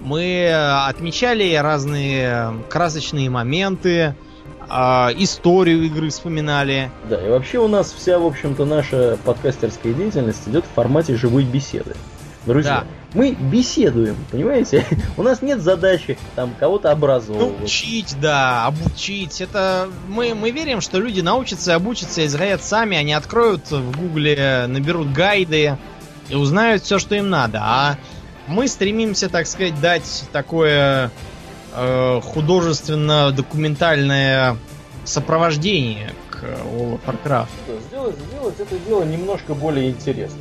Мы 0.00 0.22
э, 0.24 0.86
отмечали 0.88 1.54
разные 1.54 2.22
э, 2.24 2.52
красочные 2.70 3.28
моменты, 3.28 4.14
э, 4.68 4.74
историю 5.18 5.82
игры 5.84 6.08
вспоминали. 6.10 6.90
Да, 7.08 7.24
и 7.24 7.28
вообще 7.28 7.58
у 7.58 7.68
нас 7.68 7.92
вся, 7.92 8.18
в 8.18 8.26
общем-то, 8.26 8.64
наша 8.64 9.18
подкастерская 9.24 9.92
деятельность 9.92 10.48
идет 10.48 10.64
в 10.64 10.74
формате 10.74 11.16
живой 11.16 11.44
беседы. 11.44 11.94
Друзья, 12.46 12.80
Да. 12.80 12.86
мы 13.12 13.32
беседуем, 13.38 14.16
понимаете? 14.30 14.86
У 15.18 15.22
нас 15.22 15.42
нет 15.42 15.60
задачи 15.60 16.16
там 16.34 16.54
кого-то 16.58 16.90
образовывать. 16.90 17.64
Учить, 17.64 18.16
да, 18.18 18.64
обучить. 18.64 19.42
Это 19.42 19.88
мы, 20.08 20.34
мы 20.34 20.50
верим, 20.50 20.80
что 20.80 20.98
люди 20.98 21.20
научатся 21.20 21.72
и 21.72 21.74
обучатся, 21.74 22.24
изгорят 22.24 22.64
сами, 22.64 22.96
они 22.96 23.12
откроют 23.12 23.70
в 23.70 23.94
гугле, 23.94 24.64
наберут 24.68 25.12
гайды 25.12 25.76
и 26.30 26.34
узнают 26.34 26.82
все, 26.82 26.98
что 26.98 27.14
им 27.14 27.28
надо. 27.28 27.58
А 27.62 27.96
мы 28.46 28.68
стремимся, 28.68 29.28
так 29.28 29.46
сказать, 29.46 29.78
дать 29.80 30.24
такое 30.32 31.10
э, 31.74 32.20
художественно-документальное 32.22 34.56
сопровождение 35.04 36.12
к 36.30 36.44
World 36.44 37.00
of 37.04 37.18
Warcraft. 37.24 37.48
Сделать, 37.88 38.16
сделать 38.30 38.54
это 38.58 38.78
дело 38.86 39.04
немножко 39.04 39.54
более 39.54 39.90
интересным. 39.90 40.40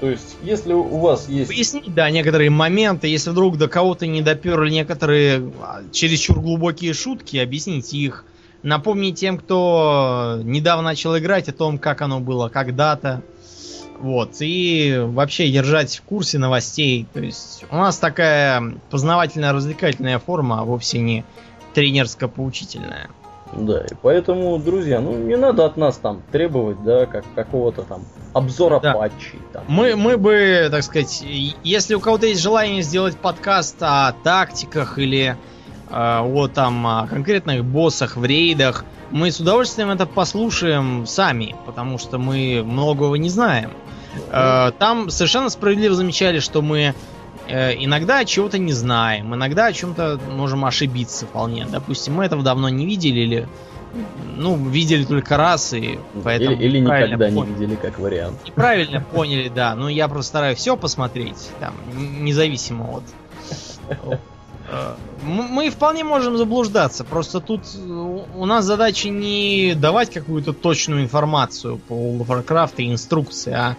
То 0.00 0.08
есть, 0.08 0.36
если 0.42 0.72
у 0.72 0.98
вас 0.98 1.28
есть... 1.28 1.48
Пояснить, 1.48 1.92
да, 1.92 2.08
некоторые 2.10 2.50
моменты, 2.50 3.08
если 3.08 3.30
вдруг 3.30 3.58
до 3.58 3.68
кого-то 3.68 4.06
не 4.06 4.22
доперли 4.22 4.70
некоторые 4.70 5.52
а, 5.60 5.82
чересчур 5.90 6.38
глубокие 6.38 6.94
шутки, 6.94 7.36
объясните 7.36 7.96
их. 7.96 8.24
Напомнить 8.62 9.18
тем, 9.18 9.38
кто 9.38 10.40
недавно 10.44 10.84
начал 10.84 11.18
играть, 11.18 11.48
о 11.48 11.52
том, 11.52 11.78
как 11.78 12.02
оно 12.02 12.20
было 12.20 12.48
когда-то. 12.48 13.22
Вот. 14.00 14.36
И 14.40 14.96
вообще 15.06 15.50
держать 15.50 15.98
в 15.98 16.02
курсе 16.02 16.38
новостей. 16.38 17.06
То 17.12 17.20
есть 17.20 17.64
у 17.70 17.76
нас 17.76 17.98
такая 17.98 18.74
познавательно-развлекательная 18.90 20.18
форма, 20.18 20.60
а 20.60 20.64
вовсе 20.64 20.98
не 20.98 21.24
тренерско-поучительная. 21.74 23.08
Да, 23.52 23.80
и 23.80 23.94
поэтому, 24.02 24.58
друзья, 24.58 25.00
ну 25.00 25.16
не 25.16 25.36
надо 25.36 25.64
от 25.64 25.76
нас 25.76 25.96
там 25.96 26.22
требовать, 26.30 26.82
да, 26.84 27.06
как 27.06 27.24
какого-то 27.34 27.82
там 27.82 28.04
обзора 28.34 28.78
Да. 28.80 28.92
патчей. 28.92 29.40
Там. 29.52 29.64
Мы, 29.68 29.96
мы 29.96 30.18
бы, 30.18 30.68
так 30.70 30.82
сказать, 30.82 31.24
если 31.64 31.94
у 31.94 32.00
кого-то 32.00 32.26
есть 32.26 32.42
желание 32.42 32.82
сделать 32.82 33.16
подкаст 33.16 33.76
о 33.80 34.12
тактиках 34.22 34.98
или 34.98 35.36
э, 35.90 36.20
о 36.20 36.48
там 36.48 36.86
о 36.86 37.06
конкретных 37.06 37.64
боссах 37.64 38.16
в 38.16 38.24
рейдах, 38.24 38.84
мы 39.10 39.30
с 39.30 39.40
удовольствием 39.40 39.90
это 39.90 40.06
послушаем 40.06 41.06
сами, 41.06 41.54
потому 41.66 41.98
что 41.98 42.18
мы 42.18 42.62
многого 42.64 43.16
не 43.16 43.30
знаем. 43.30 43.70
Э, 44.30 44.72
Там 44.78 45.10
совершенно 45.10 45.48
справедливо 45.48 45.94
замечали, 45.94 46.40
что 46.40 46.62
мы 46.62 46.94
э, 47.48 47.74
иногда 47.78 48.24
чего-то 48.24 48.58
не 48.58 48.72
знаем, 48.72 49.34
иногда 49.34 49.66
о 49.66 49.72
чем-то 49.72 50.20
можем 50.30 50.64
ошибиться 50.64 51.26
вполне. 51.26 51.66
Допустим, 51.66 52.14
мы 52.14 52.24
этого 52.24 52.42
давно 52.42 52.68
не 52.68 52.86
видели 52.86 53.20
или 53.20 53.48
ну, 54.36 54.56
видели 54.56 55.04
только 55.04 55.36
раз, 55.36 55.72
и 55.72 55.98
поэтому 56.22 56.56
или, 56.56 56.78
или 56.78 56.84
правильно 56.84 57.14
никогда 57.14 57.30
не 57.30 57.36
поняли. 57.36 57.54
видели 57.54 57.74
как 57.76 57.98
вариант. 57.98 58.36
Неправильно 58.46 59.00
поняли, 59.00 59.48
да. 59.48 59.74
Но 59.74 59.88
я 59.88 60.08
просто 60.08 60.28
стараюсь 60.28 60.58
все 60.58 60.76
посмотреть, 60.76 61.48
там, 61.58 61.74
независимо 61.94 62.98
от. 62.98 63.02
Э, 64.70 64.94
Мы 65.22 65.70
вполне 65.70 66.04
можем 66.04 66.36
заблуждаться. 66.36 67.04
Просто 67.04 67.40
тут 67.40 67.62
э, 67.74 67.78
у 68.36 68.44
нас 68.44 68.64
задача 68.64 69.08
не 69.08 69.74
давать 69.74 70.10
какую-то 70.12 70.52
точную 70.52 71.02
информацию 71.02 71.78
по 71.78 71.94
World 71.94 72.26
of 72.26 72.44
Warcraft 72.46 72.74
и 72.78 72.92
инструкции, 72.92 73.52
а 73.52 73.76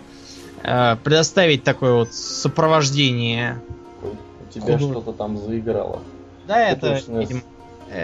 э, 0.64 0.98
предоставить 1.04 1.64
такое 1.64 1.94
вот 1.94 2.14
сопровождение. 2.14 3.62
У 4.04 4.52
тебя 4.54 4.78
Худо- 4.78 4.92
что-то 4.92 5.12
там 5.14 5.38
заиграло. 5.38 6.02
Да, 6.48 6.60
это, 6.70 6.80
Художественное 6.88 7.26
с- 7.26 7.30
видимо, 7.30 7.42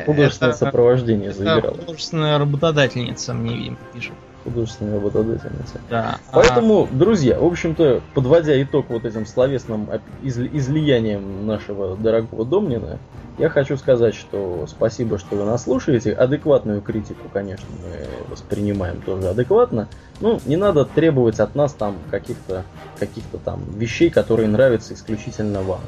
Художественное 0.05 0.49
это- 0.51 0.65
сопровождение 0.65 1.29
это 1.29 1.37
заиграло. 1.39 1.77
художественная 1.77 2.37
работодательница 2.39 3.33
мне, 3.33 3.55
видимо, 3.55 3.77
пишет. 3.93 4.13
Художественная 4.45 4.95
работодательница. 4.95 5.81
Да. 5.89 6.19
А, 6.31 6.35
Поэтому, 6.35 6.87
друзья, 6.91 7.39
в 7.39 7.45
общем-то, 7.45 8.01
подводя 8.13 8.61
итог 8.61 8.85
вот 8.89 9.03
этим 9.03 9.25
словесным 9.25 9.89
изли- 10.21 10.49
излиянием 10.53 11.45
нашего 11.45 11.97
дорогого 11.97 12.45
Домнина, 12.45 12.99
я 13.37 13.49
хочу 13.49 13.75
сказать, 13.75 14.15
что 14.15 14.65
спасибо, 14.67 15.17
что 15.17 15.35
вы 15.35 15.45
нас 15.45 15.63
слушаете. 15.63 16.13
Адекватную 16.13 16.81
критику, 16.81 17.27
конечно, 17.33 17.65
мы 17.81 18.31
воспринимаем 18.31 19.01
тоже 19.01 19.29
адекватно. 19.29 19.89
Ну, 20.21 20.39
не 20.45 20.55
надо 20.55 20.85
требовать 20.85 21.39
от 21.39 21.55
нас 21.55 21.73
там 21.73 21.97
каких-то 22.11 22.63
каких-то 22.99 23.37
там 23.39 23.63
вещей, 23.75 24.09
которые 24.09 24.47
нравятся 24.47 24.93
исключительно 24.93 25.63
вам. 25.63 25.81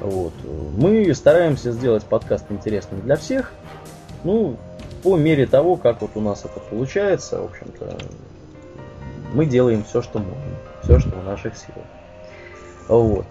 Вот. 0.00 0.32
Мы 0.76 1.14
стараемся 1.14 1.70
сделать 1.70 2.02
подкаст 2.04 2.46
интересным 2.50 3.02
для 3.02 3.16
всех. 3.16 3.52
Ну, 4.24 4.56
по 5.04 5.16
мере 5.16 5.46
того, 5.46 5.76
как 5.76 6.00
вот 6.00 6.12
у 6.14 6.20
нас 6.20 6.44
это 6.44 6.58
получается, 6.58 7.40
в 7.40 7.44
общем-то, 7.44 7.98
мы 9.34 9.44
делаем 9.44 9.84
все, 9.84 10.00
что 10.00 10.18
можем. 10.18 10.56
Все, 10.82 10.98
что 10.98 11.10
в 11.10 11.24
наших 11.24 11.56
силах. 11.56 11.84
Вот. 12.88 13.26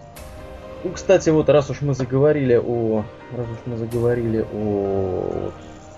Ну, 0.84 0.92
кстати, 0.92 1.30
вот 1.30 1.50
раз 1.50 1.70
уж 1.70 1.82
мы 1.82 1.94
заговорили 1.96 2.56
о, 2.56 3.04
раз 3.36 3.48
уж 3.48 3.58
мы 3.66 3.78
заговорили 3.78 4.46
о 4.54 5.32
вот 5.46 5.54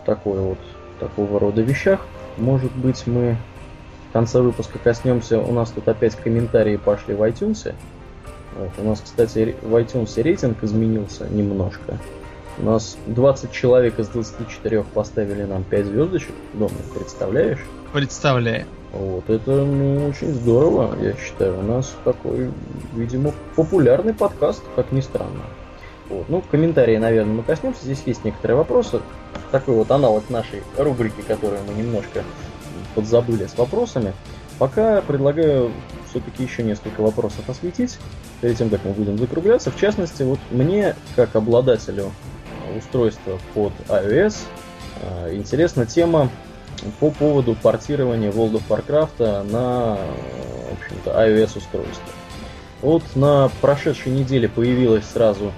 такой 0.05 0.39
вот 0.39 0.59
такого 0.99 1.39
рода 1.39 1.61
вещах, 1.61 2.05
может 2.37 2.73
быть 2.75 3.05
мы 3.05 3.37
в 4.09 4.13
конце 4.13 4.39
выпуска 4.39 4.79
коснемся. 4.79 5.39
У 5.39 5.51
нас 5.51 5.71
тут 5.71 5.87
опять 5.89 6.15
комментарии 6.15 6.77
пошли 6.77 7.15
в 7.15 7.21
iTunes. 7.21 7.73
Вот, 8.57 8.71
у 8.77 8.83
нас, 8.83 9.01
кстати, 9.01 9.55
в 9.61 9.75
iTunes 9.75 10.21
рейтинг 10.21 10.63
изменился 10.63 11.27
немножко. 11.27 11.97
У 12.57 12.63
нас 12.63 12.97
20 13.07 13.51
человек 13.51 13.99
из 13.99 14.07
24 14.07 14.83
поставили 14.93 15.43
нам 15.43 15.63
5 15.63 15.85
звездочек. 15.85 16.31
Дома, 16.53 16.71
представляешь? 16.93 17.59
Представляю. 17.91 18.65
Вот, 18.93 19.29
это 19.29 19.51
ну, 19.51 20.07
очень 20.07 20.31
здорово, 20.31 20.95
я 21.01 21.15
считаю. 21.17 21.59
У 21.59 21.63
нас 21.63 21.93
такой, 22.05 22.49
видимо, 22.93 23.33
популярный 23.57 24.13
подкаст, 24.13 24.63
как 24.75 24.93
ни 24.93 25.01
странно. 25.01 25.43
Вот. 26.09 26.29
Ну, 26.29 26.41
комментарии, 26.49 26.95
наверное, 26.97 27.33
мы 27.33 27.43
коснемся. 27.43 27.83
Здесь 27.83 28.03
есть 28.05 28.23
некоторые 28.23 28.55
вопросы. 28.55 29.01
Такой 29.51 29.75
вот 29.75 29.91
аналог 29.91 30.29
нашей 30.29 30.63
рубрики, 30.77 31.21
которую 31.27 31.59
мы 31.67 31.73
немножко 31.73 32.23
подзабыли 32.93 33.47
с 33.47 33.57
вопросами. 33.57 34.13
Пока 34.59 35.01
предлагаю 35.01 35.71
все-таки 36.09 36.43
еще 36.43 36.63
несколько 36.63 37.01
вопросов 37.01 37.49
осветить, 37.49 37.97
перед 38.39 38.57
тем, 38.57 38.69
как 38.69 38.85
мы 38.85 38.91
будем 38.91 39.17
закругляться. 39.17 39.71
В 39.71 39.77
частности, 39.77 40.23
вот 40.23 40.39
мне, 40.51 40.95
как 41.17 41.35
обладателю 41.35 42.11
устройства 42.77 43.39
под 43.53 43.73
iOS, 43.87 44.37
э, 45.01 45.35
интересна 45.35 45.85
тема 45.85 46.29
по 46.99 47.09
поводу 47.11 47.55
портирования 47.55 48.31
World 48.31 48.61
of 48.61 48.63
Warcraft 48.69 49.51
на 49.51 49.97
в 51.03 51.07
iOS 51.07 51.57
устройство. 51.57 52.03
Вот 52.81 53.03
на 53.15 53.49
прошедшей 53.61 54.11
неделе 54.11 54.49
появилось 54.49 55.05
сразу 55.05 55.51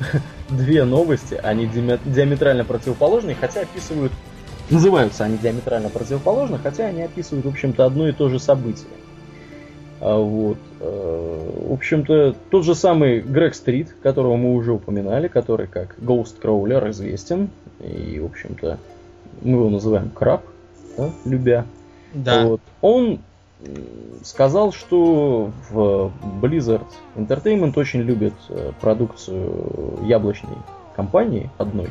две 0.48 0.84
новости, 0.84 1.34
они 1.42 1.66
диаметрально 1.66 2.64
противоположные, 2.64 3.36
хотя 3.38 3.60
описывают, 3.60 4.12
называются 4.70 5.24
они 5.24 5.38
диаметрально 5.38 5.90
противоположны, 5.90 6.58
хотя 6.58 6.86
они 6.86 7.02
описывают, 7.02 7.46
в 7.46 7.48
общем-то, 7.48 7.84
одно 7.84 8.08
и 8.08 8.12
то 8.12 8.28
же 8.28 8.38
событие. 8.38 8.88
А 10.02 10.18
вот. 10.18 10.58
Э, 10.80 11.50
в 11.68 11.72
общем-то, 11.72 12.34
тот 12.50 12.64
же 12.64 12.74
самый 12.74 13.20
Грег 13.20 13.54
Стрит, 13.54 13.94
которого 14.02 14.36
мы 14.36 14.54
уже 14.54 14.72
упоминали, 14.72 15.28
который 15.28 15.68
как 15.68 15.96
Ghost 16.00 16.40
Crawler 16.42 16.90
известен, 16.90 17.50
и, 17.78 18.18
в 18.18 18.26
общем-то, 18.26 18.78
мы 19.42 19.58
его 19.58 19.70
называем 19.70 20.10
Краб, 20.10 20.42
да, 20.98 21.10
любя. 21.24 21.66
Да. 22.14 22.46
Вот. 22.46 22.60
Он 22.80 23.20
сказал, 24.24 24.72
что 24.72 25.52
в 25.70 26.10
Blizzard 26.42 26.86
Entertainment 27.14 27.74
очень 27.76 28.00
любит 28.00 28.34
э, 28.48 28.72
продукцию 28.80 30.00
яблочной 30.02 30.56
компании 30.96 31.48
одной 31.58 31.90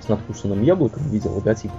с 0.00 0.08
надкусанным 0.08 0.62
яблоком 0.62 1.02
в 1.02 1.12
виде 1.12 1.28
логотипа. 1.28 1.74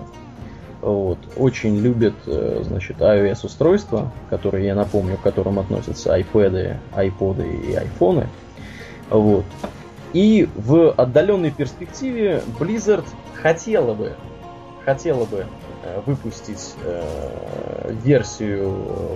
Вот. 0.83 1.17
Очень 1.37 1.77
любит, 1.77 2.13
э, 2.27 2.61
значит, 2.63 2.97
iOS 2.99 3.45
устройства, 3.45 4.11
которые, 4.29 4.67
я 4.67 4.75
напомню, 4.75 5.17
к 5.17 5.21
которым 5.21 5.59
относятся 5.59 6.17
iPad, 6.17 6.77
iPod 6.95 7.43
и 7.43 7.75
iPhone. 7.75 8.27
Вот. 9.09 9.45
И 10.13 10.47
в 10.55 10.91
отдаленной 10.91 11.51
перспективе 11.51 12.41
Blizzard 12.59 13.05
хотела 13.41 13.93
бы, 13.93 14.13
хотела 14.85 15.25
бы 15.25 15.45
Э, 15.85 16.01
выпустить 16.05 16.75
э, 16.85 17.91
версию 18.03 18.69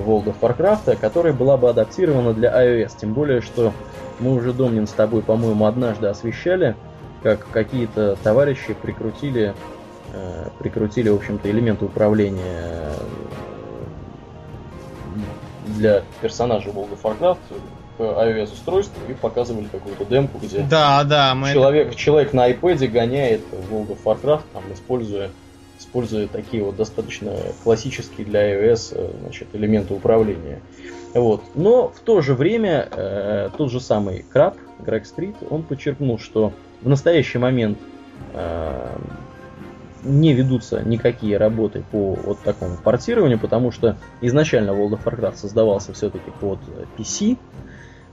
World 0.06 0.26
of 0.26 0.36
Warcraft, 0.42 0.98
которая 0.98 1.32
была 1.32 1.56
бы 1.56 1.70
адаптирована 1.70 2.34
для 2.34 2.52
iOS. 2.52 2.92
Тем 3.00 3.14
более, 3.14 3.40
что 3.40 3.72
мы 4.20 4.34
уже, 4.34 4.52
Домнин, 4.52 4.86
с 4.86 4.92
тобой, 4.92 5.22
по-моему, 5.22 5.66
однажды 5.66 6.08
освещали, 6.08 6.76
как 7.24 7.48
какие-то 7.54 8.18
товарищи 8.22 8.76
прикрутили, 8.82 9.54
прикрутили, 10.60 11.10
в 11.10 11.16
общем-то, 11.16 11.50
элементы 11.50 11.86
управления 11.86 12.42
э, 12.74 12.98
для 15.76 16.04
персонажа 16.22 16.70
World 16.70 16.98
of 16.98 17.02
Warcraft 17.02 17.38
к 17.98 18.02
iOS 18.02 18.54
устройству 18.54 19.00
и 19.10 19.14
показывали 19.14 19.66
какую-то 19.66 20.06
демку, 20.06 20.38
где 20.40 20.60
да, 20.60 21.04
да, 21.04 21.34
мы 21.34 21.52
человек, 21.52 21.88
это... 21.90 21.98
человек 21.98 22.34
на 22.34 22.50
iPad 22.50 22.88
гоняет 22.88 23.42
World 23.72 23.98
of 23.98 24.00
Warcraft, 24.04 24.44
там, 24.54 24.64
используя 24.72 25.30
используя 25.80 26.28
такие 26.28 26.64
вот 26.64 26.76
достаточно 26.76 27.34
классические 27.64 28.26
для 28.26 28.52
iOS 28.54 28.94
э, 28.94 29.12
значит, 29.22 29.50
элементы 29.54 29.94
управления. 29.94 30.60
Вот. 31.14 31.44
Но 31.56 31.90
в 31.90 32.00
то 32.00 32.22
же 32.22 32.34
время 32.34 32.88
э, 32.92 33.50
тот 33.58 33.72
же 33.72 33.80
самый 33.80 34.26
Краб, 34.32 34.58
Грег 34.80 35.06
Стрит, 35.06 35.36
он 35.50 35.64
подчеркнул, 35.64 36.20
что 36.20 36.54
в 36.82 36.90
настоящий 36.90 37.38
момент 37.38 37.78
э, 38.34 38.98
не 40.04 40.34
ведутся 40.34 40.82
никакие 40.84 41.38
работы 41.38 41.84
по 41.92 42.14
вот 42.14 42.40
такому 42.42 42.78
портированию, 42.78 43.40
потому 43.40 43.72
что 43.72 43.98
изначально 44.22 44.72
World 44.72 45.00
of 45.00 45.04
Warcraft 45.04 45.38
создавался 45.38 45.94
все-таки 45.94 46.32
под 46.40 46.60
PC 46.98 47.38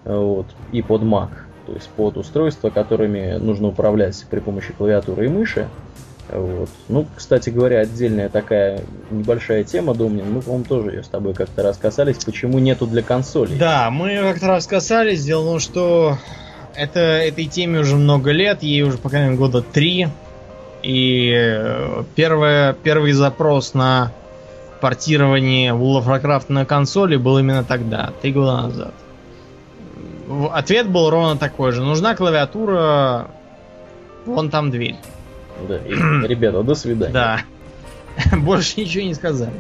вот, 0.04 0.46
и 0.72 0.82
под 0.82 1.02
Mac, 1.02 1.30
то 1.66 1.72
есть 1.72 1.88
под 1.90 2.16
устройства, 2.16 2.70
которыми 2.70 3.38
нужно 3.38 3.68
управлять 3.68 4.24
при 4.30 4.40
помощи 4.40 4.72
клавиатуры 4.72 5.26
и 5.26 5.28
мыши. 5.28 5.68
Вот. 6.30 6.70
Ну, 6.88 7.06
кстати 7.14 7.50
говоря, 7.50 7.80
отдельная 7.80 8.28
такая 8.30 8.80
небольшая 9.10 9.62
тема, 9.62 9.94
Домнин, 9.94 10.32
мы, 10.32 10.40
по-моему, 10.40 10.64
тоже 10.64 10.90
ее 10.90 11.04
с 11.04 11.08
тобой 11.08 11.34
как-то 11.34 11.62
раз 11.62 11.76
касались, 11.76 12.16
почему 12.24 12.58
нету 12.58 12.86
для 12.86 13.02
консолей. 13.02 13.58
Да, 13.58 13.90
мы 13.90 14.16
как-то 14.16 14.48
раз 14.48 14.66
касались, 14.66 15.22
дело 15.22 15.42
в 15.42 15.46
том, 15.46 15.60
что 15.60 16.18
это, 16.74 17.00
этой 17.00 17.44
теме 17.44 17.80
уже 17.80 17.96
много 17.96 18.30
лет, 18.30 18.62
ей 18.62 18.82
уже, 18.82 18.96
по 18.98 19.10
крайней 19.10 19.28
мере, 19.28 19.38
года 19.38 19.62
три, 19.62 20.08
и 20.84 21.32
э, 21.34 22.04
первое, 22.14 22.74
первый 22.74 23.12
запрос 23.12 23.72
на 23.72 24.12
портирование 24.82 25.72
World 25.72 26.04
of 26.04 26.06
Warcraft 26.06 26.44
на 26.48 26.66
консоли 26.66 27.16
был 27.16 27.38
именно 27.38 27.64
тогда, 27.64 28.12
три 28.20 28.32
года 28.32 28.62
назад. 28.62 28.94
Ответ 30.52 30.90
был 30.90 31.08
ровно 31.08 31.38
такой 31.38 31.72
же. 31.72 31.82
Нужна 31.82 32.14
клавиатура, 32.14 33.28
вон 34.26 34.50
там 34.50 34.70
дверь. 34.70 34.96
Да, 35.66 35.78
и, 35.78 35.94
ребята, 36.28 36.62
до 36.62 36.74
свидания. 36.74 37.12
Да. 37.12 37.40
Больше 38.36 38.80
ничего 38.80 39.04
не 39.04 39.14
сказали. 39.14 39.54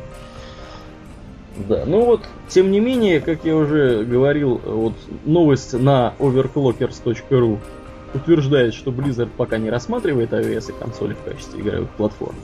Да, 1.56 1.84
ну 1.86 2.04
вот, 2.04 2.20
тем 2.48 2.70
не 2.70 2.80
менее, 2.80 3.20
как 3.20 3.44
я 3.44 3.56
уже 3.56 4.04
говорил, 4.04 4.60
вот 4.64 4.94
новость 5.24 5.72
на 5.72 6.12
overclockers.ru 6.18 7.58
утверждает, 8.14 8.74
что 8.74 8.90
Blizzard 8.90 9.30
пока 9.36 9.58
не 9.58 9.70
рассматривает 9.70 10.32
iOS 10.32 10.70
и 10.70 10.78
консоли 10.78 11.14
в 11.14 11.22
качестве 11.22 11.60
игровых 11.60 11.90
платформ. 11.90 12.36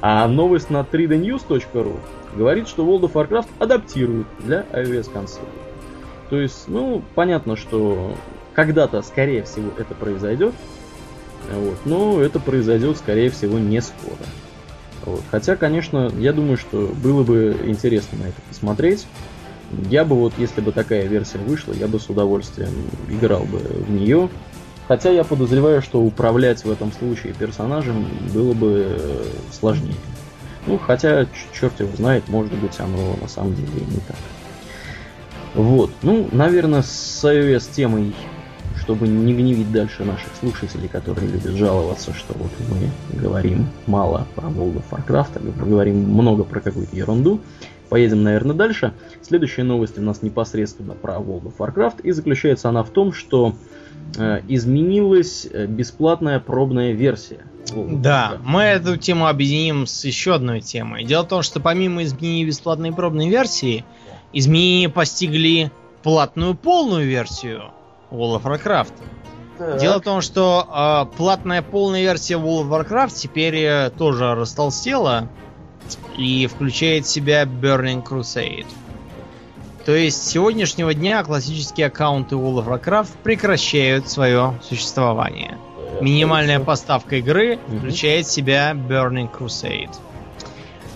А 0.00 0.26
новость 0.28 0.70
на 0.70 0.80
3dnews.ru 0.80 1.96
говорит, 2.34 2.68
что 2.68 2.84
World 2.84 3.10
of 3.10 3.12
Warcraft 3.12 3.48
адаптируют 3.58 4.26
для 4.40 4.66
iOS 4.72 5.10
консолей. 5.12 5.48
То 6.28 6.40
есть, 6.40 6.68
ну, 6.68 7.02
понятно, 7.14 7.56
что 7.56 8.14
когда-то, 8.54 9.02
скорее 9.02 9.42
всего, 9.44 9.70
это 9.78 9.94
произойдет, 9.94 10.54
вот. 11.52 11.76
Но 11.84 12.20
это 12.20 12.40
произойдет, 12.40 12.96
скорее 12.96 13.30
всего, 13.30 13.58
не 13.58 13.80
скоро. 13.80 14.16
Вот. 15.04 15.22
Хотя, 15.30 15.56
конечно, 15.56 16.10
я 16.18 16.32
думаю, 16.32 16.56
что 16.56 16.90
было 17.02 17.22
бы 17.22 17.56
интересно 17.64 18.18
на 18.18 18.28
это 18.28 18.40
посмотреть. 18.48 19.06
Я 19.88 20.04
бы 20.04 20.16
вот, 20.16 20.32
если 20.38 20.60
бы 20.60 20.72
такая 20.72 21.06
версия 21.06 21.38
вышла, 21.38 21.72
я 21.72 21.86
бы 21.88 21.98
с 22.00 22.08
удовольствием 22.08 22.72
играл 23.08 23.42
бы 23.44 23.58
в 23.58 23.90
нее. 23.90 24.28
Хотя 24.88 25.10
я 25.10 25.24
подозреваю, 25.24 25.82
что 25.82 26.00
управлять 26.00 26.64
в 26.64 26.70
этом 26.70 26.92
случае 26.92 27.34
персонажем 27.34 28.06
было 28.32 28.52
бы 28.52 28.86
э, 28.98 29.24
сложнее. 29.52 29.96
Ну, 30.66 30.78
хотя, 30.78 31.26
черт 31.52 31.78
его 31.80 31.94
знает, 31.96 32.28
может 32.28 32.52
быть, 32.54 32.78
оно 32.78 33.16
на 33.20 33.28
самом 33.28 33.54
деле 33.54 33.68
не 33.88 34.00
так. 34.06 34.16
Вот. 35.54 35.90
Ну, 36.02 36.28
наверное, 36.32 36.82
с 36.82 37.24
iOS 37.24 37.70
темой 37.72 38.14
чтобы 38.86 39.08
не 39.08 39.34
гневить 39.34 39.72
дальше 39.72 40.04
наших 40.04 40.28
слушателей, 40.38 40.86
которые 40.86 41.26
любят 41.26 41.54
жаловаться, 41.54 42.14
что 42.14 42.34
вот 42.34 42.52
мы 42.70 43.18
говорим 43.20 43.66
мало 43.88 44.28
про 44.36 44.46
World 44.46 44.80
of 44.80 44.84
Warcraft, 44.92 45.42
мы 45.42 45.66
говорим 45.66 45.96
много 45.96 46.44
про 46.44 46.60
какую-то 46.60 46.94
ерунду. 46.94 47.40
Поедем, 47.88 48.22
наверное, 48.22 48.54
дальше. 48.54 48.94
Следующая 49.22 49.64
новость 49.64 49.98
у 49.98 50.02
нас 50.02 50.22
непосредственно 50.22 50.94
про 50.94 51.14
World 51.14 51.52
of 51.52 51.54
Warcraft, 51.58 52.02
и 52.04 52.12
заключается 52.12 52.68
она 52.68 52.84
в 52.84 52.90
том, 52.90 53.12
что 53.12 53.56
изменилась 54.48 55.46
э, 55.50 55.66
бесплатная 55.66 56.40
пробная 56.40 56.92
версия. 56.92 57.44
Да, 57.74 58.38
мы 58.44 58.62
эту 58.62 58.96
тему 58.96 59.26
объединим 59.26 59.86
с 59.86 60.04
еще 60.04 60.34
одной 60.34 60.60
темой. 60.60 61.04
Дело 61.04 61.24
в 61.24 61.28
том, 61.28 61.42
что 61.42 61.60
помимо 61.60 62.04
изменения 62.04 62.44
бесплатной 62.44 62.92
пробной 62.92 63.28
версии, 63.28 63.84
изменения 64.32 64.88
постигли 64.88 65.72
платную 66.02 66.54
полную 66.54 67.06
версию 67.06 67.72
World 68.10 68.40
of 68.40 68.44
Warcraft. 68.44 68.92
Так. 69.58 69.80
Дело 69.80 69.98
в 69.98 70.02
том, 70.02 70.20
что 70.20 71.08
э, 71.10 71.16
платная 71.16 71.62
полная 71.62 72.02
версия 72.02 72.34
World 72.34 72.68
of 72.68 72.88
Warcraft 72.88 73.14
теперь 73.16 73.56
э, 73.56 73.90
тоже 73.90 74.34
растолстела 74.34 75.28
и 76.16 76.46
включает 76.46 77.06
в 77.06 77.08
себя 77.08 77.44
Burning 77.44 78.04
Crusade. 78.04 78.66
То 79.86 79.94
есть 79.94 80.24
с 80.24 80.30
сегодняшнего 80.30 80.92
дня 80.94 81.22
классические 81.22 81.86
аккаунты 81.86 82.34
World 82.34 82.66
of 82.66 82.82
Warcraft 82.82 83.10
прекращают 83.22 84.10
свое 84.10 84.58
существование. 84.60 85.58
Минимальная 86.00 86.58
поставка 86.58 87.16
игры 87.16 87.60
включает 87.68 88.26
в 88.26 88.32
себя 88.32 88.72
Burning 88.72 89.30
Crusade. 89.30 89.94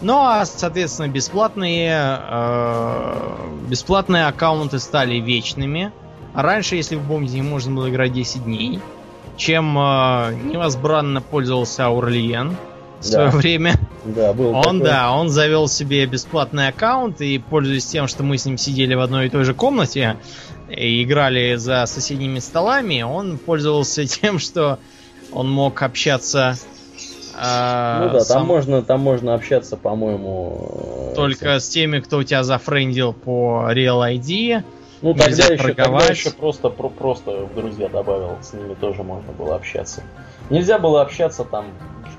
Ну 0.00 0.18
а, 0.18 0.44
соответственно, 0.44 1.06
бесплатные, 1.06 2.18
э, 2.20 3.46
бесплатные 3.68 4.26
аккаунты 4.26 4.80
стали 4.80 5.20
вечными. 5.20 5.92
А 6.34 6.42
раньше, 6.42 6.74
если 6.74 6.96
вы 6.96 7.06
помните, 7.06 7.40
можно 7.42 7.72
было 7.72 7.90
играть 7.90 8.12
10 8.12 8.42
дней. 8.42 8.80
Чем 9.36 9.78
э, 9.78 10.34
невозбранно 10.42 11.22
пользовался 11.22 11.86
Аурлиен 11.86 12.56
в 13.00 13.04
свое 13.04 13.30
Да. 13.30 13.36
время. 13.36 13.74
Да, 14.04 14.32
был 14.32 14.50
Он, 14.54 14.62
такой. 14.62 14.80
да, 14.80 15.12
он 15.12 15.28
завел 15.28 15.68
себе 15.68 16.06
бесплатный 16.06 16.68
аккаунт 16.68 17.20
и, 17.20 17.38
пользуясь 17.38 17.86
тем, 17.86 18.06
что 18.08 18.22
мы 18.22 18.38
с 18.38 18.44
ним 18.46 18.56
сидели 18.58 18.94
в 18.94 19.00
одной 19.00 19.26
и 19.26 19.28
той 19.30 19.44
же 19.44 19.54
комнате 19.54 20.16
и 20.68 21.02
играли 21.02 21.56
за 21.56 21.84
соседними 21.86 22.38
столами, 22.38 23.02
он 23.02 23.38
пользовался 23.38 24.06
тем, 24.20 24.38
что 24.38 24.78
он 25.32 25.50
мог 25.50 25.82
общаться 25.82 26.56
э, 27.36 28.04
Ну 28.04 28.10
да, 28.12 28.20
сам- 28.20 28.38
там 28.38 28.46
можно, 28.46 28.82
там 28.82 29.00
можно 29.00 29.34
общаться, 29.34 29.76
по-моему. 29.76 31.10
э, 31.12 31.14
только 31.16 31.58
с 31.60 31.68
теми, 31.68 32.00
кто 32.00 32.18
у 32.18 32.22
тебя 32.22 32.42
зафрендил 32.44 33.12
по 33.12 33.68
Real 33.72 34.00
ID. 34.16 34.62
Ну, 35.02 35.14
тогда 35.14 35.46
еще, 35.46 35.72
тогда 35.74 36.06
еще 36.06 36.30
просто, 36.30 36.68
про- 36.68 36.90
просто 36.90 37.30
в 37.46 37.54
друзья 37.54 37.88
добавил, 37.88 38.36
с 38.42 38.52
ними 38.52 38.74
тоже 38.74 39.02
можно 39.02 39.32
было 39.32 39.54
общаться. 39.56 40.02
Нельзя 40.50 40.78
было 40.78 41.00
общаться 41.00 41.44
там 41.44 41.66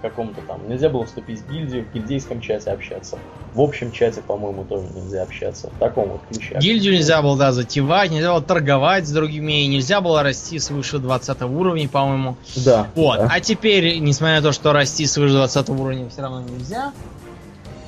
каком-то 0.01 0.41
там, 0.41 0.67
нельзя 0.67 0.89
было 0.89 1.05
вступить 1.05 1.41
в 1.41 1.51
гильдию, 1.51 1.85
в 1.85 1.93
гильдейском 1.93 2.41
чате 2.41 2.71
общаться. 2.71 3.17
В 3.53 3.61
общем 3.61 3.91
чате, 3.91 4.21
по-моему, 4.21 4.63
тоже 4.63 4.87
нельзя 4.93 5.23
общаться. 5.23 5.69
В 5.69 5.79
таком 5.79 6.09
вот 6.09 6.21
ключе. 6.29 6.57
Гильдию 6.59 6.93
нельзя 6.93 7.21
было, 7.21 7.37
да, 7.37 7.51
затевать, 7.51 8.11
нельзя 8.11 8.31
было 8.31 8.41
торговать 8.41 9.07
с 9.07 9.11
другими, 9.11 9.65
нельзя 9.67 10.01
было 10.01 10.23
расти 10.23 10.59
свыше 10.59 10.99
20 10.99 11.41
уровня, 11.43 11.87
по-моему. 11.87 12.37
Да. 12.55 12.87
Вот. 12.95 13.17
да. 13.17 13.27
А 13.31 13.39
теперь, 13.39 13.99
несмотря 13.99 14.37
на 14.37 14.41
то, 14.41 14.51
что 14.51 14.73
расти 14.73 15.05
свыше 15.05 15.33
20 15.33 15.69
уровня 15.69 16.09
все 16.09 16.21
равно 16.21 16.41
нельзя, 16.41 16.93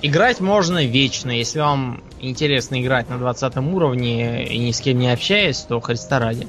играть 0.01 0.39
можно 0.39 0.85
вечно. 0.85 1.31
Если 1.31 1.59
вам 1.59 2.03
интересно 2.19 2.81
играть 2.81 3.09
на 3.09 3.17
20 3.17 3.57
уровне 3.57 4.45
и 4.45 4.57
ни 4.59 4.71
с 4.71 4.79
кем 4.79 4.99
не 4.99 5.11
общаясь, 5.11 5.59
то 5.59 5.79
Христа 5.79 6.19
ради. 6.19 6.47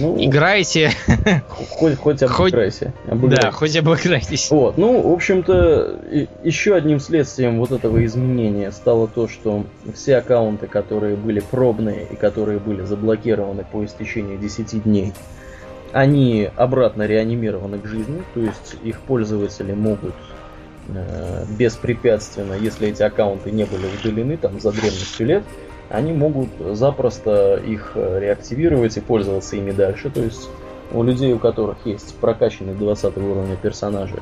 Ну, 0.00 0.16
Играйте, 0.18 0.92
хоть, 1.48 1.98
хоть 1.98 2.22
хоть- 2.22 2.22
обыграйся. 2.22 2.94
да, 3.06 3.50
хоть 3.50 3.76
обыграйтесь. 3.76 4.50
Вот, 4.50 4.78
ну, 4.78 5.10
в 5.10 5.12
общем-то, 5.12 6.00
еще 6.42 6.74
одним 6.74 7.00
следствием 7.00 7.58
вот 7.58 7.70
этого 7.72 8.04
изменения 8.06 8.72
стало 8.72 9.08
то, 9.08 9.28
что 9.28 9.64
все 9.94 10.16
аккаунты, 10.16 10.66
которые 10.66 11.16
были 11.16 11.40
пробные 11.40 12.06
и 12.10 12.16
которые 12.16 12.58
были 12.58 12.82
заблокированы 12.82 13.64
по 13.70 13.84
истечении 13.84 14.36
10 14.36 14.84
дней, 14.84 15.12
они 15.92 16.48
обратно 16.56 17.06
реанимированы 17.06 17.78
к 17.78 17.86
жизни, 17.86 18.22
то 18.34 18.40
есть 18.40 18.76
их 18.82 19.00
пользователи 19.00 19.72
могут 19.72 20.14
э, 20.88 21.44
беспрепятственно, 21.58 22.54
если 22.54 22.88
эти 22.88 23.02
аккаунты 23.02 23.50
не 23.50 23.64
были 23.64 23.86
удалены 24.00 24.36
там 24.36 24.60
за 24.60 24.72
древностью 24.72 25.26
лет, 25.26 25.44
они 25.90 26.12
могут 26.12 26.48
запросто 26.72 27.56
их 27.56 27.92
э, 27.96 28.20
реактивировать 28.20 28.96
и 28.96 29.00
пользоваться 29.00 29.56
ими 29.56 29.72
дальше. 29.72 30.08
То 30.08 30.22
есть 30.22 30.48
у 30.92 31.02
людей, 31.02 31.32
у 31.32 31.38
которых 31.38 31.78
есть 31.84 32.14
прокачанные 32.16 32.76
20 32.76 33.16
уровня 33.18 33.56
персонажи, 33.56 34.16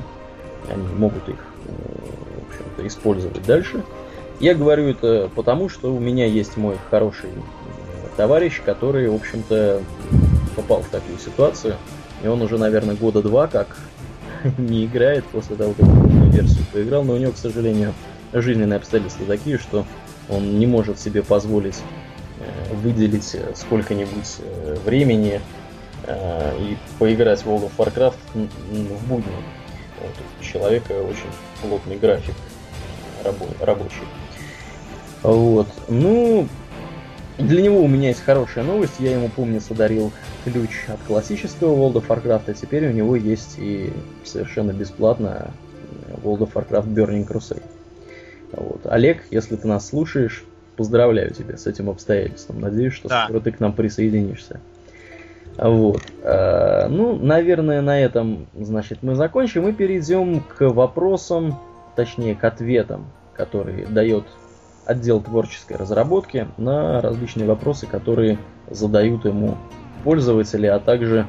они 0.67 0.87
могут 0.97 1.29
их 1.29 1.37
э, 1.65 1.71
в 1.71 2.49
общем-то, 2.49 2.87
использовать 2.87 3.45
дальше. 3.45 3.83
Я 4.39 4.55
говорю 4.55 4.87
это 4.87 5.29
потому, 5.35 5.69
что 5.69 5.93
у 5.93 5.99
меня 5.99 6.25
есть 6.25 6.57
мой 6.57 6.75
хороший 6.89 7.29
э, 7.29 8.07
товарищ, 8.17 8.61
который, 8.65 9.07
в 9.07 9.15
общем-то, 9.15 9.83
попал 10.55 10.81
в 10.81 10.89
такую 10.89 11.19
ситуацию. 11.19 11.75
И 12.23 12.27
он 12.27 12.41
уже, 12.41 12.57
наверное, 12.57 12.95
года 12.95 13.21
два 13.21 13.45
как 13.45 13.77
не 14.57 14.85
играет 14.85 15.23
после 15.25 15.55
того, 15.55 15.73
как 15.73 15.85
версию 16.33 16.65
поиграл. 16.73 17.03
Но 17.03 17.13
у 17.13 17.17
него, 17.17 17.31
к 17.31 17.37
сожалению, 17.37 17.93
жизненные 18.33 18.77
обстоятельства 18.77 19.27
такие, 19.27 19.59
что 19.59 19.85
он 20.29 20.59
не 20.59 20.67
может 20.67 20.99
себе 20.99 21.23
позволить 21.23 21.77
э, 22.39 22.73
выделить 22.75 23.33
э, 23.33 23.53
сколько-нибудь 23.55 24.37
э, 24.39 24.77
времени 24.85 25.41
и 26.07 26.77
поиграть 26.97 27.41
в 27.41 27.47
World 27.47 27.69
of 27.69 27.71
Warcraft 27.77 28.15
в 28.33 29.07
будни. 29.07 29.31
Вот, 30.01 30.11
у 30.39 30.43
человека 30.43 30.93
очень 30.93 31.29
плотный 31.61 31.97
график 31.97 32.33
рабо- 33.23 33.63
рабочий. 33.63 34.01
Вот. 35.21 35.67
Ну, 35.87 36.47
для 37.37 37.61
него 37.61 37.81
у 37.81 37.87
меня 37.87 38.07
есть 38.07 38.23
хорошая 38.23 38.63
новость. 38.63 38.93
Я 38.99 39.11
ему, 39.11 39.29
помнится, 39.29 39.75
дарил 39.75 40.11
ключ 40.45 40.85
от 40.87 40.99
классического 41.05 41.75
World 41.75 42.01
of 42.01 42.07
Warcraft, 42.07 42.43
а 42.47 42.53
теперь 42.53 42.87
у 42.87 42.91
него 42.91 43.15
есть 43.15 43.55
и 43.57 43.93
совершенно 44.23 44.71
бесплатно 44.71 45.51
World 46.23 46.39
of 46.39 46.53
Warcraft 46.53 46.87
Burning 46.87 47.27
Crusade. 47.27 47.61
Вот. 48.51 48.85
Олег, 48.85 49.23
если 49.31 49.55
ты 49.55 49.67
нас 49.67 49.87
слушаешь, 49.87 50.43
поздравляю 50.75 51.31
тебя 51.31 51.57
с 51.57 51.67
этим 51.67 51.89
обстоятельством. 51.89 52.61
Надеюсь, 52.61 52.93
что 52.93 53.09
Да. 53.09 53.25
скоро 53.25 53.39
ты 53.41 53.51
к 53.51 53.59
нам 53.59 53.73
присоединишься. 53.73 54.59
Вот. 55.57 56.01
Э, 56.23 56.87
Ну, 56.87 57.15
наверное, 57.17 57.81
на 57.81 57.99
этом, 57.99 58.47
значит, 58.57 58.99
мы 59.01 59.15
закончим 59.15 59.67
и 59.67 59.73
перейдем 59.73 60.41
к 60.41 60.61
вопросам, 60.69 61.59
точнее, 61.95 62.35
к 62.35 62.43
ответам, 62.45 63.07
которые 63.33 63.85
дает 63.87 64.23
отдел 64.85 65.21
творческой 65.21 65.77
разработки 65.77 66.47
на 66.57 67.01
различные 67.01 67.47
вопросы, 67.47 67.85
которые 67.85 68.39
задают 68.69 69.25
ему 69.25 69.55
пользователи, 70.03 70.65
а 70.65 70.79
также 70.79 71.27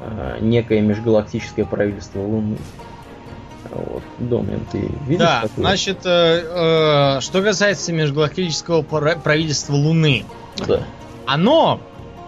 э, 0.00 0.38
некое 0.40 0.80
межгалактическое 0.80 1.64
правительство 1.66 2.20
Луны. 2.20 2.56
Вот. 3.72 4.02
Домен, 4.18 4.60
ты 4.70 4.78
видишь 5.06 5.18
Да, 5.18 5.42
такое? 5.42 5.64
значит, 5.64 5.98
э, 6.04 7.16
э, 7.16 7.20
что 7.20 7.42
касается 7.42 7.92
межгалактического 7.92 8.82
пра- 8.82 9.16
правительства 9.16 9.74
Луны, 9.74 10.24
Да. 10.66 10.82
оно 11.26 11.80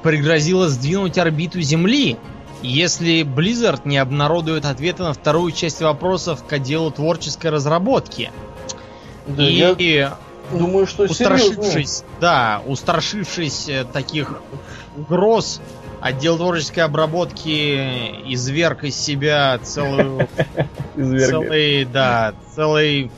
пригрозило 0.02 0.69
сдвинуть 0.69 1.19
орбиту 1.19 1.60
Земли, 1.60 2.16
если 2.62 3.23
Blizzard 3.23 3.82
не 3.85 3.98
обнародует 3.98 4.65
ответы 4.65 5.02
на 5.05 5.12
вторую 5.12 5.52
часть 5.52 5.81
вопросов 5.81 6.44
к 6.44 6.52
отделу 6.52 6.90
творческой 6.90 7.51
разработки. 7.51 8.31
Да, 9.27 9.47
и 9.48 9.55
я 9.55 10.16
думаю, 10.51 10.86
что 10.86 11.06
серьезно. 11.06 11.36
устрашившись, 11.36 12.05
да, 12.20 12.62
устрашившись 12.66 13.69
э, 13.69 13.85
таких 13.93 14.40
угроз, 14.97 15.60
отдел 16.01 16.37
творческой 16.37 16.81
обработки 16.81 18.33
изверг 18.33 18.85
из 18.85 18.97
себя 18.97 19.59
целую 19.62 20.29
целый, 20.97 21.85
да, 21.85 22.35
целый 22.55 23.11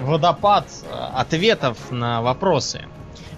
водопад 0.00 0.66
ответов 1.14 1.78
на 1.90 2.22
вопросы. 2.22 2.82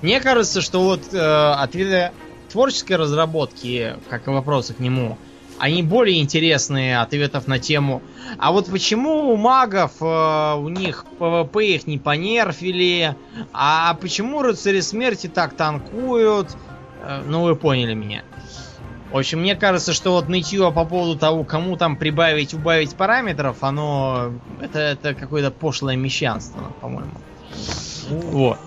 Мне 0.02 0.20
кажется, 0.20 0.60
что 0.60 0.82
вот 0.82 1.12
э, 1.12 1.18
ответы 1.18 2.12
творческой 2.52 2.96
разработки, 2.96 3.96
как 4.10 4.26
и 4.28 4.30
вопросы 4.30 4.74
к 4.74 4.78
нему, 4.78 5.18
они 5.58 5.82
более 5.82 6.20
интересные 6.20 7.00
ответов 7.00 7.46
на 7.46 7.58
тему. 7.58 8.02
А 8.38 8.52
вот 8.52 8.66
почему 8.66 9.32
у 9.32 9.36
магов 9.36 9.92
э, 10.00 10.54
у 10.56 10.68
них 10.68 11.04
PvP 11.18 11.66
их 11.66 11.86
не 11.86 11.98
понерфили, 11.98 13.16
а 13.52 13.94
почему 13.94 14.42
рыцари 14.42 14.80
смерти 14.80 15.26
так 15.26 15.54
танкуют? 15.54 16.56
Э, 17.02 17.22
ну 17.26 17.42
вы 17.42 17.56
поняли 17.56 17.94
меня. 17.94 18.24
В 19.14 19.16
общем, 19.16 19.42
мне 19.42 19.54
кажется, 19.54 19.92
что 19.92 20.10
вот 20.10 20.28
нытье 20.28 20.72
по 20.72 20.84
поводу 20.84 21.16
того, 21.16 21.44
кому 21.44 21.76
там 21.76 21.94
прибавить, 21.96 22.52
убавить 22.52 22.96
параметров, 22.96 23.58
оно 23.60 24.32
это, 24.60 24.80
это 24.80 25.14
какое-то 25.14 25.52
пошлое 25.52 25.94
мещанство, 25.94 26.72
по-моему. 26.80 27.12
Ну, 28.10 28.18
Вот. 28.18 28.58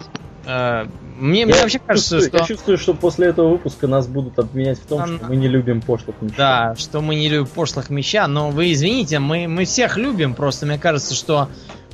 Э, 0.45 0.85
Мне, 1.19 1.45
мне 1.45 1.53
Я 1.53 1.63
вообще 1.63 1.79
кажется, 1.79 2.21
чувствую, 2.21 2.29
что... 2.29 2.37
я 2.37 2.45
чувствую, 2.45 2.77
что 2.77 2.93
после 2.93 3.27
этого 3.27 3.49
выпуска 3.49 3.87
нас 3.87 4.07
будут 4.07 4.39
обвинять 4.39 4.79
в 4.79 4.85
том, 4.85 5.01
Она- 5.01 5.17
что 5.17 5.25
мы 5.25 5.35
не 5.35 5.49
любим 5.49 5.81
пошлых 5.81 6.15
мещан. 6.21 6.37
Да, 6.37 6.75
что 6.77 7.01
мы 7.01 7.15
не 7.15 7.27
любим 7.27 7.47
пошлых 7.47 7.89
мещан, 7.89 8.31
но 8.31 8.49
вы 8.49 8.71
извините, 8.71 9.19
мы, 9.19 9.49
мы 9.49 9.65
всех 9.65 9.97
любим, 9.97 10.33
просто 10.33 10.65
мне 10.65 10.79
кажется, 10.79 11.13
что 11.13 11.49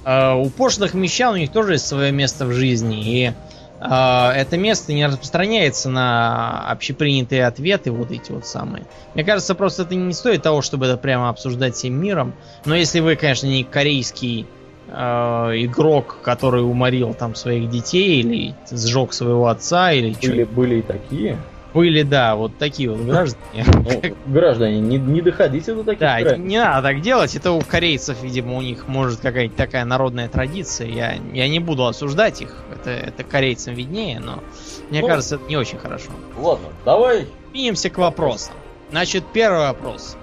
э, 0.05 0.33
у 0.35 0.47
пошлых 0.51 0.93
мещан 0.93 1.33
у 1.33 1.37
них 1.37 1.51
тоже 1.51 1.73
есть 1.73 1.87
свое 1.87 2.11
место 2.11 2.45
в 2.45 2.51
жизни, 2.51 3.01
и 3.03 3.33
это 3.79 4.57
место 4.57 4.93
не 4.93 5.05
распространяется 5.05 5.89
на 5.89 6.69
общепринятые 6.69 7.45
ответы, 7.45 7.91
вот 7.91 8.11
эти 8.11 8.31
вот 8.31 8.45
самые. 8.45 8.85
Мне 9.13 9.23
кажется, 9.23 9.55
просто 9.55 9.83
это 9.83 9.95
не 9.95 10.13
стоит 10.13 10.41
того, 10.41 10.61
чтобы 10.61 10.85
это 10.85 10.97
прямо 10.97 11.29
обсуждать 11.29 11.75
всем 11.75 11.93
миром, 11.93 12.33
но 12.65 12.75
если 12.75 12.99
вы, 12.99 13.15
конечно, 13.15 13.47
не 13.47 13.63
корейский 13.63 14.47
э, 14.87 14.93
игрок, 14.93 16.17
который 16.23 16.63
уморил 16.63 17.13
там 17.13 17.35
своих 17.35 17.69
детей 17.69 18.21
или 18.21 18.55
сжег 18.71 19.13
своего 19.13 19.47
отца 19.47 19.91
или 19.91 20.13
Были, 20.29 20.43
были 20.43 20.75
и 20.75 20.81
такие. 20.81 21.37
Были, 21.73 22.03
да, 22.03 22.35
вот 22.35 22.57
такие 22.57 22.89
вот 22.91 22.99
граждане. 23.01 23.65
Ну, 23.65 24.15
граждане, 24.31 24.79
не, 24.79 24.97
не 24.97 25.21
доходите 25.21 25.73
до 25.73 25.83
таких 25.83 25.99
Да, 25.99 26.37
не 26.37 26.59
надо 26.59 26.89
так 26.89 27.01
делать. 27.01 27.35
Это 27.35 27.51
у 27.51 27.61
корейцев, 27.61 28.21
видимо, 28.21 28.57
у 28.57 28.61
них 28.61 28.87
может 28.87 29.21
какая-то 29.21 29.55
такая 29.55 29.83
народная 29.85 30.27
традиция. 30.29 30.87
Я, 30.87 31.13
я 31.33 31.47
не 31.47 31.59
буду 31.59 31.85
осуждать 31.87 32.41
их. 32.41 32.55
Это, 32.71 32.91
это 32.91 33.23
корейцам 33.23 33.73
виднее, 33.73 34.19
но 34.19 34.43
мне 34.89 35.01
Ну. 35.01 35.07
кажется, 35.07 35.35
это 35.35 35.45
не 35.49 35.57
очень 35.57 35.79
хорошо. 35.79 36.11
Ладно, 36.37 36.67
давай. 36.85 37.27
Двинемся 37.51 37.89
к 37.89 37.97
вопросам. 37.97 38.53
Значит, 38.91 39.23
первый 39.33 39.61
вопрос. 39.61 40.15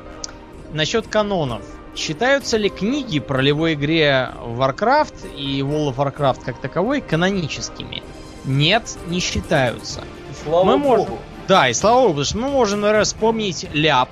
Насчет 0.73 1.09
канонов. 1.09 1.63
Считаются 1.97 2.57
ли 2.57 2.69
книги 2.69 3.19
по 3.19 3.35
ролевой 3.35 3.75
игре 3.75 4.29
Warcraft 4.47 5.37
и 5.37 5.61
World 5.63 5.97
of 5.97 5.97
Warcraft 5.97 6.45
как 6.45 6.61
таковой 6.61 7.01
каноническими? 7.01 8.05
Нет, 8.45 8.97
не 9.09 9.19
считаются. 9.19 10.03
Слава 10.45 10.65
Мы 10.65 10.79
богу. 10.79 10.89
можем. 10.89 11.19
Да, 11.51 11.69
и 11.69 11.75
слава 11.75 12.03
богу, 12.03 12.09
потому 12.11 12.25
что 12.27 12.39
мы 12.39 12.49
можем, 12.49 12.81
например, 12.81 13.05
вспомнить 13.05 13.67
ляп. 13.73 14.09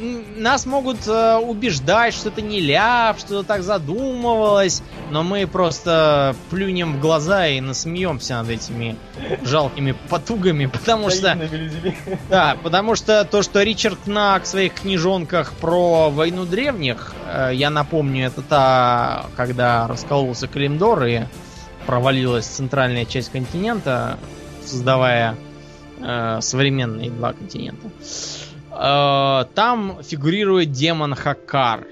Н- 0.00 0.24
Нас 0.36 0.66
могут 0.66 0.98
э, 1.08 1.36
убеждать, 1.38 2.14
что 2.14 2.28
это 2.28 2.42
не 2.42 2.60
ляп, 2.60 3.18
что 3.18 3.40
это 3.40 3.48
так 3.48 3.64
задумывалось, 3.64 4.84
но 5.10 5.24
мы 5.24 5.48
просто 5.48 6.36
плюнем 6.50 6.92
в 6.92 7.00
глаза 7.00 7.48
и 7.48 7.60
насмеемся 7.60 8.34
над 8.36 8.50
этими 8.50 8.94
жалкими 9.42 9.96
потугами, 10.10 10.66
потому 10.66 11.10
что... 11.10 11.34
Да, 12.30 12.56
потому 12.62 12.94
что 12.94 13.24
то, 13.24 13.42
что 13.42 13.60
Ричард 13.64 13.98
Кнак 14.04 14.44
в 14.44 14.46
своих 14.46 14.74
книжонках 14.74 15.54
про 15.54 16.08
войну 16.08 16.44
древних, 16.44 17.14
э, 17.26 17.50
я 17.52 17.70
напомню, 17.70 18.26
это 18.28 18.42
та, 18.42 19.26
когда 19.34 19.88
раскололся 19.88 20.46
Калимдор 20.46 21.02
и 21.06 21.22
провалилась 21.86 22.46
центральная 22.46 23.06
часть 23.06 23.32
континента, 23.32 24.18
создавая 24.64 25.32
э, 25.32 25.53
современные 26.40 27.10
два 27.10 27.32
континента. 27.32 27.88
Э, 28.70 29.44
там 29.54 30.02
фигурирует 30.02 30.72
демон 30.72 31.14
Хакар. 31.14 31.86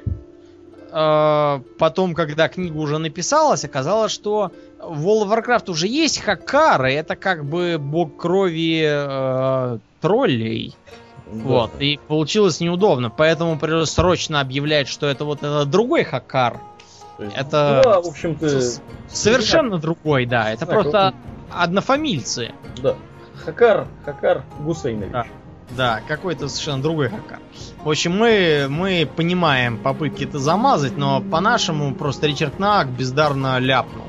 Э, 0.90 1.60
потом, 1.78 2.14
когда 2.14 2.48
книга 2.48 2.76
уже 2.76 2.98
написалась, 2.98 3.64
оказалось, 3.64 4.12
что 4.12 4.52
в 4.82 5.06
World 5.06 5.28
of 5.28 5.44
Warcraft 5.44 5.70
уже 5.70 5.86
есть 5.86 6.20
Хакар, 6.20 6.86
и 6.86 6.93
это 6.93 7.16
как 7.16 7.44
бы 7.44 7.76
бог 7.78 8.16
крови 8.16 8.82
э, 8.84 9.78
троллей. 10.01 10.74
Да. 11.26 11.43
Вот. 11.44 11.70
И 11.80 11.98
получилось 12.09 12.60
неудобно, 12.60 13.09
поэтому 13.09 13.59
пришлось 13.59 13.90
срочно 13.90 14.40
объявлять, 14.40 14.89
что 14.89 15.06
это 15.06 15.24
вот 15.24 15.39
это 15.39 15.64
другой 15.64 16.05
Хакар. 16.05 16.60
То 17.16 17.24
есть 17.24 17.36
это- 17.36 17.80
Два, 17.84 18.01
в 18.02 18.06
общем-то, 18.09 18.60
Совершенно 19.09 19.78
другой, 19.78 20.26
да. 20.26 20.51
Это 20.51 20.66
Так, 20.66 20.74
просто 20.82 21.14
однофамильцы. 21.51 22.52
да. 22.82 22.97
Хакар, 23.44 23.86
Хакар 24.05 24.43
Гусейнович. 24.60 25.12
Да. 25.12 25.27
Да, 25.77 26.01
какой-то 26.06 26.48
совершенно 26.48 26.82
другой 26.82 27.09
Хакар. 27.09 27.39
В 27.82 27.89
общем, 27.89 28.16
мы, 28.16 28.66
мы 28.69 29.09
понимаем 29.16 29.78
попытки 29.78 30.24
это 30.24 30.39
замазать, 30.39 30.97
но 30.97 31.23
по-нашему 31.23 31.94
просто 31.94 32.27
Ричард 32.27 32.56
Кнак 32.56 32.89
бездарно 32.89 33.59
ляпнул. 33.59 34.05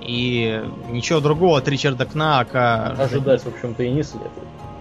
И 0.00 0.62
ничего 0.88 1.20
другого 1.20 1.58
от 1.58 1.68
Ричарда 1.68 2.06
Кнака 2.06 2.92
Ожидать, 2.98 3.42
в 3.42 3.48
общем-то, 3.48 3.82
и 3.82 3.90
не 3.90 4.02
следует. 4.02 4.32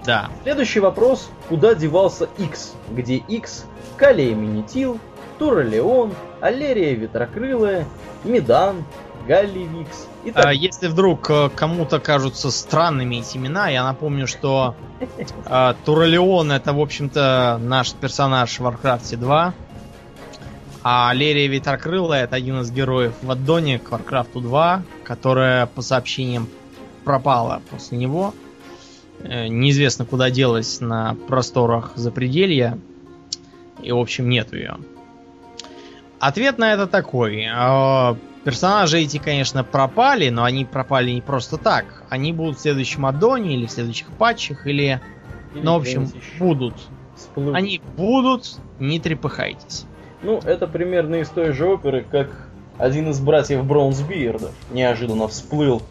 Да. 0.06 0.30
Следующий 0.44 0.80
вопрос. 0.80 1.30
Куда 1.50 1.76
девался 1.76 2.30
X? 2.38 2.74
Где 2.90 3.18
X? 3.18 3.66
Калия 3.98 4.34
Минитил, 4.34 4.98
Тура 5.38 5.62
Леон, 5.62 6.14
Алерия 6.40 6.96
Ветрокрылая, 6.96 7.86
Медан, 8.24 8.86
Галли 9.30 9.60
Викс 9.60 10.08
и 10.26 10.32
так 10.32 10.44
А 10.44 10.52
если 10.52 10.88
вдруг 10.88 11.30
э, 11.30 11.50
кому-то 11.56 12.00
кажутся 12.00 12.50
странными 12.50 13.18
эти 13.18 13.38
имена, 13.38 13.70
я 13.70 13.84
напомню, 13.84 14.26
что 14.26 14.74
э, 15.46 15.74
Туралеон 15.86 16.52
это, 16.52 16.74
в 16.74 16.80
общем-то, 16.80 17.60
наш 17.62 17.94
персонаж 17.94 18.60
в 18.60 18.66
Warcraft 18.66 19.18
2. 19.18 19.54
А 20.82 21.12
Лерия 21.14 21.48
Ветрокрылая 21.48 22.24
это 22.24 22.38
один 22.38 22.62
из 22.62 22.72
героев 22.72 23.14
в 23.22 23.30
аддоне 23.30 23.78
к 23.78 23.92
Warcraft 23.92 24.42
2, 24.42 24.84
которая, 25.04 25.68
по 25.68 25.84
сообщениям, 25.84 26.50
пропала 27.06 27.62
после 27.70 28.00
него. 28.00 28.34
Э, 29.20 29.48
неизвестно, 29.48 30.06
куда 30.06 30.32
делась 30.32 30.82
на 30.82 31.16
просторах 31.28 31.92
запределья. 31.96 32.80
И, 33.84 33.92
в 33.92 34.00
общем, 34.00 34.28
нет 34.28 34.54
ее. 34.54 34.78
Ответ 36.20 36.58
на 36.58 36.74
это 36.74 36.88
такой. 36.88 37.46
Э, 38.42 38.46
Персонажи 38.46 39.00
эти, 39.00 39.18
конечно, 39.18 39.64
пропали, 39.64 40.30
но 40.30 40.44
они 40.44 40.66
пропали 40.66 41.12
не 41.12 41.22
просто 41.22 41.58
так. 41.58 41.86
Они 42.10 42.34
будут 42.34 42.58
в 42.58 42.62
следующем 42.62 43.06
аддоне 43.06 43.56
или 43.56 43.66
в 43.66 43.72
следующих 43.72 44.08
патчах, 44.18 44.66
или... 44.68 45.02
Или 45.54 45.64
Ну, 45.64 45.74
в 45.74 45.82
общем, 45.82 46.08
будут. 46.40 46.76
всплывут. 47.16 47.56
Они 47.56 47.82
будут, 47.98 48.58
не 48.80 49.00
трепыхайтесь. 49.00 49.86
Ну, 50.22 50.40
это 50.40 50.68
примерно 50.68 51.16
из 51.16 51.30
той 51.30 51.54
же 51.54 51.66
оперы, 51.68 52.06
как 52.10 52.30
один 52.78 53.10
из 53.10 53.20
братьев 53.20 53.64
Бронзбиердов 53.66 54.52
неожиданно 54.72 55.28
всплыл 55.28 55.82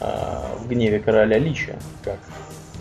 а, 0.00 0.44
в 0.58 0.68
гневе 0.68 0.98
короля 0.98 1.38
Лича, 1.38 1.76
как 2.04 2.18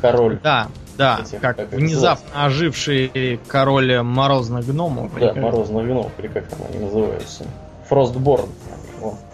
король. 0.02 0.40
Да, 0.44 0.68
да, 0.98 1.20
Этих, 1.22 1.40
как 1.42 1.58
как 1.58 1.72
внезапно 1.72 2.46
оживший 2.46 3.40
король 3.48 4.02
морозных 4.02 4.66
гномов. 4.66 5.12
Да, 5.20 5.34
морозных 5.34 5.86
гномов, 5.86 6.12
или 6.18 6.28
как 6.28 6.48
там 6.48 6.60
они 6.70 6.84
называются. 6.84 7.46
Фростборн. 7.88 8.50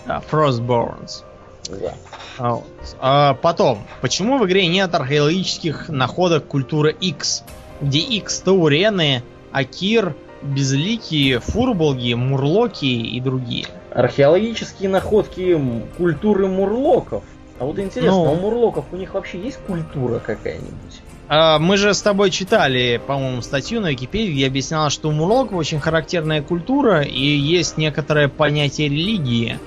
Да, 0.05 0.21
Frostborns. 0.31 1.23
да. 1.69 1.93
А, 2.37 2.51
вот. 2.55 2.63
А, 2.99 3.33
потом, 3.35 3.79
почему 4.01 4.37
в 4.37 4.45
игре 4.45 4.67
нет 4.67 4.93
археологических 4.95 5.89
находок 5.89 6.45
культуры 6.47 6.95
X, 6.99 7.43
где 7.81 7.99
X 7.99 8.39
Таурены, 8.39 9.23
Акир, 9.51 10.15
Безликие, 10.41 11.39
Фурболги, 11.39 12.13
Мурлоки 12.13 12.85
и 12.85 13.19
другие? 13.19 13.67
Археологические 13.93 14.89
находки 14.89 15.59
культуры 15.97 16.47
мурлоков. 16.47 17.23
А 17.59 17.65
вот 17.65 17.77
интересно, 17.77 18.11
Ну. 18.17 18.25
а 18.25 18.31
у 18.31 18.35
мурлоков 18.35 18.85
у 18.91 18.95
них 18.95 19.13
вообще 19.13 19.39
есть 19.39 19.57
культура 19.67 20.17
какая-нибудь? 20.19 21.01
А, 21.27 21.59
Мы 21.59 21.77
же 21.77 21.93
с 21.93 22.01
тобой 22.01 22.31
читали, 22.31 22.99
по-моему, 23.05 23.41
статью 23.43 23.81
на 23.81 23.91
Википедии, 23.91 24.31
где 24.33 24.47
объяснялось, 24.47 24.93
что 24.93 25.09
у 25.09 25.11
мурлоков 25.11 25.53
очень 25.57 25.79
характерная 25.79 26.41
культура 26.41 27.01
и 27.03 27.23
есть 27.23 27.77
некоторое 27.77 28.29
понятие 28.29 28.89
религии. 28.89 29.59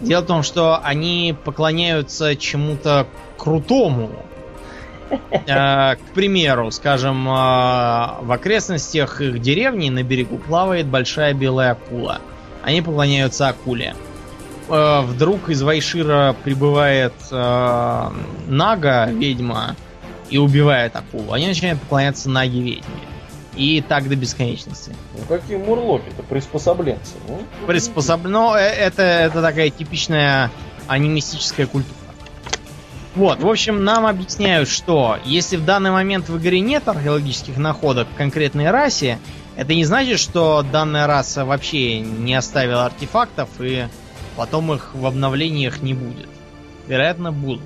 Дело 0.00 0.22
в 0.22 0.26
том, 0.26 0.42
что 0.42 0.80
они 0.82 1.34
поклоняются 1.44 2.34
чему-то 2.36 3.06
крутому. 3.36 4.10
А, 5.48 5.96
К 5.96 6.14
примеру, 6.14 6.70
скажем, 6.70 7.26
а, 7.28 8.18
в 8.22 8.30
окрестностях 8.32 9.20
их 9.20 9.40
деревни 9.40 9.90
на 9.90 10.02
берегу 10.02 10.38
плавает 10.38 10.86
большая 10.86 11.34
белая 11.34 11.72
акула. 11.72 12.20
Они 12.62 12.80
поклоняются 12.80 13.48
акуле. 13.48 13.94
А, 14.68 15.02
Вдруг 15.02 15.50
из 15.50 15.62
Вайшира 15.62 16.34
прибывает 16.44 17.12
Нага, 17.30 19.06
ведьма, 19.10 19.76
и 20.30 20.38
убивает 20.38 20.94
акулу. 20.96 21.32
Они 21.32 21.48
начинают 21.48 21.80
поклоняться 21.80 22.30
Наге 22.30 22.60
ведьме. 22.60 23.09
И 23.60 23.82
так 23.82 24.08
до 24.08 24.16
бесконечности. 24.16 24.96
Ну 25.18 25.24
какие 25.28 25.58
мурлоки-то, 25.58 26.22
приспособленцы. 26.22 27.12
Ну, 27.28 27.42
Приспособ... 27.66 28.22
Но 28.24 28.56
э, 28.56 28.62
это, 28.62 29.02
это 29.02 29.42
такая 29.42 29.68
типичная 29.68 30.50
анимистическая 30.86 31.66
культура. 31.66 31.94
Вот, 33.14 33.42
в 33.42 33.46
общем, 33.48 33.84
нам 33.84 34.06
объясняют, 34.06 34.66
что 34.66 35.18
если 35.26 35.58
в 35.58 35.64
данный 35.66 35.90
момент 35.90 36.30
в 36.30 36.38
игре 36.38 36.60
нет 36.60 36.88
археологических 36.88 37.58
находок 37.58 38.08
конкретной 38.16 38.70
расе, 38.70 39.18
это 39.56 39.74
не 39.74 39.84
значит, 39.84 40.20
что 40.20 40.62
данная 40.62 41.06
раса 41.06 41.44
вообще 41.44 42.00
не 42.00 42.34
оставила 42.34 42.86
артефактов 42.86 43.50
и 43.58 43.88
потом 44.36 44.72
их 44.72 44.94
в 44.94 45.04
обновлениях 45.04 45.82
не 45.82 45.92
будет. 45.92 46.28
Вероятно, 46.88 47.30
будут. 47.30 47.60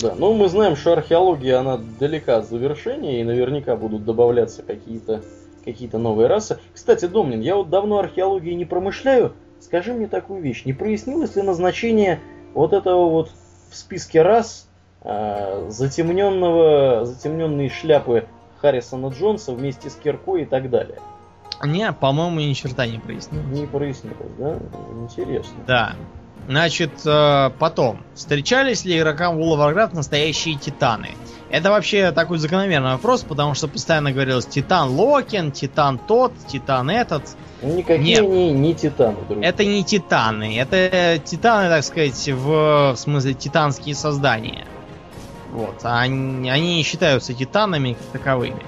Да, 0.00 0.14
ну 0.16 0.34
мы 0.34 0.48
знаем, 0.48 0.76
что 0.76 0.92
археология, 0.92 1.58
она 1.58 1.78
далека 1.98 2.38
от 2.38 2.48
завершения, 2.48 3.20
и 3.20 3.24
наверняка 3.24 3.76
будут 3.76 4.04
добавляться 4.04 4.62
какие-то 4.62 5.22
какие-то 5.64 5.98
новые 5.98 6.26
расы. 6.26 6.58
Кстати, 6.72 7.06
Домнин, 7.06 7.40
я 7.40 7.56
вот 7.56 7.68
давно 7.68 7.98
археологией 7.98 8.54
не 8.54 8.64
промышляю. 8.64 9.34
Скажи 9.60 9.92
мне 9.92 10.06
такую 10.06 10.40
вещь, 10.40 10.64
не 10.64 10.72
прояснилось 10.72 11.36
ли 11.36 11.42
назначение 11.42 12.20
вот 12.54 12.72
этого 12.72 13.10
вот 13.10 13.30
в 13.70 13.76
списке 13.76 14.22
рас 14.22 14.68
а, 15.02 15.66
затемненного, 15.68 17.04
затемненные 17.04 17.68
шляпы 17.68 18.26
Харрисона 18.60 19.08
Джонса 19.08 19.52
вместе 19.52 19.90
с 19.90 19.94
киркой 19.96 20.42
и 20.42 20.46
так 20.46 20.70
далее? 20.70 20.98
Не, 21.62 21.92
по-моему, 21.92 22.40
ни 22.40 22.54
черта 22.54 22.86
не 22.86 22.98
прояснилось. 22.98 23.46
Не 23.48 23.66
прояснилось, 23.66 24.32
да? 24.38 24.58
Интересно. 25.02 25.56
Да. 25.66 25.96
Значит, 26.48 26.90
э, 27.04 27.50
потом. 27.58 28.02
Встречались 28.14 28.84
ли 28.84 28.98
игрокам 28.98 29.38
World 29.38 29.58
of 29.58 29.74
Warcraft 29.74 29.94
настоящие 29.94 30.56
титаны? 30.56 31.10
Это 31.50 31.70
вообще 31.70 32.12
такой 32.12 32.38
закономерный 32.38 32.92
вопрос, 32.92 33.22
потому 33.22 33.54
что 33.54 33.66
постоянно 33.66 34.12
говорилось 34.12 34.46
Титан 34.46 34.90
Локен, 34.90 35.50
Титан 35.50 35.98
тот, 35.98 36.32
Титан 36.46 36.90
этот. 36.90 37.24
Никакие 37.60 38.20
Нет. 38.20 38.28
не, 38.28 38.52
не 38.52 38.74
титаны, 38.74 39.16
друзья. 39.28 39.48
Это 39.48 39.64
не 39.64 39.84
титаны. 39.84 40.58
Это 40.58 41.18
титаны, 41.18 41.68
так 41.68 41.82
сказать, 41.82 42.28
в, 42.28 42.92
в 42.92 42.96
смысле 42.96 43.34
титанские 43.34 43.96
создания. 43.96 44.66
Вот. 45.50 45.80
А 45.82 46.00
они, 46.00 46.48
они 46.48 46.76
не 46.76 46.82
считаются 46.84 47.34
титанами 47.34 47.94
как 47.94 48.20
таковыми. 48.20 48.62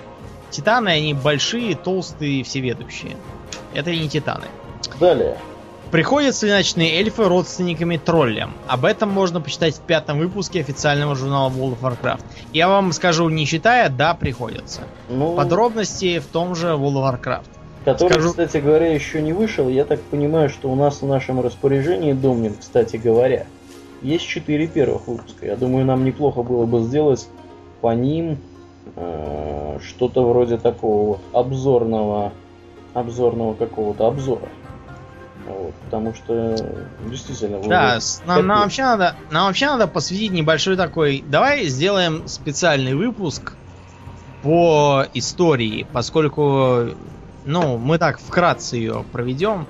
Титаны, 0.50 0.88
они 0.88 1.14
большие, 1.14 1.76
толстые, 1.76 2.42
всеведущие. 2.42 3.16
Это 3.74 3.92
не 3.92 4.08
титаны. 4.08 4.46
Далее. 4.98 5.38
Приходятся 5.92 6.46
ли 6.46 6.52
ночные 6.52 6.94
эльфы 7.00 7.24
родственниками 7.24 7.98
троллям? 7.98 8.54
Об 8.66 8.86
этом 8.86 9.10
можно 9.10 9.42
почитать 9.42 9.74
в 9.76 9.80
пятом 9.80 10.18
выпуске 10.18 10.60
официального 10.60 11.14
журнала 11.14 11.50
World 11.50 11.76
of 11.78 11.82
Warcraft. 11.82 12.22
Я 12.54 12.68
вам 12.68 12.92
скажу, 12.92 13.28
не 13.28 13.44
читая, 13.46 13.90
да, 13.90 14.14
приходится. 14.14 14.80
Ну, 15.10 15.36
Подробности 15.36 16.18
в 16.18 16.26
том 16.28 16.54
же 16.54 16.68
World 16.68 16.94
of 16.94 17.20
Warcraft. 17.20 17.44
который, 17.84 18.12
скажу- 18.12 18.30
кстати 18.30 18.56
говоря, 18.56 18.90
еще 18.94 19.20
не 19.20 19.34
вышел. 19.34 19.68
Я 19.68 19.84
так 19.84 20.00
понимаю, 20.00 20.48
что 20.48 20.70
у 20.70 20.74
нас 20.76 21.02
в 21.02 21.06
нашем 21.06 21.42
распоряжении 21.42 22.14
Домнин, 22.14 22.54
кстати 22.58 22.96
говоря, 22.96 23.44
есть 24.00 24.26
четыре 24.26 24.68
первых 24.68 25.06
выпуска. 25.08 25.44
Я 25.44 25.56
думаю, 25.56 25.84
нам 25.84 26.06
неплохо 26.06 26.42
было 26.42 26.64
бы 26.64 26.80
сделать 26.80 27.28
по 27.82 27.92
ним 27.94 28.38
э, 28.96 29.78
что-то 29.86 30.26
вроде 30.26 30.56
такого 30.56 31.06
вот 31.08 31.20
обзорного, 31.34 32.32
обзорного 32.94 33.52
какого-то 33.52 34.06
обзора. 34.06 34.48
Вот, 35.46 35.74
потому 35.86 36.14
что 36.14 36.56
действительно 37.06 37.58
вы 37.58 37.68
Да, 37.68 38.00
с- 38.00 38.22
нам, 38.26 38.46
нам 38.46 38.58
вы- 38.58 38.62
вообще 38.64 38.82
надо, 38.82 39.16
нам 39.30 39.46
вообще 39.46 39.66
надо 39.66 39.86
посвятить 39.88 40.30
небольшой 40.32 40.76
такой. 40.76 41.24
Давай 41.26 41.66
сделаем 41.66 42.28
специальный 42.28 42.94
выпуск 42.94 43.54
по 44.42 45.04
истории, 45.14 45.86
поскольку, 45.92 46.88
ну, 47.44 47.78
мы 47.78 47.98
так 47.98 48.18
вкратце 48.18 48.76
ее 48.76 49.04
проведем. 49.12 49.66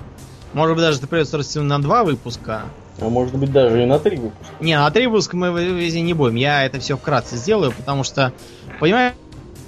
Может 0.53 0.75
быть, 0.75 0.83
даже 0.85 0.99
это 0.99 1.07
придется 1.07 1.61
на 1.61 1.81
два 1.81 2.03
выпуска. 2.03 2.63
а 3.01 3.09
может 3.09 3.35
быть 3.35 3.51
даже 3.51 3.81
и 3.81 3.85
на 3.87 3.97
три 3.97 4.17
выпуска. 4.17 4.53
Не, 4.59 4.77
на 4.77 4.89
три 4.91 5.07
выпуска 5.07 5.35
мы 5.35 5.49
везде 5.51 6.01
не 6.01 6.13
будем. 6.13 6.35
Я 6.35 6.63
это 6.63 6.79
все 6.79 6.95
вкратце 6.95 7.37
сделаю, 7.37 7.71
потому 7.71 8.03
что, 8.03 8.31
понимаешь, 8.79 9.13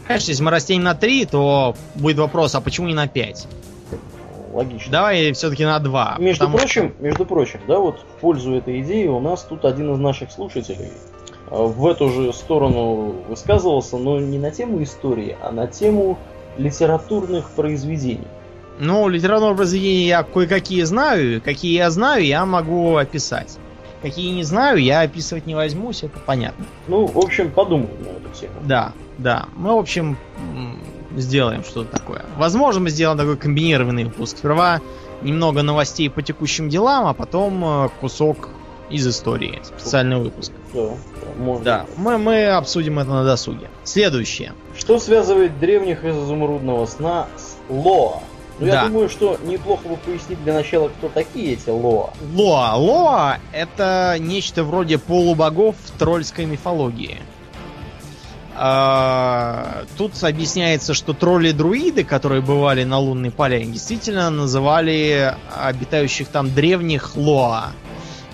если 0.07 0.43
мы 0.43 0.51
растянем 0.51 0.83
на 0.83 0.93
три, 0.93 1.25
то 1.25 1.75
будет 1.95 2.17
вопрос, 2.19 2.53
а 2.53 2.61
почему 2.61 2.87
не 2.87 2.93
на 2.93 3.07
пять? 3.07 3.47
Логично. 4.55 4.89
Давай 4.89 5.33
все-таки 5.33 5.65
на 5.65 5.79
два. 5.79 6.15
Между 6.17 6.45
что- 6.47 6.57
прочим, 6.57 6.93
между 6.99 7.25
прочим, 7.25 7.59
да, 7.67 7.77
вот 7.77 7.99
в 7.99 8.21
пользу 8.21 8.53
этой 8.55 8.79
идеи 8.81 9.07
у 9.07 9.19
нас 9.19 9.43
тут 9.43 9.65
один 9.65 9.93
из 9.93 9.99
наших 9.99 10.31
слушателей 10.31 10.91
а, 11.51 11.63
в 11.63 11.85
эту 11.85 12.09
же 12.09 12.31
сторону 12.31 13.15
высказывался, 13.27 13.97
но 13.97 14.17
не 14.19 14.39
на 14.39 14.51
тему 14.51 14.81
истории, 14.81 15.35
а 15.41 15.51
на 15.51 15.67
тему 15.67 16.17
литературных 16.57 17.49
произведений. 17.49 18.27
Ну, 18.79 19.09
литературные 19.09 19.57
произведения 19.57 20.07
я 20.07 20.23
кое-какие 20.23 20.83
знаю. 20.83 21.41
Какие 21.41 21.75
я 21.75 21.89
знаю, 21.89 22.23
я 22.25 22.45
могу 22.45 22.95
описать. 22.95 23.57
Какие 24.01 24.31
не 24.31 24.43
знаю, 24.43 24.77
я 24.77 25.01
описывать 25.01 25.47
не 25.47 25.55
возьмусь, 25.55 26.03
это 26.03 26.17
понятно. 26.19 26.65
Ну, 26.87 27.07
в 27.07 27.17
общем, 27.17 27.51
подумаем 27.51 27.89
на 28.03 28.09
эту 28.09 28.39
тему. 28.39 28.53
Да, 28.63 28.93
да. 29.17 29.47
Мы, 29.55 29.73
в 29.73 29.79
общем, 29.79 30.17
сделаем 31.15 31.63
что-то 31.63 31.91
такое. 31.97 32.25
Возможно, 32.37 32.81
мы 32.81 32.89
сделаем 32.89 33.17
такой 33.17 33.37
комбинированный 33.37 34.05
выпуск. 34.05 34.37
Сперва 34.37 34.81
немного 35.21 35.61
новостей 35.61 36.09
по 36.09 36.21
текущим 36.21 36.69
делам, 36.69 37.05
а 37.07 37.13
потом 37.13 37.63
э, 37.85 37.89
кусок 38.01 38.49
из 38.89 39.07
истории. 39.07 39.61
Специальный 39.63 40.17
выпуск. 40.17 40.51
Да, 40.73 40.89
можно. 41.37 41.63
Да, 41.63 41.85
мы, 41.97 42.17
мы 42.17 42.45
обсудим 42.47 42.99
это 42.99 43.09
на 43.09 43.23
досуге. 43.23 43.69
Следующее. 43.83 44.53
Что 44.77 44.99
связывает 44.99 45.59
древних 45.59 46.03
из 46.05 46.15
изумрудного 46.15 46.85
сна 46.85 47.27
с 47.37 47.55
Лоа? 47.69 48.19
Ну, 48.59 48.67
я 48.67 48.71
Да. 48.73 48.87
думаю, 48.87 49.09
что 49.09 49.37
неплохо 49.43 49.87
бы 49.87 49.97
пояснить 49.97 50.41
для 50.43 50.53
начала, 50.53 50.87
кто 50.89 51.09
такие 51.09 51.53
эти 51.53 51.69
Лоа. 51.69 52.11
Лоа. 52.35 52.75
Лоа 52.75 53.37
это 53.51 54.15
нечто 54.19 54.63
вроде 54.63 54.97
полубогов 54.97 55.75
в 55.83 55.97
тролльской 55.97 56.45
мифологии. 56.45 57.19
А, 58.57 59.83
Тут 59.97 60.11
объясняется, 60.23 60.93
что 60.93 61.13
тролли-друиды, 61.13 62.03
которые 62.03 62.41
бывали 62.41 62.83
на 62.83 62.99
лунной 62.99 63.31
поляне, 63.31 63.65
действительно 63.65 64.29
называли 64.29 65.35
обитающих 65.55 66.29
там 66.29 66.53
древних 66.53 67.15
Лоа. 67.15 67.71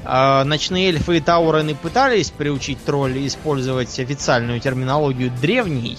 А, 0.04 0.44
Ночные 0.44 0.90
эльфы 0.90 1.18
и 1.18 1.20
таурены 1.20 1.76
пытались 1.76 2.30
приучить 2.30 2.84
троллей 2.84 3.26
использовать 3.28 4.00
официальную 4.00 4.60
терминологию 4.60 5.32
древний, 5.42 5.98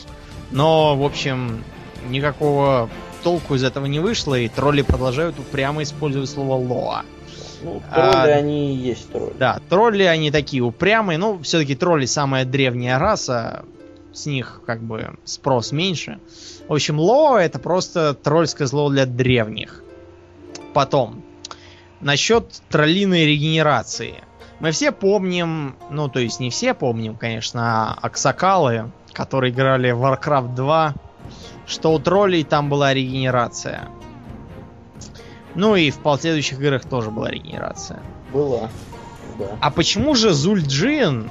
но, 0.51 0.97
в 0.97 1.05
общем, 1.05 1.65
никакого 2.09 2.89
толку 3.23 3.55
из 3.55 3.65
этого 3.65 3.86
не 3.86 4.01
вышло, 4.01 4.39
и 4.39 4.49
тролли 4.49 4.82
продолжают 4.82 5.39
упрямо 5.39 5.82
использовать 5.82 6.31
слово 6.31 6.55
Лоа. 6.55 7.03
Ну, 7.62 7.81
тролли 7.93 8.16
А, 8.16 8.23
они 8.24 8.74
и 8.74 8.78
есть 8.78 9.11
тролли. 9.11 9.35
Да, 9.39 9.61
тролли, 9.69 10.03
они 10.03 10.31
такие 10.31 10.62
упрямые, 10.62 11.19
но 11.19 11.39
все-таки 11.43 11.74
тролли 11.77 12.07
самая 12.07 12.44
древняя 12.44 12.99
раса, 12.99 13.65
с 14.13 14.27
них 14.27 14.63
как 14.67 14.83
бы 14.83 15.17
спрос 15.25 15.73
меньше. 15.73 16.19
В 16.69 16.73
общем, 16.73 16.99
Лоа 16.99 17.39
это 17.39 17.59
просто 17.59 18.15
тролльское 18.15 18.67
зло 18.67 18.91
для 18.91 19.07
древних. 19.07 19.83
Потом, 20.75 21.23
насчет 22.01 22.63
троллиной 22.69 23.27
регенерации. 23.27 24.15
Мы 24.61 24.71
все 24.71 24.93
помним, 24.93 25.77
ну 25.91 26.09
то 26.09 26.21
есть 26.21 26.41
не 26.41 26.51
все 26.51 26.75
помним, 26.75 27.17
конечно, 27.17 27.95
а 27.95 27.99
Аксакалы, 28.01 28.93
которые 29.13 29.53
играли 29.53 29.91
в 29.91 30.05
Warcraft 30.05 30.55
2, 30.55 30.95
что 31.67 31.93
у 31.93 31.99
троллей 31.99 32.45
там 32.45 32.69
была 32.69 32.95
регенерация. 32.95 33.89
Ну 35.55 35.77
и 35.77 35.91
в 35.91 35.99
последующих 35.99 36.61
играх 36.61 36.85
тоже 36.85 37.11
была 37.11 37.31
регенерация. 37.31 38.01
Была. 38.33 38.71
Да. 39.39 39.57
А 39.61 39.71
почему 39.71 40.15
же 40.15 40.33
Зульджин, 40.33 41.31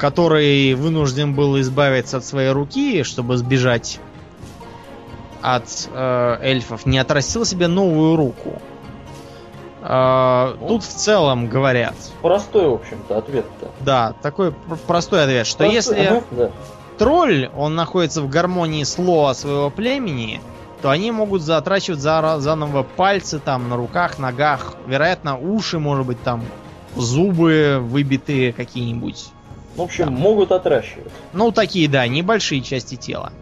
который 0.00 0.72
вынужден 0.74 1.34
был 1.34 1.60
избавиться 1.60 2.16
от 2.16 2.24
своей 2.24 2.50
руки, 2.50 3.02
чтобы 3.02 3.36
сбежать 3.36 4.00
от 5.42 5.88
э, 5.92 6.38
эльфов, 6.40 6.86
не 6.86 6.98
отрастил 6.98 7.44
себе 7.44 7.68
новую 7.68 8.16
руку? 8.16 8.60
Э, 9.82 10.54
тут 10.66 10.82
в 10.82 10.88
целом 10.88 11.48
говорят, 11.48 11.94
Простой, 12.22 12.68
в 12.70 12.74
общем-то, 12.74 13.18
ответ-то. 13.18 13.68
да, 13.80 14.14
такой 14.22 14.52
пр- 14.52 14.78
простой 14.86 15.22
ответ, 15.24 15.46
что 15.46 15.58
Простой, 15.58 15.74
если 15.74 16.00
ага, 16.00 16.22
да. 16.30 16.50
тролль, 16.98 17.50
он 17.54 17.74
находится 17.74 18.22
в 18.22 18.28
гармонии 18.30 18.84
с 18.84 18.98
лоа 18.98 19.34
своего 19.34 19.68
племени, 19.68 20.40
то 20.80 20.88
они 20.88 21.10
могут 21.12 21.42
затрачивать 21.42 22.00
за, 22.00 22.36
заново 22.38 22.84
пальцы 22.84 23.38
там 23.38 23.68
на 23.68 23.76
руках, 23.76 24.18
ногах, 24.18 24.76
вероятно, 24.86 25.36
уши, 25.38 25.78
может 25.78 26.06
быть, 26.06 26.22
там 26.22 26.42
зубы 26.96 27.78
выбитые 27.82 28.54
какие-нибудь. 28.54 29.28
В 29.80 29.84
общем, 29.84 30.04
Да. 30.06 30.10
могут 30.10 30.52
отращивать. 30.52 31.10
Ну, 31.32 31.52
такие, 31.52 31.88
да, 31.88 32.06
небольшие 32.06 32.60
части 32.60 32.96
тела. 32.96 33.32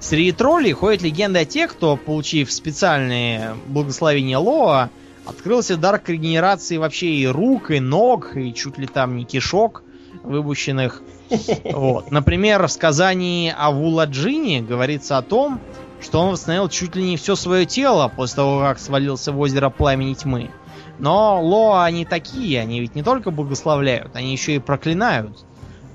Среди 0.00 0.32
троллей 0.32 0.72
ходят 0.72 1.02
легенды 1.02 1.40
о 1.40 1.44
тех, 1.44 1.72
кто, 1.72 1.96
получив 1.96 2.50
специальные 2.50 3.54
благословения 3.66 4.38
Лоа, 4.38 4.88
открылся 5.26 5.76
дар 5.76 5.98
к 5.98 6.08
регенерации 6.08 6.78
вообще 6.78 7.08
и 7.08 7.26
рук, 7.26 7.70
и 7.70 7.78
ног, 7.78 8.36
и 8.36 8.54
чуть 8.54 8.78
ли 8.78 8.86
там 8.86 9.16
не 9.16 9.24
кишок 9.24 9.82
выпущенных. 10.22 11.02
Вот. 11.64 12.10
Например, 12.10 12.66
в 12.66 12.70
сказании 12.72 13.54
о 13.56 13.70
Вуладжине 13.70 14.60
говорится 14.60 15.18
о 15.18 15.22
том, 15.22 15.60
что 16.00 16.20
он 16.20 16.32
восстановил 16.32 16.68
чуть 16.68 16.96
ли 16.96 17.02
не 17.02 17.16
все 17.16 17.36
свое 17.36 17.64
тело 17.64 18.12
после 18.14 18.36
того, 18.36 18.60
как 18.60 18.78
свалился 18.78 19.32
в 19.32 19.38
озеро 19.38 19.70
Пламени 19.70 20.14
Тьмы. 20.14 20.50
Но 20.98 21.42
Лоа 21.42 21.84
они 21.84 22.04
такие, 22.04 22.60
они 22.60 22.80
ведь 22.80 22.94
не 22.94 23.02
только 23.02 23.30
благословляют, 23.30 24.14
они 24.14 24.32
еще 24.32 24.56
и 24.56 24.58
проклинают. 24.58 25.44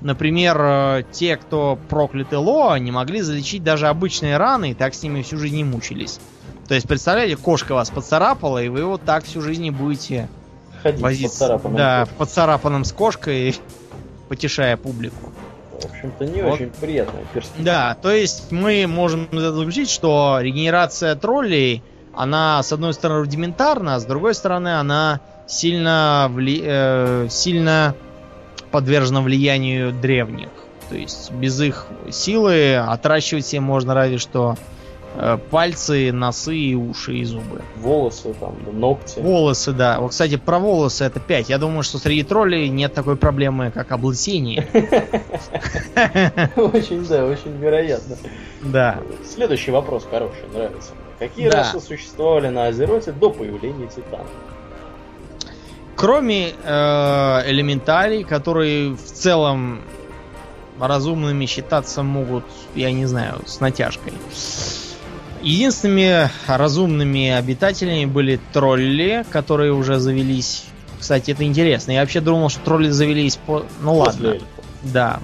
Например, 0.00 0.56
э, 0.60 1.02
те, 1.10 1.36
кто 1.36 1.78
прокляты 1.88 2.38
Лоа, 2.38 2.76
не 2.78 2.92
могли 2.92 3.20
залечить 3.20 3.64
даже 3.64 3.88
обычные 3.88 4.36
раны 4.36 4.70
и 4.70 4.74
так 4.74 4.94
с 4.94 5.02
ними 5.02 5.22
всю 5.22 5.38
жизнь 5.38 5.62
мучились. 5.64 6.20
То 6.68 6.74
есть, 6.74 6.86
представляете, 6.86 7.36
кошка 7.36 7.74
вас 7.74 7.90
поцарапала, 7.90 8.62
и 8.62 8.68
вы 8.68 8.84
вот 8.84 9.02
так 9.02 9.24
всю 9.24 9.40
жизнь 9.40 9.66
и 9.66 9.70
будете 9.70 10.28
Ходить 10.82 11.00
возиться. 11.00 11.38
поцарапанным 11.38 11.76
Да, 11.76 12.00
кошкам. 12.00 12.16
поцарапанным 12.18 12.84
с 12.84 12.92
кошкой, 12.92 13.56
потешая 14.28 14.76
публику. 14.76 15.32
В 15.80 15.84
общем-то, 15.86 16.26
не 16.26 16.42
Вот. 16.42 16.54
очень 16.54 16.70
приятная 16.70 17.24
перспектива. 17.32 17.64
Да, 17.64 17.96
то 18.00 18.10
есть 18.12 18.52
мы 18.52 18.86
можем 18.86 19.28
заключить, 19.32 19.90
что 19.90 20.38
регенерация 20.40 21.14
троллей, 21.16 21.82
она 22.14 22.62
с 22.62 22.72
одной 22.72 22.94
стороны 22.94 23.20
рудиментарна, 23.20 23.94
а 23.96 24.00
с 24.00 24.04
другой 24.04 24.34
стороны 24.34 24.78
она 24.78 25.20
сильно, 25.46 26.28
вли- 26.32 26.62
э, 26.64 27.26
сильно 27.30 27.94
подвержена 28.70 29.20
влиянию 29.20 29.92
древних. 29.92 30.50
То 30.88 30.96
есть 30.96 31.30
без 31.32 31.60
их 31.60 31.86
силы 32.10 32.76
отращивать 32.76 33.46
себе 33.46 33.60
можно 33.60 33.94
разве 33.94 34.18
что 34.18 34.56
э, 35.16 35.38
пальцы, 35.50 36.12
носы, 36.12 36.56
и 36.56 36.74
уши 36.74 37.16
и 37.18 37.24
зубы. 37.24 37.60
Волосы 37.76 38.34
там, 38.40 38.56
ногти. 38.72 39.20
Волосы, 39.20 39.72
да. 39.72 40.00
Вот, 40.00 40.10
кстати, 40.10 40.36
про 40.36 40.58
волосы 40.58 41.04
это 41.04 41.20
5. 41.20 41.50
Я 41.50 41.58
думаю, 41.58 41.82
что 41.82 41.98
среди 41.98 42.22
троллей 42.22 42.68
нет 42.68 42.94
такой 42.94 43.16
проблемы, 43.16 43.70
как 43.70 43.92
облысение. 43.92 44.66
Очень, 46.56 47.06
да, 47.06 47.26
очень 47.26 47.56
вероятно. 47.58 48.16
Да. 48.62 49.00
Следующий 49.24 49.70
вопрос 49.70 50.06
хороший, 50.10 50.48
нравится 50.54 50.92
мне. 50.94 51.28
Какие 51.28 51.48
расы 51.48 51.80
существовали 51.80 52.48
на 52.48 52.66
Азероте 52.66 53.12
до 53.12 53.30
появления 53.30 53.88
Титана? 53.88 54.28
Кроме 55.98 56.50
э, 56.50 57.42
элементарий, 57.50 58.22
которые 58.22 58.94
в 58.94 59.02
целом 59.02 59.80
разумными 60.78 61.44
считаться 61.46 62.04
могут, 62.04 62.44
я 62.76 62.92
не 62.92 63.04
знаю, 63.06 63.40
с 63.46 63.58
натяжкой. 63.58 64.12
Единственными 65.42 66.30
разумными 66.46 67.30
обитателями 67.30 68.04
были 68.04 68.38
тролли, 68.52 69.26
которые 69.32 69.72
уже 69.72 69.98
завелись. 69.98 70.66
Кстати, 71.00 71.32
это 71.32 71.42
интересно. 71.42 71.90
Я 71.90 72.02
вообще 72.02 72.20
думал, 72.20 72.48
что 72.48 72.60
тролли 72.60 72.90
завелись 72.90 73.34
по... 73.34 73.64
Ну 73.80 73.96
ладно. 73.96 74.34
После 74.34 74.40
Да. 74.84 75.18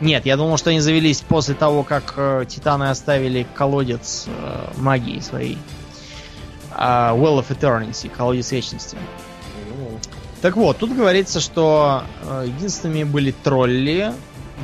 Нет, 0.00 0.24
я 0.24 0.36
думал, 0.36 0.56
что 0.56 0.70
они 0.70 0.78
завелись 0.78 1.20
после 1.20 1.56
того, 1.56 1.82
как 1.82 2.14
э, 2.16 2.44
титаны 2.48 2.90
оставили 2.90 3.44
колодец 3.54 4.26
э, 4.28 4.68
магии 4.76 5.18
своей. 5.18 5.58
А, 6.70 7.12
well 7.16 7.40
of 7.40 7.48
Eternity, 7.48 8.08
колодец 8.08 8.52
вечности. 8.52 8.96
Ну, 8.96 9.31
Так 10.42 10.56
вот, 10.56 10.78
тут 10.78 10.92
говорится, 10.94 11.38
что 11.38 12.02
э, 12.22 12.46
единственными 12.48 13.04
были 13.04 13.30
тролли, 13.30 14.12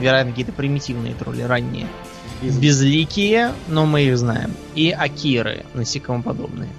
вероятно, 0.00 0.32
какие-то 0.32 0.52
примитивные 0.52 1.14
тролли 1.14 1.42
ранние, 1.42 1.86
без- 2.42 2.58
безликие, 2.58 3.52
но 3.68 3.86
мы 3.86 4.02
их 4.02 4.18
знаем, 4.18 4.50
и 4.74 4.90
акиры, 4.90 5.64
насекомоподобные. 5.74 6.70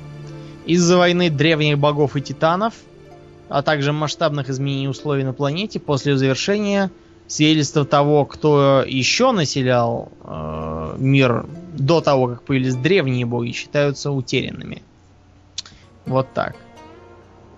Из-за 0.66 0.98
войны 0.98 1.30
древних 1.30 1.80
богов 1.80 2.18
и 2.18 2.22
титанов, 2.22 2.74
а 3.48 3.62
также 3.62 3.94
масштабных 3.94 4.50
изменений 4.50 4.90
условий 4.90 5.24
на 5.24 5.32
планете, 5.32 5.80
после 5.80 6.18
завершения 6.18 6.92
свидетельства 7.28 7.86
того, 7.86 8.26
кто 8.26 8.84
еще 8.86 9.32
населял 9.32 10.12
э, 10.26 10.96
мир 10.98 11.46
до 11.74 12.02
того, 12.02 12.28
как 12.28 12.44
появились 12.44 12.76
древние 12.76 13.26
боги, 13.26 13.52
считаются 13.52 14.12
утерянными. 14.12 14.84
Вот 16.06 16.28
так. 16.34 16.58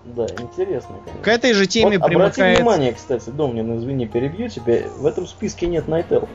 Да, 0.04 0.26
интересно, 0.38 0.96
конечно. 1.04 1.22
К 1.22 1.28
этой 1.28 1.52
же 1.52 1.66
теме 1.66 1.98
Вот 1.98 2.06
обрати 2.06 2.16
примыкает... 2.40 2.58
внимание, 2.58 2.92
кстати, 2.92 3.30
Домнин, 3.30 3.78
извини, 3.78 4.06
перебью 4.06 4.48
тебя. 4.48 4.80
В 4.98 5.06
этом 5.06 5.26
списке 5.26 5.66
нет 5.66 5.86
Найтел. 5.88 6.28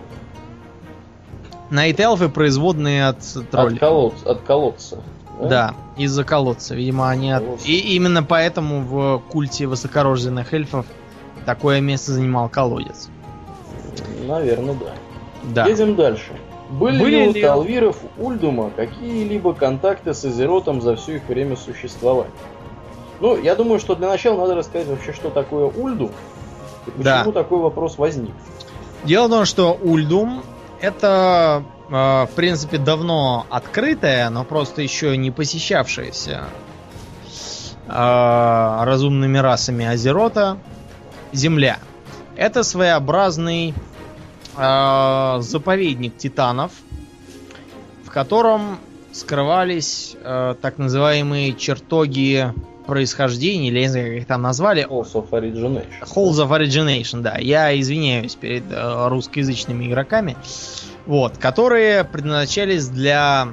Найт-эльфы 1.70 2.30
производные 2.30 3.08
от 3.08 3.18
От, 3.36 3.50
троллей. 3.50 3.78
колодца, 3.78 4.32
от 4.32 4.42
колодца. 4.42 5.00
Да, 5.42 5.76
из-за 5.98 6.24
колодца. 6.24 6.76
Видимо, 6.76 7.10
они 7.10 7.32
от... 7.32 7.44
Колодца. 7.44 7.68
И 7.68 7.74
именно 7.96 8.24
поэтому 8.24 8.82
в 8.82 9.22
культе 9.30 9.68
высокорожденных 9.68 10.54
эльфов 10.54 10.86
такое 11.46 11.82
место 11.82 12.14
занимал 12.14 12.48
колодец. 12.50 13.10
Наверное, 14.26 14.76
да. 14.76 14.94
Да. 15.44 15.68
Едем 15.68 15.96
дальше. 15.96 16.32
Были, 16.70 17.00
Были 17.02 17.16
ли 17.18 17.28
у 17.28 17.34
ли- 17.34 17.42
Талвиров 17.42 17.98
Ульдума 18.18 18.72
какие-либо 18.76 19.54
контакты 19.54 20.14
с 20.14 20.26
Азеротом 20.26 20.82
за 20.82 20.96
все 20.96 21.18
их 21.18 21.28
время 21.28 21.56
существования? 21.56 22.32
Ну, 23.20 23.38
я 23.38 23.56
думаю, 23.56 23.80
что 23.80 23.96
для 23.96 24.08
начала 24.08 24.42
надо 24.42 24.56
рассказать 24.56 24.88
вообще, 24.88 25.14
что 25.14 25.30
такое 25.30 25.66
Ульдум 25.66 26.12
и 26.88 26.92
почему 26.92 27.04
Да. 27.04 27.32
такой 27.32 27.60
вопрос 27.60 27.98
возник. 27.98 28.32
Дело 29.04 29.28
в 29.28 29.30
том, 29.30 29.46
что 29.46 29.74
Ульдум 29.74 30.44
это, 30.80 31.64
э, 31.90 31.92
в 31.92 32.30
принципе, 32.36 32.78
давно 32.78 33.46
открытая, 33.50 34.30
но 34.30 34.44
просто 34.44 34.82
еще 34.82 35.18
не 35.18 35.32
посещавшаяся 35.32 36.46
э, 37.88 38.84
разумными 38.84 39.38
расами 39.38 39.86
Азерота 39.86 40.58
Земля. 41.34 41.80
Это 42.36 42.64
своеобразный 42.64 43.74
э, 44.56 45.38
заповедник 45.40 46.18
титанов, 46.18 46.72
в 48.06 48.12
котором 48.12 48.78
скрывались 49.12 50.16
э, 50.22 50.56
так 50.62 50.78
называемые 50.78 51.54
чертоги 51.54 52.54
происхождения, 52.88 53.68
или 53.68 53.80
я 53.80 53.82
не 53.84 53.90
знаю, 53.90 54.08
как 54.08 54.18
их 54.22 54.26
там 54.26 54.42
назвали, 54.42 54.88
Halls 54.88 55.14
of 55.14 55.30
Origination. 55.30 55.86
Halls 56.02 56.38
of 56.44 56.50
Origination, 56.50 57.22
да. 57.22 57.38
Я 57.38 57.80
извиняюсь 57.80 58.34
перед 58.36 58.64
э, 58.72 59.08
русскоязычными 59.10 59.86
игроками. 59.86 60.36
Вот, 61.06 61.38
которые 61.38 62.04
предназначались 62.04 62.88
для, 62.88 63.50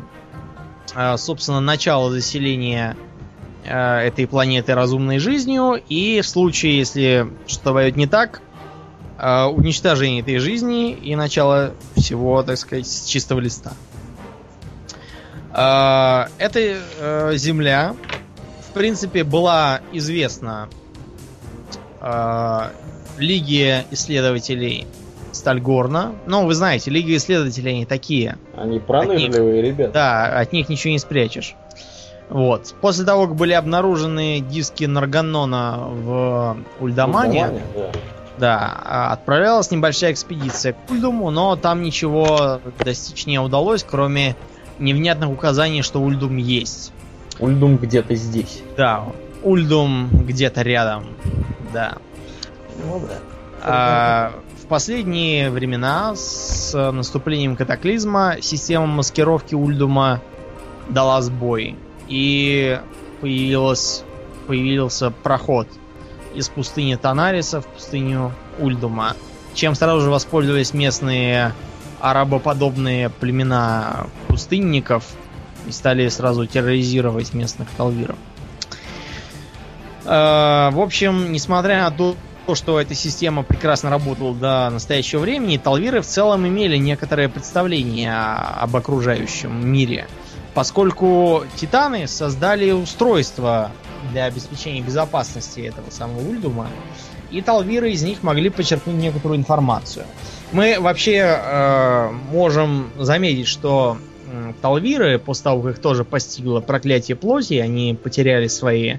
э, 0.95 1.17
собственно, 1.19 1.61
начала 1.61 2.11
заселения 2.11 2.97
э, 3.65 3.99
этой 4.07 4.27
планеты 4.27 4.75
разумной 4.75 5.19
жизнью, 5.19 5.83
и 5.89 6.21
в 6.21 6.27
случае, 6.27 6.79
если 6.79 7.27
что-то 7.47 7.75
пойдет 7.75 7.97
не 7.97 8.07
так, 8.07 8.41
э, 9.19 9.45
уничтожение 9.45 10.23
этой 10.23 10.39
жизни 10.39 10.93
и 10.93 11.15
начало 11.15 11.75
всего, 11.97 12.43
так 12.43 12.57
сказать, 12.59 12.87
с 12.87 13.05
чистого 13.05 13.41
листа. 13.41 13.73
Э, 15.53 16.27
Эта 16.39 16.59
э, 16.99 17.33
земля, 17.37 17.95
принципе, 18.75 19.25
была 19.25 19.81
известна 19.93 20.69
э, 22.01 22.61
Лиге 23.19 23.85
исследователей 23.91 24.87
Стальгорна. 25.33 26.13
Ну, 26.27 26.47
вы 26.47 26.55
знаете, 26.55 26.91
Лига 26.91 27.17
исследователей 27.17 27.73
они 27.73 27.87
такие. 27.87 28.39
Они 28.57 28.79
пронырливые 28.79 29.63
ребята. 29.63 29.93
Да, 29.93 30.41
от 30.41 30.53
них 30.53 30.69
ничего 30.69 30.93
не 30.93 30.99
спрячешь. 30.99 31.55
Вот. 32.31 32.75
После 32.81 33.05
того, 33.05 33.27
как 33.27 33.37
были 33.37 33.53
обнаружены 33.53 34.41
диски 34.41 34.85
Нарганона 34.85 35.79
в 35.89 36.57
Ульдамане, 36.81 37.45
Ульдамане, 37.45 37.63
да. 37.75 37.91
да, 38.39 38.81
а, 38.85 39.13
отправлялась 39.13 39.71
небольшая 39.71 40.13
экспедиция 40.13 40.73
к 40.73 40.91
Ульдуму, 40.91 41.31
но 41.31 41.57
там 41.57 41.83
ничего 41.83 42.61
достичь 42.83 43.27
не 43.27 43.39
удалось, 43.39 43.85
кроме 43.85 44.37
невнятных 44.79 45.31
указаний, 45.31 45.83
что 45.83 46.01
Ульдум 46.01 46.37
есть. 46.39 46.94
Ульдум 47.39 47.77
где-то 47.77 48.15
здесь. 48.15 48.63
Да, 48.77 49.07
Ульдум 49.43 50.09
где-то 50.27 50.63
рядом. 50.63 51.07
Да. 51.73 51.99
Ну 52.85 53.01
да. 53.01 53.19
А, 53.63 54.33
в 54.63 54.67
последние 54.67 55.51
времена, 55.51 56.15
с 56.15 56.73
наступлением 56.93 57.57
катаклизма, 57.57 58.37
система 58.41 58.87
маскировки 58.87 59.55
Ульдума 59.55 60.21
дала 60.89 61.21
сбой. 61.23 61.77
И 62.09 62.79
появилась, 63.21 64.05
появился 64.47 65.11
проход 65.11 65.69
из 66.35 66.49
пустыни 66.49 66.95
Танариса 66.97 67.61
в 67.61 67.67
пустыню 67.67 68.33
Ульдума. 68.59 69.15
Чем 69.55 69.75
сразу 69.75 70.03
же 70.03 70.11
воспользовались 70.11 70.75
местные 70.75 71.53
арабоподобные 72.01 73.09
племена 73.09 74.09
пустынников 74.29 75.05
и 75.67 75.73
стали 75.73 76.09
сразу 76.09 76.47
терроризировать 76.47 77.35
местных 77.35 77.69
талвиров. 77.77 78.17
Э, 80.05 80.71
В 80.73 80.81
общем, 80.81 81.33
несмотря 81.33 81.85
на 81.85 81.91
то, 81.91 82.17
что 82.55 82.79
эта 82.79 82.95
система 82.95 83.43
прекрасно 83.43 83.91
работала 83.91 84.35
до 84.35 84.71
настоящего 84.71 85.21
времени, 85.21 85.57
талвиры 85.57 86.03
в 86.03 86.07
целом 86.07 86.47
имели 86.47 86.77
некоторое 86.77 87.29
представление 87.29 88.15
об 88.15 88.77
окружающем 88.77 89.67
мире. 89.67 90.07
Поскольку 90.53 91.45
титаны 91.57 92.07
создали 92.07 92.71
устройство 92.71 93.73
для 94.13 94.27
обеспечения 94.27 94.83
безопасности 94.83 95.61
этого 95.61 95.91
самого 95.91 96.21
Ульдума, 96.21 96.69
и 97.31 97.41
талвиры 97.41 97.91
из 97.91 98.03
них 98.03 98.23
могли 98.23 98.51
почерпнуть 98.51 98.97
некоторую 98.97 99.39
информацию. 99.39 100.05
Мы 100.53 100.77
вообще 100.79 101.17
э, 101.17 102.11
можем 102.31 102.91
заметить, 102.97 103.49
что 103.49 103.99
талвиры, 104.61 105.19
после 105.19 105.45
того, 105.45 105.63
как 105.63 105.73
их 105.75 105.79
тоже 105.81 106.05
постигло 106.05 106.61
проклятие 106.61 107.17
плоти, 107.17 107.55
они 107.55 107.99
потеряли 108.01 108.47
свои 108.49 108.97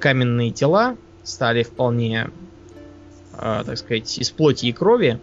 каменные 0.00 0.50
тела, 0.50 0.96
стали 1.22 1.62
вполне, 1.62 2.30
э, 3.34 3.62
так 3.64 3.78
сказать, 3.78 4.18
из 4.18 4.30
плоти 4.30 4.66
и 4.66 4.72
крови. 4.72 5.20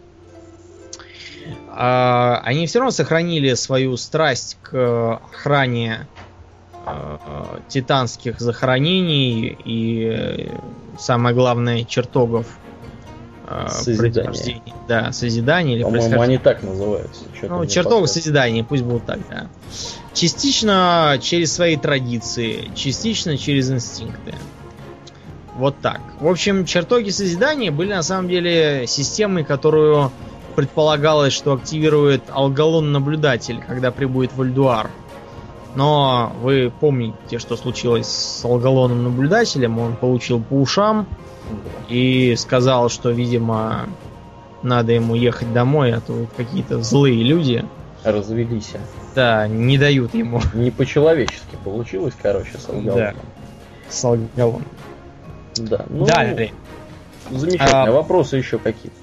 А, 1.70 2.42
они 2.44 2.68
все 2.68 2.80
равно 2.80 2.92
сохранили 2.92 3.54
свою 3.56 3.98
страсть 3.98 4.58
к 4.62 5.20
охране 5.34 6.08
э, 6.86 7.18
э, 7.26 7.44
титанских 7.68 8.40
захоронений 8.40 9.58
и, 9.66 10.06
э, 10.06 10.58
самое 11.00 11.36
главное, 11.36 11.84
чертогов 11.84 12.48
э, 13.48 13.68
Созидания. 13.70 14.24
происхождения. 14.26 14.74
Да, 14.88 15.12
созидания 15.12 15.76
или 15.76 15.84
По-моему, 15.84 16.22
они 16.22 16.38
так 16.38 16.64
называются. 16.64 17.24
Ну, 17.42 17.60
мне 17.60 17.68
чертог 17.68 18.02
подсказывает. 18.02 18.10
созидания, 18.10 18.64
пусть 18.64 18.84
будут 18.84 19.06
так, 19.06 19.20
да. 19.30 19.48
Частично 20.14 21.18
через 21.22 21.54
свои 21.54 21.76
традиции, 21.76 22.70
частично 22.76 23.38
через 23.38 23.72
инстинкты. 23.72 24.36
Вот 25.56 25.76
так. 25.82 26.02
В 26.20 26.28
общем, 26.28 26.66
чертоги 26.66 27.10
созидания 27.10 27.72
были 27.72 27.94
на 27.94 28.04
самом 28.04 28.28
деле 28.28 28.86
системой, 28.88 29.44
которую 29.44 30.12
предполагалось, 30.56 31.34
что 31.34 31.54
активирует 31.54 32.24
алгалон-наблюдатель, 32.32 33.60
когда 33.68 33.92
прибудет 33.92 34.34
в 34.36 34.42
Альдуар. 34.42 34.90
Но 35.76 36.32
вы 36.42 36.72
помните, 36.80 37.40
что 37.40 37.56
случилось 37.58 38.08
с 38.08 38.46
алгалоном-наблюдателем. 38.46 39.80
Он 39.80 39.96
получил 39.96 40.40
по 40.42 40.54
ушам 40.54 41.08
Да. 41.50 41.56
и 41.90 42.36
сказал, 42.36 42.90
что, 42.90 43.10
видимо, 43.10 43.88
надо 44.62 44.92
ему 44.94 45.16
ехать 45.16 45.52
домой, 45.52 45.92
а 45.94 46.00
то 46.00 46.14
какие-то 46.38 46.82
злые 46.84 47.24
люди, 47.24 47.66
Развелись. 48.04 48.72
а. 48.76 48.80
да, 49.16 49.48
не 49.48 49.78
дают 49.78 50.14
ему 50.14 50.42
Не 50.54 50.70
по-человечески 50.72 51.58
получилось, 51.64 52.14
короче, 52.22 52.58
с 52.58 52.70
алгалоном. 52.70 53.16
с 53.90 54.06
алгалоном. 54.06 54.66
Да. 55.58 55.86
Ну, 55.90 56.06
Далее. 56.06 56.52
Замечательно. 57.30 57.84
А, 57.84 57.92
Вопросы 57.92 58.38
еще 58.38 58.58
какие-то? 58.58 58.98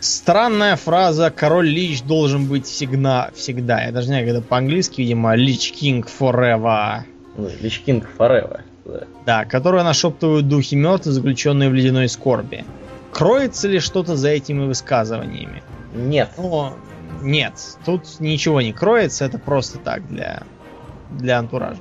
Странная 0.00 0.76
фраза 0.76 1.30
«Король 1.30 1.68
Лич 1.68 2.02
должен 2.02 2.46
быть 2.46 2.66
всегда». 2.66 3.30
всегда. 3.34 3.84
Я 3.84 3.92
даже 3.92 4.08
не 4.08 4.12
знаю, 4.14 4.26
когда 4.26 4.40
по-английски, 4.40 5.00
видимо, 5.00 5.34
«Лич 5.34 5.72
King 5.72 6.06
forever». 6.06 7.02
Лич 7.60 7.82
King 7.86 8.04
forever. 8.18 8.60
Да. 8.84 9.00
да, 9.24 9.44
которую 9.46 9.82
нашептывают 9.82 10.46
духи 10.46 10.74
мертвых, 10.74 11.14
заключенные 11.14 11.70
в 11.70 11.74
ледяной 11.74 12.08
скорби. 12.08 12.64
Кроется 13.12 13.66
ли 13.66 13.80
что-то 13.80 14.14
за 14.16 14.28
этими 14.28 14.66
высказываниями? 14.66 15.62
Нет. 15.94 16.30
Ну, 16.36 16.72
нет. 17.22 17.54
Тут 17.86 18.20
ничего 18.20 18.60
не 18.60 18.72
кроется, 18.72 19.24
это 19.24 19.38
просто 19.38 19.78
так 19.78 20.06
для, 20.08 20.42
для 21.10 21.38
антуража. 21.38 21.80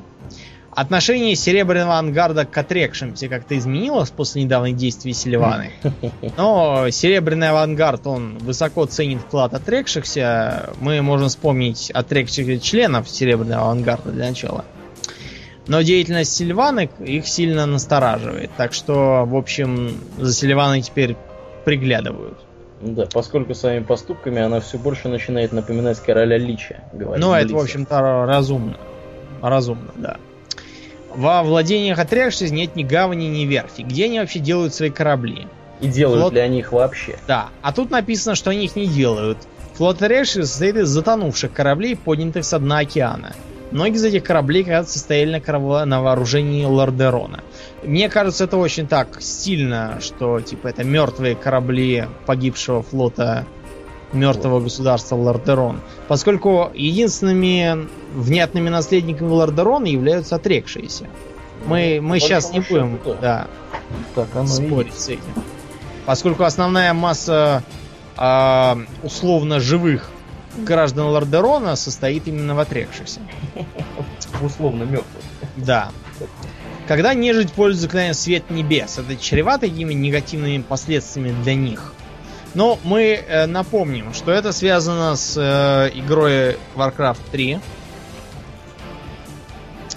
Отношение 0.75 1.35
Серебряного 1.35 1.99
Ангарда 1.99 2.45
к 2.45 2.57
отрекшимся 2.57 3.27
как-то 3.27 3.57
изменилось 3.57 4.09
после 4.09 4.43
недавних 4.43 4.75
действий 4.75 5.13
Селиваны. 5.13 5.71
Но 6.37 6.89
Серебряный 6.89 7.49
Авангард, 7.49 8.07
он 8.07 8.37
высоко 8.39 8.85
ценит 8.85 9.19
вклад 9.21 9.53
отрекшихся. 9.53 10.71
Мы 10.79 11.01
можем 11.01 11.29
вспомнить 11.29 11.91
отрекшихся 11.91 12.59
членов 12.59 13.07
Серебряного 13.07 13.65
Авангарда 13.65 14.11
для 14.11 14.29
начала. 14.29 14.65
Но 15.67 15.81
деятельность 15.81 16.35
Сильваны 16.35 16.89
их 16.99 17.27
сильно 17.27 17.65
настораживает. 17.65 18.51
Так 18.57 18.73
что, 18.73 19.25
в 19.25 19.35
общем, 19.35 19.97
за 20.17 20.33
Сильваной 20.33 20.81
теперь 20.81 21.15
приглядывают. 21.65 22.37
Да, 22.81 23.05
поскольку 23.13 23.53
своими 23.53 23.83
поступками 23.83 24.41
она 24.41 24.59
все 24.59 24.77
больше 24.77 25.07
начинает 25.07 25.53
напоминать 25.53 25.99
короля 25.99 26.37
Лича. 26.37 26.83
Ну, 26.91 27.33
это, 27.33 27.53
в 27.53 27.59
общем-то, 27.59 28.25
разумно. 28.25 28.77
Разумно, 29.41 29.91
да. 29.95 30.17
Во 31.15 31.43
владениях 31.43 31.99
отрекшихся 31.99 32.53
нет 32.53 32.75
ни 32.75 32.83
гавани, 32.83 33.25
ни 33.25 33.45
верфи. 33.45 33.81
Где 33.81 34.05
они 34.05 34.19
вообще 34.19 34.39
делают 34.39 34.73
свои 34.73 34.89
корабли? 34.89 35.47
И 35.81 35.87
делают 35.87 36.21
Флот... 36.21 36.33
ли 36.33 36.39
они 36.39 36.59
их 36.59 36.71
вообще? 36.71 37.17
Да. 37.27 37.49
А 37.61 37.73
тут 37.73 37.91
написано, 37.91 38.35
что 38.35 38.49
они 38.51 38.65
их 38.65 38.75
не 38.75 38.87
делают. 38.87 39.37
Флот 39.75 40.01
отрекшихся 40.01 40.47
состоит 40.47 40.77
из 40.77 40.87
затонувших 40.89 41.51
кораблей, 41.51 41.95
поднятых 41.95 42.45
со 42.45 42.59
дна 42.59 42.79
океана. 42.79 43.33
Многие 43.71 43.95
из 43.95 44.05
этих 44.05 44.23
кораблей, 44.23 44.63
кажется, 44.63 44.99
стояли 44.99 45.41
на, 45.47 45.85
на 45.85 46.01
вооружении 46.01 46.63
Лордерона. 46.63 47.39
Мне 47.83 48.07
кажется, 48.07 48.43
это 48.43 48.57
очень 48.57 48.87
так 48.87 49.19
стильно, 49.19 49.97
что 49.99 50.39
типа 50.39 50.67
это 50.67 50.83
мертвые 50.83 51.35
корабли 51.35 52.05
погибшего 52.27 52.83
флота 52.83 53.47
мертвого 54.13 54.59
государства 54.59 55.15
Лордерон. 55.15 55.81
Поскольку 56.07 56.71
единственными 56.73 57.87
внятными 58.13 58.69
наследниками 58.69 59.29
Лордерона 59.29 59.87
являются 59.87 60.35
отрекшиеся. 60.35 61.07
Мы, 61.65 61.99
мы 62.01 62.19
сейчас 62.19 62.51
не 62.51 62.59
будем 62.59 62.99
да, 63.21 63.47
так, 64.15 64.27
спорить 64.47 64.97
с 64.97 65.09
этим. 65.09 65.21
Поскольку 66.05 66.43
основная 66.43 66.93
масса 66.93 67.63
э, 68.17 68.75
условно 69.03 69.59
живых 69.59 70.09
граждан 70.57 71.07
Лордерона 71.07 71.75
состоит 71.75 72.27
именно 72.27 72.55
в 72.55 72.59
отрекшихся. 72.59 73.21
Условно 74.41 74.83
мертвых. 74.83 75.23
Да. 75.55 75.91
Когда 76.87 77.13
нежить 77.13 77.53
пользуется 77.53 77.83
заклинанием 77.83 78.13
свет 78.13 78.49
небес, 78.49 78.97
это 78.97 79.15
чревато 79.15 79.69
какими 79.69 79.93
негативными 79.93 80.61
последствиями 80.61 81.33
для 81.43 81.55
них? 81.55 81.93
Но 82.53 82.77
мы 82.83 83.13
э, 83.15 83.47
напомним, 83.47 84.13
что 84.13 84.31
это 84.31 84.51
связано 84.51 85.15
с 85.15 85.35
э, 85.37 85.89
игрой 85.97 86.57
Warcraft 86.75 87.17
3, 87.31 87.59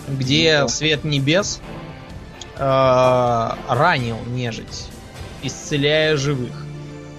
где 0.09 0.61
ну, 0.63 0.69
свет 0.69 1.05
небес 1.05 1.61
э, 2.57 3.51
ранил 3.69 4.17
нежить, 4.27 4.89
исцеляя 5.43 6.17
живых. 6.17 6.65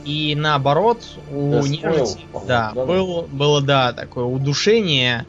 И 0.05 0.35
наоборот, 0.35 1.03
у 1.31 1.51
да, 1.51 1.59
нежити 1.59 2.19
да, 2.47 2.71
да, 2.73 2.85
был, 2.85 3.27
было 3.29 3.61
да, 3.61 3.93
такое 3.93 4.23
удушение, 4.23 5.27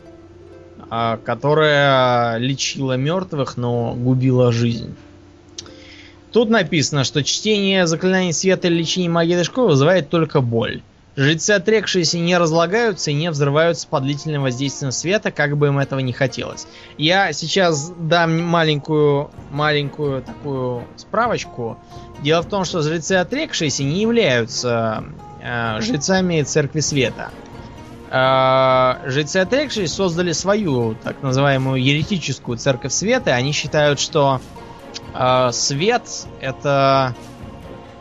э, 0.91 1.19
которое 1.23 2.39
лечило 2.39 2.97
мертвых, 2.97 3.59
но 3.59 3.93
губило 3.95 4.53
жизнь. 4.53 4.95
Тут 6.33 6.51
написано, 6.51 7.05
что 7.05 7.25
чтение 7.25 7.87
заклинаний 7.87 8.33
света 8.33 8.69
или 8.69 8.79
лечение 8.79 9.11
магии 9.11 9.35
Дашко 9.35 9.63
вызывает 9.63 10.11
только 10.11 10.41
боль. 10.41 10.83
Жрецы, 11.19 11.51
отрекшиеся, 11.51 12.17
не 12.21 12.39
разлагаются 12.39 13.11
и 13.11 13.15
не 13.15 13.29
взрываются 13.33 13.89
под 13.89 14.05
длительным 14.05 14.43
воздействием 14.43 14.93
света, 14.93 15.33
как 15.33 15.57
бы 15.57 15.67
им 15.67 15.81
этого 15.81 15.99
не 15.99 16.13
хотелось. 16.13 16.69
Я 16.97 17.33
сейчас 17.33 17.91
дам 17.99 18.41
маленькую, 18.41 19.33
маленькую 19.51 20.23
такую 20.23 20.85
справочку. 20.97 21.77
Дело 22.23 22.43
в 22.43 22.47
том, 22.47 22.65
что 22.65 22.83
жрецы, 22.83 23.15
отрекшиеся, 23.15 23.83
не 23.83 24.03
являются 24.03 25.03
э, 25.43 25.81
жрецами 25.81 26.43
Церкви 26.43 26.79
Света. 26.79 27.31
Э, 28.13 28.99
жрецы, 29.11 29.39
отрекшиеся, 29.39 29.93
создали 29.93 30.31
свою, 30.31 30.95
так 31.03 31.21
называемую, 31.21 31.83
еретическую 31.83 32.59
Церковь 32.59 32.93
Света. 32.93 33.35
Они 33.35 33.51
считают, 33.51 33.99
что 33.99 34.41
э, 35.15 35.51
свет 35.53 36.03
это 36.41 37.15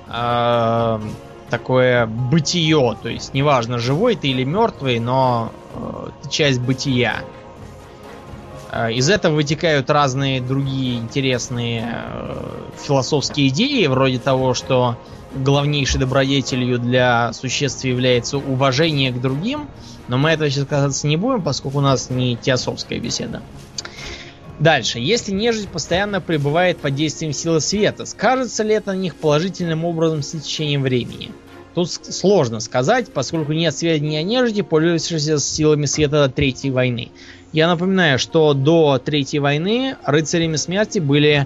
э, 0.07 0.99
такое 1.49 2.05
бытие, 2.05 2.97
то 3.01 3.09
есть 3.09 3.33
неважно, 3.33 3.79
живой 3.79 4.15
ты 4.15 4.29
или 4.29 4.43
мертвый, 4.43 4.99
но 4.99 5.51
э, 5.73 6.09
ты 6.23 6.29
часть 6.29 6.59
бытия. 6.59 7.23
Э, 8.71 8.91
из 8.91 9.09
этого 9.09 9.35
вытекают 9.35 9.89
разные 9.89 10.41
другие 10.41 10.97
интересные 10.97 11.87
э, 11.93 12.61
философские 12.85 13.47
идеи, 13.49 13.87
вроде 13.87 14.19
того, 14.19 14.53
что 14.53 14.97
главнейшей 15.33 15.99
добродетелью 15.99 16.79
для 16.79 17.31
существ 17.33 17.83
является 17.85 18.37
уважение 18.37 19.11
к 19.11 19.21
другим, 19.21 19.67
но 20.07 20.17
мы 20.17 20.31
этого 20.31 20.49
сейчас 20.49 20.65
касаться 20.65 21.07
не 21.07 21.17
будем, 21.17 21.41
поскольку 21.41 21.79
у 21.79 21.81
нас 21.81 22.09
не 22.09 22.35
теософская 22.35 22.99
беседа. 22.99 23.41
Дальше. 24.59 24.99
Если 24.99 25.31
нежить 25.31 25.67
постоянно 25.69 26.19
пребывает 26.19 26.77
под 26.77 26.95
действием 26.95 27.31
силы 27.31 27.61
света, 27.61 28.05
скажется 28.05 28.63
ли 28.63 28.73
это 28.73 28.93
на 28.93 28.97
них 28.97 29.15
положительным 29.15 29.85
образом 29.85 30.23
с 30.23 30.31
течением 30.31 30.81
времени? 30.81 31.31
Тут 31.75 31.91
сложно 31.91 32.59
сказать, 32.59 33.13
поскольку 33.13 33.53
нет 33.53 33.75
сведений 33.75 34.17
о 34.17 34.23
нежити, 34.23 34.61
пользующейся 34.61 35.37
силами 35.37 35.85
света 35.85 36.27
до 36.27 36.33
Третьей 36.33 36.71
войны. 36.71 37.11
Я 37.53 37.67
напоминаю, 37.67 38.17
что 38.17 38.55
до 38.55 38.97
Третьей 38.97 39.39
войны 39.39 39.95
рыцарями 40.03 40.55
смерти 40.55 40.97
были 40.97 41.45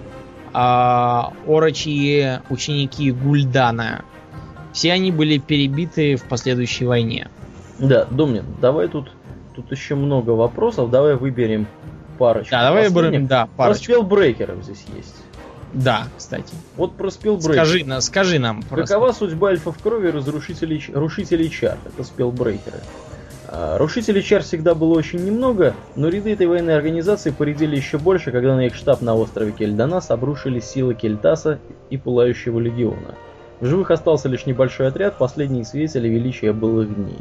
орочьи 0.54 2.40
ученики 2.48 3.12
Гульдана. 3.12 4.06
Все 4.72 4.92
они 4.92 5.12
были 5.12 5.36
перебиты 5.36 6.16
в 6.16 6.24
последующей 6.24 6.86
войне. 6.86 7.28
Да, 7.78 8.06
Домнин, 8.06 8.46
давай 8.58 8.88
тут, 8.88 9.12
тут 9.54 9.70
еще 9.70 9.96
много 9.96 10.30
вопросов. 10.30 10.90
Давай 10.90 11.14
выберем 11.14 11.66
парочку. 12.22 12.52
Да, 12.52 12.62
давай 12.62 12.88
выберем, 12.88 13.26
да, 13.26 13.48
парочку. 13.56 13.86
Про 13.86 13.94
спелбрейкеров 13.94 14.62
здесь 14.62 14.84
есть. 14.96 15.16
Да, 15.72 16.04
кстати. 16.16 16.54
Вот 16.76 16.94
про 16.96 17.10
спелбрейкер. 17.10 17.64
Скажи, 17.64 17.84
на, 17.84 18.00
скажи 18.00 18.38
нам. 18.38 18.62
Какова 18.62 19.06
просто. 19.06 19.14
судьба 19.26 19.50
эльфов 19.50 19.76
крови 19.82 20.08
разрушителей, 20.08 20.84
рушителей 20.94 21.50
чар? 21.50 21.78
Это 21.84 22.04
спелбрейкеры. 22.04 22.78
А, 23.48 23.76
рушителей 23.76 24.22
чар 24.22 24.44
всегда 24.44 24.76
было 24.76 24.96
очень 24.96 25.24
немного, 25.24 25.74
но 25.96 26.08
ряды 26.08 26.32
этой 26.32 26.46
военной 26.46 26.76
организации 26.76 27.30
поредели 27.30 27.74
еще 27.74 27.98
больше, 27.98 28.30
когда 28.30 28.54
на 28.54 28.66
их 28.66 28.76
штаб 28.76 29.00
на 29.00 29.16
острове 29.16 29.50
Кельдонас 29.50 30.12
обрушились 30.12 30.64
силы 30.64 30.94
Кельтаса 30.94 31.58
и 31.90 31.96
Пылающего 31.96 32.60
Легиона. 32.60 33.16
В 33.58 33.66
живых 33.66 33.90
остался 33.90 34.28
лишь 34.28 34.46
небольшой 34.46 34.86
отряд, 34.86 35.18
последние 35.18 35.64
свидетели 35.64 36.08
величия 36.08 36.52
былых 36.52 36.94
дней. 36.94 37.18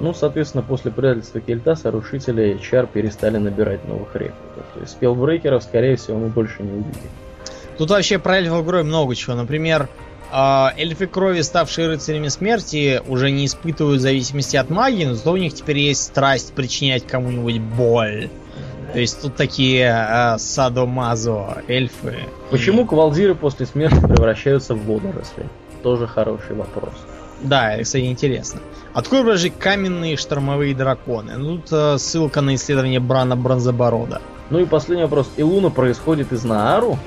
Ну, 0.00 0.14
соответственно, 0.14 0.62
после 0.62 0.90
предательства 0.92 1.40
Кельтаса 1.40 1.90
рушители 1.90 2.58
чар 2.62 2.86
перестали 2.86 3.36
набирать 3.38 3.86
новых 3.88 4.14
рекрутов. 4.14 4.64
То 4.74 4.80
есть 4.80 4.92
спелбрейкеров, 4.92 5.62
скорее 5.62 5.96
всего, 5.96 6.18
мы 6.18 6.28
больше 6.28 6.62
не 6.62 6.70
увидим. 6.70 7.10
Тут 7.78 7.90
вообще 7.90 8.18
про 8.18 8.36
эльфов 8.36 8.64
крови 8.64 8.82
много 8.82 9.14
чего. 9.16 9.34
Например, 9.34 9.88
а, 10.30 10.72
эльфы 10.76 11.06
крови, 11.06 11.40
ставшие 11.40 11.88
рыцарями 11.88 12.28
смерти, 12.28 13.00
уже 13.08 13.30
не 13.30 13.46
испытывают 13.46 14.00
зависимости 14.00 14.56
от 14.56 14.70
магии, 14.70 15.04
но 15.04 15.14
зато 15.14 15.32
у 15.32 15.36
них 15.36 15.54
теперь 15.54 15.78
есть 15.78 16.04
страсть 16.04 16.52
причинять 16.52 17.06
кому-нибудь 17.06 17.60
боль. 17.60 18.28
То 18.92 19.00
есть 19.00 19.20
тут 19.20 19.36
такие 19.36 19.84
э, 19.84 20.38
садомазо 20.38 21.62
эльфы. 21.68 22.16
Почему 22.50 22.84
и... 22.84 22.86
квалдиры 22.86 23.34
после 23.34 23.66
смерти 23.66 24.00
превращаются 24.00 24.74
в 24.74 24.84
водоросли? 24.86 25.46
Тоже 25.82 26.06
хороший 26.06 26.56
вопрос. 26.56 26.94
Да, 27.40 27.72
это, 27.72 27.84
кстати, 27.84 28.04
интересно. 28.04 28.60
Откуда 28.94 29.36
же 29.36 29.50
каменные 29.50 30.16
штормовые 30.16 30.74
драконы? 30.74 31.36
Ну, 31.36 31.58
тут 31.58 31.68
э, 31.70 31.98
ссылка 31.98 32.40
на 32.40 32.56
исследование 32.56 33.00
Брана 33.00 33.36
Бронзоборода. 33.36 34.20
Ну 34.50 34.58
и 34.58 34.64
последний 34.64 35.04
вопрос. 35.04 35.30
Илуна 35.36 35.70
происходит 35.70 36.32
из 36.32 36.44
Наару? 36.44 36.98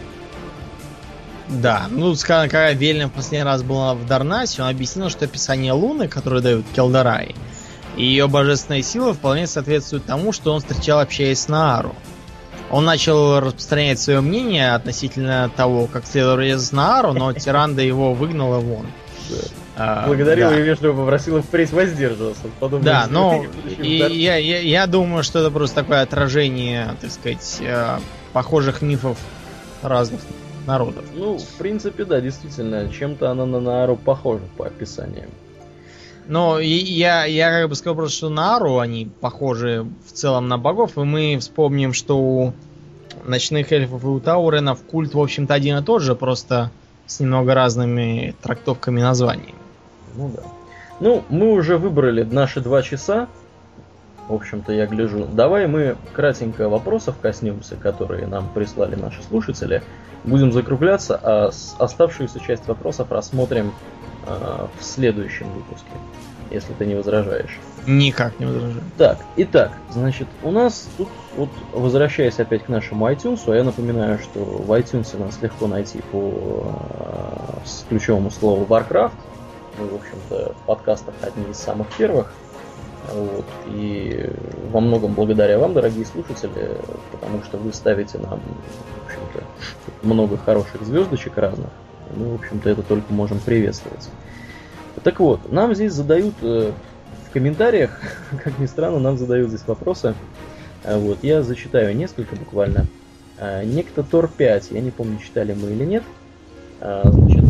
Да, 1.50 1.88
ну, 1.90 2.16
когда 2.26 2.72
Вельна 2.72 3.08
в 3.08 3.12
последний 3.12 3.44
раз 3.44 3.62
была 3.62 3.94
в 3.94 4.06
Дарнасе, 4.06 4.62
он 4.62 4.70
объяснил, 4.70 5.10
что 5.10 5.26
описание 5.26 5.74
Луны, 5.74 6.08
которое 6.08 6.42
дают 6.42 6.66
Келдарай, 6.74 7.36
и 7.98 8.06
ее 8.06 8.28
божественная 8.28 8.82
сила 8.82 9.14
вполне 9.14 9.48
соответствует 9.48 10.06
тому, 10.06 10.32
что 10.32 10.54
он 10.54 10.62
встречал, 10.62 11.00
общаясь 11.00 11.42
с 11.42 11.48
Наару. 11.50 11.94
он 12.70 12.86
начал 12.86 13.42
распространять 13.42 14.00
свое 14.00 14.22
мнение 14.22 14.74
относительно 14.74 15.52
того, 15.54 15.88
как 15.88 16.06
следовало 16.06 16.40
резать 16.40 16.72
на 16.72 17.00
Ару, 17.00 17.12
но 17.12 17.34
Тиранда 17.34 17.82
его 17.82 18.14
выгнала 18.14 18.60
вон. 18.60 18.86
А, 19.76 20.06
Благодарил 20.06 20.50
да. 20.50 20.60
и 20.60 20.62
вежливо 20.62 20.94
попросил 20.94 21.38
их 21.38 21.46
впредь 21.46 21.72
воздерживаться. 21.72 22.44
Да, 22.82 23.08
но 23.10 23.46
и, 23.80 23.98
я, 23.98 24.36
я, 24.36 24.60
я 24.60 24.88
думаю, 24.88 25.24
что 25.24 25.40
это 25.40 25.50
просто 25.50 25.78
такое 25.78 26.02
отражение, 26.02 26.96
так 27.00 27.10
сказать, 27.10 27.58
э, 27.62 27.98
похожих 28.34 28.82
мифов 28.82 29.18
разных 29.82 30.20
народов. 30.68 31.06
Ну, 31.16 31.38
в 31.38 31.58
принципе, 31.58 32.06
да, 32.06 32.20
действительно, 32.20 32.90
чем-то 32.90 33.32
она 33.32 33.46
на 33.46 33.60
Наару 33.60 33.96
похожа 33.96 34.44
по 34.58 34.68
описаниям. 34.68 35.30
Но 36.28 36.60
я, 36.60 37.26
я 37.26 37.52
как 37.52 37.70
бы 37.70 37.76
сказал 37.76 37.96
просто, 37.96 38.18
что 38.18 38.30
на 38.30 38.56
Ару 38.56 38.78
они 38.78 39.10
похожи 39.20 39.88
в 40.08 40.12
целом 40.12 40.48
на 40.48 40.58
богов, 40.58 40.98
и 40.98 41.02
мы 41.02 41.38
вспомним, 41.40 41.94
что 41.94 42.18
у 42.18 42.54
ночных 43.26 43.72
эльфов 43.72 44.04
и 44.04 44.08
у 44.08 44.20
Тауренов 44.20 44.82
культ, 44.84 45.14
в 45.14 45.20
общем-то, 45.20 45.54
один 45.54 45.78
и 45.78 45.84
тот 45.84 46.02
же, 46.02 46.16
просто 46.16 46.72
с 47.08 47.20
немного 47.20 47.54
разными 47.54 48.36
трактовками 48.42 49.02
названий. 49.02 49.56
Ну 50.16 50.32
да. 50.36 50.44
Ну, 51.00 51.24
мы 51.30 51.52
уже 51.52 51.78
выбрали 51.78 52.24
наши 52.24 52.62
два 52.62 52.82
часа. 52.82 53.28
В 54.28 54.34
общем-то, 54.34 54.72
я 54.72 54.86
гляжу. 54.86 55.26
Давай 55.26 55.68
мы 55.68 55.98
кратенько 56.14 56.70
вопросов 56.70 57.16
коснемся, 57.22 57.76
которые 57.76 58.28
нам 58.28 58.50
прислали 58.54 58.96
наши 58.96 59.22
слушатели. 59.24 59.82
Будем 60.24 60.52
закругляться, 60.52 61.20
а 61.22 61.50
оставшуюся 61.80 62.40
часть 62.40 62.68
вопросов 62.68 63.12
рассмотрим 63.12 63.74
э, 64.28 64.68
в 64.80 64.84
следующем 64.84 65.52
выпуске 65.52 65.90
если 66.52 66.74
ты 66.74 66.86
не 66.86 66.96
возражаешь. 66.96 67.58
Никак 67.88 68.40
не 68.40 68.46
возражаю. 68.46 68.84
Так, 68.98 69.18
итак, 69.38 69.72
значит, 69.90 70.28
у 70.44 70.52
нас 70.52 70.88
тут, 70.98 71.10
вот 71.36 71.50
возвращаясь 71.74 72.40
опять 72.40 72.66
к 72.66 72.70
нашему 72.70 73.10
iTunes, 73.10 73.40
а 73.48 73.56
я 73.56 73.64
напоминаю, 73.64 74.20
что 74.20 74.40
в 74.40 74.72
iTunes 74.72 75.18
нас 75.18 75.42
легко 75.42 75.68
найти 75.68 76.02
по 76.12 76.66
э, 77.56 77.90
ключевому 77.90 78.30
слову 78.30 78.66
Warcraft. 78.66 79.14
Мы, 79.78 79.88
в 79.88 79.96
общем-то, 79.96 80.54
в 80.54 80.66
подкастах 80.66 81.14
одни 81.22 81.52
из 81.52 81.58
самых 81.58 81.88
первых. 81.98 82.34
Вот, 83.12 83.46
и 83.68 84.30
во 84.72 84.80
многом 84.80 85.14
благодаря 85.14 85.58
вам, 85.58 85.74
дорогие 85.74 86.06
слушатели, 86.06 86.78
потому 87.12 87.44
что 87.44 87.58
вы 87.58 87.74
ставите 87.74 88.20
нам, 88.20 88.40
в 88.40 89.06
общем-то, 89.06 89.44
много 90.04 90.38
хороших 90.38 90.84
звездочек 90.84 91.38
разных. 91.38 91.70
Мы, 92.16 92.32
в 92.32 92.36
общем-то, 92.36 92.70
это 92.70 92.84
только 92.84 93.12
можем 93.12 93.40
приветствовать. 93.40 94.08
Так 95.04 95.20
вот, 95.20 95.52
нам 95.52 95.74
здесь 95.74 95.94
задают 95.94 96.36
э, 96.42 96.72
в 97.28 97.34
комментариях, 97.34 98.00
как 98.44 98.60
ни 98.60 98.66
странно, 98.66 99.00
нам 99.00 99.18
задают 99.18 99.50
здесь 99.50 99.66
вопросы. 99.66 100.14
А 100.84 100.98
вот, 100.98 101.20
я 101.24 101.42
зачитаю 101.44 101.96
несколько 101.96 102.36
буквально. 102.36 102.86
А, 103.38 103.64
некто 103.64 104.04
Тор 104.04 104.28
5, 104.28 104.72
я 104.72 104.82
не 104.82 104.92
помню, 104.92 105.18
читали 105.18 105.54
мы 105.54 105.72
или 105.72 105.86
нет. 105.86 106.04
А, 106.80 107.10
значит, 107.10 107.44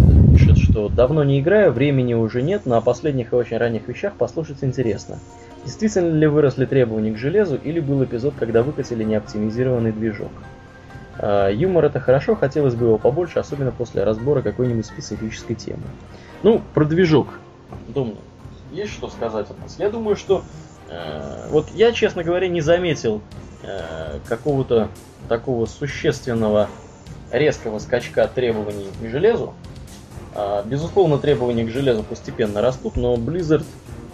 что 0.72 0.88
давно 0.88 1.24
не 1.24 1.42
играю, 1.42 1.72
времени 1.72 2.14
уже 2.14 2.42
нет, 2.42 2.66
но 2.66 2.78
о 2.78 2.82
последних 2.82 3.34
и 3.34 3.36
очень 3.36 3.58
ранних 3.58 3.88
вещах 3.88 4.14
послушать 4.14 4.58
интересно. 4.62 5.20
Действительно 5.66 6.16
ли 6.16 6.28
выросли 6.28 6.66
требования 6.66 7.12
к 7.12 7.18
железу, 7.18 7.56
или 7.56 7.80
был 7.80 8.04
эпизод, 8.04 8.34
когда 8.40 8.64
выкатили 8.64 9.04
неоптимизированный 9.04 9.92
движок? 9.92 10.32
Юмор 11.52 11.86
это 11.86 12.00
хорошо, 12.00 12.36
хотелось 12.36 12.74
бы 12.74 12.86
его 12.86 12.98
побольше, 12.98 13.38
особенно 13.40 13.72
после 13.72 14.04
разбора 14.04 14.42
какой-нибудь 14.42 14.86
специфической 14.86 15.56
темы. 15.56 15.84
Ну, 16.42 16.62
про 16.74 16.86
движок. 16.86 17.28
Думаю, 17.90 18.18
есть 18.72 18.94
что 18.94 19.10
сказать 19.10 19.50
от 19.50 19.60
нас? 19.60 19.78
Я 19.78 19.90
думаю, 19.90 20.16
что 20.16 20.44
э, 20.90 21.48
вот 21.50 21.70
я, 21.76 21.92
честно 21.92 22.24
говоря, 22.24 22.48
не 22.48 22.62
заметил 22.62 23.22
э, 23.64 24.18
какого-то 24.28 24.88
такого 25.30 25.66
существенного 25.68 26.70
резкого 27.32 27.78
скачка 27.80 28.28
требований 28.28 28.88
к 29.00 29.08
железу. 29.08 29.54
Э, 30.36 30.64
безусловно, 30.66 31.18
требования 31.18 31.66
к 31.66 31.70
железу 31.70 32.04
постепенно 32.04 32.62
растут, 32.62 32.96
но 32.96 33.16
Blizzard 33.16 33.66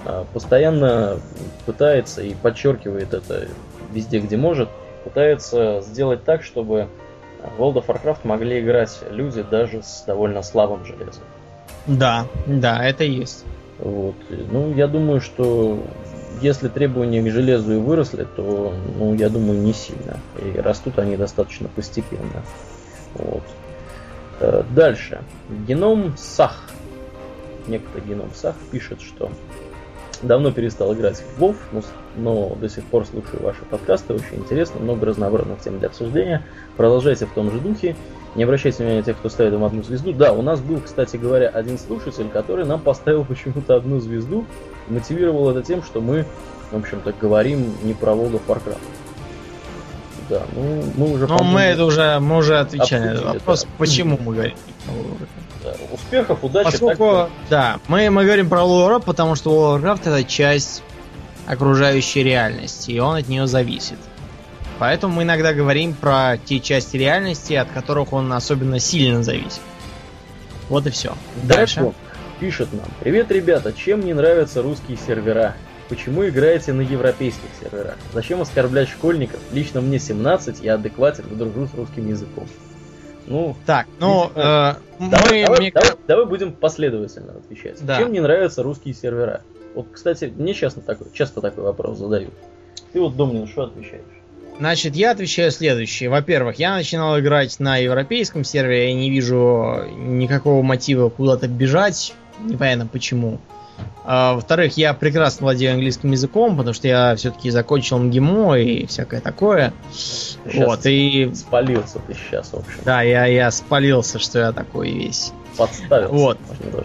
э, 0.05 0.25
постоянно 0.33 1.19
пытается 1.65 2.21
и 2.21 2.33
подчеркивает 2.33 3.13
это 3.13 3.47
везде, 3.91 4.19
где 4.19 4.37
может, 4.37 4.69
пытается 5.03 5.81
сделать 5.81 6.23
так, 6.23 6.43
чтобы 6.43 6.87
в 7.41 7.61
World 7.61 7.75
of 7.75 7.87
Warcraft 7.87 8.19
могли 8.23 8.59
играть 8.59 8.99
люди 9.09 9.43
даже 9.43 9.83
с 9.83 10.03
довольно 10.05 10.41
слабым 10.41 10.85
железом. 10.85 11.23
Да, 11.85 12.25
да, 12.45 12.83
это 12.83 13.03
есть. 13.03 13.45
Вот. 13.79 14.15
Ну, 14.51 14.73
я 14.73 14.87
думаю, 14.87 15.21
что 15.21 15.79
если 16.41 16.67
требования 16.67 17.21
к 17.21 17.31
железу 17.31 17.73
и 17.73 17.77
выросли, 17.77 18.27
то, 18.35 18.73
ну, 18.97 19.13
я 19.13 19.29
думаю, 19.29 19.59
не 19.59 19.73
сильно. 19.73 20.19
И 20.43 20.59
растут 20.59 20.99
они 20.99 21.15
достаточно 21.15 21.67
постепенно. 21.69 22.43
Вот. 23.15 23.43
Э, 24.39 24.63
дальше. 24.75 25.21
Геном 25.67 26.13
Сах. 26.17 26.63
Некто 27.67 27.99
геном 27.99 28.29
Сах 28.33 28.55
пишет, 28.71 29.01
что 29.01 29.31
давно 30.21 30.51
перестал 30.51 30.93
играть 30.93 31.21
в 31.21 31.41
WoW, 31.41 31.55
но, 31.71 31.81
но 32.15 32.55
до 32.55 32.69
сих 32.69 32.83
пор 32.85 33.05
слушаю 33.05 33.43
ваши 33.43 33.63
подкасты, 33.65 34.13
очень 34.13 34.37
интересно, 34.37 34.79
много 34.79 35.05
разнообразных 35.05 35.59
тем 35.59 35.79
для 35.79 35.89
обсуждения. 35.89 36.43
Продолжайте 36.75 37.25
в 37.25 37.31
том 37.33 37.51
же 37.51 37.59
духе. 37.59 37.95
Не 38.35 38.43
обращайте 38.43 38.77
внимания 38.77 38.99
на 38.99 39.03
тех, 39.03 39.17
кто 39.17 39.29
ставит 39.29 39.53
им 39.53 39.63
одну 39.63 39.83
звезду. 39.83 40.13
Да, 40.13 40.31
у 40.31 40.41
нас 40.41 40.59
был, 40.59 40.79
кстати 40.79 41.17
говоря, 41.17 41.49
один 41.49 41.77
слушатель, 41.77 42.29
который 42.29 42.65
нам 42.65 42.79
поставил 42.79 43.25
почему-то 43.27 43.75
одну 43.75 43.99
звезду. 43.99 44.45
Мотивировал 44.87 45.49
это 45.49 45.63
тем, 45.63 45.83
что 45.83 46.01
мы, 46.01 46.25
в 46.71 46.77
общем-то, 46.77 47.13
говорим 47.19 47.73
не 47.83 47.93
про 47.93 48.13
World 48.13 48.33
of 48.33 48.41
Warcraft. 48.47 48.77
Да, 50.29 50.43
ну 50.53 50.83
мы 50.95 51.13
уже. 51.13 51.27
Ну 51.27 51.43
мы 51.43 51.61
это 51.61 51.85
уже, 51.85 52.19
мы 52.19 52.37
уже 52.37 52.59
отвечали 52.59 53.03
на 53.03 53.11
этот 53.11 53.25
вопрос, 53.25 53.63
да. 53.63 53.69
почему 53.77 54.17
мы 54.21 54.33
говорим. 54.33 54.55
Да, 55.63 55.73
успехов, 55.91 56.43
удачи. 56.43 56.71
Поскольку, 56.71 57.05
так... 57.05 57.29
да, 57.49 57.79
мы, 57.87 58.09
мы 58.09 58.25
говорим 58.25 58.49
про 58.49 58.61
Warcraft, 58.61 59.03
потому 59.05 59.35
что 59.35 59.77
Warcraft 59.77 60.01
это 60.05 60.23
часть 60.23 60.83
окружающей 61.45 62.23
реальности, 62.23 62.91
и 62.91 62.99
он 62.99 63.15
от 63.15 63.27
нее 63.27 63.47
зависит. 63.47 63.97
Поэтому 64.79 65.15
мы 65.15 65.23
иногда 65.23 65.53
говорим 65.53 65.93
про 65.93 66.37
те 66.37 66.59
части 66.59 66.97
реальности, 66.97 67.53
от 67.53 67.69
которых 67.69 68.13
он 68.13 68.31
особенно 68.31 68.79
сильно 68.79 69.23
зависит. 69.23 69.61
Вот 70.69 70.85
и 70.85 70.89
все. 70.89 71.15
Дальше. 71.43 71.93
Пишет 72.39 72.71
нам. 72.71 72.85
Привет, 72.99 73.31
ребята, 73.31 73.73
чем 73.73 74.01
не 74.01 74.13
нравятся 74.13 74.61
русские 74.61 74.97
сервера? 74.97 75.55
Почему 75.89 76.27
играете 76.27 76.73
на 76.73 76.81
европейских 76.81 77.49
серверах? 77.61 77.97
Зачем 78.13 78.41
оскорблять 78.41 78.89
школьников? 78.89 79.39
Лично 79.53 79.79
мне 79.79 79.99
17, 79.99 80.61
я 80.61 80.75
адекватен, 80.75 81.25
дружу 81.31 81.67
с 81.67 81.73
русским 81.73 82.09
языком. 82.09 82.47
Ну, 83.25 83.55
так, 83.65 83.87
ну, 83.99 84.31
э, 84.35 84.35
давай, 84.35 84.79
мы, 84.99 85.45
давай, 85.45 85.59
мне... 85.59 85.71
давай, 85.71 85.91
давай 86.07 86.25
будем 86.25 86.53
последовательно 86.53 87.33
отвечать. 87.33 87.77
Да. 87.85 87.99
Чем 87.99 88.13
не 88.13 88.21
нравятся 88.21 88.63
русские 88.63 88.93
сервера? 88.93 89.41
Вот, 89.75 89.87
кстати, 89.91 90.31
мне 90.35 90.53
часто 90.53 90.79
такой, 90.81 91.07
часто 91.13 91.41
такой 91.41 91.63
вопрос 91.65 91.97
задают. 91.97 92.33
Ты 92.93 93.01
вот, 93.01 93.17
Домнин, 93.17 93.47
что 93.47 93.63
отвечаешь? 93.63 94.03
Значит, 94.59 94.95
я 94.95 95.11
отвечаю 95.11 95.51
следующее. 95.51 96.09
Во-первых, 96.09 96.57
я 96.57 96.73
начинал 96.73 97.19
играть 97.19 97.59
на 97.59 97.77
европейском 97.77 98.43
сервере, 98.43 98.89
я 98.89 98.93
не 98.95 99.09
вижу 99.09 99.83
никакого 99.97 100.63
мотива 100.63 101.09
куда-то 101.09 101.47
бежать. 101.47 102.15
Непонятно 102.39 102.87
почему. 102.87 103.39
А, 104.09 104.35
во-вторых, 104.35 104.77
я 104.77 104.93
прекрасно 104.93 105.43
владею 105.43 105.73
английским 105.73 106.11
языком, 106.11 106.55
потому 106.55 106.73
что 106.73 106.87
я 106.87 107.15
все-таки 107.17 107.49
закончил 107.49 107.97
МГИМО 107.99 108.55
и 108.57 108.85
всякое 108.85 109.19
такое. 109.19 109.73
Сейчас 109.91 110.65
вот, 110.65 110.85
и... 110.85 111.29
Спалился 111.35 111.99
ты 111.99 112.13
сейчас, 112.13 112.53
в 112.53 112.55
общем. 112.55 112.79
Да, 112.85 113.01
я, 113.01 113.25
я 113.25 113.51
спалился, 113.51 114.17
что 114.17 114.39
я 114.39 114.51
такой 114.53 114.91
весь. 114.91 115.33
Подставился. 115.57 116.13
Вот. 116.13 116.37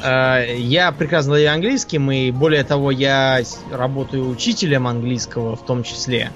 А, 0.02 0.42
я 0.44 0.90
прекрасно 0.90 1.30
владею 1.30 1.52
английским, 1.52 2.10
и 2.10 2.32
более 2.32 2.64
того, 2.64 2.90
я 2.90 3.40
работаю 3.70 4.28
учителем 4.28 4.88
английского 4.88 5.54
в 5.54 5.64
том 5.64 5.84
числе. 5.84 6.32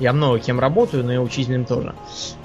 Я 0.00 0.12
много 0.12 0.38
кем 0.38 0.60
работаю, 0.60 1.04
но 1.04 1.12
и 1.12 1.18
учителем 1.18 1.64
тоже. 1.64 1.94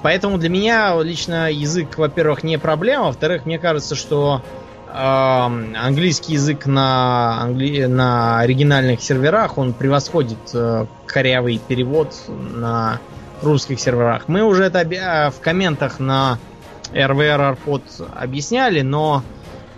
Поэтому 0.01 0.37
для 0.37 0.49
меня 0.49 0.97
лично 1.01 1.51
язык, 1.51 1.97
во-первых, 1.97 2.43
не 2.43 2.57
проблема, 2.57 3.07
во-вторых, 3.07 3.45
мне 3.45 3.59
кажется, 3.59 3.95
что 3.95 4.43
английский 4.91 6.33
язык 6.33 6.65
на, 6.65 7.41
англи... 7.41 7.85
на 7.85 8.39
оригинальных 8.39 9.01
серверах, 9.01 9.57
он 9.57 9.73
превосходит 9.73 10.39
э, 10.53 10.85
корявый 11.05 11.59
перевод 11.67 12.15
на 12.27 12.99
русских 13.41 13.79
серверах. 13.79 14.27
Мы 14.27 14.43
уже 14.43 14.63
это 14.63 14.79
обя... 14.79 15.29
в 15.29 15.39
комментах 15.41 15.99
на 15.99 16.39
RVR 16.91 17.57
Arpod 17.57 17.83
объясняли, 18.15 18.81
но 18.81 19.23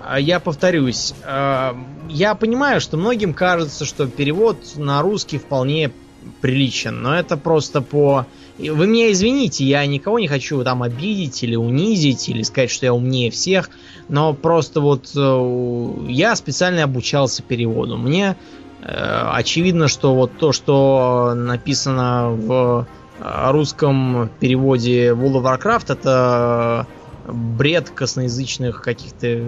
э, 0.08 0.22
я 0.22 0.40
повторюсь, 0.40 1.14
э, 1.24 1.74
я 2.08 2.36
понимаю, 2.36 2.80
что 2.80 2.96
многим 2.96 3.34
кажется, 3.34 3.84
что 3.84 4.08
перевод 4.08 4.58
на 4.78 5.02
русский 5.02 5.38
вполне 5.40 5.92
приличен, 6.40 7.02
но 7.02 7.16
это 7.16 7.38
просто 7.38 7.82
по... 7.82 8.26
Вы 8.58 8.88
меня 8.88 9.12
извините, 9.12 9.66
я 9.66 9.86
никого 9.86 10.20
не 10.20 10.28
хочу 10.28 10.64
там 10.64 10.84
обидеть 10.84 11.44
или 11.44 11.56
унизить, 11.56 12.30
или 12.30 12.44
сказать, 12.44 12.70
что 12.70 12.86
я 12.86 12.94
умнее 12.94 13.32
всех, 13.32 13.70
но 14.08 14.34
просто 14.34 14.82
вот 14.82 15.12
э, 15.16 15.94
я 16.10 16.36
специально 16.36 16.84
обучался 16.84 17.44
переводу. 17.44 17.98
Мне 17.98 18.36
э, 18.82 19.30
очевидно, 19.34 19.88
что 19.88 20.14
вот 20.14 20.38
то, 20.38 20.52
что 20.52 21.34
написано 21.36 22.30
в 22.30 22.88
русском 23.24 24.30
переводе 24.40 25.10
World 25.10 25.44
of 25.44 25.60
Warcraft 25.60 25.94
это 25.94 26.88
бред 27.28 27.90
косноязычных 27.92 28.82
каких-то 28.82 29.44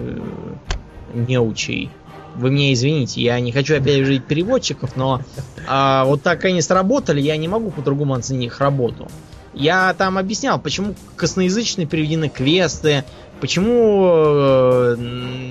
неучей. 1.12 1.90
Вы 2.34 2.50
мне 2.50 2.72
извините, 2.72 3.20
я 3.20 3.38
не 3.40 3.52
хочу 3.52 3.76
опять 3.76 4.04
жить 4.04 4.24
переводчиков, 4.24 4.96
но 4.96 5.20
а, 5.68 6.04
вот 6.04 6.22
так 6.22 6.44
они 6.44 6.60
сработали, 6.62 7.20
я 7.20 7.36
не 7.36 7.48
могу 7.48 7.70
по-другому 7.70 8.14
оценить 8.14 8.46
их 8.46 8.60
работу. 8.60 9.08
Я 9.52 9.94
там 9.94 10.18
объяснял, 10.18 10.58
почему 10.58 10.94
косноязычно 11.14 11.86
переведены 11.86 12.28
квесты, 12.28 13.04
почему 13.40 14.04
э, 14.08 14.96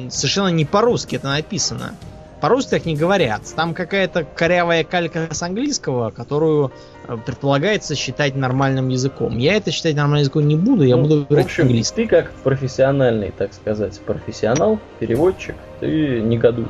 совершенно 0.09 0.49
не 0.49 0.65
по-русски 0.65 1.15
это 1.15 1.27
написано. 1.27 1.95
По-русски 2.41 2.71
так 2.71 2.85
не 2.85 2.97
говорят. 2.97 3.43
Там 3.55 3.73
какая-то 3.73 4.25
корявая 4.25 4.83
калька 4.83 5.29
с 5.31 5.41
английского, 5.41 6.09
которую 6.11 6.73
э, 7.07 7.15
предполагается 7.25 7.95
считать 7.95 8.35
нормальным 8.35 8.89
языком. 8.89 9.37
Я 9.37 9.53
это 9.55 9.71
считать 9.71 9.95
нормальным 9.95 10.23
языком 10.23 10.45
не 10.49 10.57
буду, 10.57 10.83
я 10.83 10.97
Ну, 10.97 11.03
буду 11.03 11.21
в 11.23 11.27
говорить 11.29 11.45
общем, 11.45 11.63
английский. 11.63 11.95
ты 12.03 12.07
как 12.09 12.31
профессиональный, 12.43 13.31
так 13.31 13.53
сказать, 13.53 13.97
профессионал, 14.01 14.79
переводчик, 14.99 15.55
ты 15.83 16.21
негодуешь. 16.21 16.69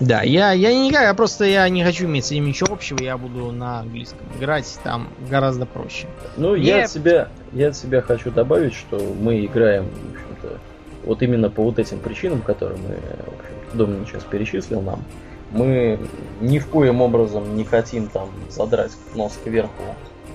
Да, 0.00 0.22
я, 0.22 0.52
я 0.52 0.74
никак, 0.74 1.02
я 1.02 1.14
просто 1.14 1.44
я 1.44 1.68
не 1.68 1.84
хочу 1.84 2.06
иметь 2.06 2.24
с 2.24 2.30
ним 2.32 2.46
ничего 2.46 2.72
общего, 2.72 3.00
я 3.00 3.16
буду 3.16 3.52
на 3.52 3.80
английском 3.80 4.26
играть, 4.38 4.66
там 4.82 5.08
гораздо 5.30 5.64
проще. 5.64 6.08
Ну, 6.36 6.54
я 6.54 6.84
от 6.84 6.90
себя, 6.90 7.28
я 7.52 7.68
от 7.68 7.76
себя 7.76 8.00
хочу 8.00 8.32
добавить, 8.32 8.74
что 8.74 8.98
мы 8.98 9.44
играем, 9.44 9.84
в 9.84 10.14
общем-то, 10.14 10.58
вот 11.04 11.22
именно 11.22 11.50
по 11.50 11.62
вот 11.62 11.78
этим 11.78 12.00
причинам, 12.00 12.40
которые 12.40 12.78
мы, 12.78 12.94
в 12.94 13.40
общем-то, 13.40 13.76
Домнин 13.76 14.06
сейчас 14.06 14.24
перечислил 14.24 14.80
нам, 14.80 15.04
мы 15.52 16.00
ни 16.40 16.58
в 16.58 16.66
коем 16.66 17.00
образом 17.00 17.54
не 17.54 17.64
хотим 17.64 18.08
там 18.08 18.30
задрать 18.50 18.92
нос 19.14 19.38
кверху 19.44 19.70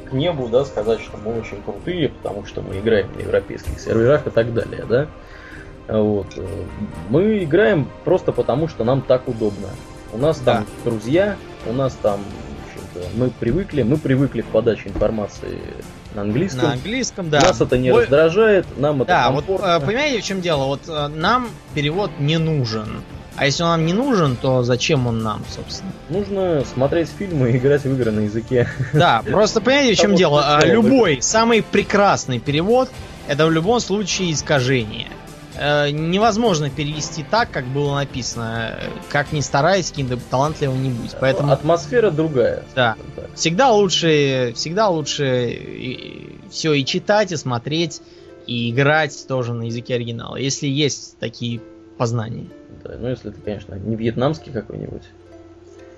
к 0.10 0.14
небу, 0.14 0.48
да, 0.48 0.64
сказать, 0.64 1.02
что 1.02 1.18
мы 1.18 1.38
очень 1.38 1.62
крутые, 1.62 2.10
потому 2.10 2.46
что 2.46 2.62
мы 2.62 2.80
играем 2.80 3.10
на 3.18 3.20
европейских 3.20 3.78
серверах 3.80 4.28
и 4.28 4.30
так 4.30 4.54
далее, 4.54 4.86
да. 4.88 5.08
Вот. 5.88 6.28
Мы 7.10 7.44
играем 7.44 7.88
просто 8.04 8.32
потому, 8.32 8.68
что 8.68 8.84
нам 8.84 9.02
так 9.02 9.28
удобно. 9.28 9.70
У 10.14 10.18
нас 10.18 10.38
там 10.40 10.66
друзья, 10.84 11.36
у 11.66 11.74
нас 11.74 11.98
там, 12.02 12.22
мы 13.16 13.30
привыкли, 13.30 13.84
мы 13.84 13.98
привыкли 13.98 14.42
к 14.42 14.46
подаче 14.48 14.90
информации 14.90 15.60
на 16.16 16.22
английском. 16.24 16.64
На 16.64 16.74
английском, 16.74 17.30
да. 17.30 17.42
Нас 17.42 17.62
это 17.62 17.78
не 17.78 17.92
Ой, 17.92 18.04
раздражает, 18.04 18.66
нам 18.78 19.02
это 19.02 19.10
Да, 19.10 19.32
вот 19.32 19.46
комфортно. 19.46 19.80
э, 19.82 19.86
понимаете, 19.86 20.22
в 20.22 20.26
чем 20.26 20.42
дело? 20.42 20.66
Вот 20.66 20.82
э, 20.88 21.08
нам 21.08 21.50
перевод 21.74 22.12
не 22.20 22.38
нужен. 22.38 23.02
А 23.36 23.46
если 23.46 23.62
он 23.64 23.70
нам 23.70 23.86
не 23.86 23.94
нужен, 23.94 24.36
то 24.36 24.64
зачем 24.64 25.06
он 25.06 25.22
нам, 25.22 25.44
собственно? 25.48 25.92
Нужно 26.10 26.64
смотреть 26.66 27.10
фильмы 27.10 27.52
и 27.52 27.58
играть 27.58 27.84
в 27.84 27.94
игры 27.94 28.10
на 28.12 28.22
языке. 28.22 28.68
Да, 28.94 29.22
просто 29.30 29.62
понимаете, 29.62 29.94
в 29.94 29.98
чем 30.00 30.16
дело? 30.16 30.44
А, 30.44 30.66
Любой, 30.66 31.22
самый 31.22 31.62
прекрасный 31.62 32.40
перевод, 32.40 32.90
это 33.28 33.46
в 33.46 33.52
любом 33.52 33.80
случае 33.80 34.32
искажение. 34.32 35.08
Э, 35.60 35.90
Невозможно 35.90 36.70
перевести 36.70 37.24
так, 37.24 37.52
как 37.52 37.66
было 37.66 37.96
написано, 37.96 38.80
как 39.10 39.32
ни 39.32 39.42
стараясь, 39.42 39.90
каким 39.90 40.10
то 40.10 40.18
талантливым 40.18 40.82
не 40.82 40.90
будь. 40.90 41.16
Поэтому 41.20 41.52
Атмосфера 41.52 42.12
другая. 42.12 42.64
Да. 42.76 42.96
так. 43.16 43.26
всегда 43.36 43.72
лучше, 43.72 44.54
всегда 44.56 44.90
лучше 44.90 46.40
все 46.50 46.74
и 46.74 46.86
читать, 46.86 47.32
и 47.32 47.36
смотреть, 47.36 48.02
и 48.46 48.72
играть 48.72 49.26
тоже 49.28 49.54
на 49.54 49.64
языке 49.64 49.96
оригинала, 49.96 50.36
если 50.38 50.68
есть 50.68 51.18
такие 51.20 51.60
познания. 51.98 52.48
Да, 52.84 52.96
Ну, 53.00 53.10
если 53.10 53.32
ты, 53.32 53.42
конечно, 53.42 53.76
не 53.76 53.96
вьетнамский 53.96 54.52
какой-нибудь. 54.52 55.04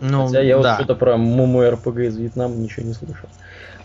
Ну, 0.02 0.28
Хотя 0.28 0.42
я 0.42 0.56
вот 0.58 0.64
да. 0.64 0.76
что-то 0.76 0.96
про 0.96 1.18
ММО-РПГ 1.18 2.08
из 2.08 2.18
Вьетнама 2.18 2.56
ничего 2.56 2.86
не 2.86 2.94
слышал. 2.94 3.28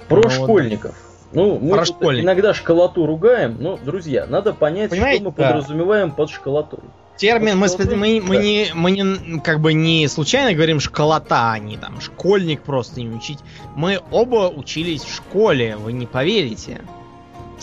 Про 0.09 0.16
Ну, 0.16 0.22
вот 0.22 0.32
школьников. 0.32 0.94
Ну, 1.35 1.59
мы 1.59 1.77
иногда 2.20 2.55
школоту 2.55 3.06
ругаем, 3.06 3.56
но, 3.61 3.77
друзья, 3.77 4.27
надо 4.27 4.52
понять, 4.52 4.90
Понимаете, 4.90 5.20
что 5.23 5.31
мы 5.31 5.36
да. 5.36 5.48
подразумеваем 5.52 6.11
под 6.12 6.31
школотой. 6.31 6.81
Термин, 7.16 7.59
мы, 7.59 7.66
спе- 7.69 7.94
мы, 7.94 8.20
мы 8.20 8.36
Да. 8.36 8.43
не, 8.43 8.66
мы 8.74 8.90
не, 8.90 9.40
как 9.40 9.61
бы 9.61 9.73
не 9.73 10.09
случайно 10.09 10.52
говорим 10.52 10.81
школота, 10.81 11.52
а 11.52 11.59
не 11.59 11.77
там 11.77 12.01
школьник 12.01 12.62
просто 12.62 13.01
не 13.01 13.09
учить. 13.09 13.39
Мы 13.77 14.01
оба 14.11 14.48
учились 14.48 15.02
в 15.05 15.15
школе, 15.15 15.77
вы 15.77 15.93
не 15.93 16.06
поверите. 16.06 16.81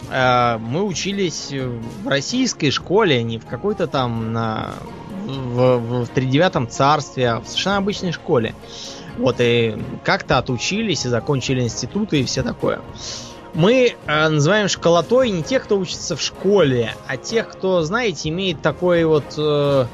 Э, 0.09 0.57
Мы 0.57 0.83
учились 0.83 1.51
в 1.51 2.07
российской 2.07 2.71
школе, 2.71 3.17
а 3.17 3.23
не 3.23 3.39
в 3.39 3.45
какой-то 3.45 3.87
там 3.87 4.31
на, 4.31 4.71
в, 5.25 5.77
в, 5.77 6.05
в 6.05 6.07
тридевятом 6.09 6.69
царстве, 6.69 7.31
а 7.31 7.39
в 7.41 7.47
совершенно 7.47 7.77
обычной 7.77 8.13
школе. 8.13 8.55
Вот 9.17 9.35
и 9.39 9.75
как-то 10.05 10.37
отучились 10.37 11.05
и 11.05 11.09
закончили 11.09 11.61
институты 11.61 12.21
и 12.21 12.23
все 12.23 12.41
такое. 12.41 12.79
Мы 13.53 13.95
э, 14.07 14.29
называем 14.29 14.69
школотой 14.69 15.29
не 15.29 15.43
тех, 15.43 15.63
кто 15.63 15.77
учится 15.77 16.15
в 16.15 16.21
школе, 16.21 16.95
а 17.07 17.17
тех, 17.17 17.49
кто, 17.49 17.81
знаете, 17.83 18.29
имеет 18.29 18.61
такой 18.61 19.03
вот 19.03 19.25
э, 19.37 19.85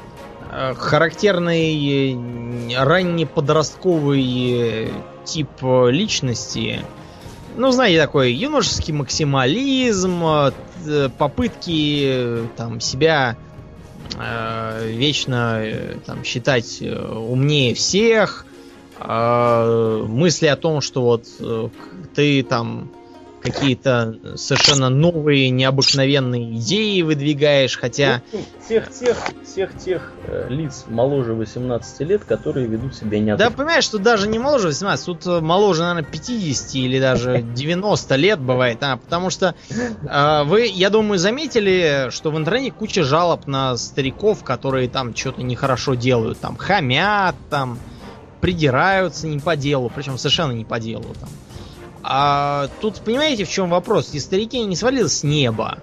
э, 0.52 0.74
характерный 0.74 2.14
э, 2.72 2.84
раннеподростковый 2.84 4.50
э, 4.52 4.88
тип 5.24 5.48
личности. 5.62 6.82
Ну, 7.56 7.72
знаете, 7.72 8.00
такой 8.00 8.32
юношеский 8.32 8.94
максимализм, 8.94 10.22
попытки 11.18 12.48
там 12.56 12.80
себя 12.80 13.36
э, 14.16 14.88
вечно 14.88 15.64
там 16.06 16.22
считать 16.22 16.80
умнее 16.80 17.74
всех, 17.74 18.46
э, 19.00 20.04
мысли 20.06 20.46
о 20.46 20.54
том, 20.54 20.80
что 20.80 21.02
вот 21.02 21.26
ты 22.14 22.44
там 22.44 22.92
какие-то 23.50 24.16
совершенно 24.36 24.88
новые, 24.88 25.50
необыкновенные 25.50 26.54
идеи 26.56 27.02
выдвигаешь, 27.02 27.76
хотя... 27.78 28.22
В 28.30 28.34
общем, 28.34 28.46
всех 28.64 28.90
тех, 28.92 29.16
всех 29.44 29.78
тех 29.78 30.12
э, 30.26 30.46
лиц 30.50 30.84
моложе 30.88 31.34
18 31.34 32.00
лет, 32.00 32.24
которые 32.24 32.66
ведут 32.66 32.94
себя 32.94 33.10
Да, 33.10 33.18
неадекватно. 33.18 33.56
понимаешь, 33.56 33.84
что 33.84 33.98
даже 33.98 34.28
не 34.28 34.38
моложе 34.38 34.68
18, 34.68 35.06
тут 35.06 35.26
э, 35.26 35.40
моложе, 35.40 35.82
наверное, 35.82 36.04
50 36.10 36.74
или 36.76 37.00
даже 37.00 37.42
90 37.54 38.16
лет 38.16 38.40
бывает, 38.40 38.78
а, 38.82 38.96
потому 38.96 39.30
что 39.30 39.54
э, 39.70 40.42
вы, 40.44 40.66
я 40.66 40.90
думаю, 40.90 41.18
заметили, 41.18 42.08
что 42.10 42.30
в 42.30 42.38
интернете 42.38 42.72
куча 42.72 43.02
жалоб 43.02 43.46
на 43.46 43.76
стариков, 43.76 44.44
которые 44.44 44.88
там 44.88 45.14
что-то 45.14 45.42
нехорошо 45.42 45.94
делают, 45.94 46.38
там 46.38 46.56
хамят, 46.56 47.34
там 47.50 47.78
придираются 48.40 49.26
не 49.26 49.40
по 49.40 49.56
делу, 49.56 49.90
причем 49.94 50.16
совершенно 50.18 50.52
не 50.52 50.64
по 50.64 50.78
делу 50.78 51.06
там. 51.20 51.28
А 52.02 52.68
тут 52.80 53.00
понимаете, 53.00 53.44
в 53.44 53.50
чем 53.50 53.70
вопрос? 53.70 54.10
Эти 54.10 54.18
старики 54.18 54.60
не 54.64 54.76
свалились 54.76 55.18
с 55.18 55.24
неба. 55.24 55.78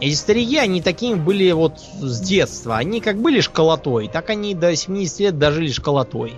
Эти 0.00 0.14
старики, 0.14 0.56
они 0.58 0.80
такими 0.80 1.14
были 1.16 1.50
вот 1.52 1.74
с 2.00 2.20
детства. 2.20 2.76
Они 2.76 3.00
как 3.00 3.18
были 3.18 3.40
школотой, 3.40 4.08
так 4.08 4.30
они 4.30 4.54
до 4.54 4.74
70 4.74 5.20
лет 5.20 5.38
дожили 5.38 5.70
школотой. 5.70 6.34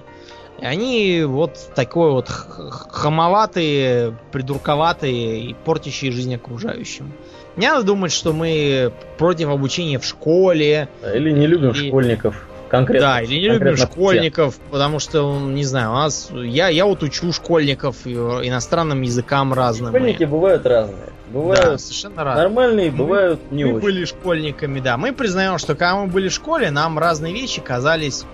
Они 0.60 1.22
вот 1.24 1.56
такой 1.74 2.10
вот 2.10 2.28
хамоватые, 2.28 4.14
придурковатые 4.32 5.40
и 5.40 5.54
портящие 5.54 6.12
жизнь 6.12 6.34
окружающим. 6.34 7.12
Не 7.56 7.68
надо 7.68 7.84
думать, 7.84 8.12
что 8.12 8.32
мы 8.32 8.92
против 9.18 9.48
обучения 9.48 9.98
в 9.98 10.04
школе, 10.04 10.88
Или 11.14 11.30
не 11.32 11.46
любим 11.46 11.70
И- 11.70 11.88
школьников. 11.88 12.46
Конкретно. 12.70 13.08
да, 13.08 13.20
или 13.22 13.34
не 13.34 13.40
любим 13.46 13.50
конкретно 13.58 13.76
всех. 13.76 13.90
школьников, 13.90 14.58
потому 14.70 14.98
что, 15.00 15.38
не 15.40 15.64
знаю, 15.64 15.90
у 15.90 15.94
нас 15.94 16.30
я, 16.32 16.68
я 16.68 16.86
вот 16.86 17.02
учу 17.02 17.32
школьников 17.32 17.96
э, 18.06 18.10
иностранным 18.10 19.02
языкам 19.02 19.52
разным. 19.52 19.88
Школьники 19.90 20.24
бывают 20.24 20.64
разные. 20.66 21.06
Да, 21.06 21.38
Бывают 21.38 21.80
совершенно 21.80 22.24
разные. 22.24 22.44
нормальные, 22.48 22.90
Мы- 22.90 22.96
бывают 22.96 23.40
не 23.52 23.64
мы 23.64 23.70
очень. 23.74 23.80
были 23.82 24.04
школьниками, 24.04 24.80
да. 24.80 24.96
Мы 24.96 25.12
признаем, 25.12 25.58
что 25.58 25.74
когда 25.74 25.96
мы 25.96 26.06
были 26.06 26.28
в 26.28 26.32
школе, 26.32 26.70
нам 26.70 26.98
разные 26.98 27.32
вещи 27.32 27.60
казались 27.60 28.24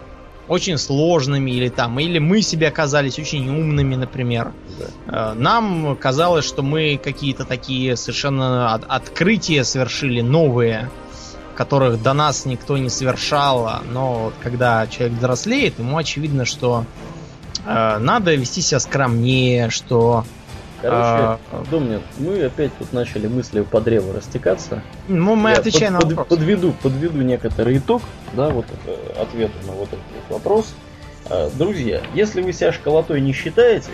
очень 0.48 0.78
сложными, 0.78 1.50
или 1.50 1.68
там, 1.68 1.98
или 1.98 2.18
мы 2.20 2.40
себе 2.40 2.70
казались 2.70 3.18
очень 3.18 3.48
умными, 3.48 3.96
например. 3.96 4.52
Э, 5.08 5.32
Нам 5.34 5.96
казалось, 5.96 6.44
что 6.46 6.62
мы 6.62 7.00
какие-то 7.02 7.44
такие 7.44 7.96
совершенно 7.96 8.72
от- 8.74 8.84
открытия 8.86 9.64
совершили 9.64 10.20
новые, 10.20 10.88
которых 11.56 12.02
до 12.02 12.12
нас 12.12 12.44
никто 12.44 12.76
не 12.78 12.88
совершал. 12.90 13.80
Но 13.90 14.14
вот 14.24 14.34
когда 14.42 14.86
человек 14.86 15.18
взрослеет, 15.18 15.78
ему 15.78 15.96
очевидно, 15.96 16.44
что 16.44 16.84
э, 17.66 17.98
надо 17.98 18.34
вести 18.34 18.60
себя 18.60 18.78
скромнее, 18.80 19.70
что 19.70 20.24
Короче, 20.82 21.00
а, 21.00 21.38
Домнин, 21.70 22.02
мы 22.18 22.44
опять 22.44 22.70
тут 22.78 22.92
начали 22.92 23.26
мысли 23.26 23.62
по 23.62 23.80
древу 23.80 24.12
растекаться. 24.12 24.82
ну, 25.08 25.34
мы 25.34 25.50
Я 25.50 25.56
отвечаем 25.56 25.94
под- 25.94 26.02
на 26.02 26.08
под- 26.10 26.16
вопрос. 26.18 26.38
подведу, 26.38 26.72
подведу 26.82 27.22
некоторый 27.22 27.78
итог, 27.78 28.02
да, 28.34 28.50
вот 28.50 28.66
э, 28.86 29.20
ответу 29.20 29.54
на 29.66 29.72
вот 29.72 29.88
этот 29.88 30.00
вот 30.28 30.34
вопрос. 30.38 30.74
Э, 31.30 31.48
Друзья, 31.54 32.02
если 32.14 32.42
вы 32.42 32.52
себя 32.52 32.72
школотой 32.72 33.20
не 33.22 33.32
считаете, 33.32 33.90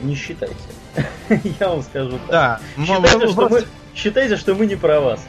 не 0.00 0.14
считайте. 0.14 0.54
Я 1.60 1.68
вам 1.70 1.82
скажу 1.82 2.12
так. 2.12 2.30
Да, 2.30 2.60
Считайте, 2.78 3.18
мы 3.18 3.32
что 3.32 3.48
мы, 3.48 3.64
считайте, 3.94 4.36
что 4.36 4.54
мы 4.54 4.66
не 4.66 4.76
про 4.76 5.00
вас. 5.00 5.24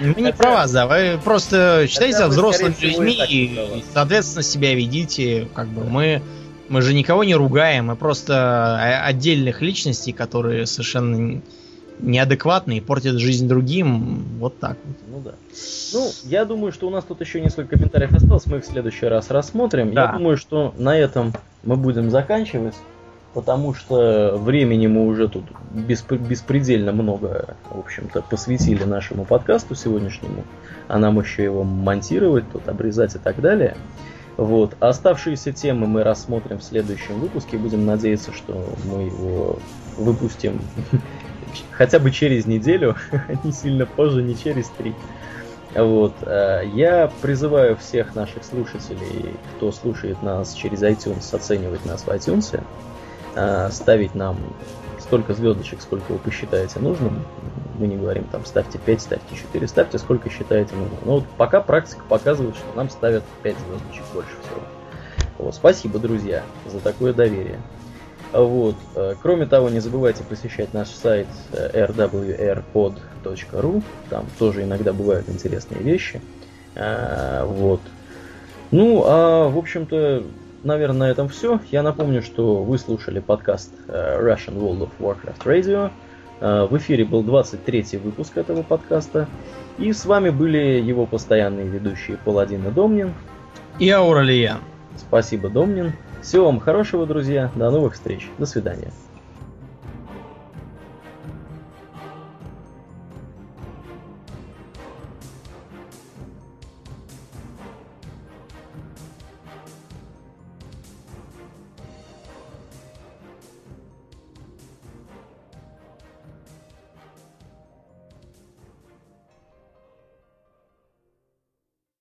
Мы 0.00 0.22
не 0.22 0.32
про 0.32 0.50
вас, 0.50 0.72
да. 0.72 0.86
Вы 0.86 1.18
просто 1.22 1.86
себя 1.88 2.26
вы, 2.26 2.28
взрослыми 2.28 2.74
людьми 2.80 3.18
и 3.28 3.84
соответственно, 3.92 4.42
себя 4.42 4.74
ведите. 4.74 5.48
Как 5.54 5.68
бы 5.68 5.84
мы 5.84 6.22
Мы 6.70 6.82
же 6.82 6.94
никого 6.94 7.24
не 7.24 7.34
ругаем, 7.34 7.86
мы 7.86 7.96
просто 7.96 9.02
отдельных 9.04 9.60
личностей, 9.60 10.12
которые 10.12 10.66
совершенно 10.66 11.42
неадекватные 11.98 12.78
и 12.78 12.80
портят 12.80 13.16
жизнь 13.16 13.48
другим. 13.48 14.24
Вот 14.38 14.60
так 14.60 14.76
вот. 14.84 14.96
Ну 15.10 15.20
да. 15.20 15.32
Ну, 15.92 16.08
я 16.26 16.44
думаю, 16.44 16.70
что 16.70 16.86
у 16.86 16.90
нас 16.90 17.02
тут 17.04 17.20
еще 17.20 17.40
несколько 17.40 17.76
комментариев 17.76 18.12
осталось, 18.12 18.46
мы 18.46 18.58
их 18.58 18.64
в 18.64 18.68
следующий 18.68 19.06
раз 19.06 19.30
рассмотрим. 19.30 19.92
Да. 19.92 20.02
Я 20.02 20.12
думаю, 20.12 20.36
что 20.36 20.72
на 20.78 20.96
этом 20.96 21.34
мы 21.64 21.74
будем 21.74 22.08
заканчивать, 22.08 22.76
потому 23.34 23.74
что 23.74 24.36
времени 24.36 24.86
мы 24.86 25.06
уже 25.06 25.28
тут 25.28 25.44
бесп- 25.72 26.18
беспредельно 26.18 26.92
много, 26.92 27.56
в 27.70 27.78
общем-то, 27.78 28.22
посвятили 28.22 28.84
нашему 28.84 29.24
подкасту 29.24 29.74
сегодняшнему, 29.74 30.44
а 30.88 30.98
нам 30.98 31.20
еще 31.20 31.44
его 31.44 31.64
монтировать, 31.64 32.50
тут 32.52 32.68
обрезать 32.68 33.14
и 33.14 33.18
так 33.18 33.40
далее. 33.40 33.76
Вот. 34.36 34.76
А 34.80 34.88
оставшиеся 34.88 35.52
темы 35.52 35.86
мы 35.86 36.02
рассмотрим 36.02 36.58
в 36.58 36.64
следующем 36.64 37.20
выпуске. 37.20 37.58
Будем 37.58 37.84
надеяться, 37.84 38.32
что 38.32 38.74
мы 38.84 39.02
его 39.02 39.58
выпустим 39.98 40.60
хотя 41.70 41.98
бы 41.98 42.10
через 42.10 42.46
неделю, 42.46 42.96
не 43.44 43.52
сильно 43.52 43.86
позже, 43.86 44.22
не 44.22 44.36
через 44.36 44.68
три. 44.70 44.94
Вот. 45.74 46.14
Э, 46.22 46.62
я 46.74 47.10
призываю 47.20 47.76
всех 47.76 48.14
наших 48.14 48.44
слушателей, 48.44 49.34
кто 49.56 49.70
слушает 49.72 50.22
нас 50.22 50.54
через 50.54 50.82
iTunes, 50.82 51.34
оценивать 51.34 51.84
нас 51.84 52.02
в 52.02 52.08
iTunes, 52.08 52.60
ставить 53.70 54.14
нам 54.14 54.36
столько 54.98 55.34
звездочек, 55.34 55.80
сколько 55.80 56.12
вы 56.12 56.18
посчитаете 56.18 56.78
нужным. 56.78 57.24
Мы 57.78 57.86
не 57.86 57.96
говорим 57.96 58.24
там 58.24 58.44
ставьте 58.44 58.78
5, 58.78 59.00
ставьте 59.00 59.34
4, 59.34 59.68
ставьте 59.68 59.98
сколько 59.98 60.30
считаете 60.30 60.74
нужным. 60.74 60.98
Но 61.04 61.14
вот 61.16 61.24
пока 61.36 61.60
практика 61.60 62.02
показывает, 62.08 62.54
что 62.56 62.66
нам 62.76 62.90
ставят 62.90 63.24
5 63.42 63.56
звездочек 63.56 64.04
больше 64.12 64.30
всего. 64.42 64.60
Вот. 65.38 65.54
Спасибо, 65.54 65.98
друзья, 65.98 66.42
за 66.66 66.80
такое 66.80 67.14
доверие. 67.14 67.58
Вот. 68.32 68.76
Э, 68.94 69.14
кроме 69.20 69.46
того, 69.46 69.70
не 69.70 69.80
забывайте 69.80 70.22
посещать 70.22 70.74
наш 70.74 70.88
сайт 70.88 71.26
э, 71.52 71.86
rwrpod.ru. 71.86 73.82
Там 74.10 74.26
тоже 74.38 74.62
иногда 74.62 74.92
бывают 74.92 75.28
интересные 75.28 75.82
вещи. 75.82 76.20
Э, 76.74 77.44
вот. 77.44 77.80
Ну, 78.70 79.02
а 79.06 79.48
в 79.48 79.58
общем-то, 79.58 80.24
наверное, 80.62 81.08
на 81.08 81.10
этом 81.10 81.28
все. 81.28 81.60
Я 81.70 81.82
напомню, 81.82 82.22
что 82.22 82.62
вы 82.62 82.78
слушали 82.78 83.20
подкаст 83.20 83.72
Russian 83.88 84.56
World 84.56 84.88
of 84.88 84.90
Warcraft 84.98 85.44
Radio. 85.44 85.90
В 86.40 86.76
эфире 86.78 87.04
был 87.04 87.22
23 87.22 87.98
выпуск 87.98 88.38
этого 88.38 88.62
подкаста. 88.62 89.28
И 89.78 89.92
с 89.92 90.06
вами 90.06 90.30
были 90.30 90.80
его 90.80 91.06
постоянные 91.06 91.66
ведущие 91.66 92.16
Паладин 92.18 92.66
и 92.66 92.70
Домнин. 92.70 93.12
И 93.78 93.90
Ауралия. 93.90 94.58
Спасибо, 94.96 95.48
Домнин. 95.48 95.92
Всего 96.22 96.46
вам 96.46 96.60
хорошего, 96.60 97.06
друзья. 97.06 97.50
До 97.54 97.70
новых 97.70 97.94
встреч. 97.94 98.28
До 98.38 98.46
свидания. 98.46 98.90